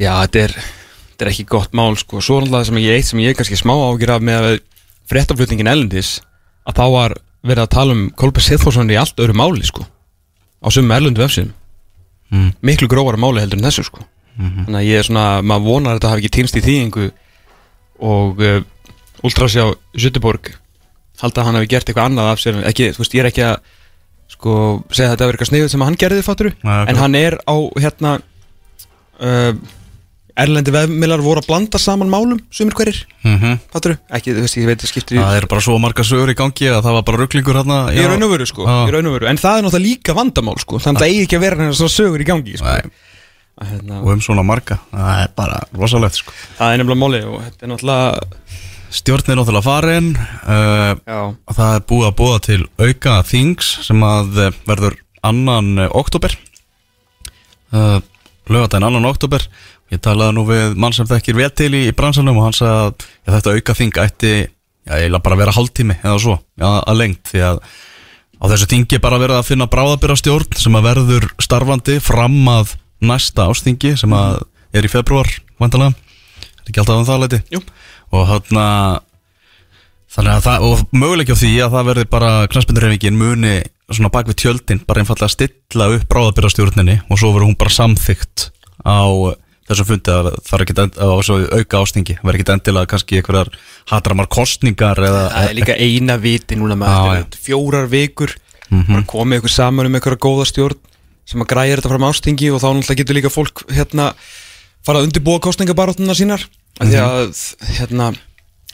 já, 0.00 0.12
þetta 0.20 0.42
er, 0.42 0.54
þetta 1.10 1.24
er 1.24 1.32
ekki 1.32 1.46
gott 1.48 1.72
mál, 1.76 1.96
sko. 1.96 2.20
Svo 2.20 2.38
er 2.38 2.46
alltaf 2.46 2.66
sem 2.66 2.80
ég 2.80 2.96
eitt 2.96 3.08
sem 3.08 3.20
ég 3.20 3.32
er 3.32 3.38
kannski 3.38 3.56
smá 3.56 3.72
ágjur 3.72 4.14
af 4.16 4.22
með 4.22 4.40
að 4.40 4.58
fréttaflutningin 5.08 5.68
Erlendis, 5.72 6.20
að 6.64 6.76
þá 6.76 6.86
var 6.92 7.16
verið 7.42 7.62
að 7.62 7.74
tala 7.76 7.92
um 7.92 8.10
Kolbjörn 8.10 8.46
Sithórsson 8.46 8.90
í 8.90 9.00
allt 9.00 9.20
öru 9.20 9.32
máli, 9.32 9.64
sko. 9.64 9.86
Á 10.60 10.68
sumum 10.68 10.92
Erlendu 10.92 11.20
vefsum. 11.20 11.52
Mm. 12.30 12.52
Miklu 12.62 12.88
grófara 12.88 13.16
máli 13.16 13.40
heldur 13.40 13.58
en 13.58 13.64
þessu, 13.64 13.84
sko. 13.84 14.04
-hmm. 14.40 14.64
Þannig 14.66 14.80
að 14.80 14.88
ég 14.88 14.98
er 14.98 15.06
svona, 15.08 15.42
maður 15.42 15.66
vonar 15.66 15.92
að 15.92 15.98
þetta 15.98 16.10
hafi 16.10 16.22
ekki 16.24 16.36
týnst 16.36 16.56
í 16.56 16.64
þýðingu 16.66 17.10
og... 18.00 18.44
Ultrasjá 19.26 19.68
Sjötuborg 19.96 20.54
halda 21.20 21.42
að 21.42 21.48
hann 21.48 21.58
hefði 21.58 21.72
gert 21.74 21.90
eitthvað 21.90 22.08
annað 22.10 22.30
af 22.30 22.40
sér. 22.42 22.62
Ekki, 22.70 22.92
þú 22.94 23.02
veist, 23.02 23.16
ég 23.16 23.24
er 23.24 23.28
ekki 23.30 23.44
að 23.46 23.58
sko, 24.30 24.54
segja 24.94 25.10
að 25.10 25.16
þetta 25.16 25.26
er 25.26 25.34
eitthvað 25.34 25.50
sniðuð 25.50 25.74
sem 25.74 25.84
hann 25.84 25.98
gerði 26.00 26.24
fatturu, 26.24 26.54
en 26.62 27.00
hann 27.00 27.18
er 27.18 27.36
á 27.44 27.56
hérna 27.82 28.14
uh, 29.20 29.52
erlendi 30.40 30.72
veðmilar 30.72 31.24
voru 31.24 31.42
að 31.42 31.48
blanda 31.50 31.80
saman 31.82 32.12
málum 32.12 32.38
sumir 32.54 32.76
hverjir, 32.78 33.02
mm 33.26 33.36
-hmm. 33.36 33.58
fatturu 33.74 33.98
ekki, 34.08 34.36
þú 34.38 34.46
veist, 34.46 34.56
ég 34.56 34.70
veit, 34.70 34.80
það 34.80 34.92
skiptir 34.94 35.18
í 35.18 35.20
Það 35.20 35.36
er 35.40 35.48
bara 35.50 35.66
svo 35.66 35.76
marga 35.82 36.06
sögur 36.06 36.32
í 36.32 36.38
gangi 36.38 36.70
að 36.70 36.80
það 36.86 36.96
var 36.96 37.04
bara 37.10 37.20
rugglingur 37.24 37.60
hérna 37.60 37.78
Í 37.92 38.06
raun 38.06 38.22
og 38.24 38.32
veru, 38.32 38.46
sko, 38.46 38.64
í 38.64 38.90
raun 38.94 39.10
og 39.10 39.18
veru. 39.18 39.28
En 39.28 39.36
það 39.36 39.58
er 39.58 39.62
náttúrulega 39.66 39.88
líka 39.90 40.16
vandamál, 40.16 40.58
sko, 40.62 40.78
þannig 40.78 40.96
að 40.96 41.04
það 41.04 41.10
eigi 41.10 41.22
ekki 41.26 41.36
að 41.36 41.44
vera 41.44 41.72
svona 41.74 41.96
sögur 41.98 42.20
í 42.20 42.28
gangi, 42.30 42.56
sko. 42.56 42.66
Að, 43.60 43.66
hérna, 43.74 44.00
og 44.00 44.14
um 44.14 44.20
svona 44.24 44.42
marga 44.46 44.78
það 44.88 45.18
er 45.20 45.34
bara 45.36 45.58
rosalegt 45.76 46.16
sko. 46.16 46.32
Það 46.56 46.72
er 46.72 46.78
þetta 48.90 49.32
er 49.32 49.38
náttúrulega 49.38 49.64
farin 49.64 50.12
uh, 50.18 51.34
það 51.54 51.74
er 51.74 51.84
búið 51.88 52.06
að 52.08 52.16
búa 52.18 52.38
til 52.42 52.60
auka 52.80 53.20
þings 53.26 53.68
sem 53.86 54.02
að 54.02 54.40
eh, 54.42 54.56
verður 54.66 54.96
annan 55.26 55.70
uh, 55.78 55.90
oktober 55.94 56.34
uh, 57.72 58.00
lögadaginn 58.50 58.88
annan 58.88 59.06
oktober 59.10 59.46
ég 59.90 60.02
talaði 60.02 60.36
nú 60.36 60.46
við 60.48 60.74
mann 60.78 60.94
sem 60.94 61.06
þekkir 61.06 61.38
vel 61.38 61.50
til 61.54 61.70
í, 61.74 61.84
í 61.90 61.94
bransanum 61.94 62.38
og 62.38 62.48
hann 62.48 62.56
sagði 62.56 62.80
að 62.80 63.06
já, 63.06 63.30
þetta 63.36 63.54
auka 63.54 63.78
þing 63.78 64.02
ætti 64.04 64.34
já, 64.34 64.92
eiginlega 64.98 65.24
bara 65.24 65.38
að 65.38 65.42
vera 65.44 65.56
hálftími 65.56 65.96
eða 66.00 66.18
svo 66.22 66.36
já, 66.40 66.68
að 66.80 67.00
lengt 67.00 67.30
því 67.30 67.46
að 67.46 67.62
á 68.40 68.44
þessu 68.50 68.70
þingi 68.70 69.00
bara 69.02 69.20
verið 69.20 69.38
að 69.38 69.48
finna 69.50 69.70
bráðabyrra 69.70 70.16
stjórn 70.18 70.58
sem 70.58 70.78
að 70.78 70.86
verður 70.88 71.28
starfandi 71.42 71.98
fram 72.02 72.38
að 72.50 72.74
næsta 73.04 73.46
ástingi 73.50 73.94
sem 74.00 74.14
að 74.16 74.40
er 74.76 74.86
í 74.86 74.90
februar 74.92 75.28
vandalega, 75.60 75.94
er 76.62 76.70
ekki 76.70 76.82
alltaf 76.82 77.00
um 77.00 77.08
það 77.08 77.24
leiti 77.24 77.40
Jú. 77.52 77.62
Og 78.12 78.26
hann 78.30 78.60
þannig 80.10 80.32
að 80.34 80.46
það, 80.46 80.64
og 80.66 80.80
möguleik 80.96 81.30
á 81.30 81.36
því 81.38 81.50
að 81.64 81.74
það 81.76 81.88
verði 81.90 82.06
bara 82.10 82.30
knastbyndirhefingin 82.50 83.18
muni 83.20 83.52
svona 83.90 84.10
bak 84.14 84.26
við 84.30 84.38
tjöldin, 84.42 84.80
bara 84.86 85.02
einfallega 85.02 85.28
að 85.28 85.36
stilla 85.36 85.86
upp 85.96 86.08
bráðabyrrastjórninni 86.10 86.96
og 87.10 87.18
svo 87.20 87.30
verður 87.34 87.48
hún 87.50 87.58
bara 87.58 87.74
samþygt 87.74 88.50
á 88.86 89.02
þessum 89.70 89.86
fundi 89.86 90.10
að 90.14 90.28
það 90.46 90.54
er 90.56 90.64
ekkit 90.64 90.82
á 90.98 91.08
svo 91.26 91.36
auka 91.54 91.82
ástingi, 91.84 92.16
verður 92.22 92.38
ekkit 92.40 92.52
endilega 92.56 92.90
kannski 92.90 93.20
einhverjar 93.20 93.50
hatramar 93.90 94.26
kostningar 94.30 94.98
eða 94.98 95.24
það 95.30 95.48
er 95.50 95.58
líka 95.60 95.76
eina 95.78 96.16
viti 96.22 96.58
núna 96.58 96.78
með 96.78 96.96
veit, 97.14 97.38
fjórar 97.46 97.90
vikur 97.90 98.34
Mhm. 98.70 98.86
bara 98.86 99.02
komið 99.02 99.40
ykkur 99.40 99.50
saman 99.50 99.86
um 99.88 99.94
einhverja 99.98 100.18
góða 100.22 100.44
stjórn 100.46 100.76
sem 101.26 101.42
að 101.42 101.48
græja 101.50 101.76
þetta 101.76 101.90
fram 101.90 102.04
ástingi 102.06 102.50
og 102.54 102.60
þá 102.62 102.68
náttúrulega 102.70 103.00
getur 103.00 103.16
líka 103.18 103.30
fólk 103.34 103.62
hérna 103.66 104.12
fara 104.86 105.00
að 105.00 105.08
undirbúa 105.08 105.40
kostningabaráttuna 105.42 106.14
sínar. 106.14 106.44
mm 106.46 106.59
því 106.88 107.00
að 107.04 107.42
hérna 107.76 108.10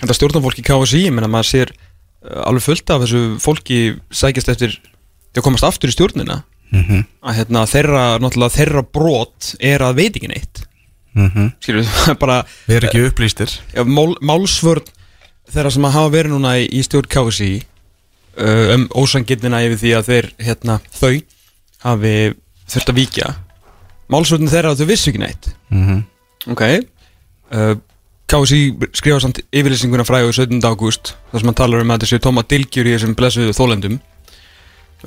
þetta 0.00 0.14
stjórnarfólki 0.18 0.62
KSI, 0.66 1.04
ég 1.09 1.12
menna 1.16 1.28
maður 1.32 1.48
sér 1.50 1.72
uh, 1.72 2.42
alveg 2.46 2.62
fullt 2.62 2.90
af 2.94 3.02
þessu 3.02 3.22
fólki 3.42 3.78
sækjast 4.14 4.48
eftir 4.52 4.76
því 4.78 5.40
að 5.40 5.46
komast 5.48 5.64
aftur 5.66 5.90
í 5.90 5.96
stjórnina 5.96 6.42
Mhm. 6.72 7.04
að 7.22 7.34
hérna 7.38 7.61
þeirra, 7.70 8.04
náttúrulega 8.18 8.57
þeirra 8.57 8.80
brot 8.92 9.52
er 9.62 9.78
að 9.86 9.94
veit 10.00 10.16
ekki 10.18 10.28
neitt 10.32 10.64
Mhm. 11.14 11.52
skilur 11.62 11.84
það 11.86 12.09
er 12.11 12.18
bara 12.18 12.38
Við 12.66 12.76
erum 12.76 12.88
ekki 12.90 13.04
upplýstir 13.11 13.52
já, 13.74 13.84
mál, 13.86 14.16
málsvörn 14.20 14.82
þeirra 15.54 15.70
sem 15.72 15.84
hafa 15.86 16.11
verið 16.11 16.34
núna 16.34 16.57
í, 16.59 16.66
í 16.66 16.82
stjórn 16.82 17.07
KSI 17.07 17.62
uh, 18.42 18.74
um 18.74 18.88
ósangirnina 18.98 19.62
yfir 19.62 19.78
því 19.78 19.92
að 19.94 20.11
þeir 20.11 20.28
hérna, 20.42 20.80
þau 20.90 21.22
hafi 21.86 22.34
þurft 22.66 22.90
að 22.90 22.98
víkja 22.98 23.30
málsvörn 24.11 24.50
þeirra 24.50 24.74
að 24.74 24.82
þau 24.82 24.90
vissu 24.90 25.11
ekki 25.14 25.22
neitt 25.22 25.48
Mhm. 25.70 26.02
ok 26.50 26.62
uh, 27.54 27.74
KSI 28.27 28.61
skrifa 28.97 29.20
samt 29.22 29.39
yfirlýsinguna 29.55 30.03
fræðu 30.07 30.33
17. 30.35 30.59
ágúst 30.66 31.12
þar 31.31 31.43
sem 31.43 31.51
hann 31.51 31.59
talar 31.59 31.85
um 31.85 31.93
að 31.93 32.01
þetta 32.01 32.09
séu 32.11 32.22
tóma 32.24 32.43
dilgjur 32.43 32.89
í 32.89 32.95
þessum 32.97 33.14
blessuðu 33.18 33.55
þólendum 33.55 34.01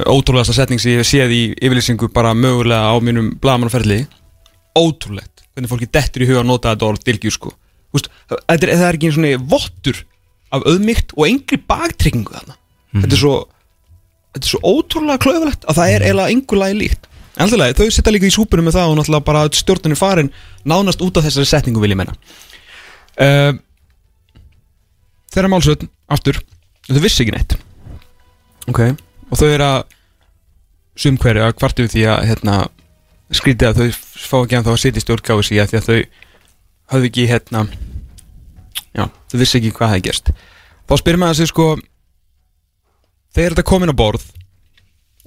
ótrúlegasta 0.08 0.56
setning 0.56 0.80
sem 0.80 0.94
ég 0.94 1.02
hef 1.02 1.10
séð 1.10 1.34
í 1.36 1.42
yfirlýsingu 1.58 2.08
bara 2.16 2.32
mögulega 2.38 2.88
á 2.88 2.96
mínum 3.04 3.34
blagamannferðli 3.44 4.06
ótrúlegt 4.80 5.44
hvernig 5.52 5.72
fólki 5.74 5.90
dettur 5.92 6.24
í 6.24 6.30
huga 6.30 6.46
að 6.46 6.48
nota 6.48 6.72
þetta 6.72 6.88
orð 6.88 7.06
dilgjur 7.10 7.36
sko. 7.36 7.54
Úst, 7.92 8.08
þetta 8.30 8.56
er, 8.56 8.74
það 8.78 8.88
er 8.88 8.98
ekki 8.98 9.10
einu 9.10 9.18
svona 9.18 9.44
vottur 9.52 10.04
af 10.56 10.68
auðmygt 10.70 11.16
og 11.18 11.26
engri 11.28 11.60
baktryggingu 11.60 12.36
þarna. 12.38 12.56
Þetta 12.96 13.18
er 13.18 13.22
svo 13.26 13.38
þetta 14.30 14.46
er 14.46 14.52
svo 14.54 14.62
ótrúlega 14.64 15.24
klöfulegt 15.26 15.66
að 15.68 15.82
það 15.82 15.96
er 15.96 16.06
eiginlega 16.08 16.36
engur 16.38 16.62
lagi 16.64 16.78
líkt. 16.80 17.10
Lagi, 17.40 17.76
þau 17.76 17.90
setja 17.96 18.14
líka 18.14 18.28
í 18.30 18.36
súpunum 18.36 18.68
með 18.68 18.78
það 18.80 18.94
og 18.94 19.00
náttúrulega 19.00 19.28
bara 19.28 19.44
er 19.50 20.00
farin 20.00 20.32
nánast 20.68 21.04
út 21.04 21.20
af 21.20 21.28
þessari 21.28 21.48
setningu 21.50 21.84
vil 21.84 21.94
ég 21.94 22.00
menna 22.00 22.16
uh, 23.24 23.52
Þeirra 25.30 25.52
málsvöld, 25.52 25.86
aftur 26.10 26.40
þau 26.90 27.04
vissi 27.04 27.24
ekki 27.24 27.36
neitt. 27.36 27.56
Ok, 28.70 28.82
og 29.30 29.38
þau 29.38 29.50
eru 29.50 29.66
að 29.68 29.82
sum 31.00 31.20
hverju 31.22 31.46
að 31.46 31.56
kvartu 31.60 31.86
því 31.90 32.06
að 32.12 32.24
hérna, 32.32 32.56
skrítið 33.34 33.70
að 33.70 33.80
þau 33.80 34.00
fá 34.20 34.38
ekki 34.40 34.58
að 34.58 34.66
þá 34.66 34.72
að 34.74 34.82
sitja 34.84 35.02
í 35.02 35.06
stjórnkáðu 35.06 35.46
sig 35.46 35.70
því 35.70 35.80
að 35.80 35.90
þau 35.90 36.00
hafðu 36.90 37.10
ekki 37.12 37.28
hérna 37.30 37.64
já, 38.98 39.06
þau 39.06 39.38
vissi 39.38 39.60
ekki 39.62 39.76
hvað 39.78 39.94
það 39.94 40.04
gerst. 40.10 40.34
Þá 40.90 40.94
spyrir 41.04 41.22
maður 41.22 41.40
sig 41.40 41.52
sko 41.52 41.68
þegar 43.38 43.54
þetta 43.54 43.68
komin 43.70 43.94
á 43.94 44.02
borð 44.02 44.26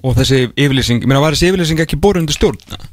og 0.03 0.17
þessi 0.19 0.49
yfirlýsing, 0.51 1.07
meina 1.07 1.23
var 1.23 1.37
þessi 1.37 1.53
yfirlýsing 1.53 1.79
ekki 1.79 2.01
borin 2.03 2.25
undir 2.25 2.35
stjórn? 2.35 2.59
Eða? 2.75 2.91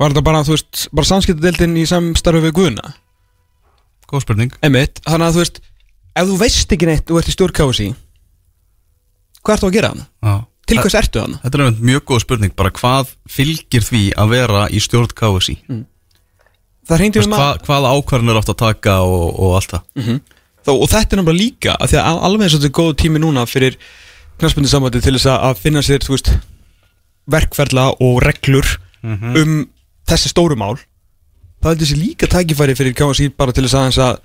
var 0.00 0.14
þetta 0.14 0.24
bara, 0.24 0.40
þú 0.46 0.56
veist, 0.56 0.86
bara 0.96 1.10
samskiptadeildin 1.10 1.76
í 1.76 1.84
samstarfi 1.88 2.40
við 2.46 2.54
Guðuna 2.56 2.94
Góð 4.10 4.24
spurning 4.24 4.54
Einmitt, 4.66 5.00
þannig 5.06 5.26
að 5.28 5.36
þú 5.36 5.42
veist 5.44 5.60
ef 6.20 6.26
þú 6.30 6.38
veist 6.40 6.72
ekki 6.74 6.88
neitt 6.90 7.10
og 7.14 7.20
ert 7.20 7.30
í 7.30 7.34
stjórn 7.36 7.54
KSI 7.60 7.88
hvað 9.40 9.54
ertu 9.56 9.68
að 9.70 9.76
gera 9.76 9.90
hann? 9.94 10.02
Já. 10.26 10.34
Til 10.70 10.78
hvers 10.82 10.96
ertu 11.00 11.20
hann? 11.22 11.38
Þetta 11.42 11.58
er 11.58 11.62
einmitt 11.64 11.86
mjög 11.90 12.02
góð 12.10 12.20
spurning, 12.24 12.52
bara 12.58 12.70
hvað 12.76 13.14
fylgir 13.30 13.82
því 13.86 14.02
að 14.20 14.34
vera 14.34 14.64
í 14.70 14.82
stjórn 14.82 15.14
KSI 15.16 15.56
Það 16.90 17.02
Veist, 17.04 17.16
um 17.22 17.34
hvað, 17.36 17.58
hvað 17.68 17.86
ákvarðin 17.94 18.30
er 18.32 18.38
átt 18.40 18.50
að 18.50 18.58
taka 18.64 18.94
og, 19.06 19.26
og 19.38 19.56
allt 19.60 19.74
það 19.76 20.04
mm 20.04 20.20
Þó, 20.60 20.74
og 20.76 20.90
þetta 20.92 21.16
er 21.16 21.18
náttúrulega 21.22 21.40
líka 21.40 21.72
að 21.80 21.88
því 21.88 21.96
að 21.96 22.06
al- 22.10 22.18
alveg 22.26 22.42
eins 22.44 22.54
og 22.54 22.60
þetta 22.60 22.68
er 22.68 22.74
góð 22.76 22.90
tími 23.00 23.20
núna 23.22 23.44
fyrir 23.48 23.76
knarspunni 24.42 24.68
sambandi 24.68 25.00
til 25.00 25.14
þess 25.16 25.28
að- 25.32 25.44
að 25.48 25.60
finna 25.62 25.80
sér 25.86 26.02
þú 26.04 26.10
veist, 26.12 26.28
verkferla 27.32 27.84
og 27.96 28.18
reglur 28.26 28.68
Mhm. 29.02 29.36
um 29.40 29.54
þessi 30.04 30.28
stóru 30.34 30.58
mál 30.60 30.76
það 31.60 31.70
er 31.74 31.80
þessi 31.82 31.98
líka 32.00 32.26
tækifæri 32.30 32.76
fyrir 32.78 32.94
KSI 32.96 33.30
bara 33.36 33.52
til 33.56 33.66
þess 33.68 33.98
að 34.00 34.20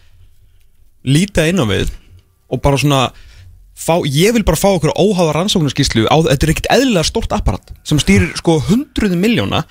líta 1.06 1.46
inn 1.50 1.62
á 1.62 1.66
við 1.70 1.92
og 2.50 2.62
bara 2.64 2.80
svona 2.80 3.02
fá, 3.76 4.00
ég 4.08 4.34
vil 4.36 4.46
bara 4.48 4.58
fá 4.60 4.70
okkur 4.72 4.94
óháða 4.96 5.36
rannsóknarskíslu 5.36 6.06
á 6.08 6.16
þetta 6.26 6.48
er 6.48 6.54
ekkert 6.54 6.72
eðlilega 6.72 7.10
stort 7.10 7.34
apparat 7.36 7.74
sem 7.84 8.00
stýrir 8.02 8.32
sko 8.40 8.60
hundruði 8.70 9.20
miljóna 9.20 9.66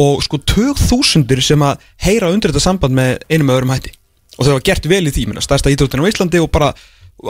og 0.00 0.24
sko 0.26 0.40
tög 0.42 0.80
þúsundir 0.80 1.42
sem 1.44 1.60
að 1.62 1.82
heyra 2.02 2.32
undir 2.34 2.50
þetta 2.50 2.64
samband 2.64 2.96
með 2.96 3.20
einum 3.28 3.46
með 3.50 3.60
öðrum 3.60 3.74
hætti 3.76 3.92
og 4.34 4.46
þau 4.48 4.52
hafa 4.56 4.64
gert 4.66 4.88
vel 4.90 5.04
í 5.06 5.12
því, 5.14 5.28
minna, 5.30 5.42
stærsta 5.44 5.70
ídróttin 5.70 6.02
á 6.02 6.10
Íslandi 6.10 6.40
og 6.42 6.50
bara 6.50 6.72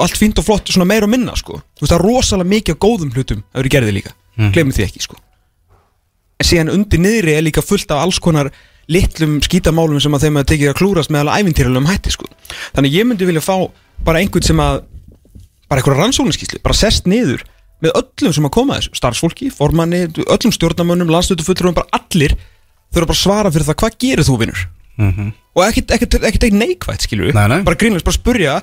allt 0.01 0.17
fínt 0.17 0.39
og 0.41 0.47
flott, 0.47 0.71
svona 0.73 0.87
meira 0.89 1.05
og 1.05 1.13
minna 1.13 1.35
sko. 1.37 1.59
þú 1.77 1.85
veist 1.85 1.93
það 1.93 1.99
er 1.99 2.07
rosalega 2.09 2.49
mikið 2.55 2.75
af 2.75 2.81
góðum 2.81 3.11
hlutum 3.13 3.43
það 3.53 3.61
eru 3.61 3.73
gerði 3.75 3.93
líka, 3.99 4.13
Mhm. 4.39 4.53
glemum 4.55 4.73
því 4.73 4.85
ekki 4.87 5.03
sko. 5.05 5.17
en 6.41 6.47
síðan 6.49 6.73
undir 6.73 6.99
niðri 6.99 7.37
er 7.37 7.43
líka 7.43 7.63
fullt 7.63 7.91
af 7.91 8.01
alls 8.03 8.19
konar 8.19 8.51
litlum 8.93 9.39
skítamálum 9.45 10.01
sem 10.03 10.13
að 10.17 10.27
þeim 10.27 10.39
að 10.41 10.49
tekið 10.53 10.71
að 10.73 10.79
klúrast 10.81 11.11
með 11.13 11.25
alveg 11.25 11.45
ævintýralegum 11.45 11.89
hætti 11.89 12.11
sko. 12.15 12.27
þannig 12.77 12.93
ég 12.99 13.07
myndi 13.09 13.29
vilja 13.29 13.41
fá 13.45 13.57
bara 14.05 14.21
einhvern 14.21 14.45
sem 14.45 14.61
að 14.61 14.83
bara 15.69 15.81
einhverja 15.81 16.03
rannsóknarskíslu, 16.03 16.61
bara 16.63 16.75
sest 16.77 17.07
niður 17.09 17.45
með 17.83 17.95
öllum 18.01 18.33
sem 18.37 18.45
að 18.47 18.53
koma 18.55 18.77
þessu, 18.79 18.95
starfsfólki, 18.97 19.51
formanni 19.53 20.05
öllum 20.27 20.53
stjórnamönnum, 20.55 21.09
landstötufulltrúum 21.13 21.75
bara 21.77 21.89
allir 21.97 22.37
þurfa 22.95 23.09
bara 23.09 23.17
að 23.17 23.23
svara 23.25 23.51
fyrir 23.55 23.67
það 23.71 23.81
hvað 23.83 23.99
gerir 24.05 24.25
þú 24.29 24.39
vinnur 24.45 24.67
Mhm. 24.95 25.33
og 25.57 25.63
ekkert, 25.67 25.91
ekkert 26.23 26.53
neikvægt 26.55 27.11
nei. 27.11 27.63
bara 27.67 27.75
grínlega, 27.77 28.05
bara 28.05 28.15
spurja 28.15 28.63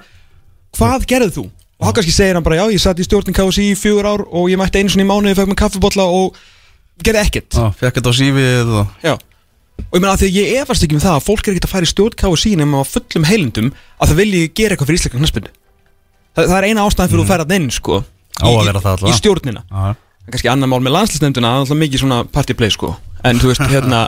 hvað 0.78 1.04
gerðið 1.06 1.34
þú? 1.36 1.44
og 1.82 1.86
hann 1.88 1.94
kannski 1.98 2.14
segir 2.14 2.34
hann 2.38 2.44
bara 2.46 2.56
já, 2.62 2.66
ég 2.72 2.80
satt 2.80 3.00
í 3.02 3.04
stjórnin 3.04 3.34
KSI 3.36 3.72
í 3.74 3.76
fjögur 3.76 4.06
ár 4.08 4.22
og 4.32 4.48
ég 4.50 4.56
mætti 4.58 4.80
einu 4.80 4.88
svona 4.94 5.04
í 5.04 5.10
mánuði, 5.10 5.36
fekk 5.36 5.50
mér 5.52 5.60
kaffibotla 5.60 6.06
og 6.08 6.38
gerði 7.04 7.24
ekkert 7.26 7.58
Já, 7.58 7.66
fekk 7.74 7.98
þetta 8.00 8.14
á 8.14 8.20
sífið 8.22 8.72
og 8.80 8.88
já. 9.04 9.18
Og 9.90 9.98
ég 9.98 10.04
meina 10.04 10.14
að 10.14 10.22
því 10.22 10.30
að 10.30 10.38
ég 10.38 10.62
efast 10.62 10.86
ekki 10.86 10.98
um 10.98 11.04
það 11.04 11.18
að 11.18 11.26
fólk 11.28 11.48
er 11.48 11.54
ekkert 11.54 11.68
að 11.68 11.74
fara 11.74 11.88
í 11.88 11.92
stjórn 11.92 12.18
KSI 12.22 12.54
nema 12.60 12.82
á 12.82 12.84
fullum 12.88 13.28
heilindum 13.28 13.70
að 13.98 14.12
það 14.12 14.22
vilji 14.22 14.42
gera 14.58 14.76
eitthvað 14.76 14.92
fyrir 14.92 15.02
íslenska 15.02 15.22
knaspinu 15.22 15.52
það, 15.52 16.46
það 16.46 16.58
er 16.58 16.68
eina 16.70 16.86
ástæðan 16.86 17.12
fyrir 17.12 17.22
mm. 17.22 17.28
að 17.28 17.34
færa 17.34 17.48
það 17.48 17.58
inn 17.58 17.70
sko, 17.76 18.02
Á 18.42 18.48
að 18.48 18.66
vera 18.70 18.82
það 18.82 18.92
í, 18.92 18.98
allavega. 18.98 19.12
í 19.12 19.20
stjórnina. 19.20 19.64
Er 20.22 20.34
kannski 20.36 20.52
annar 20.52 20.70
mál 20.72 20.82
með 20.82 20.96
landslisnefnduna 20.96 21.50
það 21.52 21.58
er 21.58 21.66
alltaf 21.66 21.80
mikið 21.82 22.04
svona 22.04 22.20
party 22.32 22.56
play 22.58 22.72
sko. 22.74 22.94
En 23.28 23.42
þú 23.42 23.52
veist 23.52 23.66
hérna 23.74 24.00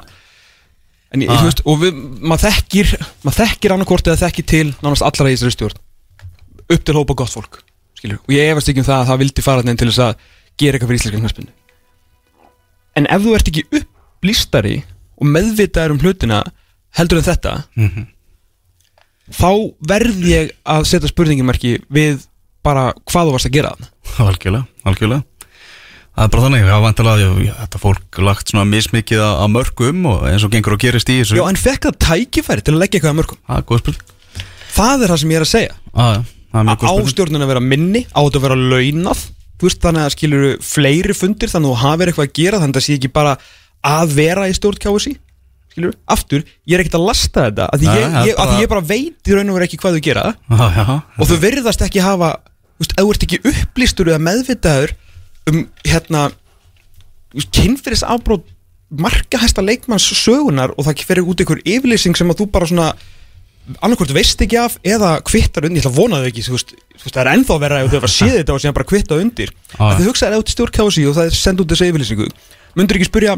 en, 1.13 1.25
þú 1.27 1.43
veist, 1.49 1.61
og 1.67 1.81
við, 1.81 1.99
maður 2.21 2.45
þekkir 2.47 2.93
maður 3.25 3.39
þekkir 3.41 3.75
annarkort 3.75 4.09
eða 4.09 4.21
þekkir 4.23 4.47
til 4.53 4.65
nánast 4.79 5.05
allra 5.05 5.29
í 5.29 5.35
þessari 5.35 5.57
stjórn. 5.57 5.83
Upp 6.63 6.87
til 6.87 6.97
hópa 6.97 7.17
gott 7.19 7.33
fólk 7.33 7.59
skilur. 8.03 8.19
og 8.19 8.33
ég 8.35 8.51
efast 8.51 8.69
ekki 8.69 8.83
um 8.83 8.87
það 8.87 9.01
að 9.01 9.09
það 9.09 9.21
vildi 9.23 9.45
fara 9.45 9.63
þenn 9.63 9.79
til 9.79 9.89
þess 9.89 10.03
að 10.03 10.25
gera 10.59 10.77
eitthvað 10.77 10.91
fyrir 10.91 11.01
íslenska 11.01 11.21
knarspinnu 11.21 11.51
en 12.99 13.07
ef 13.09 13.23
þú 13.23 13.35
ert 13.37 13.51
ekki 13.51 13.63
upplýstari 13.79 14.75
og 15.19 15.29
meðvitaður 15.29 15.95
um 15.95 15.99
hlutina 16.03 16.41
heldur 16.97 17.19
en 17.21 17.27
þetta 17.27 17.53
Mhm. 17.75 18.07
þá 19.33 19.49
verð 19.87 20.23
ég 20.27 20.51
að 20.67 20.85
setja 20.89 21.09
spurningimarki 21.11 21.77
við 21.91 22.25
bara 22.63 22.93
hvað 23.09 23.29
þú 23.29 23.35
varst 23.35 23.49
að 23.49 23.55
gera 23.57 23.75
Algjörlega, 24.19 24.67
algjörlega. 24.85 25.23
Það 26.13 26.23
er 26.27 26.29
bara 26.29 26.43
þannig, 26.43 26.63
er 26.69 26.81
vantilega 26.83 27.29
að 27.33 27.37
þetta 27.63 27.79
fólk 27.81 28.17
lagt 28.21 28.51
svona 28.51 28.65
mismikið 28.69 29.17
að, 29.23 29.31
að 29.41 29.49
mörgum 29.55 30.03
og 30.11 30.25
eins 30.29 30.43
og 30.45 30.51
gengur 30.53 30.75
og 30.75 30.83
gerist 30.83 31.09
í 31.09 31.15
þessu. 31.23 31.39
Já, 31.39 31.45
en 31.49 31.57
fekk 31.57 31.87
það 31.87 31.95
tækifæri 32.05 32.61
til 32.67 32.75
að 32.75 32.81
leggja 32.83 32.99
eitthvað 32.99 33.13
að 33.13 33.19
mörgum 33.23 33.79
spil 33.81 33.95
Það 34.73 35.03
er 35.05 35.13
það 35.13 35.19
sem 35.23 35.33
ég 35.33 35.39
er 35.39 35.45
að 35.45 35.51
segja. 35.53 35.73
Góð 36.53 36.77
spil 36.77 36.91
Ástjórnin 36.93 37.41
að 37.41 37.49
vera 37.55 37.63
minni, 37.65 38.03
á 38.13 38.19
þetta 38.21 38.37
að 38.37 38.45
vera 38.45 38.59
launað 38.61 39.23
Þú 39.57 39.67
veist 39.69 39.81
þannig 39.85 40.03
að 40.03 40.13
skilur 40.13 40.45
fleiri 40.65 41.13
fundir 41.17 41.49
þannig 41.49 41.69
að 41.69 41.73
þú 41.73 41.81
hafir 41.87 42.09
eitthvað 42.11 42.27
að 42.27 42.33
gera 42.37 42.59
þannig 42.61 42.73
að 42.73 42.79
það 42.81 42.85
sé 42.85 42.95
ekki 42.99 43.11
bara 43.15 43.33
að 43.83 44.13
vera 44.17 44.47
í 44.49 44.55
stjórn 44.55 44.79
KSI 44.83 45.13
skilur, 45.73 45.95
aftur, 46.05 46.43
ég 46.69 46.77
er 46.77 46.83
ekkert 46.83 46.99
að 46.99 47.05
lasta 47.09 47.47
þetta 47.47 47.65
af 47.73 47.79
því 47.81 47.87
Nei, 47.89 47.95
ég, 47.97 48.03
ég, 48.03 48.35
því 48.35 48.37
bara- 48.37 48.59
ég 48.61 48.69
bara 48.69 48.85
veit 48.93 49.29
í 49.29 49.33
raun 49.37 49.49
og 49.49 49.55
veru 49.57 49.65
ekki 49.65 49.79
hvað 49.81 49.95
þau 49.97 50.03
gera. 50.05 50.25
Já, 50.49 50.65
já 50.77 50.85
og 51.17 51.27
þau 51.31 51.37
verðast 51.41 51.81
ekki 51.87 52.03
hafa 52.05 52.29
þú 52.37 52.83
veist, 52.83 52.93
ef 52.93 53.03
þú 53.03 53.13
ert 53.15 53.25
ekki 53.27 53.39
upplýstur 53.53 54.11
eða 54.13 54.21
meðvitaður 54.27 54.93
um 55.49 55.63
hérna 55.83 56.27
kynfyrir 57.53 58.03
afbrót 58.05 58.45
markahæsta 58.93 59.63
leikmanns 59.65 60.05
sögunar 60.13 60.73
og 60.77 60.85
það 60.85 61.01
fyrir 61.09 61.25
út 61.25 61.41
einhver 61.41 61.61
yfirlýsing 61.65 62.13
sem 62.17 62.29
að 62.29 62.43
þú 62.43 62.47
bara 62.53 62.69
svona 62.69 62.91
annarkvort 63.81 64.13
veist 64.13 64.41
ekki 64.43 64.59
af 64.59 64.75
eða 64.85 65.15
kvittar 65.25 65.65
undir, 65.65 65.79
ég 65.81 65.85
ætla 65.87 65.93
að 65.95 65.97
vona 65.97 66.19
þau 66.21 66.29
ekki 66.29 66.43
þú 66.45 66.53
veist, 66.53 66.73
það 67.07 67.21
er 67.23 67.31
ennþá 67.33 67.57
verra 67.63 67.79
ef 67.81 67.89
þau 67.89 67.97
var 68.03 68.09
að 68.11 68.13
séð 68.13 68.35
þetta 68.37 68.53
og 68.53 68.61
síðan 68.61 68.75
bara 68.77 68.89
kvitta 68.91 69.17
undir. 69.23 69.53
Að 69.79 69.97
þau 70.03 70.07
hugsaði 70.11 70.37
ef 70.37 70.43
þú 70.43 70.53
stjórn 70.53 70.75
kási 70.77 71.05
og 71.09 71.15
það 71.17 71.25
er 71.25 71.37
þessu 71.73 71.89
yfirlýsingu 71.89 72.27
myndur 72.77 72.99
ekki 72.99 73.09
spyrja 73.09 73.35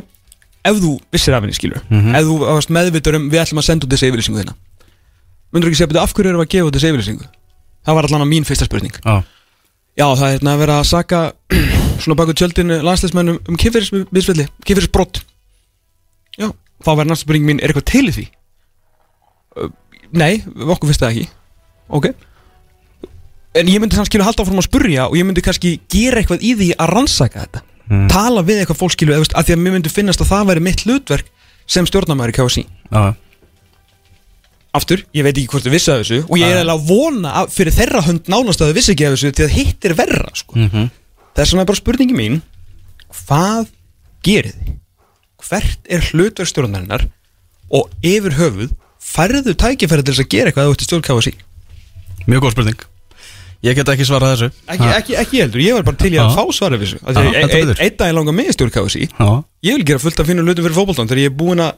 ef 0.65 0.79
þú 0.81 0.91
vissir 1.13 1.35
af 1.37 1.43
henni 1.45 1.55
skilur 1.57 1.81
Mhm. 1.89 2.15
ef 2.17 2.25
þú 2.25 2.35
varst 2.45 2.71
meðvitur 2.73 3.15
um 3.19 3.29
við 3.29 3.41
ætlum 3.43 3.61
að 3.61 3.67
senda 3.69 3.85
út 3.87 3.93
þessu 3.95 4.09
yfirlýsingu 4.09 4.41
þina 4.41 4.55
myndur 5.53 5.69
ekki 5.69 5.77
segja 5.79 5.91
betur 5.93 6.03
af 6.03 6.13
hverju 6.13 6.29
erum 6.31 6.41
við 6.41 6.47
að 6.47 6.53
gefa 6.55 6.67
út 6.69 6.75
þessu 6.79 6.89
yfirlýsingu? 6.91 7.27
Það 7.85 7.95
var 7.95 8.07
allan 8.09 8.23
að 8.25 8.29
mín 8.33 8.45
fyrsta 8.49 8.65
spurning. 8.65 8.95
Já, 9.05 9.15
já 9.95 10.05
það 10.17 10.25
er 10.25 10.33
hérna 10.39 10.53
að 10.55 10.61
vera 10.63 10.79
að 10.81 10.87
saka 10.89 11.19
svona 12.01 12.17
baku 12.19 12.33
tjöldinu 12.33 12.79
landsleismennum 12.83 13.37
um 13.47 13.57
kynferðismisvelli, 13.61 14.47
kynferðisbrott 14.65 15.21
já, 16.41 16.49
þá 16.83 16.89
verður 16.91 17.11
næsta 17.13 17.23
spurning 17.27 17.45
mín 17.45 17.61
er 17.61 17.69
eitthvað 17.71 17.85
til 17.93 18.09
því? 18.11 18.25
Uh, 19.55 19.69
nei, 20.11 20.41
okkur 20.57 20.89
finnst 20.89 21.03
það 21.05 21.13
ekki. 21.13 21.27
Ok. 21.93 22.09
En 23.55 23.69
ég 23.71 23.79
myndi 23.79 23.95
þannig 23.95 24.09
skilja 24.11 24.25
halda 24.27 24.43
áfram 24.43 24.59
að 24.59 24.67
spurja 24.67 25.05
og 25.07 25.15
ég 25.15 25.23
myndi 25.29 25.45
kannski 25.45 25.75
gera 25.93 26.19
eitthvað 26.19 26.41
í 26.43 26.51
því 26.59 26.71
að 26.75 26.91
rannsaka 26.91 27.45
þetta 27.45 27.61
Mm. 27.85 28.07
tala 28.09 28.41
við 28.41 28.63
eitthvað 28.63 28.79
fólk 28.79 28.95
skilju 28.95 29.19
að 29.21 29.45
því 29.45 29.53
að 29.53 29.61
mér 29.61 29.75
myndi 29.75 29.91
finnast 29.93 30.21
að 30.23 30.31
það 30.31 30.47
væri 30.49 30.63
mitt 30.65 30.83
hlutverk 30.87 31.27
sem 31.69 31.85
stjórnarmæður 31.85 32.31
í 32.31 32.35
KSI 32.39 32.63
já, 32.65 33.03
aftur, 34.75 35.03
ég 35.13 35.25
veit 35.25 35.35
ekki 35.37 35.51
hvort 35.51 35.67
þau 35.67 35.73
vissi 35.73 35.91
af 35.93 36.01
þessu 36.01 36.19
og 36.25 36.39
ég 36.39 36.49
er 36.49 36.59
eiginlega 36.59 36.79
að 36.79 36.87
vona 36.89 37.33
að 37.41 37.51
fyrir 37.55 37.75
þeirra 37.77 38.01
hönd 38.07 38.31
nánast 38.31 38.63
að 38.63 38.71
þau 38.71 38.77
vissi 38.79 38.95
ekki 38.95 39.05
af 39.05 39.13
þessu 39.15 39.31
því 39.37 39.45
að 39.45 39.53
hitt 39.59 39.85
er 39.85 39.95
verra 39.99 40.33
sko. 40.33 40.57
Mhm. 40.57 40.89
þess 41.37 41.53
vegna 41.53 41.61
er 41.65 41.69
bara 41.69 41.81
spurningi 41.81 42.17
mín 42.17 42.41
hvað 43.21 43.69
gerið 44.25 44.57
þið? 44.57 44.73
hvert 45.45 45.93
er 45.93 46.09
hlutverk 46.09 46.49
stjórnarinnar 46.49 47.07
og 47.69 47.93
yfir 48.01 48.37
höfuð 48.39 48.73
færðu 48.97 49.53
tækifæri 49.53 50.01
til 50.01 50.13
þess 50.13 50.25
að 50.25 50.33
gera 50.33 50.49
eitthvað 50.49 50.73
ert 50.73 50.81
í 50.81 50.89
stjórn 50.89 51.05
KSI 51.05 51.35
Mjög 52.25 52.47
góð 52.47 52.55
spurning 52.57 52.85
Ég 53.63 53.77
get 53.77 53.89
ekki 53.89 54.05
svarað 54.05 54.33
þessu. 54.35 54.47
Ekki, 54.67 54.87
ekki, 54.97 55.13
ekki 55.21 55.41
heldur, 55.41 55.61
ég 55.63 55.77
var 55.77 55.85
bara 55.87 55.99
til 56.01 56.11
í 56.13 56.19
að 56.21 56.35
fá 56.35 56.43
svarið 56.53 56.81
við 56.81 56.87
þessu. 56.91 56.99
Að 57.05 57.13
betur. 57.53 57.77
einn 57.81 57.95
daginn 57.99 58.17
langar 58.19 58.35
mig 58.35 58.47
í 58.51 58.53
stjórn 58.55 58.73
KSI 58.75 59.03
Já, 59.07 59.29
ég 59.65 59.71
vil 59.79 59.85
gera 59.87 60.01
fullt 60.03 60.19
af 60.21 60.27
fínum 60.29 60.45
hlutum 60.45 60.65
fyrir 60.67 60.77
fótboltan 60.77 61.07
þegar 61.09 61.21
ég 61.23 61.29
er 61.31 61.37
búinn 61.39 61.63
að 61.63 61.71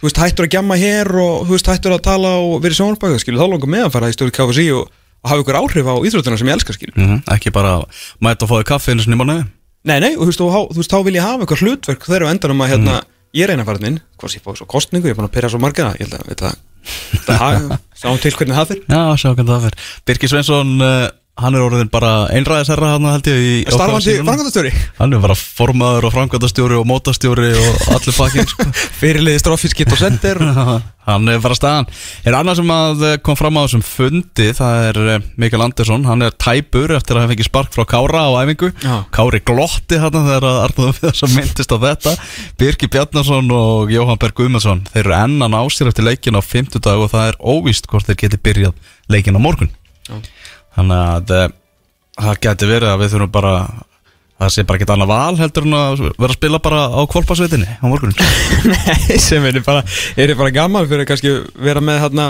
þú 0.00 0.04
veist, 0.08 0.20
hættur 0.20 0.44
að 0.48 0.52
gjamma 0.56 0.74
hér 0.80 1.08
og 1.22 1.34
þú 1.46 1.52
veist, 1.54 1.70
hættur 1.70 1.94
að 1.96 2.02
tala 2.04 2.30
og 2.42 2.54
verið 2.64 2.76
sjónarbaka, 2.80 3.16
þá 3.24 3.46
langar 3.46 3.70
mig 3.72 3.82
að 3.86 3.94
fara 3.94 4.10
í 4.10 4.16
stjórn 4.16 4.36
KSI 4.36 4.66
og, 4.76 4.84
og 5.24 5.26
hafa 5.32 5.40
ykkur 5.44 5.60
áhrif 5.62 5.86
á 5.88 5.94
íþróttuna 6.04 6.36
sem 6.40 6.50
ég 6.50 6.56
elska, 6.58 6.76
skilju 6.76 6.96
mhm, 6.98 7.18
ekki 7.32 7.48
bara 7.54 7.72
mæta 8.20 8.44
og 8.44 8.50
fáið 8.52 8.68
kaffi 8.74 8.92
einu 8.92 9.02
sinni 9.06 9.16
í 9.16 9.20
mánuði. 9.22 9.44
Nei, 9.84 9.98
nei, 10.00 10.12
og 10.16 10.22
þú 10.24 10.30
veist, 10.32 10.44
og, 10.44 10.50
þá 10.92 10.98
vil 11.06 11.16
ég 11.16 11.24
hafa 11.24 11.40
eitthvað 11.44 11.62
hlutverk 11.64 12.02
þegar 16.84 17.42
á 17.42 17.48
endanum 17.48 17.74
að 17.74 17.80
ég 17.80 17.80
reyna 17.80 17.80
að 17.80 17.84
fara 17.84 17.84
inn 17.84 17.84
hvað 17.84 18.04
sé 18.04 18.04
fá 18.04 18.10
svo 18.10 18.10
kostningu, 18.10 18.10
ég 18.10 18.10
búin 18.10 18.12
að 18.12 18.12
pyrra 18.14 18.14
svo 18.14 18.14
marga 18.14 18.14
ég 18.14 18.14
held 18.14 18.14
að, 18.14 18.14
veit 18.14 18.14
það, 18.14 18.14
það 18.14 18.14
sáum 18.14 18.22
til 18.22 18.34
hvernig 18.38 18.58
það 18.58 18.72
fyrir 18.72 18.84
Já, 18.84 19.02
sjá 19.20 19.28
hvernig 19.30 19.52
það 19.52 19.66
fyrir 19.68 19.92
Birkir 20.10 20.32
Sveinsson, 20.32 20.74
uh, 20.84 21.06
hann 21.34 21.56
er 21.56 21.64
orðin 21.64 21.90
bara 21.90 22.28
einræðisherra 22.30 22.92
hann 22.94 23.06
held 23.10 23.26
ég 23.26 23.40
í 23.42 23.54
Starfandi 23.66 24.16
framkvæmdastjóri? 24.20 24.70
Hann 25.00 25.16
er 25.16 25.22
bara 25.24 25.34
formaður 25.34 26.08
og 26.08 26.14
framkvæmdastjóri 26.14 26.76
og 26.78 26.86
mótastjóri 26.86 27.48
og 27.58 27.88
allir 27.96 28.18
pakkin 28.18 28.50
sko. 28.50 28.66
Fyrirliði 29.00 29.42
strófiskitt 29.42 29.94
og 29.94 29.98
sendir 29.98 30.38
Hann 31.04 31.28
er 31.28 31.40
bara 31.44 31.52
staðan. 31.52 31.88
Er 32.24 32.32
annað 32.38 32.62
sem 32.62 32.70
að 32.72 33.02
eh, 33.04 33.16
kom 33.20 33.36
fram 33.36 33.58
á 33.60 33.66
þessum 33.66 33.82
fundi 33.84 34.46
Það 34.56 34.84
er 34.86 35.00
eh, 35.02 35.26
Mikael 35.36 35.64
Andersson. 35.66 36.06
Hann 36.08 36.24
er 36.24 36.32
tæpur 36.40 36.94
eftir 36.96 37.18
að 37.18 37.26
hafa 37.26 37.32
fengið 37.34 37.48
spark 37.50 37.74
frá 37.76 37.84
Kára 37.90 38.22
á 38.24 38.40
æfingu. 38.40 38.70
Já. 38.80 38.94
Kári 39.12 39.42
glotti 39.44 39.98
hann 40.00 40.16
þegar 40.16 40.46
að 40.48 40.60
Arnóður 40.62 40.96
við 40.96 41.10
þess 41.10 41.26
að 41.26 41.34
myndist 41.36 41.76
á 41.76 41.78
þetta. 41.82 42.14
Birki 42.62 42.88
Bjarnason 42.94 43.52
og 43.52 43.92
Jóhann 43.92 44.22
Berg 44.22 44.38
Guðmundsson 44.40 44.86
Þeir 44.94 45.02
eru 45.02 45.16
ennan 45.18 45.58
á 45.60 45.62
sér 45.68 45.92
eftir 45.92 46.08
leikin 46.08 46.40
á 46.40 46.42
fimmtudag 46.44 47.04
og 47.04 47.12
það 47.12 47.34
er 47.34 47.40
óvíst 47.52 47.90
hvort 47.90 48.08
þeir 48.08 48.22
geti 48.24 48.40
byrjað 48.40 48.96
leikin 49.12 49.36
á 49.36 49.44
morgun. 49.44 49.74
Já. 50.08 50.16
Þannig 50.74 51.00
að 51.00 51.34
eh, 51.38 51.50
það 52.20 52.40
geti 52.46 52.70
verið 52.70 52.92
að 52.92 53.02
við 53.02 53.14
þurfum 53.14 53.34
bara 53.34 53.54
það 54.34 54.50
sé 54.50 54.64
bara 54.66 54.80
ekkert 54.80 54.92
annað 54.94 55.12
val 55.12 55.38
heldur 55.38 55.68
en 55.68 55.76
að 55.78 56.02
vera 56.08 56.30
að 56.32 56.36
spila 56.36 56.60
bara 56.62 56.82
á 56.90 57.00
kvolpasveitinni 57.10 57.78
á 57.78 57.84
morgun. 57.86 58.14
Nei, 58.72 59.16
sem 59.22 59.46
er 59.46 59.60
bara, 59.64 59.84
er 60.18 60.34
bara 60.38 60.54
gaman 60.54 60.88
fyrir 60.90 61.04
að 61.04 61.10
kannski 61.12 61.34
vera 61.54 61.82
með 61.84 62.02
hérna 62.02 62.28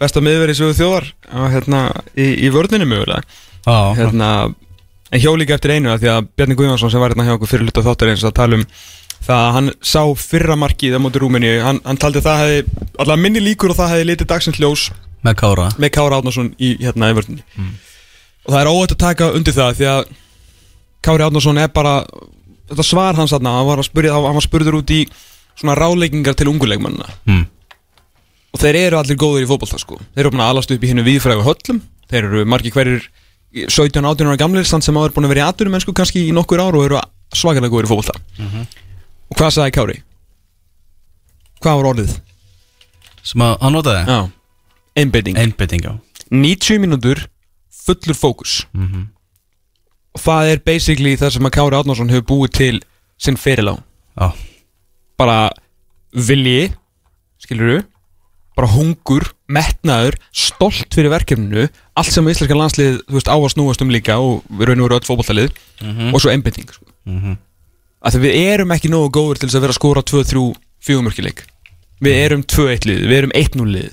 besta 0.00 0.22
miðveri 0.24 0.56
sögu 0.56 0.76
þjóðar 0.76 1.08
og, 1.30 1.48
hérna, 1.54 1.86
í, 2.18 2.28
í 2.44 2.52
vörðinu 2.52 2.88
mögulega? 2.90 3.22
Já, 3.66 3.78
hérna, 3.96 4.30
en 5.10 5.22
hjó 5.22 5.32
líka 5.38 5.56
eftir 5.56 5.76
einu 5.76 5.96
því 5.96 6.12
að 6.12 6.28
Bjarni 6.36 6.58
Guðjónsson 6.58 6.92
sem 6.92 7.02
var 7.02 7.14
hérna 7.14 7.26
hjá 7.28 7.36
okkur 7.38 7.52
fyrir 7.54 7.70
hluta 7.70 7.86
þáttar 7.86 8.12
eins 8.12 8.26
að 8.26 8.36
tala 8.36 8.60
um 8.60 8.66
það 9.26 9.40
að 9.40 9.54
hann 9.56 9.72
sá 9.80 10.02
fyrra 10.20 10.58
markið 10.60 10.98
á 10.98 11.00
móti 11.00 11.22
Rúmeni, 11.22 11.56
hann, 11.64 11.80
hann 11.86 11.98
taldi 12.00 12.20
að 12.20 12.28
það 12.28 12.42
hefði 12.42 12.84
allavega 13.00 13.22
minni 13.22 13.42
líkur 13.42 13.72
og 13.72 13.78
það 13.78 13.92
hefði 13.94 14.08
litið 14.10 14.30
dagsins 14.34 14.60
ljós 14.60 14.84
með 15.26 15.36
Kára. 15.40 15.66
Með 15.82 15.92
Kára 15.96 16.20
Átnarsson 16.20 16.52
í 16.62 16.76
hérna 16.82 17.10
í 17.10 17.16
vörðinni 17.16 17.44
og 18.46 18.52
það 18.54 18.60
er 18.60 18.70
óætt 18.70 18.94
að 18.94 19.02
taka 19.02 19.28
undir 19.34 19.56
það 19.56 19.76
því 19.80 19.88
að 19.90 20.14
Kári 21.06 21.26
Átnarsson 21.26 21.58
er 21.58 21.72
bara 21.74 21.96
þetta 22.70 22.86
svar 22.86 23.18
hans 23.18 23.34
þarna, 23.34 23.58
hann 23.58 23.68
var, 23.68 23.82
að 23.82 23.88
spyrja, 23.88 24.14
hann 24.14 24.38
var 24.38 24.46
spurður 24.46 24.78
út 24.80 24.94
í 24.94 25.02
svona 25.56 25.76
ráleikingar 25.78 26.36
til 26.38 26.48
unguleikmannina 26.50 27.10
mm. 27.26 27.44
og 28.54 28.62
þeir 28.62 28.80
eru 28.84 29.00
allir 29.00 29.18
góður 29.18 29.44
í 29.44 29.50
fótbolta 29.50 29.80
sko. 29.82 30.00
Þeir 30.14 30.24
eru 30.24 30.34
búin 30.34 30.44
að 30.46 30.54
alast 30.54 30.74
upp 30.74 30.82
í 30.82 30.90
hennu 30.90 31.06
viðfrægu 31.06 31.46
höllum. 31.46 31.80
Þeir 32.10 32.22
eru 32.22 32.42
margir 32.48 32.74
hverjir 32.74 33.06
17-18 33.66 34.30
ára 34.30 34.40
gamlir 34.40 34.66
samt 34.68 34.86
sem 34.86 34.98
áður 34.98 35.14
búin 35.16 35.28
að 35.28 35.34
vera 35.34 35.46
í 35.46 35.48
aturum 35.50 35.74
mennsku 35.74 35.94
kannski 35.96 36.26
í 36.28 36.34
nokkur 36.36 36.62
ár 36.62 36.76
og 36.76 36.86
eru 36.86 37.00
svakalega 37.34 37.72
góður 37.72 37.88
í 37.88 37.92
fótbolta. 37.94 38.18
Og 39.30 39.38
hvað 39.38 39.54
sagði 39.56 39.76
Kári? 39.78 40.02
hvað 41.66 41.80
var 41.80 41.88
orðið? 41.92 42.16
sem 43.26 43.42
að 43.42 43.56
hann 43.64 43.74
notaði? 43.74 44.02
Já, 44.06 44.18
einbeiting 44.96 45.36
einbytting 45.38 45.82
já 45.84 45.92
90 46.30 46.78
mínútur 46.82 47.26
fullur 47.86 48.14
fókus 48.18 48.64
Mhm. 48.74 49.06
og 50.14 50.20
það 50.20 50.52
er 50.52 50.58
basically 50.64 51.16
það 51.16 51.30
sem 51.36 51.42
að 51.46 51.54
Kári 51.58 51.76
Átnarsson 51.78 52.10
hefur 52.10 52.26
búið 52.32 52.52
til 52.52 52.80
sinn 53.18 53.36
fyrirlá 53.36 53.76
Já. 54.18 54.32
bara 55.18 55.50
vilji 56.12 56.72
skilur 57.38 57.84
bara 58.56 58.68
hungur, 58.72 59.20
metnaður 59.52 60.14
stolt 60.32 60.88
fyrir 60.96 61.10
verkefninu 61.12 61.66
allt 61.94 62.08
sem 62.12 62.24
íslenska 62.24 62.56
landslið 62.56 63.02
þú 63.04 63.12
veist, 63.18 63.28
á 63.28 63.36
að 63.36 63.50
snúast 63.52 63.82
um 63.84 63.90
líka 63.92 64.16
og 64.16 64.42
við 64.48 64.70
raun 64.70 64.80
og 64.80 64.88
veru 64.88 64.96
öll 64.96 65.04
fótballtalið 65.08 65.50
Mhm. 65.82 66.14
og 66.14 66.20
svo 66.20 66.30
einbinding 66.32 66.70
sko. 66.72 66.86
Mhm. 67.06 67.36
að 68.02 68.12
því 68.14 68.20
við 68.24 68.34
erum 68.54 68.72
ekki 68.72 68.88
nógu 68.88 69.10
góður 69.12 69.38
til 69.38 69.48
þess 69.48 69.56
að 69.56 69.60
vera 69.60 69.72
að 69.72 69.80
skora 69.80 70.02
2-3 70.02 70.56
fjögumörkileik 70.80 71.44
við 72.00 72.14
erum 72.24 72.42
2-1 72.44 72.84
lið, 72.88 73.00
við 73.04 73.16
erum 73.20 73.32
1-0 73.34 73.68
lið 73.76 73.92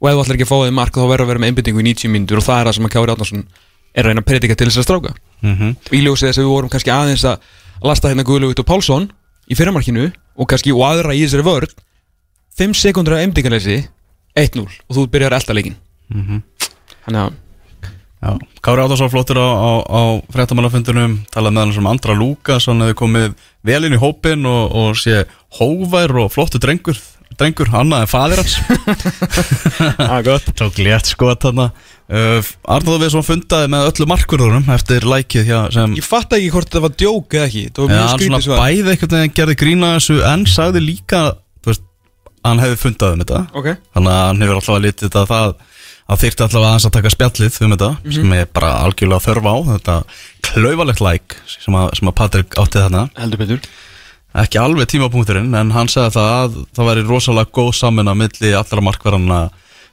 og 0.00 0.08
ef 0.10 0.14
þú 0.16 0.22
ætlar 0.24 0.36
ekki 0.38 0.46
að 0.46 0.52
fá 0.52 0.58
þið 0.64 0.74
mark 0.78 0.94
þá 0.94 1.04
verður 1.08 1.24
að 1.24 1.30
vera 1.32 1.42
með 1.44 1.48
einbindingu 1.52 1.80
í 1.80 1.86
90 1.94 2.12
mínútur 2.14 2.40
og 2.40 2.46
það 2.48 2.60
er 2.60 2.66
það 2.70 2.74
sem 2.78 2.86
að 2.88 2.94
Kári 2.94 3.12
Átnarsson 3.14 3.44
er 3.94 4.02
að 4.04 4.08
reyna 4.10 4.22
að 4.24 4.28
predika 4.30 4.56
til 4.58 4.68
þess 4.68 4.80
að 4.82 4.86
stráka 4.88 5.14
Mhm. 5.44 5.76
í 5.92 5.98
ljósið 6.02 6.28
þess 6.28 6.38
að 6.38 6.44
við 6.44 6.52
vorum 6.54 6.70
kannski 6.72 6.90
aðeins 6.94 7.24
að 7.24 7.38
lasta 7.84 8.08
hérna 8.08 8.24
Guðlaugut 8.24 8.58
og 8.60 8.66
Pálsson 8.66 9.10
í 9.50 9.54
fyrramarkinu 9.54 10.12
og 10.36 10.48
kannski 10.48 10.72
og 10.72 10.80
aðra 10.88 11.12
í 11.14 11.20
þessari 11.24 11.44
vörð 11.44 11.74
5 12.58 12.74
sekundur 12.74 13.14
af 13.14 13.20
einbindingarleysi 13.24 13.86
1-0 14.34 14.66
og 14.88 14.96
þú 14.96 15.06
byrjar 15.10 15.32
að 15.36 15.40
elda 15.42 15.54
leikin 15.54 15.76
Mhm. 16.10 16.42
þannig 17.06 17.20
að 17.28 17.32
Já, 18.24 18.38
Kári 18.64 18.80
Áttarsson 18.80 19.10
flottur 19.12 19.36
á, 19.36 19.44
á, 19.52 19.70
á 19.84 20.00
fréttamannafundunum 20.32 21.18
talaði 21.28 21.52
með 21.52 21.60
hann 21.60 21.72
sem 21.76 21.86
Andra 21.90 22.14
Lúkas 22.16 22.64
hann 22.70 22.80
hefði 22.80 22.94
komið 22.96 23.34
vel 23.68 23.84
inn 23.84 23.92
í 23.92 24.00
hópin 24.00 24.46
og, 24.48 24.72
og 24.72 24.96
sé 24.96 25.26
hóvær 25.60 26.14
og 26.24 26.32
flottur 26.32 26.58
drengur 26.62 26.96
drengur, 27.40 27.70
annað 27.80 28.04
en 28.06 28.10
fadir 28.10 28.40
hans. 28.42 28.54
Ah, 30.04 30.20
gott. 30.24 30.46
Tók 30.56 30.76
létt 30.82 31.08
skot 31.10 31.42
þarna. 31.44 31.68
Uh, 32.04 32.44
Arnóður 32.68 33.00
við 33.06 33.12
svona 33.14 33.26
fundaði 33.26 33.68
með 33.72 33.86
öllu 33.90 34.06
markurðunum 34.10 34.66
eftir 34.74 35.06
lækið 35.08 35.46
hjá 35.48 35.58
sem 35.72 35.94
ég 35.96 36.04
fatt 36.04 36.34
ekki 36.36 36.50
hvort 36.52 36.68
það 36.74 36.84
var 36.84 36.94
djók 37.00 37.36
eða 37.38 37.46
ekki. 37.48 37.62
Það 37.74 37.86
var 37.86 37.94
mjög 37.94 38.10
skrítið 38.14 38.44
svar. 38.46 38.60
bæði 38.60 38.92
einhvern 38.94 39.14
veginn 39.16 39.34
gerði 39.38 39.56
grína 39.62 39.92
þessu 39.96 40.18
en 40.28 40.44
sagði 40.52 40.82
líka 40.84 41.22
veist, 41.64 41.86
hann 42.44 42.60
hefði 42.60 42.80
fundað 42.82 43.14
um 43.16 43.24
þetta. 43.24 43.40
Ok, 43.56 43.70
þannig 43.96 44.12
að 44.18 44.26
hann 44.28 44.44
hefur 44.44 44.60
alltaf 44.60 44.76
að 44.76 44.84
litið 44.84 45.06
þetta 45.08 45.22
að 45.24 45.32
það 45.32 45.54
að 46.04 46.20
þyrfti 46.20 46.44
alltaf 46.44 46.60
aðeins 46.68 46.84
að 46.90 46.94
taka 46.98 47.14
spjallið 47.14 47.58
um 47.64 47.74
þetta 47.74 47.90
sem 48.18 48.36
er 48.36 48.48
bara 48.60 48.72
algjörlega 48.84 49.24
þörf 49.24 49.48
á. 49.48 49.54
Þetta 49.72 49.96
klaufalegt 50.50 51.00
læk 51.08 51.38
sem, 51.56 51.78
að- 51.80 51.94
sem 51.96 52.12
að 52.12 52.16
Patrik 52.20 52.58
átti 52.60 52.84
þarna 52.84 53.06
ekki 54.42 54.58
alveg 54.58 54.88
tímapunkturinn 54.90 55.54
en 55.54 55.70
hann 55.74 55.88
sagði 55.92 56.16
það 56.16 56.30
að 56.38 56.56
það 56.74 56.88
væri 56.90 57.04
rosalega 57.08 57.52
góð 57.54 57.72
samin 57.78 58.10
að 58.10 58.18
milli 58.22 58.50
allra 58.58 58.82
markverðana 58.88 59.40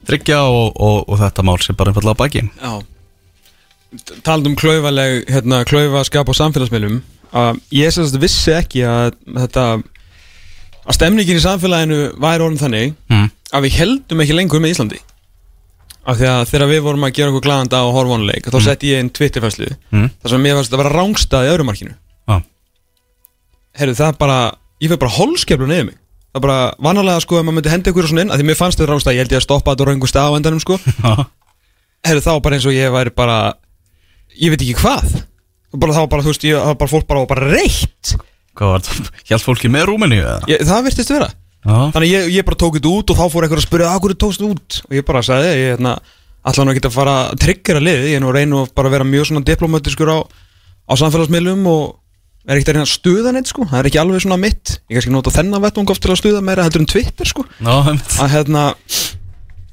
þryggja 0.08 0.40
og, 0.50 0.72
og, 0.82 0.96
og 1.08 1.20
þetta 1.20 1.44
mál 1.46 1.58
sem 1.62 1.76
bara 1.78 1.92
einfallega 1.92 2.18
baki 2.24 2.42
Já 2.58 2.72
Talað 4.24 4.46
um 4.48 4.54
klaufaleg, 4.56 5.26
hérna, 5.28 5.58
klaufaskap 5.68 6.30
á 6.32 6.34
samfélagsmiðlum 6.38 7.02
að 7.36 7.58
ég 7.76 7.92
sem 7.92 8.06
sagt 8.08 8.22
vissi 8.22 8.54
ekki 8.56 8.82
að 8.88 9.10
þetta 9.36 9.64
að 9.76 10.96
stemningin 10.96 11.36
í 11.38 11.44
samfélaginu 11.44 11.98
væri 12.20 12.46
orðin 12.46 12.60
þannig 12.62 12.94
Mm. 13.12 13.28
að 13.52 13.66
við 13.66 13.76
heldum 13.82 14.22
ekki 14.24 14.36
lengur 14.38 14.62
með 14.64 14.72
Íslandi 14.74 15.00
af 16.08 16.16
því 16.18 16.26
að 16.32 16.46
þegar 16.50 16.70
við 16.72 16.80
vorum 16.88 17.04
að 17.06 17.12
gera 17.18 17.30
okkur 17.30 17.44
glaðan 17.44 17.68
dag 17.70 17.84
og 17.86 17.92
horfa 17.98 18.16
á 18.16 18.20
leik 18.32 18.48
þá 18.48 18.58
sett 18.64 18.82
ég 18.88 18.98
einn 18.98 19.12
Twitterfæslu 19.12 19.68
Mm. 19.92 20.08
þar 20.24 20.32
sem 20.34 20.42
mér 20.42 20.56
fannst 20.58 20.72
að 20.72 20.80
vera 20.82 20.94
rángstað 20.96 21.46
í 21.46 21.52
öðrumarkinu. 21.52 21.94
Herru 23.78 23.96
það 23.96 24.18
bara 24.20 24.38
ég 24.82 24.90
fyrir 24.90 25.00
bara 25.00 25.16
holskeflu 25.16 25.68
neyðu 25.70 25.88
mig. 25.90 25.98
Það 26.32 26.40
er 26.40 26.44
bara 26.46 26.58
vanalega 26.82 27.22
sko 27.24 27.38
að 27.38 27.44
maður 27.46 27.58
myndi 27.58 27.72
henda 27.72 27.92
ykkur 27.92 28.08
svona 28.08 28.24
inn 28.24 28.32
að 28.32 28.40
því 28.40 28.46
mér 28.48 28.58
fannst 28.58 28.80
þetta 28.80 28.92
rángstað, 28.92 29.16
ég 29.16 29.24
held 29.24 29.34
ég 29.34 29.40
að 29.40 29.44
stoppa 29.46 29.74
þetta 29.74 29.84
á 29.84 29.88
raungu 29.90 30.08
stað 30.08 30.32
á 30.32 30.36
endanum 30.38 30.62
sko. 30.62 30.78
Herru 32.06 32.22
þá 32.24 32.32
bara 32.42 32.56
eins 32.58 32.66
og 32.68 32.74
ég 32.76 32.92
væri 32.94 33.12
bara 33.14 33.36
ég 34.40 34.52
veit 34.52 34.64
ekki 34.64 34.78
hvað. 34.80 35.12
Bara, 35.72 35.94
var 35.96 36.08
bara, 36.12 36.24
þú 36.24 36.32
veist, 36.32 36.44
ég, 36.44 36.58
var 36.60 36.76
bara 36.80 36.92
fólk 36.92 37.06
bara, 37.08 37.22
var 37.24 37.30
bara 37.32 37.52
reitt. 37.52 38.14
Hvað 38.58 38.74
var 38.74 38.82
þetta? 38.84 39.22
Hjælt 39.28 39.46
fólki 39.46 39.70
með 39.72 39.86
Rúmeníu 39.88 40.20
eða? 40.24 40.40
ég, 40.50 40.64
það 40.68 40.88
virtist 40.88 41.12
vera. 41.12 41.28
Já. 41.62 41.76
Þannig 41.94 42.10
ég, 42.10 42.26
ég 42.34 42.44
bara 42.48 42.58
tók 42.60 42.76
þetta 42.76 42.92
út 42.92 43.12
og 43.12 43.20
þá 43.20 43.22
fór 43.32 43.46
eitthvað 43.46 43.62
að 43.62 43.66
spyrja 43.68 43.92
að 43.92 44.02
hverju 44.04 44.18
tókst 44.20 44.42
þetta 44.42 44.52
út? 44.52 44.78
Og 44.88 44.96
ég 44.98 45.06
bara 45.08 45.22
sagði 45.24 45.52
ég 45.52 45.70
hérna, 45.70 45.94
allan 46.50 46.72
að 46.72 46.78
geta 46.78 46.90
að 46.90 46.96
fara 46.98 47.14
að 47.22 47.40
tryggjara 47.44 47.84
liðið. 47.86 48.08
Ég 48.10 48.18
er 48.18 48.24
nú 48.24 48.32
að 48.32 48.36
reyna 48.36 48.60
að 48.60 48.72
bara 48.76 48.92
vera 48.92 49.06
mjög 49.08 49.28
svona 49.30 49.44
diplomatiskur 49.48 50.12
á, 50.12 50.18
á 50.28 50.92
samfélagsmiðlum 51.00 51.64
og 51.70 51.84
er 52.48 52.58
ekkert 52.58 52.72
að 52.72 52.76
reyna 52.76 52.86
að 52.88 52.92
stuða 52.92 53.32
neitt 53.36 53.50
sko. 53.52 53.66
Það 53.70 53.78
er 53.80 53.88
ekki 53.90 54.00
alveg 54.02 54.24
svona 54.24 54.38
mitt, 54.40 54.74
ég 54.90 54.96
kannski 54.98 55.12
nota 55.14 55.34
þennan 55.34 55.62
vettung 55.62 55.92
oft 55.94 56.02
til 56.02 56.10
að 56.12 56.20
stuða 56.22 56.42
meira 56.44 56.64
heldur 56.66 56.82
en 56.82 56.90
Twitter 56.90 57.28
sko. 57.28 57.44
Einmitt. 57.62 58.16
að 58.18 58.32
hérna 58.34 58.64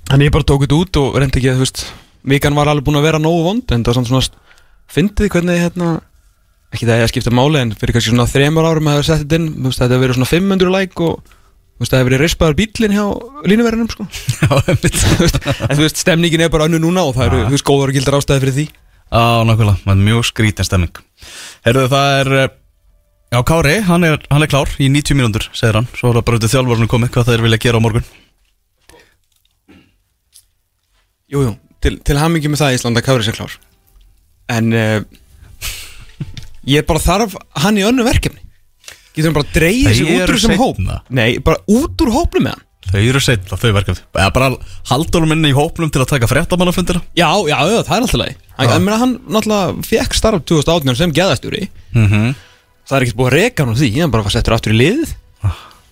þannig 0.09 0.29
ég 0.29 0.35
bara 0.35 0.47
tók 0.51 0.65
þetta 0.65 0.77
út 0.77 1.01
og 1.01 1.17
reyndi 1.21 1.41
ekki 1.41 1.51
að 1.53 1.59
þú 1.59 1.65
veist 1.65 1.83
vikan 2.29 2.57
var 2.57 2.69
alveg 2.69 2.85
búin 2.87 2.99
að 2.99 3.07
vera 3.09 3.21
nógu 3.21 3.41
vond 3.45 3.73
en 3.73 3.83
það 3.85 3.91
er 3.93 3.99
samt 3.99 4.11
svona 4.11 4.45
fyndið 4.89 5.33
hvernig 5.33 5.61
hérna 5.61 5.89
ekki 6.73 6.85
það 6.85 6.99
ég 6.99 7.07
að 7.07 7.11
skipta 7.13 7.33
máli 7.33 7.61
en 7.63 7.73
fyrir 7.77 7.95
kannski 7.95 8.13
svona 8.13 8.29
þremur 8.29 8.67
árum 8.69 8.89
að 8.89 8.97
hafa 8.99 9.07
sett 9.07 9.23
þetta 9.23 9.39
inn 9.39 9.49
þú 9.55 9.69
veist, 9.69 9.81
þetta 9.81 9.95
hefur 9.95 10.03
verið 10.05 10.17
svona 10.19 10.29
500 10.29 10.73
like 10.75 11.05
og 11.05 11.15
þú 11.79 11.85
veist, 11.85 11.93
það 11.93 12.01
hefur 12.01 12.09
verið 12.09 12.23
rispaður 12.25 12.57
bílinn 12.59 12.95
hjá 12.97 13.05
línuverðinum 13.49 13.89
sko. 13.93 14.05
En 15.69 15.77
þú 15.77 15.83
veist, 15.85 16.01
stemningin 16.03 16.43
er 16.45 16.51
bara 16.53 16.67
önnu 16.67 16.81
núna 16.83 17.05
og 17.07 17.15
það 17.15 17.29
eru, 17.29 17.41
þú 17.47 17.55
veist, 17.55 17.67
góðar 17.69 17.93
og 17.93 17.97
gildar 17.97 18.17
ástæði 18.19 18.43
fyrir 18.43 18.57
því. 18.57 18.65
Já, 19.09 19.21
nákvæmlega, 19.47 19.79
það 19.85 19.93
er 19.93 20.01
mjög 20.09 20.25
skrítin 20.27 20.67
stemming. 20.67 20.99
Herðu, 21.65 21.85
það 21.93 22.17
er 22.17 22.31
eh, 22.41 22.51
Já, 23.29 23.39
Kári, 23.45 23.75
hann 23.85 24.03
er, 24.07 24.17
hann 24.31 24.41
er 24.41 24.49
klár 24.49 24.71
í 24.81 24.89
90 24.89 25.17
mínútur, 25.19 25.45
segir 25.53 25.77
hann. 25.77 25.89
Svo 25.93 26.09
er 26.09 26.19
það 26.19 26.27
bara 26.29 26.41
í 26.41 26.49
þjálfurinu 26.49 26.89
komið, 26.89 27.11
hvað 27.13 27.29
þeir 27.29 27.45
vilja 27.45 27.61
gera 27.61 27.77
á 27.77 27.85
morgun. 27.85 28.07
Jú, 31.29 31.43
jú, 31.45 31.51
til, 31.83 31.99
til 32.01 32.17
hamingi 32.17 32.49
með 32.49 32.63
það 32.63 32.77
Íslanda 32.79 33.03
Kári 33.05 33.27
sér 33.27 33.37
klár. 33.37 33.59
En 34.49 34.73
uh, 34.73 35.03
Ég 36.69 36.85
bara 36.87 37.01
þarf 37.01 37.35
hann 37.63 37.77
í 37.79 37.85
önnu 37.87 38.05
verkefni. 38.07 38.41
Getur 39.13 39.29
hann 39.29 39.37
bara 39.37 39.47
að 39.47 39.53
dreigja 39.55 39.93
sig 39.95 40.09
út 40.09 40.25
úr 40.25 40.35
þessum 40.35 40.57
hóp. 40.59 40.81
Nei, 41.13 41.29
bara 41.43 41.61
út 41.71 42.03
úr 42.03 42.11
hópnum 42.13 42.45
með 42.45 42.57
hann. 42.57 42.65
Þau 42.89 42.99
eru 43.03 43.21
setna, 43.21 43.57
þau 43.59 43.71
verkefni. 43.75 44.05
Eða 44.17 44.33
bara 44.33 44.49
haldunum 44.89 45.33
minni 45.33 45.51
í 45.51 45.55
hópnum 45.57 45.91
til 45.93 46.01
að 46.01 46.11
taka 46.15 46.29
fréttamannafundina. 46.29 47.01
Já, 47.17 47.29
já, 47.45 47.57
já, 47.69 47.79
það 47.85 47.95
er 47.95 48.05
alltaf 48.05 48.21
leið 48.23 48.45
Hann, 48.59 48.87
hann 49.01 49.11
náttúrulega 49.29 49.87
fekk 49.87 50.15
starf 50.17 50.41
2018 50.49 50.97
sem 50.99 51.13
geðastjóri. 51.15 51.69
Mm 51.95 52.07
-hmm. 52.09 52.31
Það 52.89 52.95
er 52.97 53.05
ekkert 53.05 53.19
búið 53.19 53.29
að 53.29 53.35
reka 53.37 53.63
hann 53.63 53.73
úr 53.73 53.79
því 53.79 53.89
Hann 54.01 54.11
bara 54.13 54.25
var 54.25 54.33
settur 54.33 54.55
aftur 54.57 54.73
í 54.73 54.79
lið 54.79 55.13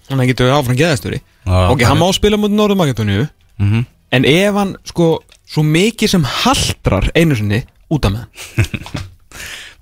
Hann 0.07 0.21
er 0.23 0.29
getur 0.29 0.53
áfram 0.55 0.77
geðastjóri. 0.79 1.17
Já, 1.45 1.57
Ok, 1.73 1.81
hann 1.83 1.99
má 1.99 2.07
spila 2.15 2.37
mútið 2.39 2.57
Norður 2.59 2.79
Makedóníu 2.83 3.27
Mhm. 3.59 3.85
En 4.13 4.23
ef 4.29 4.53
hann, 4.55 4.75
sko, 4.85 5.05
svo 5.49 5.63
mikið 5.65 6.09
sem 6.13 6.23
haldrar 6.23 7.09
einu 7.17 7.35
sinni 7.35 7.63
út 7.91 8.05
af 8.05 8.13
með 8.13 8.23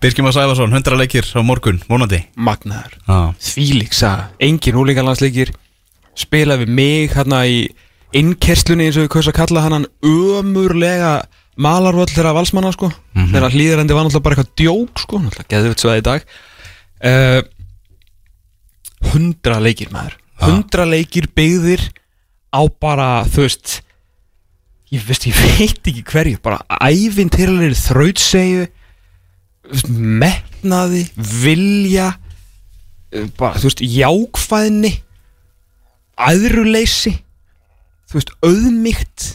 Birkjum 0.01 0.27
að 0.29 0.33
Sæfarsson, 0.37 0.71
100 0.73 0.97
leikir 0.99 1.27
á 1.35 1.39
morgun, 1.45 1.77
vonandi. 1.89 2.19
Magnaður. 2.35 2.95
Já, 3.07 3.17
Þvílíksa, 3.39 4.11
engin 4.43 4.75
úlingarlandsleikir 4.81 5.51
Spila 6.15 6.55
við 6.57 6.67
mig 6.71 7.11
hérna 7.13 7.43
í 7.45 7.67
innkerslunni 8.15 8.87
eins 8.87 8.97
og 8.97 9.05
við 9.05 9.11
kaus 9.17 9.27
að 9.27 9.37
kalla 9.41 9.61
hann 9.65 9.85
ömurlega 10.01 11.13
malarvöll 11.59 12.07
þeirra 12.11 12.33
valsmanna 12.35 12.71
sko. 12.75 12.89
Þeirra 13.15 13.49
hlýðarendi 13.51 13.95
var 13.95 14.05
náttúrulega 14.07 14.23
bara 14.23 14.35
eitthvað 14.39 14.55
djók 14.61 15.01
sko. 15.03 15.19
Náttúrulega 15.19 15.51
geðvitt 15.51 15.83
svo 15.83 15.91
það 15.91 15.99
í 16.01 16.05
dag 16.07 16.29
uh, 17.03 17.41
Hundra 19.11 19.59
leikir 19.61 19.91
maður. 19.93 20.15
Hundra 20.41 20.85
leikir 20.87 21.27
byggðir 21.35 21.83
á 22.55 22.61
bara, 22.81 23.09
þú 23.27 23.45
veist 23.45 23.81
ég 24.93 25.03
veist, 25.05 25.25
ég 25.29 25.37
veit 25.59 25.89
ekki 25.91 26.03
hverju 26.07 26.39
bara 26.43 26.61
þú 29.65 29.73
veist, 29.75 29.89
metnaði 29.91 31.03
vilja 31.17 32.11
eh, 33.11 33.27
bara, 33.37 33.57
þú 33.59 33.69
veist, 33.69 33.83
jákvæðni 33.83 34.93
æðruleysi 36.15 37.15
þú 38.05 38.19
veist, 38.19 38.35
auðmygt 38.45 39.29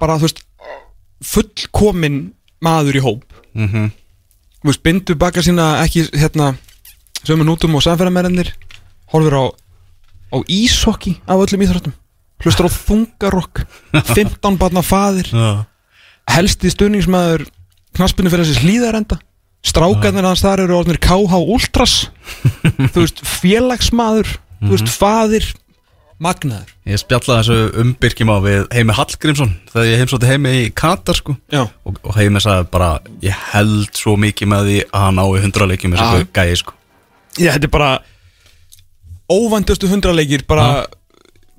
bara, 0.00 0.18
þú 0.20 0.28
veist 0.28 0.44
fullkomin 1.22 2.20
maður 2.62 2.98
í 2.98 3.02
hóp. 3.02 3.24
Mhm. 3.54 3.90
þú 4.62 4.70
veist, 4.70 4.82
bindu 4.86 5.16
baka 5.18 5.42
sína 5.42 5.74
ekki 5.82 6.06
hérna 6.14 6.52
sömu 7.26 7.46
nútum 7.46 7.76
og 7.78 7.84
samferðamærennir 7.84 8.52
horfir 9.12 9.36
á 9.38 9.44
á 10.32 10.36
ísokki 10.48 11.18
af 11.28 11.42
öllum 11.44 11.64
íþróttum 11.66 11.94
hlustar 12.42 12.66
á 12.66 12.70
þungarokk 12.74 13.64
15 14.16 14.58
barna 14.58 14.82
faðir. 14.82 15.28
Helsti 16.32 16.70
stunningsmaður 16.72 17.44
knaspinu 17.96 18.32
fyrir 18.32 18.48
þessi 18.48 18.64
hlýðarenda 18.64 19.18
strákarnir 19.62 20.26
hans 20.26 20.42
þar 20.42 20.64
eru 20.64 20.80
orðnir 20.80 20.98
KH 21.02 21.38
Ultras. 21.38 21.96
Þú 22.92 23.04
veist, 23.04 23.20
félagsmaður 23.22 24.32
þú 24.62 24.72
veist, 24.72 24.90
faðir 24.90 25.46
magnaður. 26.22 26.70
Ég 26.86 27.00
spjallaði 27.02 27.42
þessu 27.42 27.80
um 27.82 27.94
Birkjum 27.98 28.30
á 28.30 28.36
við 28.42 28.60
Heimi 28.74 28.94
Hallgrímsson 28.94 29.56
Þegar 29.72 29.88
ég 29.88 30.02
heimsótti 30.02 30.28
Heimi 30.30 30.52
í 30.60 30.68
Katar 30.74 31.18
sko. 31.18 31.34
Og, 31.58 31.96
og 31.98 32.14
Heimi 32.14 32.42
sagði 32.42 32.68
bara 32.74 32.92
Ég 33.22 33.38
held 33.52 33.90
svo 33.98 34.14
mikið 34.22 34.50
með 34.52 34.68
því 34.68 34.76
að 34.90 35.06
hann 35.06 35.18
ái 35.22 35.26
100 35.42 35.68
leikjum 35.72 35.96
Já. 35.96 36.02
þessu 36.02 36.28
gæi 36.34 36.60
sko 36.62 36.76
Já, 37.38 37.52
þetta 37.54 37.64
er 37.68 37.72
bara 37.72 37.90
óvæntustu 39.32 39.88
hundraleikir 39.88 40.44
bara 40.48 40.86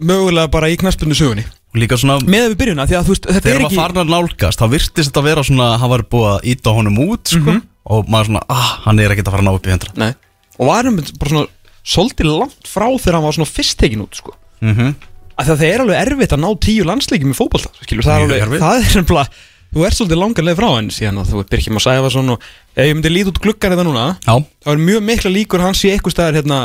mögulega 0.04 0.50
bara 0.52 0.70
í 0.70 0.78
knaspinu 0.78 1.16
sögunni 1.18 1.46
líka 1.74 1.98
svona 1.98 2.20
með 2.22 2.52
við 2.52 2.58
byrjuna, 2.60 2.86
því 2.86 2.98
að 3.00 3.08
þú 3.08 3.14
veist, 3.16 3.28
þetta 3.30 3.42
Þegar 3.48 3.56
er 3.56 3.62
maður 3.64 3.72
ekki 3.72 3.80
farin 3.82 4.02
að 4.04 4.12
nálgast 4.14 4.60
þá 4.62 4.66
virtist 4.70 5.08
þetta 5.10 5.22
að 5.24 5.28
vera 5.30 5.44
svona 5.48 5.70
hann 5.82 5.90
var 5.94 6.04
búið 6.14 6.28
að 6.34 6.44
íta 6.54 6.74
honum 6.78 7.00
út 7.08 7.32
sko 7.34 7.50
Mhm. 7.56 7.62
og 7.86 8.12
maður 8.14 8.26
svona, 8.30 8.44
ah, 8.50 8.70
hann 8.86 9.00
er 9.00 9.10
ekkert 9.16 9.28
að 9.28 9.34
fara 9.34 9.44
að 9.44 9.48
ná 9.48 9.56
upp 9.58 9.66
í 9.68 9.72
100 9.74 9.98
Nei. 9.98 10.12
og 10.60 10.68
varum 10.70 10.96
bara 11.18 11.30
svona 11.34 11.48
svolítið 11.84 12.30
langt 12.38 12.70
frá 12.70 12.86
þegar 12.94 13.14
hann 13.18 13.24
var 13.26 13.34
svona 13.34 13.50
fyrst 13.50 13.78
tekin 13.82 14.02
út 14.06 14.14
sko. 14.16 14.36
mm 14.62 14.76
-hmm. 14.76 14.94
að 15.40 15.46
það 15.50 15.64
er 15.74 15.80
alveg 15.82 15.98
erfitt 16.08 16.32
að 16.38 16.44
ná 16.46 16.50
tíu 16.62 16.84
landsleikjum 16.86 17.32
í 17.34 17.40
fótbolta 17.42 17.70
skilur, 17.82 18.04
það 18.04 18.14
er 18.14 18.22
Mjög 18.22 18.30
alveg, 18.30 18.42
erfitt. 18.48 18.62
það 18.62 18.76
er 18.78 19.02
nefnilega 19.02 19.28
þú 19.74 19.86
ert 19.88 19.98
svolítið 19.98 20.22
langarlega 20.22 20.60
frá 20.60 20.70
henn 20.78 20.92
síðan 20.94 21.20
að 21.24 21.32
þú 21.34 21.42
er 21.42 21.50
Birkjum 21.54 21.80
að 21.80 21.86
sæfa 21.88 22.12
svona 22.14 22.36
og 22.38 22.48
ef 22.78 22.88
ég 22.88 22.96
myndi 22.98 23.12
lít 23.14 23.30
út 23.32 23.42
gluggar 23.44 23.74
þetta 23.74 23.86
núna 23.88 24.06
Já, 24.22 24.34
þá 24.64 24.70
er 24.74 24.82
mjög 24.88 25.04
mikla 25.10 25.32
líkur 25.34 25.64
að 25.64 25.70
hann 25.70 25.78
sé 25.80 25.92
eitthvað 25.94 26.16
staðar 26.16 26.38
hérna, 26.40 26.60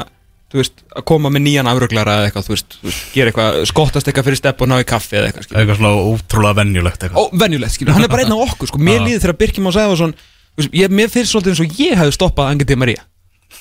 þú 0.52 0.60
veist, 0.60 0.82
að 0.96 1.06
koma 1.08 1.32
með 1.32 1.44
nýjan 1.46 1.70
afruglara 1.72 2.16
eða 2.18 2.28
eitthvað, 2.28 2.46
þú 2.48 2.54
veist, 2.54 2.76
þú 2.82 2.88
veist, 2.90 3.02
gera 3.16 3.32
eitthvað 3.32 3.58
skottast 3.72 4.08
eitthvað 4.10 4.28
fyrir 4.28 4.40
stepp 4.42 4.64
og 4.64 4.70
ná 4.70 4.76
í 4.80 4.86
kaffi 4.88 5.18
eða 5.20 5.30
eitthvað 5.30 5.46
skilur. 5.48 5.60
eitthvað 5.62 5.80
svona 5.80 5.92
ótrúlega 6.12 6.58
venjulegt 6.60 7.06
eitthvað 7.08 7.20
Ó, 7.20 7.24
venjulegt, 7.44 7.74
skilur, 7.78 7.96
hann 7.96 8.04
er 8.08 8.12
bara 8.12 8.24
einn 8.26 8.36
af 8.36 8.44
okkur 8.48 8.70
sko. 8.72 8.80
mér 8.88 9.04
líður 9.04 9.24
þegar 9.24 9.38
Birkjum 9.44 9.68
að 9.72 9.76
sæfa 9.78 9.98
svona 10.02 10.28
veist, 10.58 10.72
ég, 10.80 10.94
mér 11.00 11.12
finnst 11.12 11.32
svolítið 11.34 11.54
eins 11.54 11.64
og 11.64 11.80
ég 11.84 12.00
hefði 12.00 12.16
stoppað 12.16 12.52
Angel 12.52 12.68
Di 12.68 12.78
Maria 12.80 13.04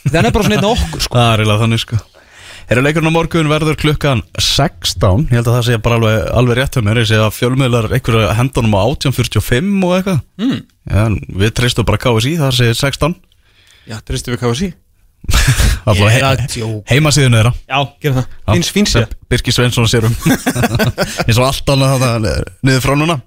það 0.08 0.22
er 0.24 0.32
bara 0.32 0.48
svona 0.48 0.60
einn 0.60 0.68
af 0.68 0.86
okkur 0.88 1.04
sko. 1.08 1.16
Það 1.18 1.28
er 1.34 1.44
eiginlega 1.44 1.64
þannig 1.66 1.84
sko 1.84 2.00
Herra 2.68 2.84
leikurinn 2.84 3.08
á 3.08 3.16
morgun 3.16 3.48
verður 3.48 3.78
klukkan 3.80 4.22
16 4.36 5.30
Ég 5.30 5.38
held 5.38 5.48
að 5.48 5.54
það 5.56 5.68
sé 5.70 5.78
bara 5.86 6.00
alveg, 6.02 6.18
alveg 6.42 6.58
rétt 6.60 6.76
hjá 6.76 6.84
mér. 6.84 7.00
Ég 7.00 7.08
sé 7.08 7.20
að 7.22 7.38
fjölmiðlar 7.38 7.88
einhverja 7.96 8.34
hendunum 8.36 8.76
á 8.76 8.84
18.45 8.84 9.86
og 9.88 9.94
eitthvað. 9.96 10.20
Mm. 10.44 10.58
En 11.04 11.16
við 11.40 11.54
treystum 11.56 11.88
bara 11.88 12.02
KSI, 12.04 12.36
það 12.42 12.58
sé 12.60 12.68
16 12.76 13.16
já, 13.88 14.02
tristum 14.04 14.36
við 14.36 14.44
KSI 14.44 14.74
er 15.88 16.44
heimasíðun 16.88 17.36
þeirra. 17.36 17.52
Já, 17.68 17.80
gera 18.04 18.20
það, 18.20 18.28
Já, 18.28 18.52
fíns, 18.54 18.70
fíns 18.76 18.92
sem 18.94 19.04
ég 19.04 19.16
Birgir 19.28 19.56
Sveinsson 19.56 19.88
sér 19.92 20.06
um. 20.08 20.14
Eins 21.26 21.40
og 21.40 21.48
allt 21.48 21.72
annað 21.74 22.28
niður 22.64 22.84
frá 22.86 22.94
núna. 22.96 23.18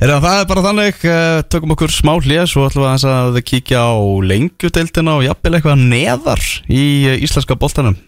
Herra, 0.00 0.20
það 0.22 0.38
er 0.38 0.46
bara 0.48 0.64
þannig. 0.64 1.02
Eh, 1.04 1.40
tökum 1.52 1.74
okkur 1.74 1.92
smá 1.92 2.14
hlið 2.16 2.46
svo 2.48 2.64
ætlum 2.68 2.86
að 2.88 3.40
kíkja 3.44 3.82
á 3.84 3.92
lengjudeildina 4.24 5.18
og 5.18 5.26
jafnvel 5.26 5.58
eitthvað 5.58 5.84
neðar 5.84 6.46
í 6.64 6.84
eh, 7.10 7.18
íslenska 7.26 7.58
boltanum 7.60 7.98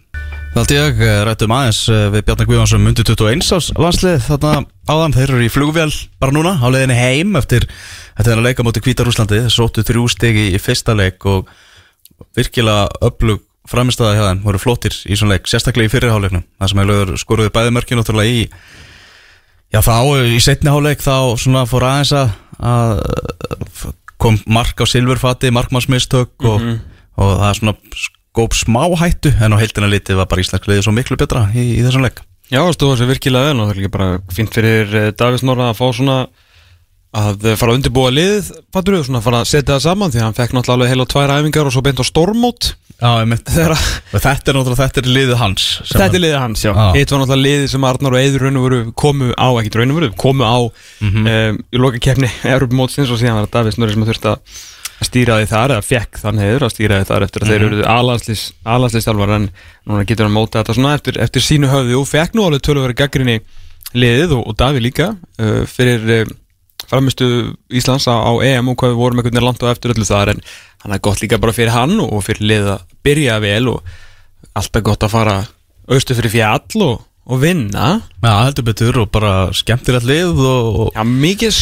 Held 0.57 0.71
ég 0.73 1.01
eh, 1.05 1.19
rættum 1.21 1.51
aðeins 1.53 1.83
eh, 1.93 2.07
við 2.09 2.23
Bjarni 2.25 2.45
Guðjónsson 2.49 2.81
mundi 2.81 3.03
21 3.05 3.43
ás 3.53 3.67
landslið 3.77 4.23
þarna 4.25 4.63
áðan, 4.89 5.13
þeir 5.13 5.33
eru 5.35 5.43
í 5.45 5.51
flugvél 5.53 5.91
bara 6.17 6.33
núna 6.33 6.55
á 6.57 6.65
leiðinni 6.73 6.95
heim 6.97 7.37
eftir 7.37 7.67
að 8.17 8.41
leika 8.41 8.65
móti 8.65 8.81
Hvítarúslandi, 8.81 9.43
þeir 9.43 9.53
sóttu 9.53 9.85
þrjú 9.85 10.07
stegi 10.09 10.47
í 10.57 10.61
fyrsta 10.61 10.97
leik 10.97 11.27
og 11.29 11.51
virkilega 12.33 12.87
öflug 13.05 13.45
framistæða 13.69 14.15
hjá 14.17 14.23
þeim. 14.31 14.41
Voru 14.47 14.63
flottir 14.63 14.97
í 15.05 15.19
svona 15.19 15.35
leik, 15.35 15.45
sérstaklega 15.45 15.91
í 15.91 15.93
fyrirháleiknum 15.93 16.47
það 16.57 16.73
sem 16.73 16.83
hefur 16.83 17.13
skoruði 17.21 17.53
bæði 17.53 17.77
mörkin 17.77 18.01
náttúrulega 18.01 18.33
í 18.33 18.43
já 19.77 19.81
þá 19.85 19.95
í 20.25 20.41
setni 20.41 20.73
háleik 20.73 21.05
þá 21.05 21.37
svona 21.37 21.67
fór 21.69 21.85
aðeins 21.91 22.17
að, 22.17 22.33
að 22.65 23.87
kom 24.17 24.41
mark 24.49 24.81
á 24.81 24.89
silfurfati 24.89 25.53
markmannsmistök 25.53 26.49
og, 26.49 26.71
og 27.21 27.41
það 27.45 27.59
svona 27.61 27.77
góp 28.37 28.55
smá 28.57 28.83
hættu 29.01 29.33
en 29.41 29.53
á 29.53 29.61
heildina 29.61 29.89
litið 29.91 30.19
var 30.21 30.29
bara 30.31 30.43
íslensk 30.45 30.67
liðið 30.69 30.85
svo 30.87 30.93
miklu 30.95 31.17
betra 31.19 31.47
í, 31.53 31.67
í 31.77 31.83
þessum 31.85 32.05
leik. 32.07 32.23
Já, 32.47 32.61
það 32.63 32.75
stóð 32.77 32.91
þessi 32.95 33.09
virkilega 33.11 33.49
vel 33.51 33.59
og 33.59 33.65
það 33.67 33.73
er 33.75 33.79
líka 33.81 33.95
bara 33.97 34.09
fint 34.31 34.53
fyrir 34.55 34.93
eh, 35.01 35.09
Davís 35.19 35.43
Norra 35.43 35.71
að 35.73 35.79
fá 35.81 35.87
svona 35.97 36.17
að 37.17 37.45
eh, 37.49 37.55
fara 37.59 37.73
að 37.73 37.79
undirbúa 37.81 38.09
lið 38.13 38.49
fattur 38.75 38.95
við, 38.97 39.05
svona 39.07 39.19
að 39.21 39.25
fara 39.27 39.39
að 39.43 39.49
setja 39.51 39.73
það 39.75 39.83
saman 39.87 40.11
því 40.13 40.19
að 40.21 40.25
hann 40.27 40.37
fekk 40.37 40.53
náttúrulega 40.57 40.91
heila 40.93 41.05
tvær 41.11 41.33
æfingar 41.37 41.69
og 41.69 41.73
svo 41.75 41.83
beint 41.87 41.99
á 42.03 42.05
stormót 42.07 42.69
Já, 42.97 43.11
einmitt. 43.21 43.45
Þegar 43.53 43.73
Og 43.77 44.21
þetta 44.23 44.49
er 44.49 44.55
náttúrulega, 44.57 44.85
þetta 44.87 45.01
er 45.03 45.09
liðið 45.17 45.37
hans 45.41 45.65
Þetta 45.91 46.07
er 46.17 46.23
liðið 46.23 46.39
hans, 46.41 46.63
já. 46.65 46.71
Hitt 46.95 47.11
var 47.13 47.19
náttúrulega 47.21 47.43
liðið 47.45 47.67
sem 47.75 47.83
Arnar 47.85 48.15
og 48.17 48.23
Eiður 48.23 48.45
raun 48.47 48.57
og 48.57 48.65
veru 48.65 48.79
komu 48.97 49.27
á, 49.37 49.47
ekki 49.61 49.73
raun 49.77 49.93
og 49.93 49.99
veru, 50.01 50.09
komu 50.17 50.47
á 50.47 50.57
Mhm. 51.03 51.27
um, 51.29 51.59
í 51.69 51.77
loka 51.83 51.99
kefni 52.01 52.31
Europamótsins 52.55 53.11
og 53.13 53.19
síðan 53.21 53.37
var 53.37 53.51
Davís 53.53 53.77
Norri 53.77 53.93
sem 53.93 54.07
þurfti 54.07 54.31
að 54.33 54.57
að 54.97 55.07
stýra 55.11 55.35
því 55.41 55.47
þar, 55.51 55.71
eða 55.75 55.85
fekk 55.85 56.17
þann 56.23 56.39
heiður 56.41 56.63
að 56.67 56.73
stýra 56.73 56.97
því 57.01 57.07
þar 57.11 57.25
eftir 57.27 57.43
að 57.43 57.51
þeir 57.51 57.63
Mhm. 57.63 57.67
eru 57.67 57.83
aðlandslistjálfar 58.65 59.33
en 59.35 59.45
núna 59.87 60.05
getur 60.09 60.25
hann 60.27 60.33
móta 60.35 60.61
þetta 60.63 60.75
svona 60.77 60.93
eftir, 60.97 61.19
eftir 61.21 61.41
sínu 61.45 61.69
höfðu 61.71 61.99
og 62.01 62.07
fekk 62.09 62.33
nú 62.37 62.47
alveg 62.47 62.63
tölvöru 62.65 62.95
gaggrinni 62.97 63.39
liðið 63.93 64.33
og, 64.39 64.43
og 64.49 64.57
Daví 64.57 64.81
líka 64.83 65.11
uh, 65.39 65.63
fyrir 65.69 66.07
uh, 66.23 66.33
framistu 66.87 67.27
Íslands 67.73 68.07
á, 68.09 68.15
á 68.15 68.31
EM 68.43 68.69
og 68.73 68.77
hvað 68.79 68.93
við 68.93 68.99
vorum 69.01 69.21
veginn 69.21 69.43
langt 69.43 69.63
á 69.63 69.71
eftir 69.71 69.93
öllu 69.93 70.07
þar 70.07 70.33
en 70.33 70.41
hann 70.83 70.93
er 70.97 70.99
gott 71.03 71.21
líka 71.21 71.39
bara 71.41 71.53
fyrir 71.55 71.73
hann 71.75 71.99
og 72.03 72.23
fyrir 72.25 72.47
liðið 72.51 72.73
að 72.77 72.83
byrja 73.07 73.39
vel 73.43 73.69
og 73.75 73.95
alltaf 74.57 74.83
gott 74.85 75.03
að 75.05 75.13
fara 75.13 75.37
austu 75.87 76.15
fyrir 76.17 76.33
fjall 76.33 76.83
og, 76.85 77.01
og 77.27 77.41
vinna 77.41 78.01
Já, 78.23 78.33
heldur 78.47 78.67
betur 78.71 79.01
og 79.03 79.11
bara 79.11 79.49
skemmtilegt 79.55 80.07
lið 80.07 80.41
og, 80.41 80.91
Já, 80.95 81.03
mikið 81.07 81.53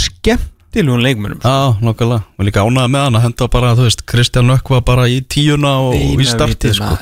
skemmtilegun 0.75 1.03
leikmönum 1.05 1.39
Já, 1.41 1.75
nokkulega 1.81 2.23
Og 2.37 2.45
líka 2.47 2.63
ánæða 2.67 2.89
með 2.91 3.05
hann 3.07 3.17
að 3.19 3.23
henda 3.29 3.47
bara, 3.55 3.71
þú 3.79 3.85
veist 3.87 4.03
Kristján 4.11 4.49
Nökkva 4.51 4.81
bara 4.85 5.07
í 5.09 5.21
tíuna 5.23 5.71
og, 5.87 5.95
í 5.95 6.27
startið 6.27 6.75
sko. 6.77 6.97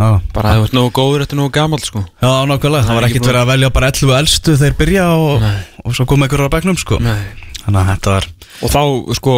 Já, 0.00 0.08
bara 0.34 0.54
þú 0.56 0.62
veist 0.64 0.74
nógu 0.76 0.90
góður 0.96 1.24
eftir 1.26 1.36
nógu 1.38 1.52
gamall 1.52 1.82
sko 1.84 2.02
Já, 2.22 2.30
nokkulega, 2.48 2.86
það 2.88 2.94
er 2.94 3.00
var 3.00 3.08
ekkert 3.10 3.28
verið 3.30 3.40
að 3.44 3.50
velja 3.52 3.70
bara 3.76 3.90
11 3.92 4.18
elstu 4.18 4.56
þeir 4.62 4.76
byrja 4.80 5.06
og, 5.12 5.48
og 5.84 5.96
svo 5.96 6.06
koma 6.08 6.26
einhverjar 6.26 6.48
á 6.48 6.54
bekknum 6.56 6.78
sko. 6.80 6.98
Nei. 7.04 7.18
Þannig 7.60 7.80
að 7.82 7.90
þetta 7.94 8.14
var 8.16 8.28
og 8.60 8.72
þá 8.72 8.80
sko 9.20 9.34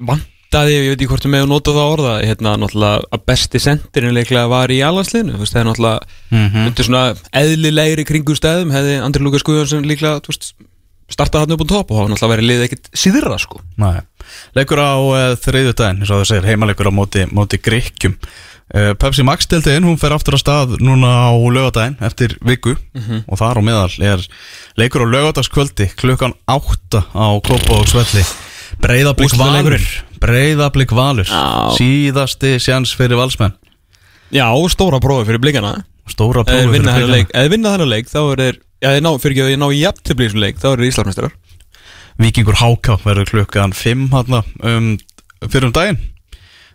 vantaði, 0.00 0.76
ég 0.76 0.88
veit 0.92 1.00
ekki 1.02 1.08
hvort 1.10 1.26
við 1.26 1.32
meðum 1.34 1.50
nota 1.52 1.74
það 1.74 1.90
orða 1.96 2.14
hérna 2.22 2.54
náttúrulega 2.62 3.02
að 3.14 3.24
besti 3.28 3.60
sendirinn 3.62 4.14
leiklega 4.16 4.46
var 4.50 4.70
í 4.72 4.78
alansliðinu, 4.86 5.34
þú 5.36 5.42
veist, 5.42 5.54
það 5.56 5.60
er 5.64 5.68
náttúrulega 5.68 6.00
Mhm. 6.30 6.66
undir 6.70 6.86
svona 6.86 7.02
eðlilegri 7.42 8.04
kringum 8.06 8.38
stæðum 8.38 8.70
hefði 8.74 8.96
Andri 9.02 9.22
Lukas 9.26 9.42
Guðjónsson 9.42 9.86
líklega 9.90 10.22
þú 10.22 10.30
veist, 10.32 10.52
startað 11.10 11.44
hann 11.46 11.56
upp 11.56 11.64
á 11.64 11.72
topp 11.72 11.90
og 11.90 11.98
hafa 12.00 12.12
náttúrulega 12.12 12.34
verið 12.36 12.48
liðið 12.50 12.66
ekkit 12.68 12.90
síðra 13.02 13.38
sko 13.42 13.60
Nei. 13.80 14.00
Leikur 14.54 14.78
á 14.82 14.92
uh, 14.94 15.16
þriðju 15.42 15.74
daginn, 15.80 16.00
eins 16.04 16.10
og 16.14 16.20
það 16.22 16.28
segir, 16.30 16.48
heimaleikur 16.52 16.90
á 16.90 16.92
móti, 16.94 17.24
móti 17.34 17.58
Gríkjum 17.62 18.14
uh, 18.16 18.92
Pepsi 19.00 19.24
Max 19.26 19.48
deltiðin, 19.50 19.86
hún 19.88 19.98
fer 20.00 20.14
aftur 20.14 20.38
á 20.38 20.40
stað 20.40 20.76
núna 20.80 21.10
á 21.28 21.34
lögadaginn 21.34 21.98
eftir 22.06 22.36
viku 22.46 22.76
Mhm. 22.94 23.24
og 23.26 23.38
þar 23.40 23.58
á 23.58 23.62
meðal 23.66 23.94
er 24.12 24.22
leikur 24.78 25.02
á 25.02 25.12
lögadagskvöldi 25.12 25.90
klukkan 25.98 26.34
8 26.46 27.02
á 27.10 27.26
Kópa 27.42 27.80
og 27.80 27.88
Svelli 27.90 28.22
Breiðablík 28.80 29.34
Valur. 29.36 29.82
Breiðablík 30.22 30.92
Valur 30.94 31.26
Já. 31.26 31.74
síðasti 31.74 32.54
sjans 32.62 32.92
fyrir 32.94 33.18
valsmenn 33.18 33.56
Já, 34.30 34.46
stóra 34.70 35.00
prófi 35.02 35.26
fyrir 35.26 35.42
blikana 35.42 35.72
Stóra 36.10 36.44
prófi 36.46 36.70
vinna 36.70 36.94
fyrir 36.94 37.10
leik, 37.10 37.32
eða 37.34 37.50
vinna 37.50 37.72
þennan 37.74 37.90
leik 37.90 38.08
þá 38.10 38.18
er 38.32 38.40
þeir, 38.44 38.56
já, 38.80 38.90
ná, 39.04 39.10
fyrir 39.20 39.34
ekki 39.36 39.44
að 39.44 39.50
þeir 39.52 39.60
ná 39.62 39.68
í 39.70 39.80
í 39.80 39.86
þessum 40.20 40.42
leik, 40.44 40.60
þá 40.60 40.68
er 40.72 40.82
þeir 40.82 40.90
Íslandsmeistarar 40.90 41.36
Víkingur 42.20 42.58
Háká 42.60 42.98
verður 43.04 43.30
klukkan 43.30 43.72
5 43.76 44.08
hana, 44.12 44.42
um, 44.66 44.92
fyrir 45.46 45.68
um 45.70 45.74
daginn 45.76 46.00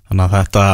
þannig 0.10 0.26
að 0.26 0.36
þetta, 0.40 0.66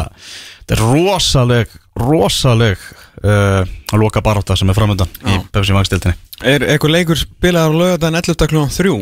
þetta 0.62 0.76
er 0.78 0.84
rosaleg 0.86 1.78
rosaleg 2.02 2.84
uh, 3.24 3.64
að 3.92 4.00
loka 4.00 4.24
barátta 4.24 4.56
sem 4.60 4.70
er 4.72 4.78
framöndan 4.78 5.12
í 5.28 5.38
Pepsi 5.52 5.76
Max 5.76 5.92
deltinni 5.92 6.16
Er 6.42 6.64
eitthvað 6.66 6.96
leikur 6.96 7.20
spilaðar 7.20 7.76
á 7.76 7.80
lögadaginn 7.82 8.18
11. 8.18 8.48
klukkan 8.50 8.72
3? 8.74 8.96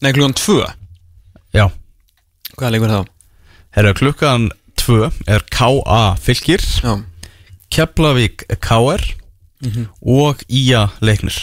Nei, 0.00 0.12
klukkan 0.16 0.36
2 0.38 0.60
Já, 1.58 1.66
Hvaða 2.56 2.72
leikur 2.76 2.94
það? 2.94 3.08
herru 3.76 3.94
klukkan 3.98 4.48
2 4.80 5.10
er 5.30 5.44
K.A. 5.52 6.02
Fylgir 6.22 6.62
Já, 6.80 6.94
Keflavík 7.70 8.46
K.R. 8.62 9.04
Mhm. 9.60 9.88
og 10.02 10.40
Ía 10.48 10.88
Leiknir. 11.00 11.36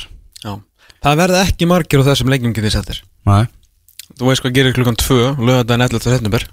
Já. 0.44 0.60
Það 1.03 1.18
verða 1.22 1.41
ekki 1.45 1.68
margir 1.69 2.02
á 2.02 2.07
þessum 2.10 2.30
leiknum 2.34 2.53
getið 2.56 2.73
settir 2.73 3.02
Nei. 3.27 3.45
Þú 4.18 4.30
veist 4.31 4.41
hvað 4.41 4.53
gerir 4.56 4.73
klukkan 4.73 4.95
2 4.98 5.35
lögadaginn 5.38 5.84
11. 5.85 5.99
september. 6.10 6.48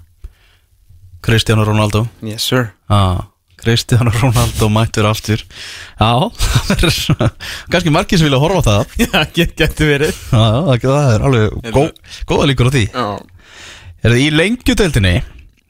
Cristiano 1.25 1.63
Ronaldo. 1.65 2.07
Yes 2.21 2.43
sir. 2.43 2.73
Ah, 2.89 3.25
Cristiano 3.57 4.11
Ronaldo 4.11 4.67
mættur 4.69 5.07
aftur. 5.09 5.41
Já, 5.97 6.29
kannski 7.71 7.89
margir 7.89 8.19
sem 8.19 8.27
vilja 8.27 8.37
horfa 8.43 8.61
á 8.61 8.65
það. 8.67 8.83
Já, 9.05 9.23
get, 9.33 9.55
getur 9.57 9.89
verið. 9.89 10.19
Já, 10.29 10.77
það 10.83 11.15
er 11.15 11.25
alveg 11.29 11.71
gó, 11.73 11.85
góða 12.29 12.49
líkur 12.51 12.69
á 12.69 12.71
því. 12.75 12.83
Já. 12.91 13.05
Er 14.05 14.11
það 14.13 14.21
í 14.21 14.27
lengjudeildinni 14.35 15.15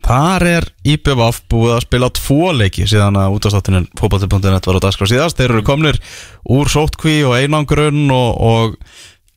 Þar 0.05 0.43
er 0.45 0.65
IPVF 0.85 1.39
búið 1.49 1.71
að 1.73 1.83
spila 1.87 2.07
tvo 2.13 2.51
leiki 2.53 2.83
síðan 2.85 3.15
að 3.17 3.39
útastáttunin 3.39 3.87
fótbolti.net 3.97 4.67
var 4.69 4.77
á 4.77 4.83
dagskrá 4.83 5.07
síðast. 5.09 5.39
Þeir 5.39 5.55
eru 5.55 5.63
komnir 5.65 5.97
úr 6.53 6.69
sótkví 6.69 7.23
og 7.25 7.33
einangrun 7.39 8.03
og, 8.13 8.37
og 8.37 8.75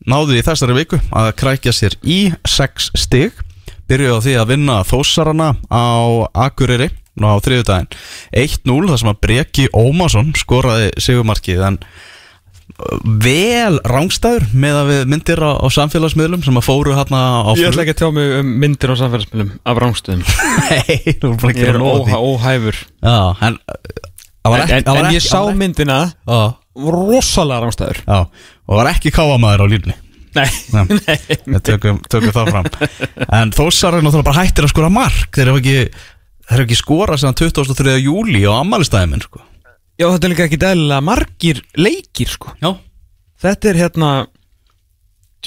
náðu 0.05 0.37
í 0.37 0.45
þessari 0.45 0.77
viku 0.77 1.01
að 1.17 1.31
krækja 1.41 1.73
sér 1.73 1.97
í 2.05 2.19
6 2.45 2.91
stig. 3.01 3.41
Byrjuðu 3.89 4.21
á 4.21 4.25
því 4.27 4.37
að 4.43 4.51
vinna 4.53 4.77
þósarana 4.85 5.49
á 5.73 5.89
Akureyri 6.37 6.91
á 7.17 7.41
þriðudaginn 7.41 7.89
1-0 8.37 8.91
þar 8.93 9.01
sem 9.01 9.11
að 9.11 9.21
Breki 9.25 9.67
Ómarsson 9.73 10.35
skoraði 10.37 10.93
sigumarkið 11.01 11.65
en 11.65 11.81
vel 13.25 13.79
rángstæður 13.89 14.45
með 14.55 14.77
að 14.79 14.91
við 14.93 15.01
myndir 15.13 15.41
á, 15.43 15.51
á 15.59 15.67
samfélagsmiðlum 15.73 16.43
sem 16.47 16.59
að 16.61 16.67
fóru 16.69 16.93
hérna 16.95 17.21
á 17.43 17.51
Ég 17.59 17.71
ætla 17.73 17.83
ekki 17.87 17.95
að 17.97 18.01
tjá 18.03 18.09
mig 18.15 18.35
um 18.39 18.51
myndir 18.63 18.93
á 18.93 18.97
samfélagsmiðlum 19.01 19.51
af 19.73 19.81
rángstöðum 19.83 20.23
Nei, 20.69 21.15
þú 21.19 21.31
erum 21.33 21.39
búin 21.41 21.49
að 21.49 21.57
Ég 21.57 21.63
gera 21.65 21.73
er 21.73 21.81
nóg 21.83 21.95
af 21.95 22.05
því. 22.05 22.19
óhæ, 22.19 22.21
óhæfur 22.29 22.79
Já, 23.03 23.17
en 23.49 23.59
uh, 23.59 23.97
En, 24.49 24.61
ekki 24.63 24.77
en, 24.79 24.85
en 24.93 25.01
ekki- 25.09 25.17
ég 25.19 25.25
sá 25.27 25.39
ekki- 25.43 25.59
myndina 25.63 25.97
Rosalega 26.79 27.65
rángstæður 27.65 27.99
já, 28.05 28.19
og 28.23 28.71
það 28.71 28.79
var 28.83 28.93
ekki 28.93 29.15
káamaður 29.17 29.65
á 29.65 29.67
línni 29.73 29.97
Nei, 30.37 30.47
Nei. 30.77 31.19
Við 31.49 31.63
tökum, 31.67 31.99
tökum 32.13 32.35
það 32.37 32.53
fram 32.53 32.67
En 33.41 33.51
þósar 33.57 33.97
er 33.99 34.05
náttúrulega 34.05 34.29
bara 34.29 34.45
hættir 34.45 34.69
að 34.69 34.75
skora 34.77 34.93
mark 34.93 35.33
Þeir 35.35 35.49
eru 35.51 35.59
ekki, 35.63 35.79
ekki 36.63 36.77
skorað 36.79 37.25
sem 37.25 37.35
23. 37.43 37.97
júli 38.05 38.45
á 38.47 38.53
ammælistæði 38.61 39.09
minn 39.11 39.25
sko. 39.25 39.41
Já, 39.99 40.07
þetta 40.07 40.27
er 40.29 40.33
líka 40.33 40.47
ekki 40.47 40.61
dælilega 40.63 41.03
margir 41.03 41.63
leikir 41.75 42.31
sko. 42.31 42.53
Já. 42.63 42.71
Þetta 43.43 43.71
er 43.71 43.81
hérna 43.83 44.11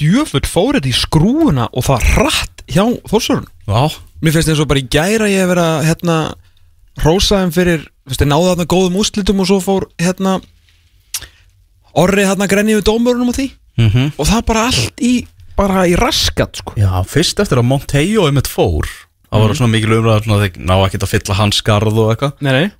Djöfull 0.00 0.48
fórið 0.48 0.88
í 0.88 0.94
skrúuna 0.96 1.66
og 1.72 1.84
það 1.84 2.06
hratt 2.14 2.62
hjá 2.72 2.84
Þórsörun 3.10 3.48
Já, 3.68 3.82
Mér 4.24 4.34
finnst 4.36 4.52
eins 4.52 4.62
og 4.62 4.68
bara 4.70 4.80
í 4.80 4.88
gæra 4.88 5.28
ég 5.28 5.52
að 5.52 5.84
hérna 5.88 6.16
Rósaðum 7.02 7.52
fyrir, 7.52 7.84
veist, 8.08 8.20
ég 8.20 8.28
náði 8.28 8.50
þarna 8.50 8.68
góðum 8.68 8.98
úrslitum 9.00 9.42
og 9.42 9.48
svo 9.48 9.60
fór 9.64 9.86
hérna 10.00 10.38
Orri 12.00 12.24
hérna 12.24 12.48
grenni 12.48 12.76
við 12.78 12.86
dómurunum 12.88 13.32
og 13.32 13.36
því. 13.36 13.50
Mm 13.80 13.88
Og 14.16 14.28
það 14.28 14.44
bara 14.48 14.66
allt 14.68 15.00
í, 15.04 15.12
bara 15.56 15.86
í 15.88 15.96
raskat 15.96 16.60
sko. 16.60 16.76
Já, 16.80 16.92
fyrst 17.04 17.40
eftir 17.40 17.60
að 17.60 17.68
Montejo 17.68 18.28
einmitt 18.28 18.48
fór 18.48 18.88
Það 19.32 19.40
var 19.40 19.56
svona 19.56 19.78
að 20.36 20.42
þeir 20.44 20.56
ná 20.60 20.74
ekkert 20.84 21.04
að 21.06 21.12
fylla 21.14 21.34
hans 21.38 21.60
skarð 21.62 21.98
og 22.02 22.10
eitthvað. 22.12 22.32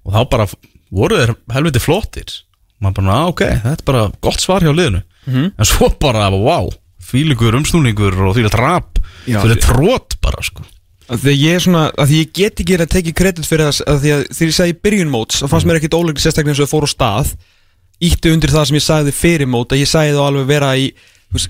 Og 0.04 0.12
þá 0.12 0.28
bara 0.28 0.46
voru 0.92 1.18
þeir 1.20 1.34
helviti 1.54 1.82
flottir. 1.82 2.34
Maður 2.82 2.98
bara, 2.98 3.16
"Ah, 3.16 3.26
ok, 3.30 3.42
þetta 3.62 3.78
er 3.78 3.86
bara 3.86 4.12
gott 4.20 4.40
svar 4.40 4.60
hjá 4.60 4.72
liðinu. 4.74 5.02
Mhm. 5.26 5.52
En 5.58 5.64
svo 5.64 5.88
bara, 6.00 6.30
wow 6.30 6.70
Fílingur, 7.02 7.54
umsnúningur 7.58 8.14
og 8.28 8.36
því 8.36 8.46
að 8.46 8.54
drap 8.56 8.98
að 9.26 9.50
því- 9.52 9.60
trót 9.60 10.16
bara, 10.22 10.42
sko. 10.42 10.62
Að 11.10 11.26
ég 11.34 11.56
er 11.56 11.60
svona, 11.60 11.90
að 11.98 12.08
því 12.08 12.20
ég 12.22 12.32
get 12.32 12.60
ekki 12.62 12.78
að 12.78 12.86
tekið 12.94 13.14
kredit 13.14 13.44
fyrir 13.44 13.66
það, 13.68 13.82
að 13.90 13.98
því 14.00 14.12
að 14.14 14.22
þegar 14.32 14.48
ég 14.48 14.58
sagði 14.58 14.72
í 14.72 14.80
byrjun 14.82 15.10
móts 15.10 15.42
þá 15.42 15.48
fannst 15.50 15.66
mér 15.66 15.80
ekkit 15.80 15.98
ólegri 15.98 16.22
sérstaklega 16.22 16.54
eins 16.54 16.62
og 16.62 16.68
það 16.68 16.74
fór 16.74 16.86
á 16.86 16.90
stað. 16.94 17.34
Ítti 18.02 18.32
undir 18.32 18.50
það 18.50 18.66
sem 18.66 18.76
ég 18.76 18.86
sagði 18.86 19.12
fyrir 19.12 19.46
mót 19.50 19.74
að 19.74 19.82
ég 19.82 19.90
sagði 19.90 20.16
þá 20.16 20.22
alveg 20.30 20.46
vera 20.46 20.70
í 20.78 20.92
þú 21.28 21.36
veist, 21.36 21.48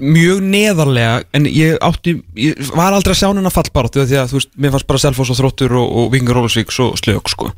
mjög 0.00 0.38
neðarlega 0.42 1.24
en 1.32 1.44
ég 1.46 1.78
átti, 1.80 2.22
ég 2.36 2.70
var 2.74 2.92
aldrei 2.92 3.14
að 3.14 3.20
sjá 3.20 3.28
hennar 3.32 3.54
fallbaráttu 3.54 4.04
því 4.04 4.16
að 4.20 4.30
þú 4.30 4.38
veist, 4.40 4.52
mér 4.58 4.70
fannst 4.74 4.86
bara 4.86 4.98
Selfoss 4.98 5.30
og 5.30 5.38
Þróttur 5.40 5.72
og, 5.80 5.88
og 5.96 6.12
Vingar 6.12 6.36
Rólusvík 6.36 6.72
svo 6.72 6.92
slög 7.00 7.28
sko 7.28 7.52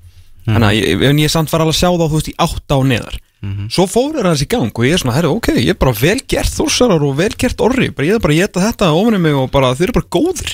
þannig 0.46 0.68
að 0.68 0.78
ég, 0.78 1.04
en 1.08 1.20
ég 1.22 1.32
samt 1.32 1.52
var 1.52 1.64
alveg 1.64 1.76
að 1.76 1.80
sjá 1.80 1.90
þá 1.90 2.06
þú 2.06 2.16
veist 2.16 2.32
í 2.32 2.34
átta 2.46 2.78
og 2.80 2.88
neðar. 2.90 3.20
Svo 3.74 3.88
fóru 3.90 4.22
hans 4.22 4.44
í 4.44 4.46
gang 4.46 4.70
og 4.70 4.84
ég 4.86 4.94
er 4.94 5.00
svona, 5.02 5.16
herru, 5.16 5.32
ok, 5.40 5.48
ég 5.56 5.72
er 5.74 5.78
bara 5.80 5.94
vel 5.98 6.20
gert 6.30 6.52
þórsarar 6.54 7.02
og 7.02 7.16
vel 7.18 7.32
gert 7.34 7.62
orri. 7.64 7.88
Bara, 7.90 8.06
ég 8.06 8.18
er 8.18 8.22
bara 8.22 8.36
að 8.36 8.42
geta 8.44 8.62
þetta 8.62 8.90
ofinni 8.94 9.18
mig 9.18 9.34
og 9.34 9.48
bara 9.50 9.72
þeir 9.74 9.88
eru 9.88 9.96
bara 9.96 10.10
góðir. 10.14 10.52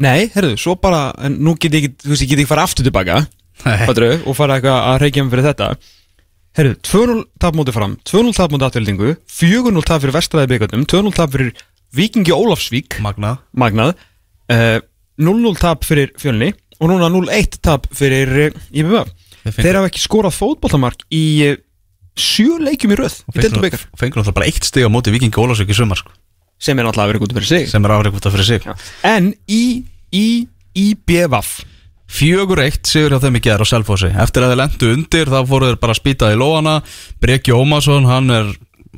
Nei, 0.00 0.30
herruðu, 0.32 0.60
svo 0.62 0.76
bara, 0.80 1.08
en 1.18 1.40
nú 1.42 1.56
get 1.58 1.74
ég 1.74 1.88
þú 1.98 2.12
veist, 2.12 2.22
ég 2.22 2.30
get 2.30 2.44
ekki 2.44 2.52
fara 2.52 2.68
aftur 2.68 2.86
tilbaka 2.86 3.24
fattarðu, 3.60 4.20
og 4.24 4.38
fara 4.38 4.56
eitthvað 4.56 4.86
að 4.92 5.00
reykja 5.02 5.24
mig 5.24 5.34
fyrir 5.34 5.48
þetta. 5.50 5.70
Herruðu, 6.60 6.78
2-0 6.86 7.18
tap 7.42 7.58
móti 7.58 7.74
fram 7.74 7.98
2-0 8.08 8.32
tap 8.38 8.54
móti 8.54 8.66
afturlendingu 8.66 9.12
4-0 9.30 9.84
tap 9.86 10.02
fyrir 10.02 10.16
vestræði 10.16 10.50
byggarnum 10.54 10.86
2-0 10.90 11.12
tap 11.18 11.34
fyrir 11.34 11.52
Víkingi 11.94 12.30
Ólafsvík. 12.30 13.00
Magnað. 13.02 13.42
Magnað. 13.58 13.96
Uh, 14.50 14.78
0-0 15.20 15.58
tap 15.58 15.82
fyrir 15.86 16.12
fjölni 16.18 16.52
og 16.80 16.90
núna 16.90 17.10
0-1 17.12 17.60
tap 17.64 17.86
fyrir 17.94 18.32
uh, 18.48 18.60
IBV 18.72 19.02
Þeir 19.56 19.78
hafa 19.78 19.88
ekki 19.88 20.02
skorað 20.02 20.34
fótbollamark 20.36 21.06
í 21.16 21.22
uh, 21.48 21.56
sjö 22.20 22.58
leikjum 22.60 22.92
í 22.92 22.98
röð 23.00 23.20
í 23.32 23.38
byggar 23.38 23.84
Fengur 23.96 24.20
náttúrulega 24.20 24.36
bara 24.36 24.48
eitt 24.50 24.66
stig 24.68 24.84
á 24.84 24.90
móti 24.92 25.12
Vikingi 25.14 25.40
Ólasvík 25.40 25.72
í 25.72 25.76
sumar 25.78 26.00
sko, 26.02 26.12
sem 26.60 26.78
er 26.82 26.88
verið 26.92 27.22
gútið 27.22 27.38
fyrir 27.40 27.48
sig. 27.48 27.68
Sem 27.72 27.84
er 27.86 27.94
afreikvota 27.94 28.32
fyrir 28.34 28.48
sig. 28.50 28.66
En 29.06 29.30
í, 29.48 29.62
í 30.12 30.26
IBVF 30.76 31.60
Fjögur 32.10 32.58
eitt 32.64 32.88
sigur 32.90 33.14
hjá 33.14 33.20
þeim 33.22 33.36
í 33.38 33.42
gerð 33.44 33.62
á 33.62 33.70
Selfossi. 33.70 34.08
Eftir 34.10 34.42
að 34.42 34.50
þeir 34.52 34.58
lendu 34.64 34.88
undir 34.96 35.30
þá 35.30 35.38
fóru 35.46 35.68
þeir 35.70 35.78
bara 35.78 35.94
að 35.94 36.00
spýta 36.00 36.30
í 36.34 36.38
lóana. 36.40 36.72
Breki 37.22 37.54
Ómarsson, 37.54 38.08
hann 38.10 38.32
er 38.34 38.48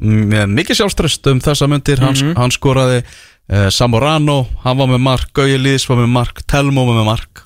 með 0.00 0.54
mikið 0.56 0.78
sjálfströst 0.80 1.28
um 1.28 1.42
þessa 1.44 1.68
myndir 1.68 2.00
hann, 2.00 2.16
Mhm. 2.16 2.36
hann 2.40 2.50
skoraði 2.54 3.02
uh, 3.04 3.68
Samorano, 3.68 4.46
hann 4.64 4.78
var 4.80 4.88
með 4.88 5.02
mark 5.04 5.32
Gauji 5.36 5.58
Lýðs 5.60 5.84
var 5.90 6.00
með 6.00 6.08
mark, 6.08 6.40
Telmo 6.48 6.86
var 6.88 6.96
með 7.02 7.08
mark 7.10 7.42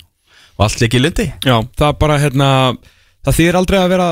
og 0.57 0.66
allt 0.66 0.83
líki 0.83 1.01
í 1.01 1.05
lindi 1.05 1.28
Já, 1.45 1.61
það 1.77 1.89
er 1.91 2.01
bara 2.01 2.19
hérna 2.23 2.49
Það 3.27 3.39
þýðir 3.39 3.61
aldrei 3.61 3.78
að 3.81 3.93
vera 3.93 4.09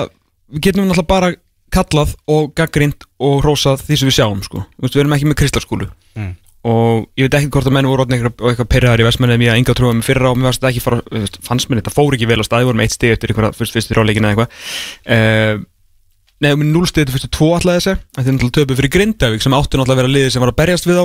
Við 0.55 0.65
getum 0.69 0.85
náttúrulega 0.85 1.11
bara 1.11 1.35
kallað 1.75 2.15
og 2.31 2.55
gaggrind 2.57 3.05
og 3.23 3.43
hrósað 3.43 3.85
því 3.87 3.99
sem 3.99 4.11
við 4.11 4.17
sjáum 4.19 4.41
sko. 4.45 4.63
Þú 4.77 4.87
veist, 4.87 4.97
Við 4.97 5.03
erum 5.03 5.15
ekki 5.17 5.29
með 5.31 5.39
kristalskúlu. 5.41 5.89
Mm. 6.15 6.33
Og 6.71 7.09
ég 7.21 7.27
veit 7.27 7.37
ekki 7.41 7.51
hvort 7.53 7.69
að 7.69 7.75
menn 7.77 7.89
voru 7.91 8.05
orðin 8.05 8.17
eitthvað, 8.17 8.37
og 8.41 8.51
eitthvað 8.53 8.69
perraðar 8.73 9.03
í 9.03 9.07
vestmenni 9.09 9.37
Mér 9.41 9.59
enga 9.59 9.75
trúið 9.77 9.99
með 9.99 10.07
fyrra 10.07 10.31
og 10.31 10.39
mér 10.39 10.49
varst 10.49 10.63
þetta 10.63 10.71
ekki 10.71 10.85
fara, 10.85 11.27
fannst 11.45 11.69
mér 11.69 11.83
þetta 11.83 11.93
fór 11.93 12.17
ekki 12.17 12.29
vel 12.31 12.39
á 12.41 12.45
staði 12.47 12.69
voru 12.71 12.81
með 12.81 12.87
eitt 12.87 12.95
stig 12.95 13.13
eftir 13.13 13.33
einhverja 13.35 13.59
fyrst, 13.59 13.77
fyrst 13.77 13.93
ráleikin 13.99 14.25
eða 14.25 14.33
eitthvað. 14.33 14.63
Uh, 15.05 15.67
Nei, 16.45 16.51
núlstig 16.57 17.05
þetta 17.05 17.15
fyrstu 17.15 17.31
tvo 17.37 17.51
alltaf 17.55 17.77
þessi 17.79 17.95
Þetta 17.95 18.25
er 18.25 18.35
náttúrulega 18.35 18.57
töpuð 18.59 18.81
fyrir 18.81 18.93
Grindavík 18.97 19.45
sem 19.45 19.55
áttu 19.55 19.79
náttúrulega 19.79 19.95
að 19.95 20.01
vera 20.03 20.15
liðið 20.15 20.33
sem 20.35 20.43
var 20.45 20.51
að 20.51 20.59
berjast 20.63 20.89
við 20.89 20.99
á 20.99 21.05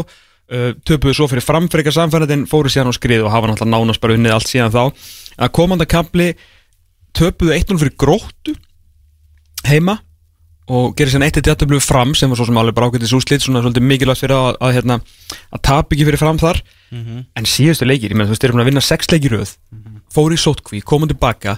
Töpuðu 0.50 1.14
svo 1.14 1.28
fyrir 1.30 1.46
framfrika 1.46 1.94
samfærðin 1.94 2.48
fóru 2.50 2.72
síðan 2.74 2.90
á 2.90 2.94
skrið 2.98 3.28
og 3.28 3.34
hafa 3.34 3.52
náttúrulega 3.52 3.76
nánast 3.76 4.02
bara 4.02 4.16
unnið 4.18 4.34
allt 4.34 4.50
síðan 4.50 4.74
þá. 4.74 4.84
Að 5.38 5.52
komanda 5.54 5.86
kapli 5.90 6.32
töpuðu 7.18 7.54
1-0 7.54 7.82
fyrir 7.84 7.98
gróttu 8.02 8.56
heima 9.70 10.00
og 10.70 10.94
gerir 10.98 11.22
eitt 11.26 11.38
jættöflu 11.42 11.80
fram 11.82 12.14
sem 12.18 12.30
var 12.30 12.38
svo 12.38 12.46
sem 12.50 12.58
alveg 12.62 12.76
bara 12.78 12.90
ágættis 12.90 13.14
úslit 13.18 13.42
svona 13.42 13.64
svolítið 13.64 13.86
mikilvægt 13.90 14.22
fyrir 14.22 14.36
að, 14.38 14.58
að, 14.62 14.74
hérna, 14.78 15.00
að 15.50 15.64
tap 15.66 15.94
ekki 15.94 16.06
fyrir 16.06 16.22
fram 16.22 16.38
þar. 16.42 16.62
En 17.38 17.46
síðustu 17.50 17.88
leikir, 17.90 18.14
ég 18.14 18.18
meina 18.18 18.30
þú 18.30 18.36
veist, 18.36 18.44
þeir 18.44 18.50
eru 18.50 18.58
búin 18.58 18.66
að 18.66 18.70
vinna 18.70 18.86
sex 18.86 19.10
leikir 19.10 19.34
röð. 19.34 19.56
Fóru 20.14 20.38
í 20.38 20.42
sótkví, 20.42 20.82
komum 20.86 21.10
tilbaka 21.10 21.58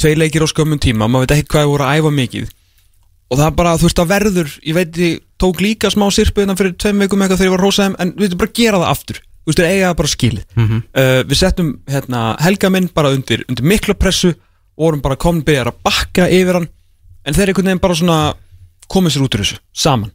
tveir 0.00 0.16
leikir 0.16 0.44
á 0.44 0.48
skömmun 0.48 0.80
tíma, 0.80 1.08
maður 1.08 1.28
veit 1.28 1.36
ekki 1.36 1.52
hvað 1.52 1.66
þeir 1.66 1.72
voru 1.74 1.84
að 1.84 2.00
æfa 2.00 2.10
mikið 2.16 2.48
og 3.30 3.38
það 3.38 3.46
er 3.46 3.56
bara, 3.56 3.74
þú 3.78 3.86
veist, 3.86 4.00
það 4.00 4.10
verður 4.10 4.52
ég 4.66 4.76
veit, 4.76 5.00
ég 5.00 5.18
tók 5.40 5.62
líka 5.62 5.90
smá 5.92 6.06
sirpu 6.12 6.42
innan 6.44 6.58
fyrir 6.58 6.74
tveim 6.74 7.02
veikum 7.04 7.22
eitthvað 7.22 7.40
þegar 7.40 7.50
ég 7.50 7.56
var 7.56 7.64
rósaðum 7.66 7.96
en 8.02 8.12
við 8.16 8.26
veitum 8.26 8.40
bara 8.42 8.50
að 8.50 8.60
gera 8.60 8.80
það 8.82 8.92
aftur. 8.94 9.20
Þú 9.40 9.50
veist, 9.52 9.60
þeir 9.60 9.70
eiga 9.70 9.88
það 9.88 9.98
bara 10.00 10.12
skilið. 10.14 10.44
Mhm. 10.56 10.82
uh, 11.00 11.20
við 11.30 11.40
settum 11.40 11.70
hérna, 11.90 12.20
helga 12.44 12.70
minn 12.74 12.90
bara 12.94 13.12
undir, 13.14 13.44
undir 13.48 13.66
mikla 13.66 13.96
pressu 13.96 14.34
og 14.34 14.86
vorum 14.86 15.02
bara 15.04 15.16
komin 15.20 15.44
byrjar 15.46 15.72
að 15.72 15.82
bakka 15.86 16.28
yfir 16.28 16.58
hann 16.58 16.68
en 17.24 17.36
þeir 17.36 17.52
einhvern 17.52 17.70
veginn 17.70 17.82
bara 17.82 17.98
svona 17.98 18.18
komið 18.90 19.14
sér 19.14 19.26
út 19.26 19.36
úr 19.36 19.44
þessu, 19.44 19.60
saman. 19.76 20.12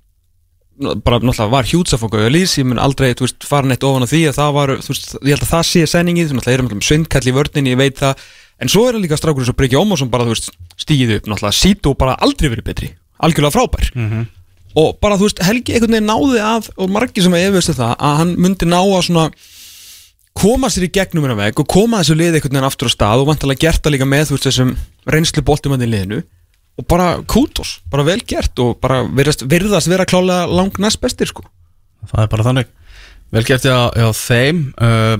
Bara 0.75 1.21
náttúrulega 1.23 1.53
var 1.53 1.67
hjúts 1.69 1.95
að 1.95 2.01
fá 2.01 2.09
gauja 2.11 2.31
lýs 2.33 2.57
ég 2.59 2.65
mun 2.67 2.81
aldrei, 2.83 3.13
veist, 3.15 3.45
fara 3.47 3.69
neitt 3.69 3.85
ofan 3.87 4.03
á 4.03 4.11
því 4.11 4.21
að 4.27 4.39
það 4.41 4.55
var, 4.57 4.73
veist, 4.83 5.13
ég 5.21 5.31
held 5.31 5.45
að 5.45 5.53
það 5.53 5.67
sé 5.69 5.83
senningið 5.87 6.33
þú 6.33 6.41
alltaf 6.41 6.87
svindkall 6.89 7.29
í 7.29 7.35
vörninni, 7.37 7.71
ég 7.71 7.79
veit 7.79 8.01
það. 8.01 8.25
En 8.59 8.71
svo 8.71 8.83
er 8.87 8.97
það 8.97 9.05
líka 9.05 9.19
strákur 9.19 9.43
eins 9.43 9.51
og 9.53 9.57
Breki 9.59 9.79
Ómarsson 9.79 10.11
bara, 10.11 10.27
veist, 10.27 10.51
stígið 10.79 11.15
upp, 11.19 11.29
náttúrulega 11.31 11.55
Sító 11.55 11.95
bara 11.95 12.17
aldrei 12.19 12.51
verið 12.51 12.67
betri, 12.67 12.91
algjörlega 13.25 13.55
frábær. 13.55 13.89
Og 14.75 14.95
bara, 14.99 15.15
þú 15.19 15.29
veist, 15.29 15.43
Helgi 15.45 15.75
einhvern 15.75 15.95
veginn 15.95 16.09
náði 16.09 16.39
að, 16.43 16.69
og 16.75 16.89
margir 16.91 17.23
sem 17.23 17.35
að 17.35 17.45
efast 17.49 17.75
það, 17.77 17.93
að 17.95 18.17
hann 18.19 18.33
myndi 18.43 18.67
ná 18.67 18.79
að 18.81 19.05
svona 19.07 19.27
koma 20.35 20.67
sér 20.67 20.89
í 20.89 20.91
gegnum 20.91 21.23
hennar 21.23 21.39
veg 21.39 21.61
og 21.61 21.69
koma 21.71 22.01
þessu 22.01 22.17
liði 22.19 22.41
einhvern 22.41 22.57
veginn 22.57 22.67
aftur 22.67 22.91
á 22.91 22.95
stað 22.95 23.23
og 23.23 23.29
vantilega 23.29 23.63
gert 23.63 23.85
það 23.85 23.95
líka 23.95 24.07
með 24.11 24.25
þú 24.27 24.35
veist 24.35 24.47
þessum 24.49 24.73
reynslu 25.15 25.45
boltumandi 25.47 25.87
liðinu. 25.87 26.23
Og 26.75 26.87
bara 26.91 27.21
kútos, 27.23 27.77
bara 27.87 28.03
vel 28.03 28.19
gert 28.27 28.59
og 28.59 28.75
bara 28.83 29.05
virðast, 29.07 29.45
virðast 29.47 29.87
vera 29.87 30.03
klálega 30.03 30.49
lang 30.51 30.75
næst 30.83 30.99
bestir 30.99 31.31
sko. 31.31 31.45
Það 32.11 32.25
er 32.25 32.31
bara 32.33 32.47
þannig. 32.49 32.73
Vel 33.31 33.45
gert 33.47 33.65
ég 33.65 33.71
á 33.95 34.11
þeim 34.11 34.65
uh, 34.75 35.15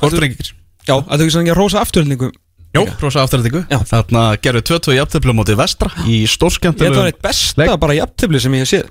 Kortrengir 0.00 0.54
Já, 0.84 0.98
að 0.98 1.22
þau 1.22 1.40
ekki 1.40 1.52
að 1.52 1.58
rosa 1.58 1.80
afturhendingu 1.80 2.30
Jó, 2.74 2.82
rosa 2.98 3.22
afturhendingu 3.22 3.62
Þarna 3.86 4.22
gerðu 4.42 4.64
22 4.74 4.96
jafnteflu 4.96 5.34
mótið 5.36 5.60
vestra 5.60 5.90
í 6.10 6.24
stórskemmtilegu 6.30 6.90
þetta 6.90 7.02
var 7.04 7.10
eitt 7.12 7.20
besta 7.22 7.76
bara 7.78 7.94
jafntefli 8.00 8.40
sem 8.42 8.56
ég 8.58 8.64
hef 8.64 8.72
séð. 8.72 8.88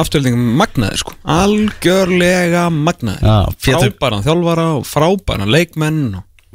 Afturhendingum 0.00 0.54
magnaði 0.56 1.02
sko. 1.02 1.12
Algjörlega 1.34 2.64
magnaði 2.72 3.34
Frábæran 3.60 4.24
þjálfara 4.24 4.66
og 4.78 4.88
frábæran 4.88 5.52
leikmenn 5.52 6.00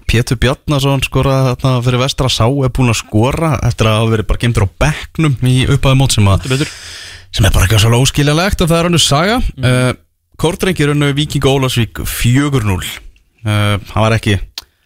Pétur 0.10 0.40
Bjarnason 0.42 1.04
skoraði 1.06 1.54
þarna 1.54 1.84
fyrir 1.86 2.02
vestra 2.02 2.32
Sá 2.34 2.46
er 2.48 2.74
búin 2.74 2.92
að 2.92 3.00
skora 3.04 3.54
eftir 3.70 3.90
að 3.90 4.00
hafa 4.00 4.14
verið 4.16 4.30
bara 4.32 4.42
gemdur 4.42 4.66
á 4.66 4.70
bekknum 4.84 5.38
í 5.48 5.56
upphæðu 5.70 6.00
mót 6.02 6.16
sem, 6.18 6.28
að, 6.34 6.66
sem 7.34 7.46
er 7.48 7.54
bara 7.54 7.68
ekki 7.70 7.82
svo 7.82 8.02
óskiljalegt 8.02 8.66
og 8.66 8.72
það 8.72 8.80
er 8.80 8.90
hannu 8.90 9.02
saga. 9.02 9.38
Mm. 9.54 9.70
uh, 9.70 9.94
Kortrengir 10.42 10.92
unnu 10.96 11.12
Viking 11.14 11.46
Ólasvík 11.46 12.02
4-0 12.10 12.74
uh, 12.74 12.90
Það 13.46 14.00
var 14.02 14.16
ekki 14.18 14.40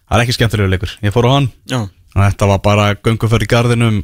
Það 0.08 0.16
var 0.16 0.24
ekki 0.24 0.36
skemmtilegu 0.38 0.72
leikur. 0.72 0.92
Ég 1.04 1.14
fór 1.14 1.28
á 1.28 1.30
hann. 1.36 1.48
Já. 1.68 1.80
Þetta 2.16 2.48
var 2.48 2.62
bara 2.64 2.86
gönguför 2.96 3.44
í 3.44 3.48
garðinum 3.50 4.00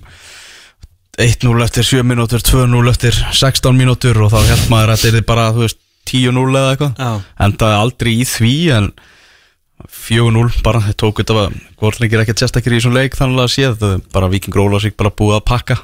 1-0 1.18 1.64
eftir 1.64 1.86
7 1.86 2.05
mínútur 2.06 2.43
2-0 2.44 2.90
eftir 2.90 3.16
16 3.32 3.78
mínútur 3.78 4.18
og 4.26 4.32
þá 4.35 4.40
held 4.51 4.68
maður 4.72 4.94
að 4.94 5.05
þetta 5.05 5.20
er 5.22 5.26
bara 5.28 5.48
veist 5.56 5.81
10-0 6.10 6.44
eða 6.52 6.74
eitthvað. 6.74 6.94
Já. 7.01 7.12
endaði 7.47 7.76
aldrei 7.81 8.12
í 8.12 8.24
því 8.28 8.55
en 8.76 8.89
4-0 9.85 10.62
bara, 10.64 10.82
þeir 10.85 10.97
tók 11.01 11.20
þetta 11.22 11.47
Gortlingir 11.81 12.22
ekkert 12.22 12.43
sérstakir 12.43 12.74
í 12.74 12.78
þessum 12.78 12.97
leik 12.97 13.16
þannig 13.18 13.43
að 13.43 13.52
séð, 13.55 13.74
þetta 13.74 13.93
er 13.97 14.02
bara 14.14 14.31
Viking 14.32 14.56
Rólasík 14.56 14.97
bara 15.01 15.12
búið 15.14 15.39
að 15.39 15.47
pakka, 15.51 15.78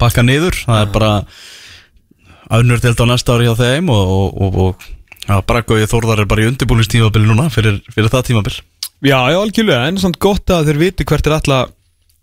pakka 0.00 0.24
niður. 0.26 0.58
Það 0.66 0.82
er 0.84 0.92
bara 0.94 1.12
önnur 2.58 2.82
til 2.82 2.94
á 2.98 3.06
næsta 3.06 3.36
ári 3.36 3.46
hjá 3.48 3.54
þeim 3.58 3.92
og, 3.94 4.14
og, 4.16 4.42
og, 4.42 4.58
og 4.64 4.88
já, 5.28 5.38
bara 5.46 5.64
Gauði 5.66 5.88
Þórðar 5.90 6.24
er 6.24 6.30
bara 6.30 6.44
í 6.44 6.50
undirbúlinstímabil 6.50 7.26
núna 7.28 7.48
fyrir, 7.52 7.80
fyrir 7.94 8.12
það 8.12 8.28
tímabil 8.30 8.58
Já, 9.00 9.16
já, 9.32 9.38
algjörlega, 9.40 9.88
en 9.88 9.98
samt 10.00 10.18
gott 10.20 10.50
að 10.52 10.66
þeir 10.68 10.80
viti 10.82 11.06
hvert 11.08 11.28
er 11.28 11.36
alltaf 11.38 11.70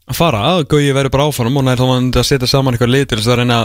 að 0.08 0.18
fara. 0.18 0.42
Að 0.54 0.68
Gauji 0.72 0.94
verður 0.94 1.14
bara 1.16 1.28
áfram 1.32 1.58
og 1.58 1.66
næri 1.66 1.82
þá 1.82 1.88
var 1.90 2.04
að 2.22 2.28
setja 2.30 2.50
saman 2.52 2.78
eitthvað 2.78 2.94
lið 2.94 3.08
til 3.08 3.18
þess 3.18 3.32
að 3.34 3.40
reyna 3.42 3.58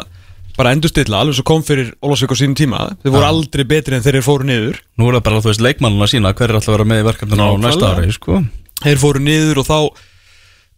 bara 0.56 0.72
endurstilla, 0.76 1.20
alveg 1.20 1.36
svo 1.38 1.44
kom 1.48 1.62
fyrir 1.64 1.92
Ólafsvík 2.04 2.32
á 2.32 2.36
sínum 2.36 2.56
tíma, 2.56 2.80
þeir 3.04 3.14
voru 3.14 3.24
Já. 3.24 3.28
aldrei 3.32 3.64
betri 3.68 3.96
en 3.96 4.04
þeir 4.04 4.18
fóru 4.24 4.48
niður. 4.48 4.80
Nú 5.00 5.08
er 5.08 5.16
það 5.16 5.24
bara, 5.28 5.42
þú 5.44 5.48
veist, 5.52 5.64
leikmannuna 5.64 6.08
sína 6.12 6.32
hver 6.36 6.50
er 6.50 6.58
alltaf 6.58 6.72
að 6.72 6.76
vera 6.76 6.88
með 6.88 7.00
í 7.00 7.06
verkefninu 7.08 7.46
á 7.48 7.52
næsta 7.62 7.92
ári 7.92 8.16
sko. 8.16 8.40
Þeir 8.82 9.00
fóru 9.00 9.22
niður 9.24 9.62
og 9.62 9.68
þá 9.68 9.78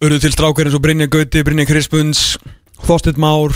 urðu 0.05 0.21
til 0.23 0.35
strákar 0.35 0.71
eins 0.71 0.79
og 0.79 0.85
Brynja 0.85 1.11
Gauti, 1.11 1.43
Brynja 1.47 1.67
Krispunds 1.67 2.23
Þorstedt 2.85 3.19
Már 3.19 3.55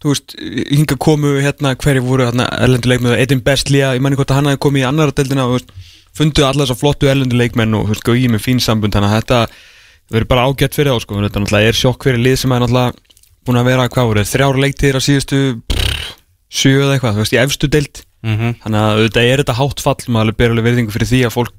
þú 0.00 0.14
veist, 0.14 0.34
hinga 0.72 0.96
komu 0.98 1.36
hérna 1.44 1.74
hverju 1.78 2.02
voru 2.06 2.26
hérna 2.26 2.48
erlendu 2.56 2.90
leikmenn, 2.90 3.18
Edin 3.20 3.42
Bestlía 3.44 3.92
ég 3.94 4.02
manni 4.02 4.18
hvort 4.18 4.32
að 4.32 4.40
hann 4.40 4.50
hafi 4.50 4.62
komið 4.64 4.82
í 4.82 4.88
annara 4.88 5.14
deildina 6.18 6.18
og 6.18 6.18
þú 6.18 6.18
veist, 6.18 6.18
fundu 6.18 6.44
alla 6.46 6.64
þessar 6.66 6.80
flottu 6.80 7.08
erlendu 7.08 7.36
leikmenn 7.36 7.74
og 7.74 7.94
Gauji 8.04 8.28
með 8.28 8.40
fín 8.44 8.60
sambund 8.60 8.92
þannig 8.92 9.10
að 9.10 9.20
þetta 9.20 9.46
verður 10.10 10.28
bara 10.28 10.46
ágætt 10.50 10.74
fyrir 10.74 10.92
þá 10.92 11.00
sko, 11.00 11.14
þetta 11.22 11.60
er 11.60 11.72
sjokk 11.72 12.04
fyrir 12.04 12.18
lið 12.18 12.36
sem 12.38 12.52
er 12.52 12.60
náttúrulega 12.60 12.94
búin 13.46 13.56
að 13.56 13.64
vera, 13.70 13.88
hvað 13.88 14.06
voru, 14.10 14.24
þrjár 14.24 14.58
leiktíðir 14.60 14.96
á 14.98 15.00
síðustu 15.00 15.62
pff, 15.70 16.14
sjö 16.50 16.82
eða 16.82 16.96
eitthvað, 16.98 17.14
þú 17.14 17.22
veist, 17.24 17.32
í 17.32 17.42
efstu 17.44 17.68
deild 17.70 18.02
Mhm. 18.22 18.60
þannig 18.60 18.80
að 18.84 18.98
auðvitað 19.00 19.28
er 19.32 19.38
þetta 19.40 19.54
hátt 19.56 19.80
fall 19.80 20.12
maður 20.12 20.36
ber 20.36 20.50
alveg 20.50 20.64
verðingu 20.64 20.92
fyrir 20.92 21.08
því 21.08 21.24
að 21.24 21.32
fólk 21.32 21.52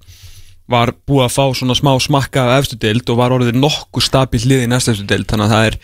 var 0.70 0.92
búið 1.10 1.26
að 1.26 1.34
fá 1.34 1.46
svona 1.58 1.74
smá 1.74 1.98
smakka 2.00 2.44
af 2.54 2.62
efstu 2.62 2.78
deild 2.78 3.10
og 3.10 3.18
var 3.18 3.32
orðið 3.34 3.58
nokkuð 3.58 4.04
stabíl 4.06 4.46
lið 4.46 4.68
í 4.68 4.70
næsta 4.70 4.92
efstu 4.94 5.08
deild 5.10 5.26
þannig 5.26 5.50
að 5.50 5.66
er, 5.72 5.78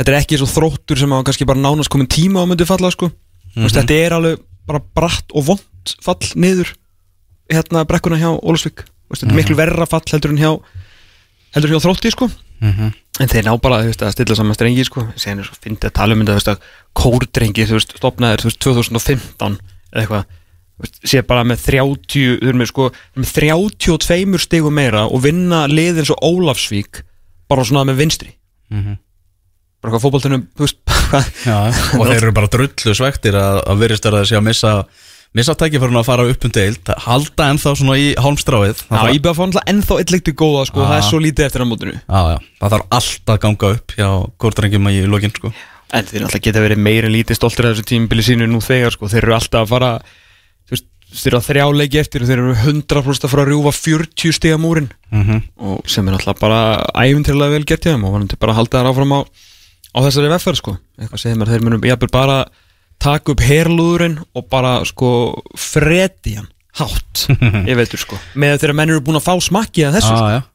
þetta 0.00 0.08
er 0.08 0.16
ekki 0.22 0.38
svo 0.40 0.46
þróttur 0.48 0.96
sem 0.96 1.12
að 1.12 1.24
kannski 1.28 1.44
bara 1.44 1.60
nánast 1.60 1.90
komin 1.92 2.08
tíma 2.08 2.40
á 2.40 2.48
myndi 2.48 2.64
falla 2.64 2.88
sko. 2.90 3.10
mm 3.10 3.62
Mhm. 3.66 3.68
þetta 3.68 3.94
er 4.00 4.12
alveg 4.16 4.38
bara 4.66 4.80
bratt 4.96 5.28
og 5.34 5.44
vond 5.44 5.94
fall 6.00 6.16
niður 6.40 6.72
hérna 7.52 7.84
brekkuna 7.88 8.16
hjá 8.20 8.30
þetta 9.20 9.26
er 9.28 9.32
Mhm. 9.34 9.36
miklu 9.42 9.56
verra 9.56 9.86
fall 9.86 10.00
heldur 10.10 10.30
en 10.30 10.38
hjá 10.38 10.50
heldur 11.54 11.70
hjá 11.74 11.80
þrótti 11.84 12.10
sko 12.14 12.30
Mhm. 12.64 12.92
En 13.20 13.28
þeir 13.28 13.44
ná 13.44 13.60
bara 13.60 13.82
þú 13.82 13.86
veist, 13.90 14.00
að 14.02 14.12
stilla 14.12 14.34
saman 14.36 14.54
strengi 14.54 14.84
sko. 14.86 15.02
Er 15.14 15.42
svo 15.44 15.54
fyndið 15.60 15.90
að 15.90 15.92
tala 15.92 16.14
um 16.14 16.20
þetta 16.24 16.32
þú 16.34 16.40
veist, 16.40 16.62
kórdrengi 16.96 17.66
þú 17.66 17.74
veist, 17.76 17.92
stopnaðir 17.98 18.40
þú 18.40 18.48
veist, 18.48 18.58
2015 18.64 19.58
eða 19.92 20.00
eitthvað 20.00 20.24
þú 20.24 20.80
veist, 20.82 20.96
sé 21.04 21.22
bara 21.26 21.44
með 21.44 21.58
30 21.66 22.38
þau 22.40 22.48
eru 22.48 22.58
með, 22.58 22.66
sko, 22.72 22.90
með 23.16 23.32
32 23.34 24.38
stigum 24.38 24.72
meira 24.74 25.04
og 25.04 25.20
vinna 25.22 25.66
lið 25.68 25.98
eins 25.98 26.10
og 26.10 26.18
Ólafsvík 26.22 27.02
bara 27.48 27.62
svona 27.64 27.84
með 27.84 27.96
vinstri 28.00 28.32
Mhm. 28.70 28.98
bara 29.82 29.92
hvað 29.94 30.02
fótboltunum 30.06 30.46
þú 30.56 30.64
veist, 30.64 30.78
Já, 31.44 31.68
og 32.00 32.06
þeir 32.06 32.22
eru 32.22 32.32
bara 32.32 32.48
drullu 32.48 32.94
svektir 32.96 33.34
að, 33.34 33.62
að 33.66 33.78
verist 33.78 34.06
er 34.06 34.12
að 34.12 34.24
þessi 34.24 34.38
að 34.40 34.46
missa 34.48 34.86
missa 35.34 35.54
tækifærun 35.58 35.98
að 35.98 36.06
fara 36.06 36.24
upp 36.30 36.44
um 36.46 36.52
deild 36.54 36.90
halda 37.06 37.48
ennþá 37.52 37.72
svona 37.80 37.96
í 37.98 38.08
hálmstráið 38.22 38.82
Já, 38.86 39.00
ég 39.10 39.20
beða 39.24 39.32
að 39.32 39.38
fá 39.38 39.44
náttúrulega 39.44 39.70
ennþá 39.72 39.98
leikti 40.14 40.34
góða 40.38 40.64
sko, 40.70 40.80
Já. 40.80 40.86
það 40.90 40.98
er 41.00 41.06
svo 41.08 41.20
lítið 41.24 41.46
eftir 41.48 41.64
á 41.64 41.66
mótinu 41.66 41.94
Já, 41.98 42.20
já, 42.30 42.38
það 42.62 42.74
þarf 42.76 42.86
allt 42.98 43.32
að 43.34 43.40
ganga 43.44 43.70
upp 43.76 43.94
hjá 43.98 44.08
kórdrengjum 44.44 44.90
í 44.92 45.00
lokin 45.10 45.34
sko. 45.34 45.52
En 45.94 46.06
þeir 46.08 46.24
náttúrulega 46.24 46.44
geta 46.48 46.62
verið 46.64 46.82
meira 46.86 47.10
en 47.10 47.14
lítið 47.14 47.38
stoltur 47.38 47.66
af 47.68 47.74
þessu 47.74 47.88
tímabili 47.90 48.24
sínu 48.26 48.46
nú 48.50 48.60
þegar 48.64 48.94
sko, 48.94 49.10
þeir 49.10 49.26
eru 49.26 49.34
alltaf 49.36 49.64
að 49.66 49.72
fara 49.74 49.90
þú 50.64 50.74
veist, 50.74 50.86
þeir 51.14 51.30
eru 51.32 51.38
að 51.40 51.48
þrjá 51.50 51.66
leiki 51.78 52.00
eftir 52.00 52.22
og 52.24 52.30
þeir 52.30 52.40
eru 52.42 52.54
100% 52.64 53.26
að 53.28 53.30
fara 53.34 53.44
að 53.44 53.50
rjúfa 53.52 53.72
40 53.78 54.32
stiga 54.38 54.58
múrin 54.58 54.88
Mhm. 55.14 55.42
og 55.62 55.82
sem 55.86 56.08
er 56.08 56.14
náttúrulega 56.16 56.40
bara 56.40 56.60
æfintirlega 56.94 57.54
vel 57.54 57.64
gert 57.68 57.84
hjá 57.86 57.92
þeim 57.94 58.06
og 58.08 58.14
vonandi 58.16 58.38
bara 58.40 58.52
að 58.54 58.58
halda 58.62 58.80
þær 58.82 58.90
áfram 58.90 59.14
á, 59.14 59.20
á 59.94 59.98
þessari 60.02 60.30
veffer 60.32 60.56
sko 60.58 60.72
eitthvað 60.98 61.22
segir 61.22 61.36
mér 61.38 61.46
að 61.46 61.54
þeir 61.54 61.64
munum 61.68 61.84
jafnvel 61.86 62.10
bara 62.10 62.38
taka 63.04 63.34
upp 63.34 63.44
herlúðurinn 63.44 64.18
og 64.34 64.48
bara 64.52 64.78
sko 64.88 65.10
fredi 65.60 66.38
hann 66.38 66.50
hátt 66.80 67.26
ég 67.70 67.76
veitur 67.78 68.00
sko. 68.02 68.18
Með 68.40 68.58
þeirra 68.62 68.76
menn 68.80 68.90
eru 68.94 69.04
búin 69.04 69.20
að 69.20 69.26
fá 69.28 69.34
smakki 69.44 69.84
að 69.86 70.00
þessu 70.00 70.10
sko. 70.16 70.26
ah, 70.40 70.50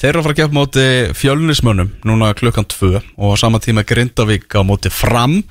Þeir 0.00 0.10
eru 0.14 0.20
að 0.20 0.24
fara 0.26 0.34
að 0.34 0.38
gefa 0.40 0.56
móti 0.56 0.84
fjölnismönnum 1.20 1.90
núna 2.08 2.30
klukkan 2.36 2.64
2 2.72 2.90
og 2.96 3.32
á 3.32 3.36
sama 3.40 3.58
tíma 3.60 3.84
Grindavík 3.84 4.48
á 4.56 4.64
móti 4.64 4.88
fram. 4.92 5.42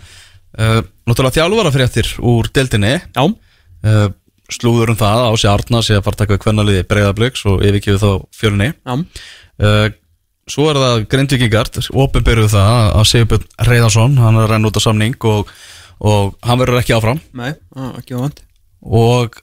Uh, 0.57 0.79
Náttúrulega 1.05 1.35
þjálfara 1.37 1.71
fréttir 1.75 2.09
úr 2.25 2.49
deildinni. 2.53 2.95
Uh, 3.13 4.07
Slúður 4.49 4.95
um 4.95 4.97
það 4.97 5.27
á 5.29 5.31
sig 5.37 5.51
Arna 5.51 5.83
að 5.83 6.01
fara 6.01 6.15
að 6.15 6.21
taka 6.23 6.39
kvennaliði 6.41 6.87
breyðabliks 6.89 7.45
og 7.45 7.61
yfirkjöfu 7.61 8.01
þá 8.01 8.25
fjölni. 8.39 8.71
Já. 8.73 8.95
Uh, 9.61 9.89
Svo 10.49 10.65
er 10.71 10.79
það 10.81 11.03
Grindvíkingart 11.11 11.77
Opinberuðu 11.93 12.49
það 12.55 12.87
að 12.97 13.07
Sigurbjörn 13.11 13.43
Reyðarsson 13.69 14.15
hann 14.17 14.39
er 14.39 14.47
að 14.47 14.53
renna 14.55 14.71
út 14.71 14.79
á 14.81 14.87
samning 14.87 15.27
og, 15.29 15.51
og 15.99 16.35
hann 16.45 16.59
verður 16.61 16.81
ekki 16.81 16.95
áfram. 16.95 17.19
Nei, 17.35 17.53
á, 17.75 17.81
ekki 17.99 18.15
á 18.15 18.23
vant 18.23 18.43
og 18.79 19.41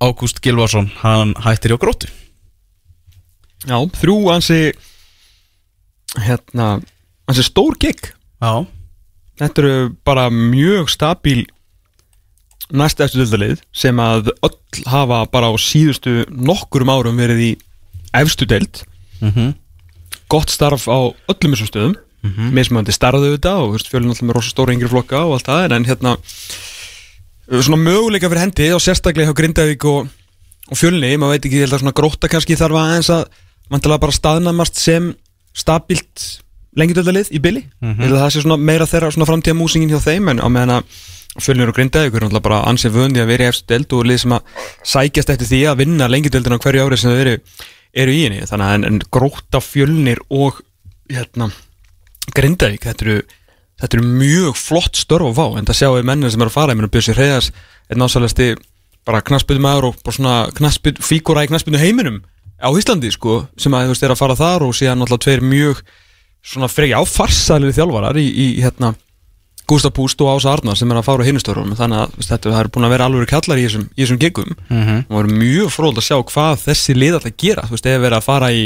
Ágúst 0.00 0.40
Gilvarsson 0.40 0.88
hann 1.02 1.34
hættir 1.44 1.74
hjá 1.74 1.80
gróttu. 1.80 2.08
Já, 3.68 3.76
þrjú 4.00 4.16
ansi 4.32 4.60
hérna, 6.16 6.80
ansi 7.28 7.44
stór 7.44 7.76
gig. 7.80 8.00
Já. 8.40 8.64
Þetta 9.40 9.62
eru 9.62 9.90
bara 10.04 10.28
mjög 10.32 10.88
stabíl 10.92 11.42
næst 12.72 13.00
eftir 13.02 13.24
dildalið 13.24 13.60
sem 13.76 14.00
að 14.00 14.30
öll 14.46 14.84
hafa 14.88 15.24
bara 15.32 15.50
á 15.52 15.54
síðustu 15.60 16.22
nokkurum 16.30 16.92
árum 16.92 17.20
verið 17.20 17.44
í 17.44 17.50
efstu 18.16 18.48
deild. 18.48 18.84
Mhm. 19.20 19.54
gott 20.30 20.48
starf 20.48 20.86
á 20.86 21.10
öllum 21.28 21.52
þessum 21.52 21.68
stöðum 21.68 21.94
mm 22.22 22.30
-hmm. 22.30 22.52
mismöndi 22.56 22.92
starðu 22.92 23.34
þetta 23.34 23.54
og 23.64 23.78
fjölinn 23.80 24.12
alltaf 24.12 24.26
með 24.26 24.36
rosa 24.36 24.50
stóra 24.50 24.74
yngri 24.74 24.88
flokka 24.88 25.24
og 25.24 25.32
allt 25.38 25.48
það 25.48 25.72
en 25.76 25.84
hérna 25.84 26.16
svona 27.50 27.82
möguleika 27.82 28.28
fyrir 28.30 28.44
hendi 28.44 28.72
og 28.72 28.80
sérstaklega 28.80 29.30
hjá 29.30 29.34
Grindavík 29.34 29.84
og, 29.84 30.08
og 30.70 30.76
fjölni, 30.78 31.16
maður 31.18 31.34
veit 31.34 31.46
ekki, 31.46 31.62
að 31.64 31.78
svona 31.78 31.96
gróta 31.96 32.28
kannski 32.28 32.56
þarf 32.56 32.78
aðeins 32.78 33.10
að 33.10 33.24
vantilega 33.70 34.04
bara 34.04 34.12
staðnamast 34.12 34.76
sem 34.78 35.14
stabilt 35.54 36.42
lengjadöldalið 36.78 37.32
í 37.34 37.40
byli 37.42 37.64
held 37.80 38.12
að 38.12 38.20
það 38.20 38.32
sé 38.32 38.42
svona 38.44 38.56
meira 38.56 38.86
þeirra 38.86 39.10
svona 39.10 39.26
framtíða 39.26 39.58
músingin 39.58 39.90
hjá 39.90 39.98
þeim 39.98 40.28
en 40.30 40.38
á 40.38 40.46
meðan 40.46 40.76
að 40.78 40.84
fjölnir 41.38 41.70
og 41.70 41.76
Grindavík 41.76 42.14
eru 42.14 42.26
náttúrulega 42.26 42.46
bara 42.46 42.64
ansið 42.70 42.96
vöndi 42.96 43.22
að 43.22 43.30
vera 43.30 43.46
í 43.46 43.50
efstu 43.50 43.70
deild 43.70 43.92
og 43.94 44.06
lið 44.06 44.20
sem 44.24 44.32
að 44.34 44.54
sækjast 44.92 45.32
eftir 45.34 45.50
því 45.50 45.60
að 45.70 45.82
vinna 45.84 46.08
lengjadöldina 46.10 46.58
á 46.58 46.62
hverju 46.62 46.86
ári 46.86 46.98
sem 46.98 47.12
þau 47.12 47.20
eru, 47.22 47.34
eru 48.02 48.14
í 48.14 48.22
henni. 48.24 48.46
Þannig 48.50 48.66
að 48.66 48.74
en, 48.74 48.86
en 48.88 49.02
gróta 49.14 49.60
fjölnir 49.62 50.22
og 50.30 50.58
hérna 51.10 51.50
Grindavík, 52.36 52.86
þetta 52.88 53.06
eru 53.06 53.20
þetta 53.80 53.96
eru 53.96 54.08
mjög 54.20 54.58
flott 54.60 54.98
störf 55.00 55.36
fá 55.38 55.46
en 55.56 55.68
það 55.68 55.78
sjáum 55.78 55.96
við 55.98 56.08
mennir 56.10 56.32
sem 56.34 56.42
eru 56.42 56.52
að 56.52 56.58
fara, 56.58 56.74
ég 56.74 56.80
meina 56.80 56.92
Bjössi 56.92 57.16
Reyðars 57.16 57.50
er 57.88 58.00
náttúrulega 58.00 58.58
bara 59.08 59.22
knassbytum 59.24 59.64
maður 59.64 59.88
og 59.88 60.00
bara 60.04 60.16
svona 60.16 60.34
knassbyt, 60.56 61.00
fígúra 61.00 61.46
í 61.46 61.50
knassbytum 61.50 61.80
heiminum 61.80 62.20
á 62.60 62.68
Íslandi 62.76 63.08
sko, 63.14 63.46
sem 63.56 63.72
að 63.72 63.88
þú 63.88 63.94
veist 63.94 64.04
er 64.04 64.12
að 64.12 64.20
fara 64.20 64.36
þar 64.36 64.66
og 64.66 64.76
síðan 64.76 65.00
náttúrulega 65.00 65.24
tveir 65.24 65.44
mjög 65.48 65.80
svona 66.44 66.68
fregi 66.68 66.96
áfarsalir 66.96 67.72
þjálfarar 67.76 68.20
í, 68.20 68.26
í 68.28 68.46
hérna 68.60 68.92
Gustaf 69.70 69.94
Púst 69.94 70.20
og 70.24 70.32
Ása 70.34 70.50
Arnar 70.50 70.76
sem 70.76 70.90
er 70.90 70.98
að 70.98 71.06
fara 71.06 71.22
á 71.22 71.28
hinnustörum 71.28 71.74
þannig 71.78 72.00
að 72.02 72.14
þetta 72.26 72.54
er 72.58 72.70
búin 72.74 72.86
að 72.88 72.94
vera 72.96 73.06
alveg 73.06 73.28
kallar 73.30 73.60
í 73.60 73.66
þessum, 73.68 73.84
í 73.94 74.02
þessum 74.02 74.18
gigum. 74.20 74.56
Mhm. 74.66 74.96
og 75.06 75.14
það 75.14 75.20
er 75.20 75.36
mjög 75.44 75.68
fróld 75.70 76.00
að 76.00 76.06
sjá 76.08 76.16
hvað 76.32 76.64
þessi 76.64 76.96
lið 76.96 77.18
að 77.20 77.28
gera. 77.38 77.66
Þú 77.68 77.76
veist, 77.76 77.86
ef 77.86 78.02
verið 78.02 78.18
að 78.18 78.26
fara 78.26 78.48
í 78.50 78.64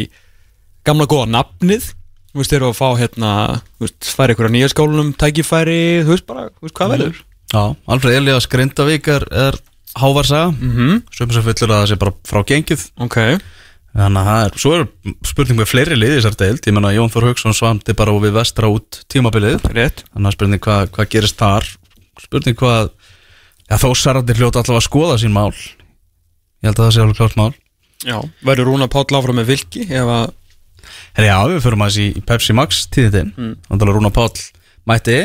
gamla 0.85 1.07
góða 1.11 1.29
nafnið 1.35 1.91
þú 2.35 2.43
veist, 2.43 2.53
eru 2.59 2.67
að 2.73 2.79
fá 2.81 2.89
hérna 2.99 3.31
þú 3.79 3.87
veist, 3.87 4.11
færi 4.11 4.35
ykkur 4.35 4.49
á 4.51 4.55
nýja 4.55 4.69
skólunum 4.73 5.13
tækifæri, 5.15 5.81
þú 6.05 6.11
veist 6.15 6.27
bara, 6.27 6.49
þú 6.51 6.67
veist, 6.67 6.75
hvað 6.75 6.93
verður? 6.97 7.21
Já, 7.55 7.63
Alfred 7.95 8.17
Elias 8.19 8.49
Grindavík 8.51 9.09
er, 9.15 9.27
er 9.31 9.59
hávarsaga 9.95 10.51
mm 10.51 10.59
Mhm. 10.59 10.89
-hmm. 10.91 11.03
sem 11.15 11.31
sem 11.31 11.43
fullur 11.43 11.71
að 11.71 11.81
það 11.83 11.89
sé 11.93 11.97
bara 11.99 12.13
frá 12.27 12.43
gengið. 12.45 12.91
Ok. 12.99 13.17
Þannig 13.95 14.19
að 14.19 14.27
það 14.27 14.45
er, 14.45 14.59
svo 14.59 14.71
er 14.75 14.89
spurning 15.23 15.59
með 15.61 15.69
fleiri 15.71 15.95
liði 15.95 16.17
þessar 16.19 16.37
deild, 16.37 16.61
ég 16.67 16.75
menna 16.75 16.91
Jón 16.93 17.11
Þór 17.15 17.27
Hauksson 17.29 17.55
svamdi 17.55 17.95
bara 17.95 18.11
við 18.11 18.33
vestra 18.33 18.67
út 18.67 19.05
tímabilið. 19.09 19.61
Rétt. 19.71 20.03
Þannig 20.13 20.27
að 20.27 20.33
spurning 20.35 20.61
hvað 20.61 20.91
hva 20.91 21.05
gerist 21.07 21.37
þar. 21.39 21.65
Spurning 22.19 22.57
hvað 22.59 22.91
ja, 23.71 23.77
þó 23.79 23.95
sarandi 23.95 24.35
hljóta 24.35 24.59
allavega 24.59 24.83
að 24.83 24.89
skoða 24.91 25.19
sín 25.19 25.31
mál. 25.33 25.53
Ég 26.63 26.67
held 26.73 26.79
að 26.81 26.87
það 26.89 26.93
sé 26.95 27.01
alveg 27.05 27.17
klárt 27.17 27.37
mál. 27.37 27.55
Já, 28.05 28.19
verður 28.43 28.65
Rúna 28.67 28.89
Páll 28.91 29.15
áfram 29.15 29.37
með 29.39 29.47
Vilki 29.47 29.83
ef 29.89 30.07
að 30.11 30.33
Herri, 31.15 31.31
já, 31.31 31.39
við 31.53 31.63
förum 31.65 31.85
aðeins 31.87 32.01
í, 32.03 32.11
í 32.19 32.23
Pepsi 32.27 32.55
Max 32.57 32.85
tíðitin 32.93 33.33
Mm. 33.39 33.57
Þannig 33.71 33.89
að 33.89 33.97
Rúna 33.99 34.11
Páll 34.15 34.45
mætti. 34.89 35.19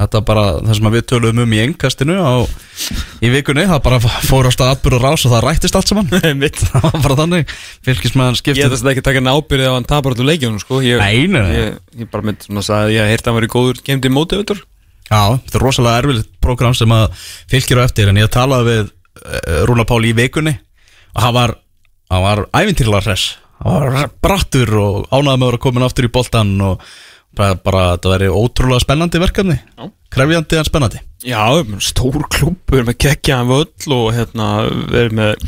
Þetta 0.00 0.20
bara 0.24 0.42
það 0.62 0.76
sem 0.78 0.86
við 0.94 1.02
töluðum 1.10 1.40
um 1.42 1.52
í 1.52 1.58
engkastinu 1.60 2.14
á, 2.22 2.32
í 3.20 3.28
vikunni, 3.32 3.64
það 3.68 3.80
bara 3.84 3.98
fór 4.00 4.46
á 4.48 4.52
stað 4.54 4.70
atbyrður 4.76 5.02
rás 5.04 5.24
og 5.26 5.32
það 5.34 5.42
rættist 5.44 5.76
allt 5.76 5.90
saman. 5.90 6.06
Það 6.70 6.84
var 6.86 7.02
bara 7.04 7.16
þannig. 7.18 7.50
Fylkismæðan 7.84 8.38
Ég 8.38 8.40
skipti 8.40 8.64
ætla 8.64 8.94
ekki 8.94 9.02
að 9.02 9.08
taka 9.10 9.22
nábyrði 9.26 9.66
ef 9.66 9.74
hann 9.74 9.88
tapar 9.90 10.14
allur 10.14 10.28
leikjónu 10.30 10.62
sko. 10.62 10.78
Ég, 10.86 11.02
Nei, 11.02 11.26
nei, 11.26 11.42
nei. 11.42 11.52
Ég, 11.58 11.76
ég 12.04 12.10
bara 12.14 12.24
mynd 12.30 12.46
svona 12.46 12.64
að 12.78 12.94
ég 12.94 13.10
heyrti 13.10 13.28
að 13.28 13.36
hann 13.40 13.48
í 13.48 13.52
góður 13.52 13.82
kemdi 13.90 14.12
mótivitur 14.14 14.62
Já, 15.10 15.20
þetta 15.42 15.58
er 15.58 15.64
rosalega 15.66 16.00
erfitt 16.04 16.32
program 16.40 16.74
sem 16.78 16.92
að 16.94 17.06
fylgir 17.50 17.82
á 17.82 17.84
eftir 17.84 18.08
en 18.12 18.20
ég 18.22 18.30
talaði 18.32 18.68
við 18.70 18.82
uh, 18.86 19.62
Rúna 19.68 19.84
Pál 19.90 20.04
í 20.06 20.14
vikunni 20.16 20.54
og 21.16 21.24
hann 21.26 21.34
var, 21.34 21.56
hann 22.14 22.24
var 22.24 22.44
ævintýrlega 22.54 23.02
hress 23.08 23.32
brattur 24.24 24.74
og 24.80 25.08
ánæði 25.12 25.36
með 25.36 25.44
að 25.44 25.46
vera 25.50 25.62
komin 25.66 25.86
aftur 25.86 26.08
í 26.08 26.12
boltan 26.12 26.54
og 26.64 26.84
bara, 27.36 27.56
bara 27.60 27.84
þetta 27.94 28.14
væri 28.14 28.30
ótrúlega 28.32 28.84
spennandi 28.84 29.20
verkefni. 29.22 29.58
Krefjandi 30.10 30.58
en 30.58 30.66
spennandi. 30.66 31.02
Já, 31.28 31.44
stór 31.84 32.24
klúbbur 32.32 32.88
með 32.88 32.98
kekkjaðan 33.04 33.50
völl 33.50 33.94
og 33.96 34.08
hérna 34.16 34.48
verið 34.90 35.18
með 35.20 35.44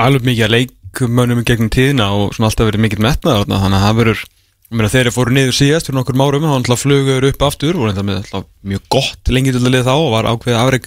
alveg 0.00 0.26
mikið 0.26 0.46
að 0.46 0.54
leikmönnum 0.56 1.40
í 1.40 1.46
gegnum 1.46 1.72
tíðina 1.72 2.10
og 2.16 2.34
svona 2.34 2.50
alltaf 2.50 2.68
verið 2.68 2.84
mikill 2.84 3.02
metnaðar 3.04 3.44
þarna, 3.44 3.62
þannig 3.64 3.78
að 3.78 3.86
það 3.86 3.98
verður 4.00 4.26
þegar 4.70 5.08
ég 5.08 5.14
fóru 5.14 5.34
niður 5.34 5.56
síðast 5.56 5.88
fyrir 5.88 5.98
nokkur 5.98 6.20
árum 6.20 6.46
þá 6.46 6.56
alltaf 6.56 6.82
flugur 6.84 7.26
upp 7.26 7.46
aftur 7.46 7.78
og 7.78 7.88
þetta 7.88 8.04
með 8.06 8.20
alltaf 8.20 8.44
mjög 8.62 8.84
gott 8.94 9.32
lengi 9.34 9.54
til 9.54 9.62
að 9.64 9.72
liða 9.74 9.88
þá 9.88 9.94
og 9.96 10.12
var 10.14 10.28
ákveðið 10.30 10.60
afreg 10.60 10.86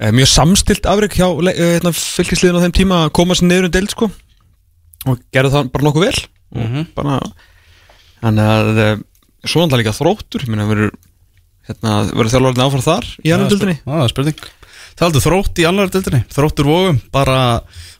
eh, 0.00 0.10
mjög 0.16 0.30
samstilt 0.32 0.88
afreg 0.90 1.14
hjá 1.14 1.28
eh, 1.28 1.60
hérna, 1.76 1.92
fylgisliðin 1.94 2.58
á 2.58 2.64
þeim 2.66 2.74
tíma 2.80 2.98
að 3.04 3.14
koma 3.20 3.36
sér 3.38 3.50
niður 3.50 3.68
um 3.68 3.74
deild 3.76 3.94
sko 3.94 4.10
og 5.08 5.20
gerði 5.32 5.54
það 5.54 5.70
bara 5.74 5.86
nokkuð 5.88 6.06
vel. 6.06 6.24
Og 6.50 6.80
bara 6.96 7.20
þannig 8.20 8.50
að 8.54 8.80
eh, 8.84 8.96
svo 9.46 9.64
alltaf 9.64 9.80
líka 9.80 9.96
þróttur. 9.96 10.46
Meina 10.50 10.66
verður 10.68 10.96
hérna, 11.68 12.00
verður 12.10 12.32
þjálfarinn 12.34 12.64
áfram 12.66 12.86
þar 12.86 13.12
í 13.22 13.34
annar 13.34 13.52
dildinni 13.52 13.78
það 13.84 14.02
er 14.02 14.12
spurning. 14.14 14.42
Það 14.98 15.06
aldrei 15.06 15.24
þrótt 15.24 15.60
í 15.62 15.64
annar 15.68 15.92
dildinni 15.94 16.18
Þróttur 16.34 16.66
vógum, 16.68 16.98
bara 17.14 17.38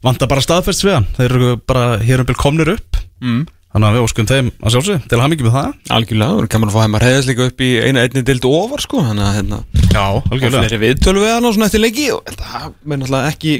vanta 0.04 0.28
bara 0.28 0.44
staðfest 0.44 0.84
við 0.84 0.98
hann. 0.98 1.08
Þeir 1.16 1.30
eru 1.30 1.54
bara 1.62 1.96
hér 2.02 2.24
um 2.24 2.28
bil 2.28 2.36
komnir 2.36 2.74
upp. 2.74 3.00
Mm. 3.24 3.46
Þannig 3.70 3.86
að 3.86 3.94
við 3.94 4.04
óskum 4.04 4.26
þeim 4.26 4.48
að 4.58 4.72
sjálfsög 4.74 5.02
Til 5.06 5.14
að 5.14 5.20
hafa 5.22 5.30
mikið 5.30 5.46
með 5.46 5.52
það. 5.54 5.74
Algjörlega, 5.94 6.38
þú 6.40 6.48
kannan 6.50 6.70
að 6.70 6.74
fá 6.74 6.82
heimar 6.82 7.04
heiðast 7.06 7.30
líka 7.30 7.44
upp 7.46 7.60
í 7.62 7.68
eina 7.78 8.02
einni 8.02 8.22
dild 8.26 8.46
ofar 8.48 8.82
sko. 8.82 9.02
Þannig 9.06 9.28
að 9.28 9.36
hérna 9.36 9.60
Já, 9.94 10.06
og 10.18 10.42
fleiri 10.42 10.80
viðtölu 10.82 11.22
við 11.22 11.32
hann 11.36 11.46
og 11.46 11.54
svona 11.54 11.68
eftir 11.70 11.84
leiki 11.84 12.08
og 12.16 12.32
það 12.34 12.66
er 12.66 12.98
náttúrulega 13.00 13.30
ekki 13.30 13.54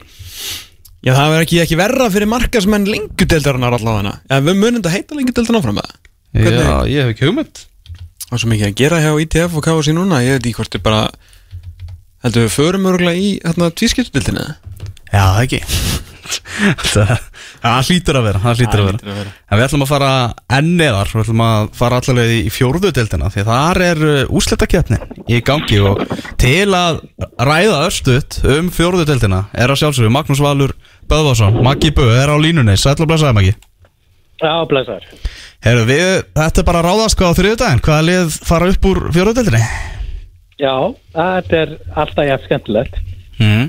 já 1.06 1.12
það 1.16 1.32
verður 1.32 1.47
ekki, 1.47 1.59
ekki 1.64 1.78
verra 1.81 2.10
fyrir 2.12 2.31
markasmenn 2.31 2.86
lengjudeldarinnar 2.90 3.77
allavega. 3.78 4.14
Ja, 4.31 4.40
við 4.44 4.60
munum 4.60 4.81
þetta 4.82 4.94
heita 4.94 5.18
lengjudeldarinn 5.18 5.60
áfram 5.60 5.81
með 5.81 5.90
það 5.90 5.98
Já, 6.31 6.74
ég 6.86 7.02
hef 7.02 7.14
ekki 7.14 7.27
hugmynd. 7.27 7.62
Það 8.27 8.36
er 8.36 8.43
svo 8.44 8.51
mikið 8.52 8.68
að 8.68 8.77
gera 8.78 9.01
hjá 9.02 9.10
ITF 9.24 9.56
og 9.59 9.64
KFC 9.66 9.94
núna. 9.97 10.20
Ég 10.22 10.36
veit 10.36 10.44
ekki 10.44 10.59
hvort 10.60 10.77
þið 10.77 10.85
bara 10.86 11.01
heldur 12.22 12.44
við 12.47 12.52
förum 12.55 12.86
örgulega 12.93 13.18
í 13.18 13.32
hérna 13.43 13.70
tvískiptudildina 13.74 14.44
Já, 15.10 15.24
það 15.35 15.43
ekki. 15.48 15.62
Það 17.60 17.89
hlýtur 17.89 18.18
að 18.20 18.27
vera 18.28 18.40
Það 18.43 18.60
hlýtur 18.60 18.81
að 18.81 18.86
hlýtur 18.90 19.10
að 19.10 19.16
vera. 19.18 19.32
En 19.51 19.59
við 19.59 19.64
ætlum 19.66 19.85
að 19.85 19.90
fara 19.90 20.10
enn 20.59 20.68
neðar. 20.78 21.10
Við 21.10 21.22
ætlum 21.24 21.43
að 21.47 21.66
fara 21.81 21.98
allavega 22.01 22.36
í 22.36 22.52
fjórðu 22.55 22.93
deildina 22.97 23.31
Því 23.35 23.44
þar 23.48 23.81
er 23.89 24.02
úsletakefni 24.28 24.98
í 25.27 25.40
gangi 25.47 25.81
Og 25.90 26.05
til 26.40 26.68
að 26.77 27.01
ræða 27.51 27.81
örstuðt 27.89 28.39
um 28.55 28.70
fjórðu 28.74 29.09
deildina 29.10 29.43
Er 29.52 29.72
að 29.74 29.82
sjálfsögðu 29.82 30.12
Magnús 30.14 30.43
Valur 30.44 30.77
Böðvarsson 31.11 31.61
Maggi 31.66 31.91
Bö 31.97 32.07
er 32.15 32.31
á 32.31 32.37
línunni 32.41 32.77
Sæll 32.78 32.99
og 33.03 33.09
blessaði 33.11 33.37
Maggi 33.37 33.55
Já, 34.41 34.53
blessaður. 34.70 35.05
Herru, 35.61 35.82
við, 35.91 36.05
þetta 36.39 36.62
er 36.62 36.66
bara 36.70 36.81
ráðaska 36.87 37.28
á 37.28 37.37
þriðudaginn 37.37 37.82
Hvaða 37.85 38.05
lið 38.07 38.37
fara 38.49 38.69
upp 38.73 38.87
úr 38.89 39.01
fjórðu 39.12 39.35
deildinni? 39.37 39.61
Já, 40.61 40.74
þetta 41.16 41.59
er 41.65 41.70
alltaf 41.97 42.27
jafn 42.28 42.47
skemmtilegt. 42.47 42.97
Mm. 43.41 43.66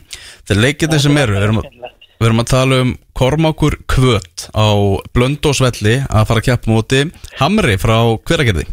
Það 0.48 0.54
er 0.56 0.62
leikindi 0.66 1.00
sem 1.00 1.20
eru 1.22 1.36
Við 1.38 1.46
erum, 1.48 1.60
að- 1.62 1.92
við 2.22 2.28
erum 2.30 2.42
að 2.44 2.50
tala 2.52 2.80
um 2.86 2.94
Kormákur 3.16 3.78
Kvöt 3.92 4.46
á 4.56 4.68
Blöndósvelli 5.16 5.98
að 6.08 6.26
fara 6.30 6.44
að 6.44 6.48
keppa 6.50 6.72
móti 6.72 7.04
Hamri 7.42 7.78
frá 7.82 7.98
Hveragerði 8.28 8.66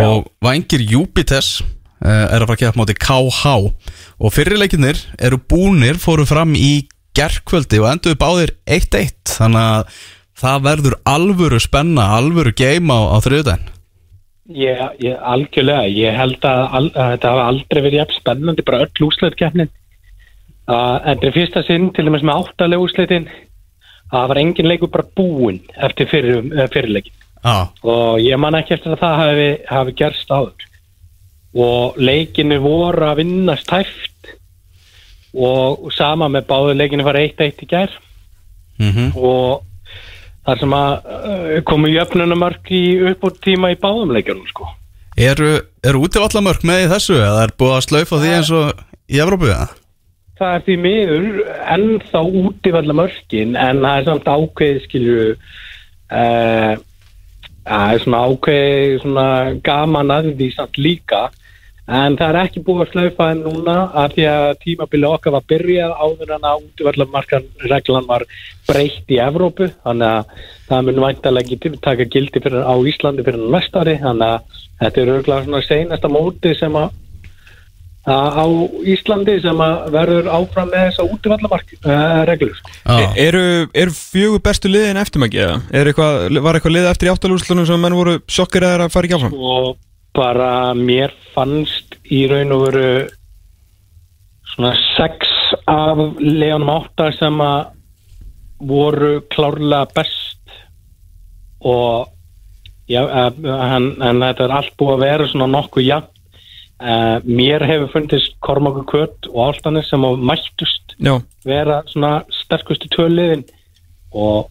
og 0.00 0.24
Vangir 0.42 0.82
Júpites 0.90 1.58
uh, 1.60 2.08
er 2.08 2.40
að 2.42 2.48
fara 2.48 2.56
að 2.56 2.62
keppa 2.64 2.80
móti 2.80 2.96
KH 2.98 3.54
og 4.24 4.32
fyrirleikinir 4.34 4.98
eru 5.22 5.38
búnir 5.38 6.00
fóru 6.02 6.24
fram 6.28 6.56
í 6.58 6.86
gerkvöldi 7.18 7.80
og 7.82 7.90
endur 7.92 8.18
báðir 8.20 8.56
1-1 8.66 9.14
þannig 9.36 9.70
að 9.70 10.02
það 10.44 10.66
verður 10.66 10.98
alvöru 11.06 11.60
spenna, 11.62 12.10
alvöru 12.18 12.52
game 12.58 12.90
á, 12.90 13.00
á 13.14 13.16
þriðudaginn 13.22 13.74
Ég, 14.44 14.76
ég, 15.00 15.14
algjörlega, 15.24 15.86
ég 15.88 16.16
held 16.18 16.42
að, 16.44 16.62
al, 16.76 16.88
að 16.92 17.10
þetta 17.14 17.30
hafa 17.32 17.44
aldrei 17.48 17.78
verið 17.80 17.98
jafn 18.02 18.16
spennandi, 18.18 18.64
bara 18.66 18.80
öll 18.84 19.06
úsleitkeppnin. 19.06 19.70
Uh, 20.68 20.98
en 21.00 21.14
þetta 21.14 21.28
er 21.28 21.36
fyrsta 21.36 21.62
sinn 21.64 21.86
til 21.96 22.04
dæmis 22.04 22.24
með 22.24 22.42
áttalega 22.42 22.84
úsleitin 22.84 23.28
að 23.30 24.18
það 24.18 24.28
var 24.32 24.40
engin 24.42 24.68
leikur 24.68 24.92
bara 24.92 25.08
búinn 25.16 25.62
eftir 25.88 26.10
fyrir, 26.12 26.44
fyrirleikin. 26.74 27.16
ah. 27.40 27.72
Og 27.88 28.20
ég 28.20 28.40
man 28.40 28.56
ekki 28.58 28.76
eftir 28.76 28.92
að 28.92 29.00
það 29.00 29.16
hafi, 29.22 29.48
hafi 29.70 29.96
gerst 30.02 30.36
áður. 30.36 30.68
Og 31.64 31.96
leikinu 31.96 32.60
voru 32.60 33.08
að 33.08 33.22
vinnast 33.22 33.68
tæft 33.70 34.34
og 35.34 35.92
sama 35.94 36.28
með 36.30 36.48
báðu 36.50 36.74
leikinu 36.78 37.06
var 37.06 37.18
1-1 37.18 37.64
í 37.64 37.70
gær 37.70 37.94
mm 38.78 39.14
og 39.14 39.62
þar 40.44 40.60
sem 40.60 40.74
að 40.76 40.94
uh, 41.08 41.52
komu 41.64 41.90
jöfnunumörk 41.92 42.72
í 42.74 42.82
uppbútt 43.10 43.38
tíma 43.44 43.70
í 43.72 43.78
báðum 43.80 44.12
leikjunum 44.12 44.44
sko. 44.50 44.66
Eru, 45.16 45.54
eru 45.86 46.02
útivallamörk 46.04 46.66
með 46.66 46.84
í 46.84 46.90
þessu 46.90 47.16
eða 47.16 47.46
er 47.46 47.54
búið 47.56 47.76
að 47.78 47.86
slaufa 47.86 48.18
því 48.20 48.32
eins 48.34 48.50
og 48.52 48.82
í 49.08 49.22
Evrópu 49.24 49.48
eða? 49.48 49.68
Það 50.34 50.56
er 50.56 50.64
því 50.66 50.76
miður 50.82 51.28
ennþá 51.76 52.22
útivalla 52.42 52.96
mörkin 52.98 53.54
en 53.56 53.80
það 53.84 54.00
er 54.00 54.08
samt 54.08 54.28
ákveð 54.34 54.80
skilju 54.84 55.28
uh, 55.30 56.74
það 57.64 57.94
er 57.94 58.04
svona 58.04 58.22
ákveð 58.28 58.98
svona 59.04 59.26
gaman 59.64 60.12
að 60.12 60.30
því 60.34 60.50
samt 60.58 60.80
líka 60.82 61.22
en 61.84 62.16
það 62.16 62.30
er 62.30 62.38
ekki 62.40 62.62
búið 62.64 62.82
að 62.86 62.90
slaufa 62.94 63.28
en 63.34 63.44
núna 63.44 63.76
af 63.92 64.14
því 64.14 64.26
að 64.30 64.46
tímabili 64.62 65.08
okkar 65.10 65.34
var 65.36 65.46
byrjað 65.52 65.94
áður 66.00 66.34
en 66.38 66.48
að 66.48 66.66
útivallamarkan 66.70 67.46
reglan 67.68 68.08
var 68.08 68.24
breytt 68.68 69.12
í 69.12 69.20
Evrópu 69.20 69.68
þannig 69.84 70.08
að 70.08 70.42
það 70.70 70.88
mun 70.88 71.00
væntalega 71.04 71.56
ekki 71.58 71.74
taka 71.84 72.08
gildi 72.08 72.40
fyrir, 72.40 72.64
á 72.64 72.74
Íslandi 72.88 73.26
fyrir 73.26 73.48
næsta 73.52 73.84
ári 73.84 73.98
þannig 74.00 74.28
að 74.32 74.60
þetta 74.80 75.02
er 75.02 75.14
örgulega 75.18 75.48
svona 75.48 75.64
seinasta 75.68 76.12
móti 76.12 76.54
sem 76.56 76.80
að 76.80 77.00
að 78.04 78.36
á 78.36 78.46
Íslandi 78.94 79.38
sem 79.40 79.60
að 79.64 79.86
verður 79.94 80.26
áfram 80.28 80.68
með 80.72 80.88
þessa 80.88 81.06
útivallamark 81.08 81.70
uh, 81.78 82.20
reglur 82.28 82.52
sko. 82.58 82.72
Ah. 82.84 83.00
E- 83.00 83.24
Eru, 83.28 83.44
eru 83.72 83.96
fjögur 83.96 84.42
bestu 84.44 84.68
liðin 84.68 85.00
eftir 85.00 85.22
maður 85.22 85.46
eða? 85.46 85.56
Er 85.72 85.88
eitthvað, 85.88 86.40
var 86.44 86.58
eitthvað 86.58 86.76
lið 86.76 86.90
eftir 86.90 87.08
í 87.08 87.14
áttalúslunum 87.14 87.68
sem 87.68 87.80
menn 87.80 87.96
voru 87.96 88.18
sjokkir 88.28 88.68
að 88.68 88.90
fara 88.92 89.08
ekki 89.08 89.16
áfram? 89.16 89.36
og 89.36 89.74
bara 90.14 90.74
mér 90.78 91.12
fannst 91.34 91.98
í 92.12 92.24
raun 92.30 92.54
og 92.54 92.66
veru 92.68 92.88
svona 94.54 94.74
sex 94.94 95.30
af 95.66 96.00
leonum 96.20 96.70
áttar 96.76 97.14
sem 97.16 97.40
að 97.42 97.72
voru 98.64 99.18
klárlega 99.32 99.88
best 99.94 100.54
og 101.64 102.10
já, 102.88 103.02
uh, 103.02 103.30
hann, 103.42 103.94
en 104.02 104.22
þetta 104.22 104.46
er 104.46 104.56
allt 104.58 104.74
búið 104.78 104.94
að 104.94 105.04
vera 105.04 105.28
svona 105.30 105.50
nokkuð 105.50 105.88
jafn. 105.88 106.10
Uh, 106.84 107.20
mér 107.24 107.62
hefur 107.64 107.92
fundist 107.92 108.34
Kormáku 108.42 108.82
Kött 108.90 109.28
og 109.30 109.44
Áltanis 109.46 109.86
sem 109.88 110.02
á 110.02 110.10
mættust 110.18 110.96
Já, 110.98 111.14
vera 111.46 111.78
svona 111.86 112.24
sterkustu 112.34 112.90
töliðin 112.90 113.44
og 114.10 114.50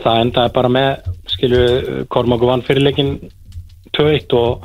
það 0.00 0.22
endaði 0.22 0.54
bara 0.56 0.70
með 0.72 1.10
skilju 1.28 2.06
Kormáku 2.08 2.48
vann 2.48 2.64
fyrirleikin 2.64 3.12
2-1 3.98 4.34
og, 4.38 4.64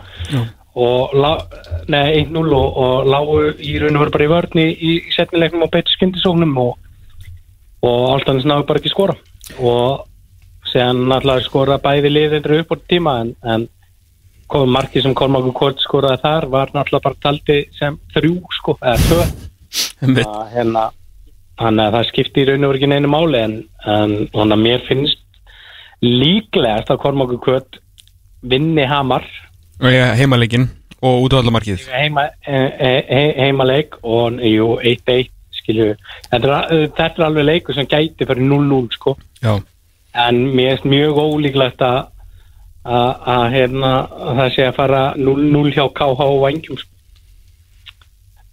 og 0.85 1.13
lá, 1.17 1.33
nei 1.91 2.23
1-0 2.23 2.55
og, 2.57 2.79
og 2.85 3.09
lágu 3.09 3.37
í 3.57 3.75
raun 3.81 3.97
og 3.97 4.05
veru 4.05 4.15
bara 4.15 4.27
í 4.27 4.31
vörni 4.31 4.65
í, 4.71 4.95
í 5.03 5.13
setnilegnum 5.15 5.67
og 5.67 5.73
betur 5.73 5.97
skyndisóknum 5.97 6.57
og, 6.63 6.73
og 7.83 8.01
Áltanis 8.15 8.47
náðu 8.49 8.67
bara 8.69 8.81
ekki 8.81 8.93
skora. 8.93 9.17
Og 9.59 10.07
séðan 10.71 11.05
náttúrulega 11.11 11.47
skora 11.47 11.79
bæði 11.83 12.13
liðindur 12.13 12.59
upp 12.61 12.73
á 12.73 12.77
tíma 12.89 13.19
en, 13.21 13.33
en 13.43 13.67
kom 14.53 14.69
markið 14.73 15.07
sem 15.07 15.15
Kormáku 15.17 15.53
Kort 15.55 15.81
skoraði 15.81 16.21
þar 16.23 16.49
var 16.53 16.73
náttúrulega 16.73 17.07
bara 17.07 17.21
taldi 17.25 17.63
sem 17.77 17.97
þrjú 18.15 18.35
sko, 18.59 18.77
eða 18.81 18.99
tvö. 19.07 19.23
Hérna 20.53 20.89
þannig 21.59 21.85
að 21.85 21.95
það 21.95 22.07
skipti 22.09 22.41
í 22.41 22.47
raun 22.49 22.65
og 22.65 22.71
veru 22.71 22.79
ekki 22.81 22.89
neinu 22.91 23.11
máli 23.13 23.39
en, 23.39 23.55
en 23.85 24.55
mér 24.59 24.83
finnst 24.87 25.21
líklegast 26.03 26.91
að 26.91 27.01
Kormáku 27.03 27.39
Kött 27.43 27.79
vinni 28.43 28.85
Hamar. 28.87 29.25
Heimaleikin 29.83 30.69
og 31.03 31.25
útvallamarkið 31.25 31.87
heima, 31.91 32.29
e, 32.47 32.55
e, 32.55 32.91
e, 33.11 33.21
heimaleik 33.41 33.97
og 34.03 34.39
jú, 34.39 34.77
1-1 34.79 35.31
skilju. 35.57 35.95
Þetta 36.31 36.59
er, 36.71 36.87
er 37.03 37.25
alveg 37.27 37.47
leikur 37.47 37.75
sem 37.75 37.89
gæti 37.89 38.27
fyrir 38.27 38.45
0-0 38.47 38.87
sko. 38.95 39.17
Já, 39.43 39.57
en 40.13 40.41
mér 40.55 40.77
finnst 40.77 40.89
mjög 40.89 41.19
ólíklegt 41.19 41.81
að 41.83 42.09
að 42.83 43.27
að, 43.33 43.45
hérna, 43.53 43.91
að 44.11 44.39
það 44.39 44.49
sé 44.55 44.65
að 44.67 44.75
fara 44.75 45.03
0-0 45.15 45.71
hjá 45.71 45.85
KH 45.95 46.25
og 46.25 46.41
Vangjum 46.43 46.79
sko. 46.81 46.89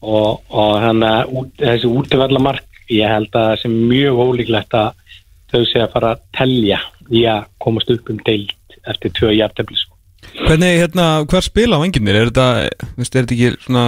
og, 0.01 0.43
og 0.49 0.77
þannig 0.85 1.09
að 1.11 1.33
út, 1.41 1.51
þessi 1.59 1.91
útivallamark 1.91 2.85
ég 2.95 3.11
held 3.11 3.35
að 3.35 3.49
það 3.49 3.59
sé 3.63 3.73
mjög 3.75 4.23
ólíklegt 4.25 4.79
að 4.79 5.19
þau 5.51 5.65
sé 5.67 5.83
að 5.83 5.93
fara 5.97 6.13
að 6.15 6.23
telja 6.39 6.79
í 7.11 7.25
að 7.27 7.51
komast 7.59 7.91
upp 7.91 8.11
um 8.13 8.23
deilt 8.27 8.55
eftir 8.89 9.13
tvö 9.19 9.33
jafntefli 9.35 9.77
sko. 9.77 9.97
hvernig, 10.47 10.79
hérna, 10.83 11.25
hver 11.29 11.45
spila 11.45 11.81
á 11.81 11.85
enginir? 11.85 12.17
Er 12.17 12.31
þetta, 12.31 12.49
veist, 12.97 13.15
er 13.15 13.27
þetta 13.27 13.37
ekki 13.37 13.67
svona 13.67 13.85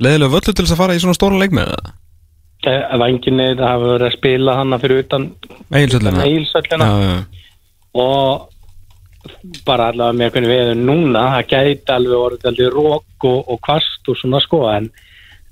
leðilega 0.00 0.34
völlu 0.34 0.54
til 0.54 0.64
þess 0.64 0.76
að 0.76 0.82
fara 0.82 0.96
í 0.96 1.02
svona 1.02 1.18
stóra 1.18 1.40
leik 1.40 1.56
með 1.56 1.74
það? 1.74 1.90
Það 2.60 3.04
hafa 3.64 3.84
verið 3.86 4.06
að 4.06 4.16
spila 4.18 4.56
hana 4.58 4.78
fyrir 4.82 5.04
utan 5.04 5.28
já, 5.72 7.20
og 7.96 8.48
bara 9.66 9.90
allavega 9.90 10.16
með 10.16 10.48
við 10.48 10.62
erum 10.64 10.82
núna 10.88 11.22
það 11.34 11.48
gæti 11.52 11.94
alveg 11.94 12.24
orðið 12.24 12.50
alveg 12.50 12.74
rók 12.74 13.26
og, 13.28 13.40
og 13.52 13.60
kvast 13.64 14.08
og 14.08 14.18
svona 14.20 14.40
sko 14.44 14.60
en, 14.72 14.88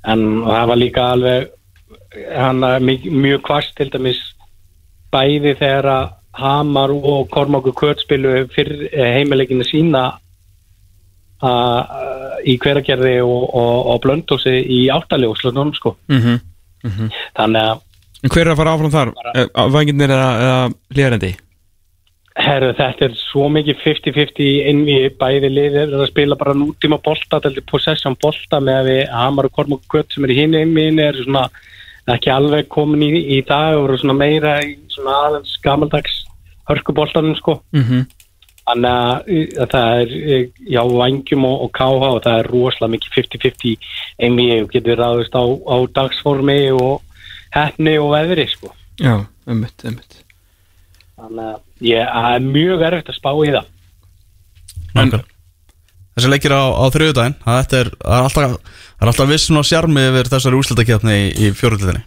en 0.08 0.24
það 0.46 0.68
var 0.70 0.80
líka 0.80 1.06
alveg 1.14 1.48
hann 2.32 2.64
mjög, 2.84 3.08
mjög 3.12 3.42
kvast 3.44 3.74
til 3.76 3.90
dæmis 3.92 4.20
bæði 5.12 5.54
þegar 5.58 5.90
að 5.92 6.14
Hamar 6.38 6.94
og 6.94 7.28
Kormáku 7.34 7.74
Kurt 7.76 8.02
spilu 8.04 8.46
fyrir 8.54 8.88
heimileginu 8.94 9.66
sína 9.66 10.06
í 12.48 12.54
hveragerði 12.58 13.18
og, 13.22 13.42
og, 13.54 13.74
og 13.92 14.00
blöndósi 14.02 14.56
í 14.58 14.86
áttaljóðslunum 14.90 15.74
sko 15.76 15.94
mhm 16.10 16.40
þannig 17.38 17.62
að 17.62 17.84
hver 18.28 18.46
er 18.46 18.52
að 18.52 18.58
fara 18.58 18.72
áfram 18.74 18.94
þar? 18.94 19.12
Bara... 19.14 19.44
Vanginir 19.74 20.10
eða, 20.10 20.30
eða 20.42 20.62
hlýjarendi? 20.94 21.30
Herru, 22.38 22.70
þetta 22.78 23.06
er 23.08 23.14
svo 23.18 23.48
mikið 23.50 23.80
50-50 23.82 24.50
innví 24.70 24.98
bæði 25.18 25.50
liðir 25.50 25.88
er 25.88 26.02
að 26.04 26.10
spila 26.12 26.38
bara 26.38 26.54
nútíma 26.54 27.00
bolta, 27.02 27.40
er 27.42 27.58
possession 27.66 28.14
bolta 28.22 28.60
með 28.62 28.78
að 28.78 28.90
við 28.90 29.00
Hamar 29.14 29.48
og 29.48 29.54
Kormok 29.56 29.82
Kött 29.90 30.14
sem 30.14 30.26
er 30.26 30.34
í 30.34 30.38
hinn 30.38 30.54
innvíðin 30.58 31.02
er 31.02 31.18
svona 31.18 31.48
ekki 32.14 32.30
alveg 32.32 32.70
komin 32.72 33.02
í, 33.04 33.24
í 33.38 33.40
dag 33.46 33.78
og 33.78 33.88
eru 33.88 33.98
svona 34.02 34.18
meira 34.18 34.54
í 34.64 34.76
svona 34.94 35.16
aðeins 35.26 35.58
gamaldags 35.66 36.20
hörkuboltanum 36.68 37.36
sko. 37.38 37.60
Mhm. 37.76 38.06
Þannig 38.68 39.56
að 39.56 39.70
það 39.72 40.00
er 40.02 40.10
já, 40.68 40.82
vangjum 40.84 41.44
og, 41.48 41.62
og 41.64 41.70
káha 41.72 42.10
og 42.18 42.22
það 42.26 42.42
er 42.42 42.50
rosalega 42.52 42.92
mikið 42.92 43.14
50-50 43.16 43.86
innví 44.28 44.48
og 44.58 44.68
getur 44.74 45.00
ráðist 45.00 45.32
á, 45.32 45.44
á 45.48 45.76
dagsformi 45.96 46.58
og 46.76 47.00
hefni 47.56 47.96
og 47.96 48.12
veðri 48.12 48.44
sko. 48.52 48.74
Já, 49.00 49.24
ummitt, 49.48 49.86
ummitt 49.88 50.20
þannig 51.18 51.48
að 51.48 51.88
ég 51.88 52.12
það 52.12 52.34
er 52.34 52.46
mjög 52.52 52.86
erfitt 52.90 53.10
að 53.10 53.18
spá 53.18 53.30
í 53.32 53.50
það. 53.56 53.72
Nákvæmlega. 54.92 55.24
Þessi 56.18 56.30
leikir 56.32 56.50
á, 56.50 56.62
á 56.74 56.84
þriðudaginn 56.90 57.34
Það 57.44 57.74
er, 57.78 57.88
er 58.02 58.24
alltaf, 58.24 58.54
er 58.98 59.10
alltaf 59.12 59.28
viss 59.30 59.44
svona 59.46 59.60
sjarmi 59.66 60.02
yfir 60.08 60.30
þessari 60.32 60.58
úrslutakefni 60.58 61.14
í, 61.14 61.28
í 61.46 61.50
fjóruðliðinni 61.54 62.02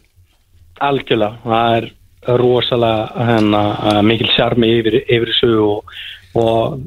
Algjörlega, 0.83 1.37
það 1.45 1.75
er 1.77 1.87
rosalega 2.27 3.25
hérna, 3.27 3.61
uh, 3.91 4.01
mikil 4.05 4.29
sjarmi 4.35 4.69
yfir, 4.79 4.99
yfir 5.01 5.31
þessu 5.31 5.51
og, 5.65 5.93
og 6.37 6.77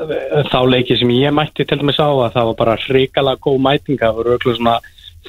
uh, 0.00 0.42
þá 0.48 0.60
leiki 0.68 0.96
sem 0.96 1.12
ég 1.14 1.34
mætti 1.36 1.66
til 1.66 1.80
dæmis 1.80 2.00
á 2.00 2.08
að 2.08 2.32
það 2.36 2.50
var 2.50 2.58
bara 2.62 2.78
hrikalega 2.86 3.42
góð 3.44 3.60
mæting. 3.66 4.00
Það 4.00 4.18
voru 4.18 4.36
öll 4.36 4.56
svona 4.56 4.78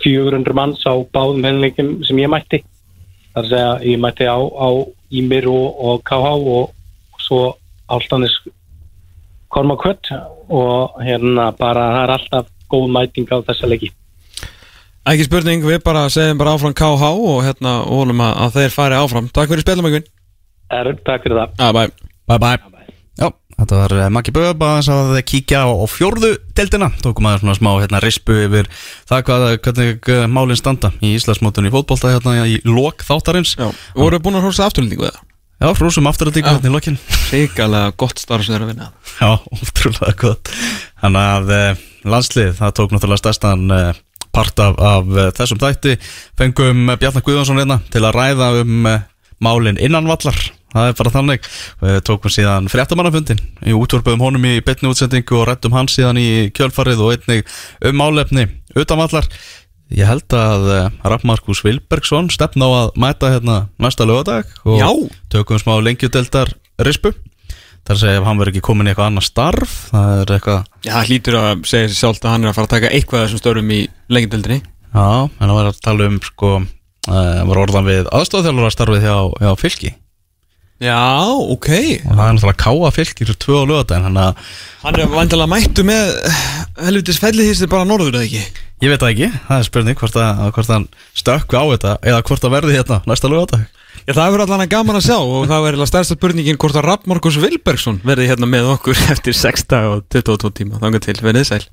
400 0.02 0.56
manns 0.56 0.86
á 0.88 0.94
báðum 1.14 1.44
hennileikum 1.48 1.98
sem 2.08 2.24
ég 2.24 2.32
mætti. 2.32 2.64
Þar 3.36 3.44
að 3.44 3.52
segja 3.52 3.72
ég 3.92 4.04
mætti 4.04 4.28
á, 4.28 4.40
á 4.40 4.70
Ímir 5.12 5.48
og, 5.52 5.68
og 5.84 6.04
KH 6.08 6.36
og 6.56 7.20
svo 7.20 7.42
áltanis 7.92 8.38
Korma 9.52 9.76
Kvött 9.76 10.08
og 10.48 11.02
hérna 11.04 11.52
bara 11.52 11.90
það 11.92 12.04
er 12.04 12.14
alltaf 12.16 12.54
góð 12.72 12.88
mæting 12.96 13.28
á 13.28 13.44
þessa 13.44 13.68
leiki 13.68 13.92
Ekki 15.02 15.26
spurning, 15.26 15.64
við 15.66 15.80
bara 15.82 16.04
segjum 16.14 16.38
bara 16.38 16.52
áfram 16.54 16.76
KH 16.78 17.08
og 17.10 17.40
hérna 17.42 17.80
vonum 17.90 18.20
að, 18.22 18.36
að 18.46 18.58
þeir 18.60 18.74
fari 18.76 18.98
áfram. 19.00 19.30
Takk 19.34 19.50
fyrir 19.50 19.64
spilum, 19.66 19.88
Egvin. 19.90 20.04
Er, 20.72 20.90
Takk 21.08 21.24
fyrir 21.26 21.40
það. 21.40 21.56
Ah, 21.58 21.72
bye. 21.74 21.90
Bye 22.30 22.38
bye. 22.44 22.60
Já, 23.18 23.32
Þetta 23.58 23.80
var 23.80 23.96
eh, 23.98 24.12
Maggi 24.14 24.34
Böba 24.34 24.70
að 24.80 25.16
kíkja 25.30 25.64
á, 25.66 25.70
á 25.74 25.86
fjórðu 25.90 26.32
deildina. 26.58 26.92
Tókum 27.02 27.28
aðeins 27.30 27.44
svona 27.44 27.58
smá 27.58 27.72
hérna 27.82 28.02
rispu 28.02 28.38
yfir 28.46 28.70
það 29.10 29.24
hvað, 29.28 29.46
hvernig 29.66 30.12
eh, 30.14 30.22
málin 30.30 30.60
standa 30.60 30.94
í 31.02 31.16
Íslandsmótunni 31.18 31.70
í 31.70 31.74
fótbolta 31.74 32.14
hérna 32.14 32.46
í 32.46 32.62
lok 32.70 33.02
þáttarins. 33.06 33.56
Já, 33.58 33.68
voru 33.98 34.22
búin 34.22 34.38
að 34.38 34.48
horfa 34.48 34.70
afturlendingu 34.70 35.10
eða? 35.10 35.26
Já, 35.62 35.68
frúsum 35.78 36.10
afturlendingu 36.10 36.54
hérna 36.54 36.70
í 36.70 36.76
lokin. 36.78 37.02
Ríkalega 37.34 37.98
gott 38.02 38.22
starf 38.22 38.46
sem 38.46 38.54
þeir 38.54 38.66
að 38.66 38.72
vinna 38.76 38.92
Já, 39.18 39.34
ótrúlega 39.58 40.16
gott. 40.24 40.54
Þannig 41.02 41.28
að 41.36 41.54
eh, 41.58 41.84
landslið, 42.16 42.56
það 42.62 42.78
tók 42.80 42.96
náttúrulega 42.96 43.22
stærstan 43.26 43.68
eh, 43.78 44.02
part 44.36 44.60
af, 44.64 44.80
af 44.80 45.12
eh, 45.18 45.30
þessum 45.38 45.60
þætti. 45.62 45.98
Fengum 46.40 46.90
eh, 46.90 46.98
Bjarnar 47.00 47.26
Guðjónsson 47.26 47.62
hérna 47.62 47.82
til 47.92 48.04
að 48.06 48.18
ræða 48.18 48.50
um 48.64 48.90
eh, 48.90 49.06
málin 49.42 49.80
innanvallar 49.82 50.40
Það 50.72 50.86
er 50.88 50.94
bara 50.96 51.12
þannig. 51.12 51.48
Tókum 52.08 52.32
síðan 52.32 52.70
fréttamannafundin 52.72 53.42
Í 53.68 53.74
útvarpöðum 53.76 54.22
honum 54.24 54.46
í 54.48 54.54
betni 54.64 54.88
útsendingu 54.88 55.36
og 55.42 55.50
rættum 55.50 55.74
hans 55.76 55.98
síðan 55.98 56.16
í 56.22 56.46
kjölfarið 56.56 57.02
og 57.04 57.18
einnig 57.18 57.50
um 57.90 57.98
málefni 58.00 58.46
utanvallar 58.80 59.28
Ég 59.92 60.08
held 60.08 60.32
að 60.32 60.70
Rapp 61.04 61.26
Markus 61.28 61.60
Vilbergsson 61.66 62.32
stefna 62.32 62.72
á 62.72 62.72
að 62.86 62.94
mæta 63.04 63.34
hérna 63.34 63.58
næsta 63.84 64.08
lögadag 64.08 64.48
og 64.64 64.80
Já. 64.80 64.88
tökum 65.36 65.60
smá 65.60 65.76
lengjudeldar 65.84 66.54
rispu 66.80 67.12
Það 67.92 67.98
er 67.98 67.98
að 67.98 68.04
segja 68.06 68.20
ef 68.22 68.28
hann 68.30 68.38
verður 68.40 68.54
ekki 68.54 68.64
komin 68.64 68.88
í 68.88 68.92
eitthvað 68.94 69.08
annað 69.10 69.26
starf 69.28 69.72
Það 69.92 70.12
er 70.16 70.30
eitthvað 70.38 70.60
Já, 70.86 70.92
það 70.94 71.10
hlýtur 71.10 71.36
að 71.42 71.64
segja 71.68 71.88
sér 71.90 71.98
sjálft 71.98 72.24
að 72.24 72.32
hann 72.32 72.46
er 72.46 72.52
að 72.52 72.54
fara 72.56 72.68
að 72.70 72.72
taka 72.72 72.92
eitthvað 72.96 73.24
þessum 73.26 73.42
störum 73.42 73.74
í 73.76 73.80
lengjadöldinni 74.16 74.60
Já, 74.62 75.08
en 75.28 75.42
það 75.42 75.58
var 75.58 75.68
að 75.68 75.82
tala 75.84 76.08
um 76.08 76.20
sko 76.24 76.52
uh, 76.62 77.42
var 77.50 77.60
orðan 77.66 77.90
við 77.90 78.08
aðstofþjálfara 78.16 78.72
starfið 78.76 79.08
hjá, 79.10 79.18
hjá 79.44 79.52
fylki. 79.60 79.92
Já, 80.82 81.02
ok. 81.28 81.70
Og 82.08 82.16
það 82.16 82.24
er 82.24 82.38
náttúrulega 82.38 82.64
káa 82.64 82.94
fylki 82.96 83.28
fyrir 83.28 83.40
tvö 83.44 83.60
á 83.60 83.64
lögadaginn 83.70 84.08
þannig 84.08 84.24
að 84.30 84.56
Hann 84.86 85.02
er 85.04 85.12
vandilega 85.12 85.52
mættu 85.52 85.86
með 85.92 86.16
helvitis 86.80 87.20
fellihýstir 87.22 87.72
bara 87.72 87.88
norður 87.92 88.18
eða 88.22 88.30
ekki? 88.30 88.64
Ég 88.82 88.96
veit 88.96 89.04
það 89.04 89.12
ekki, 89.14 89.30
það 89.52 89.60
er 89.60 89.68
spurning 89.68 90.00
hvort, 90.00 90.18
að, 90.24 90.42
hvort 90.56 90.74
hann 90.74 90.88
stökku 91.22 91.60
á 91.60 91.64
þetta 91.76 91.94
eða 92.02 92.24
hvort 92.32 92.48
það 92.48 92.56
verði 92.56 92.80
hérna 92.80 93.04
næsta 93.12 93.30
lögadag 93.32 93.68
Já, 94.02 94.14
það 94.16 94.32
verður 94.34 94.46
allan 94.48 94.64
að 94.66 94.72
gaman 94.74 94.98
að 94.98 95.06
sjá 95.08 95.18
og 95.20 95.46
það 95.52 95.66
verður 95.68 95.90
stærsta 95.92 96.18
spurningin 96.18 96.60
hvort 96.62 96.80
að 96.80 96.88
Rapp 96.88 97.10
Markus 97.12 97.38
Vilbergsson 97.42 98.02
verði 98.08 98.32
hérna 98.32 98.50
með 98.50 98.72
okkur 98.76 99.04
eftir 99.14 99.38
6 99.38 99.68
dag 99.72 99.92
og 99.92 100.04
22 100.14 100.56
tíma. 100.62 100.82
Þannig 100.82 101.06
til, 101.06 101.18
verðið 101.22 101.48
sæl. 101.52 101.64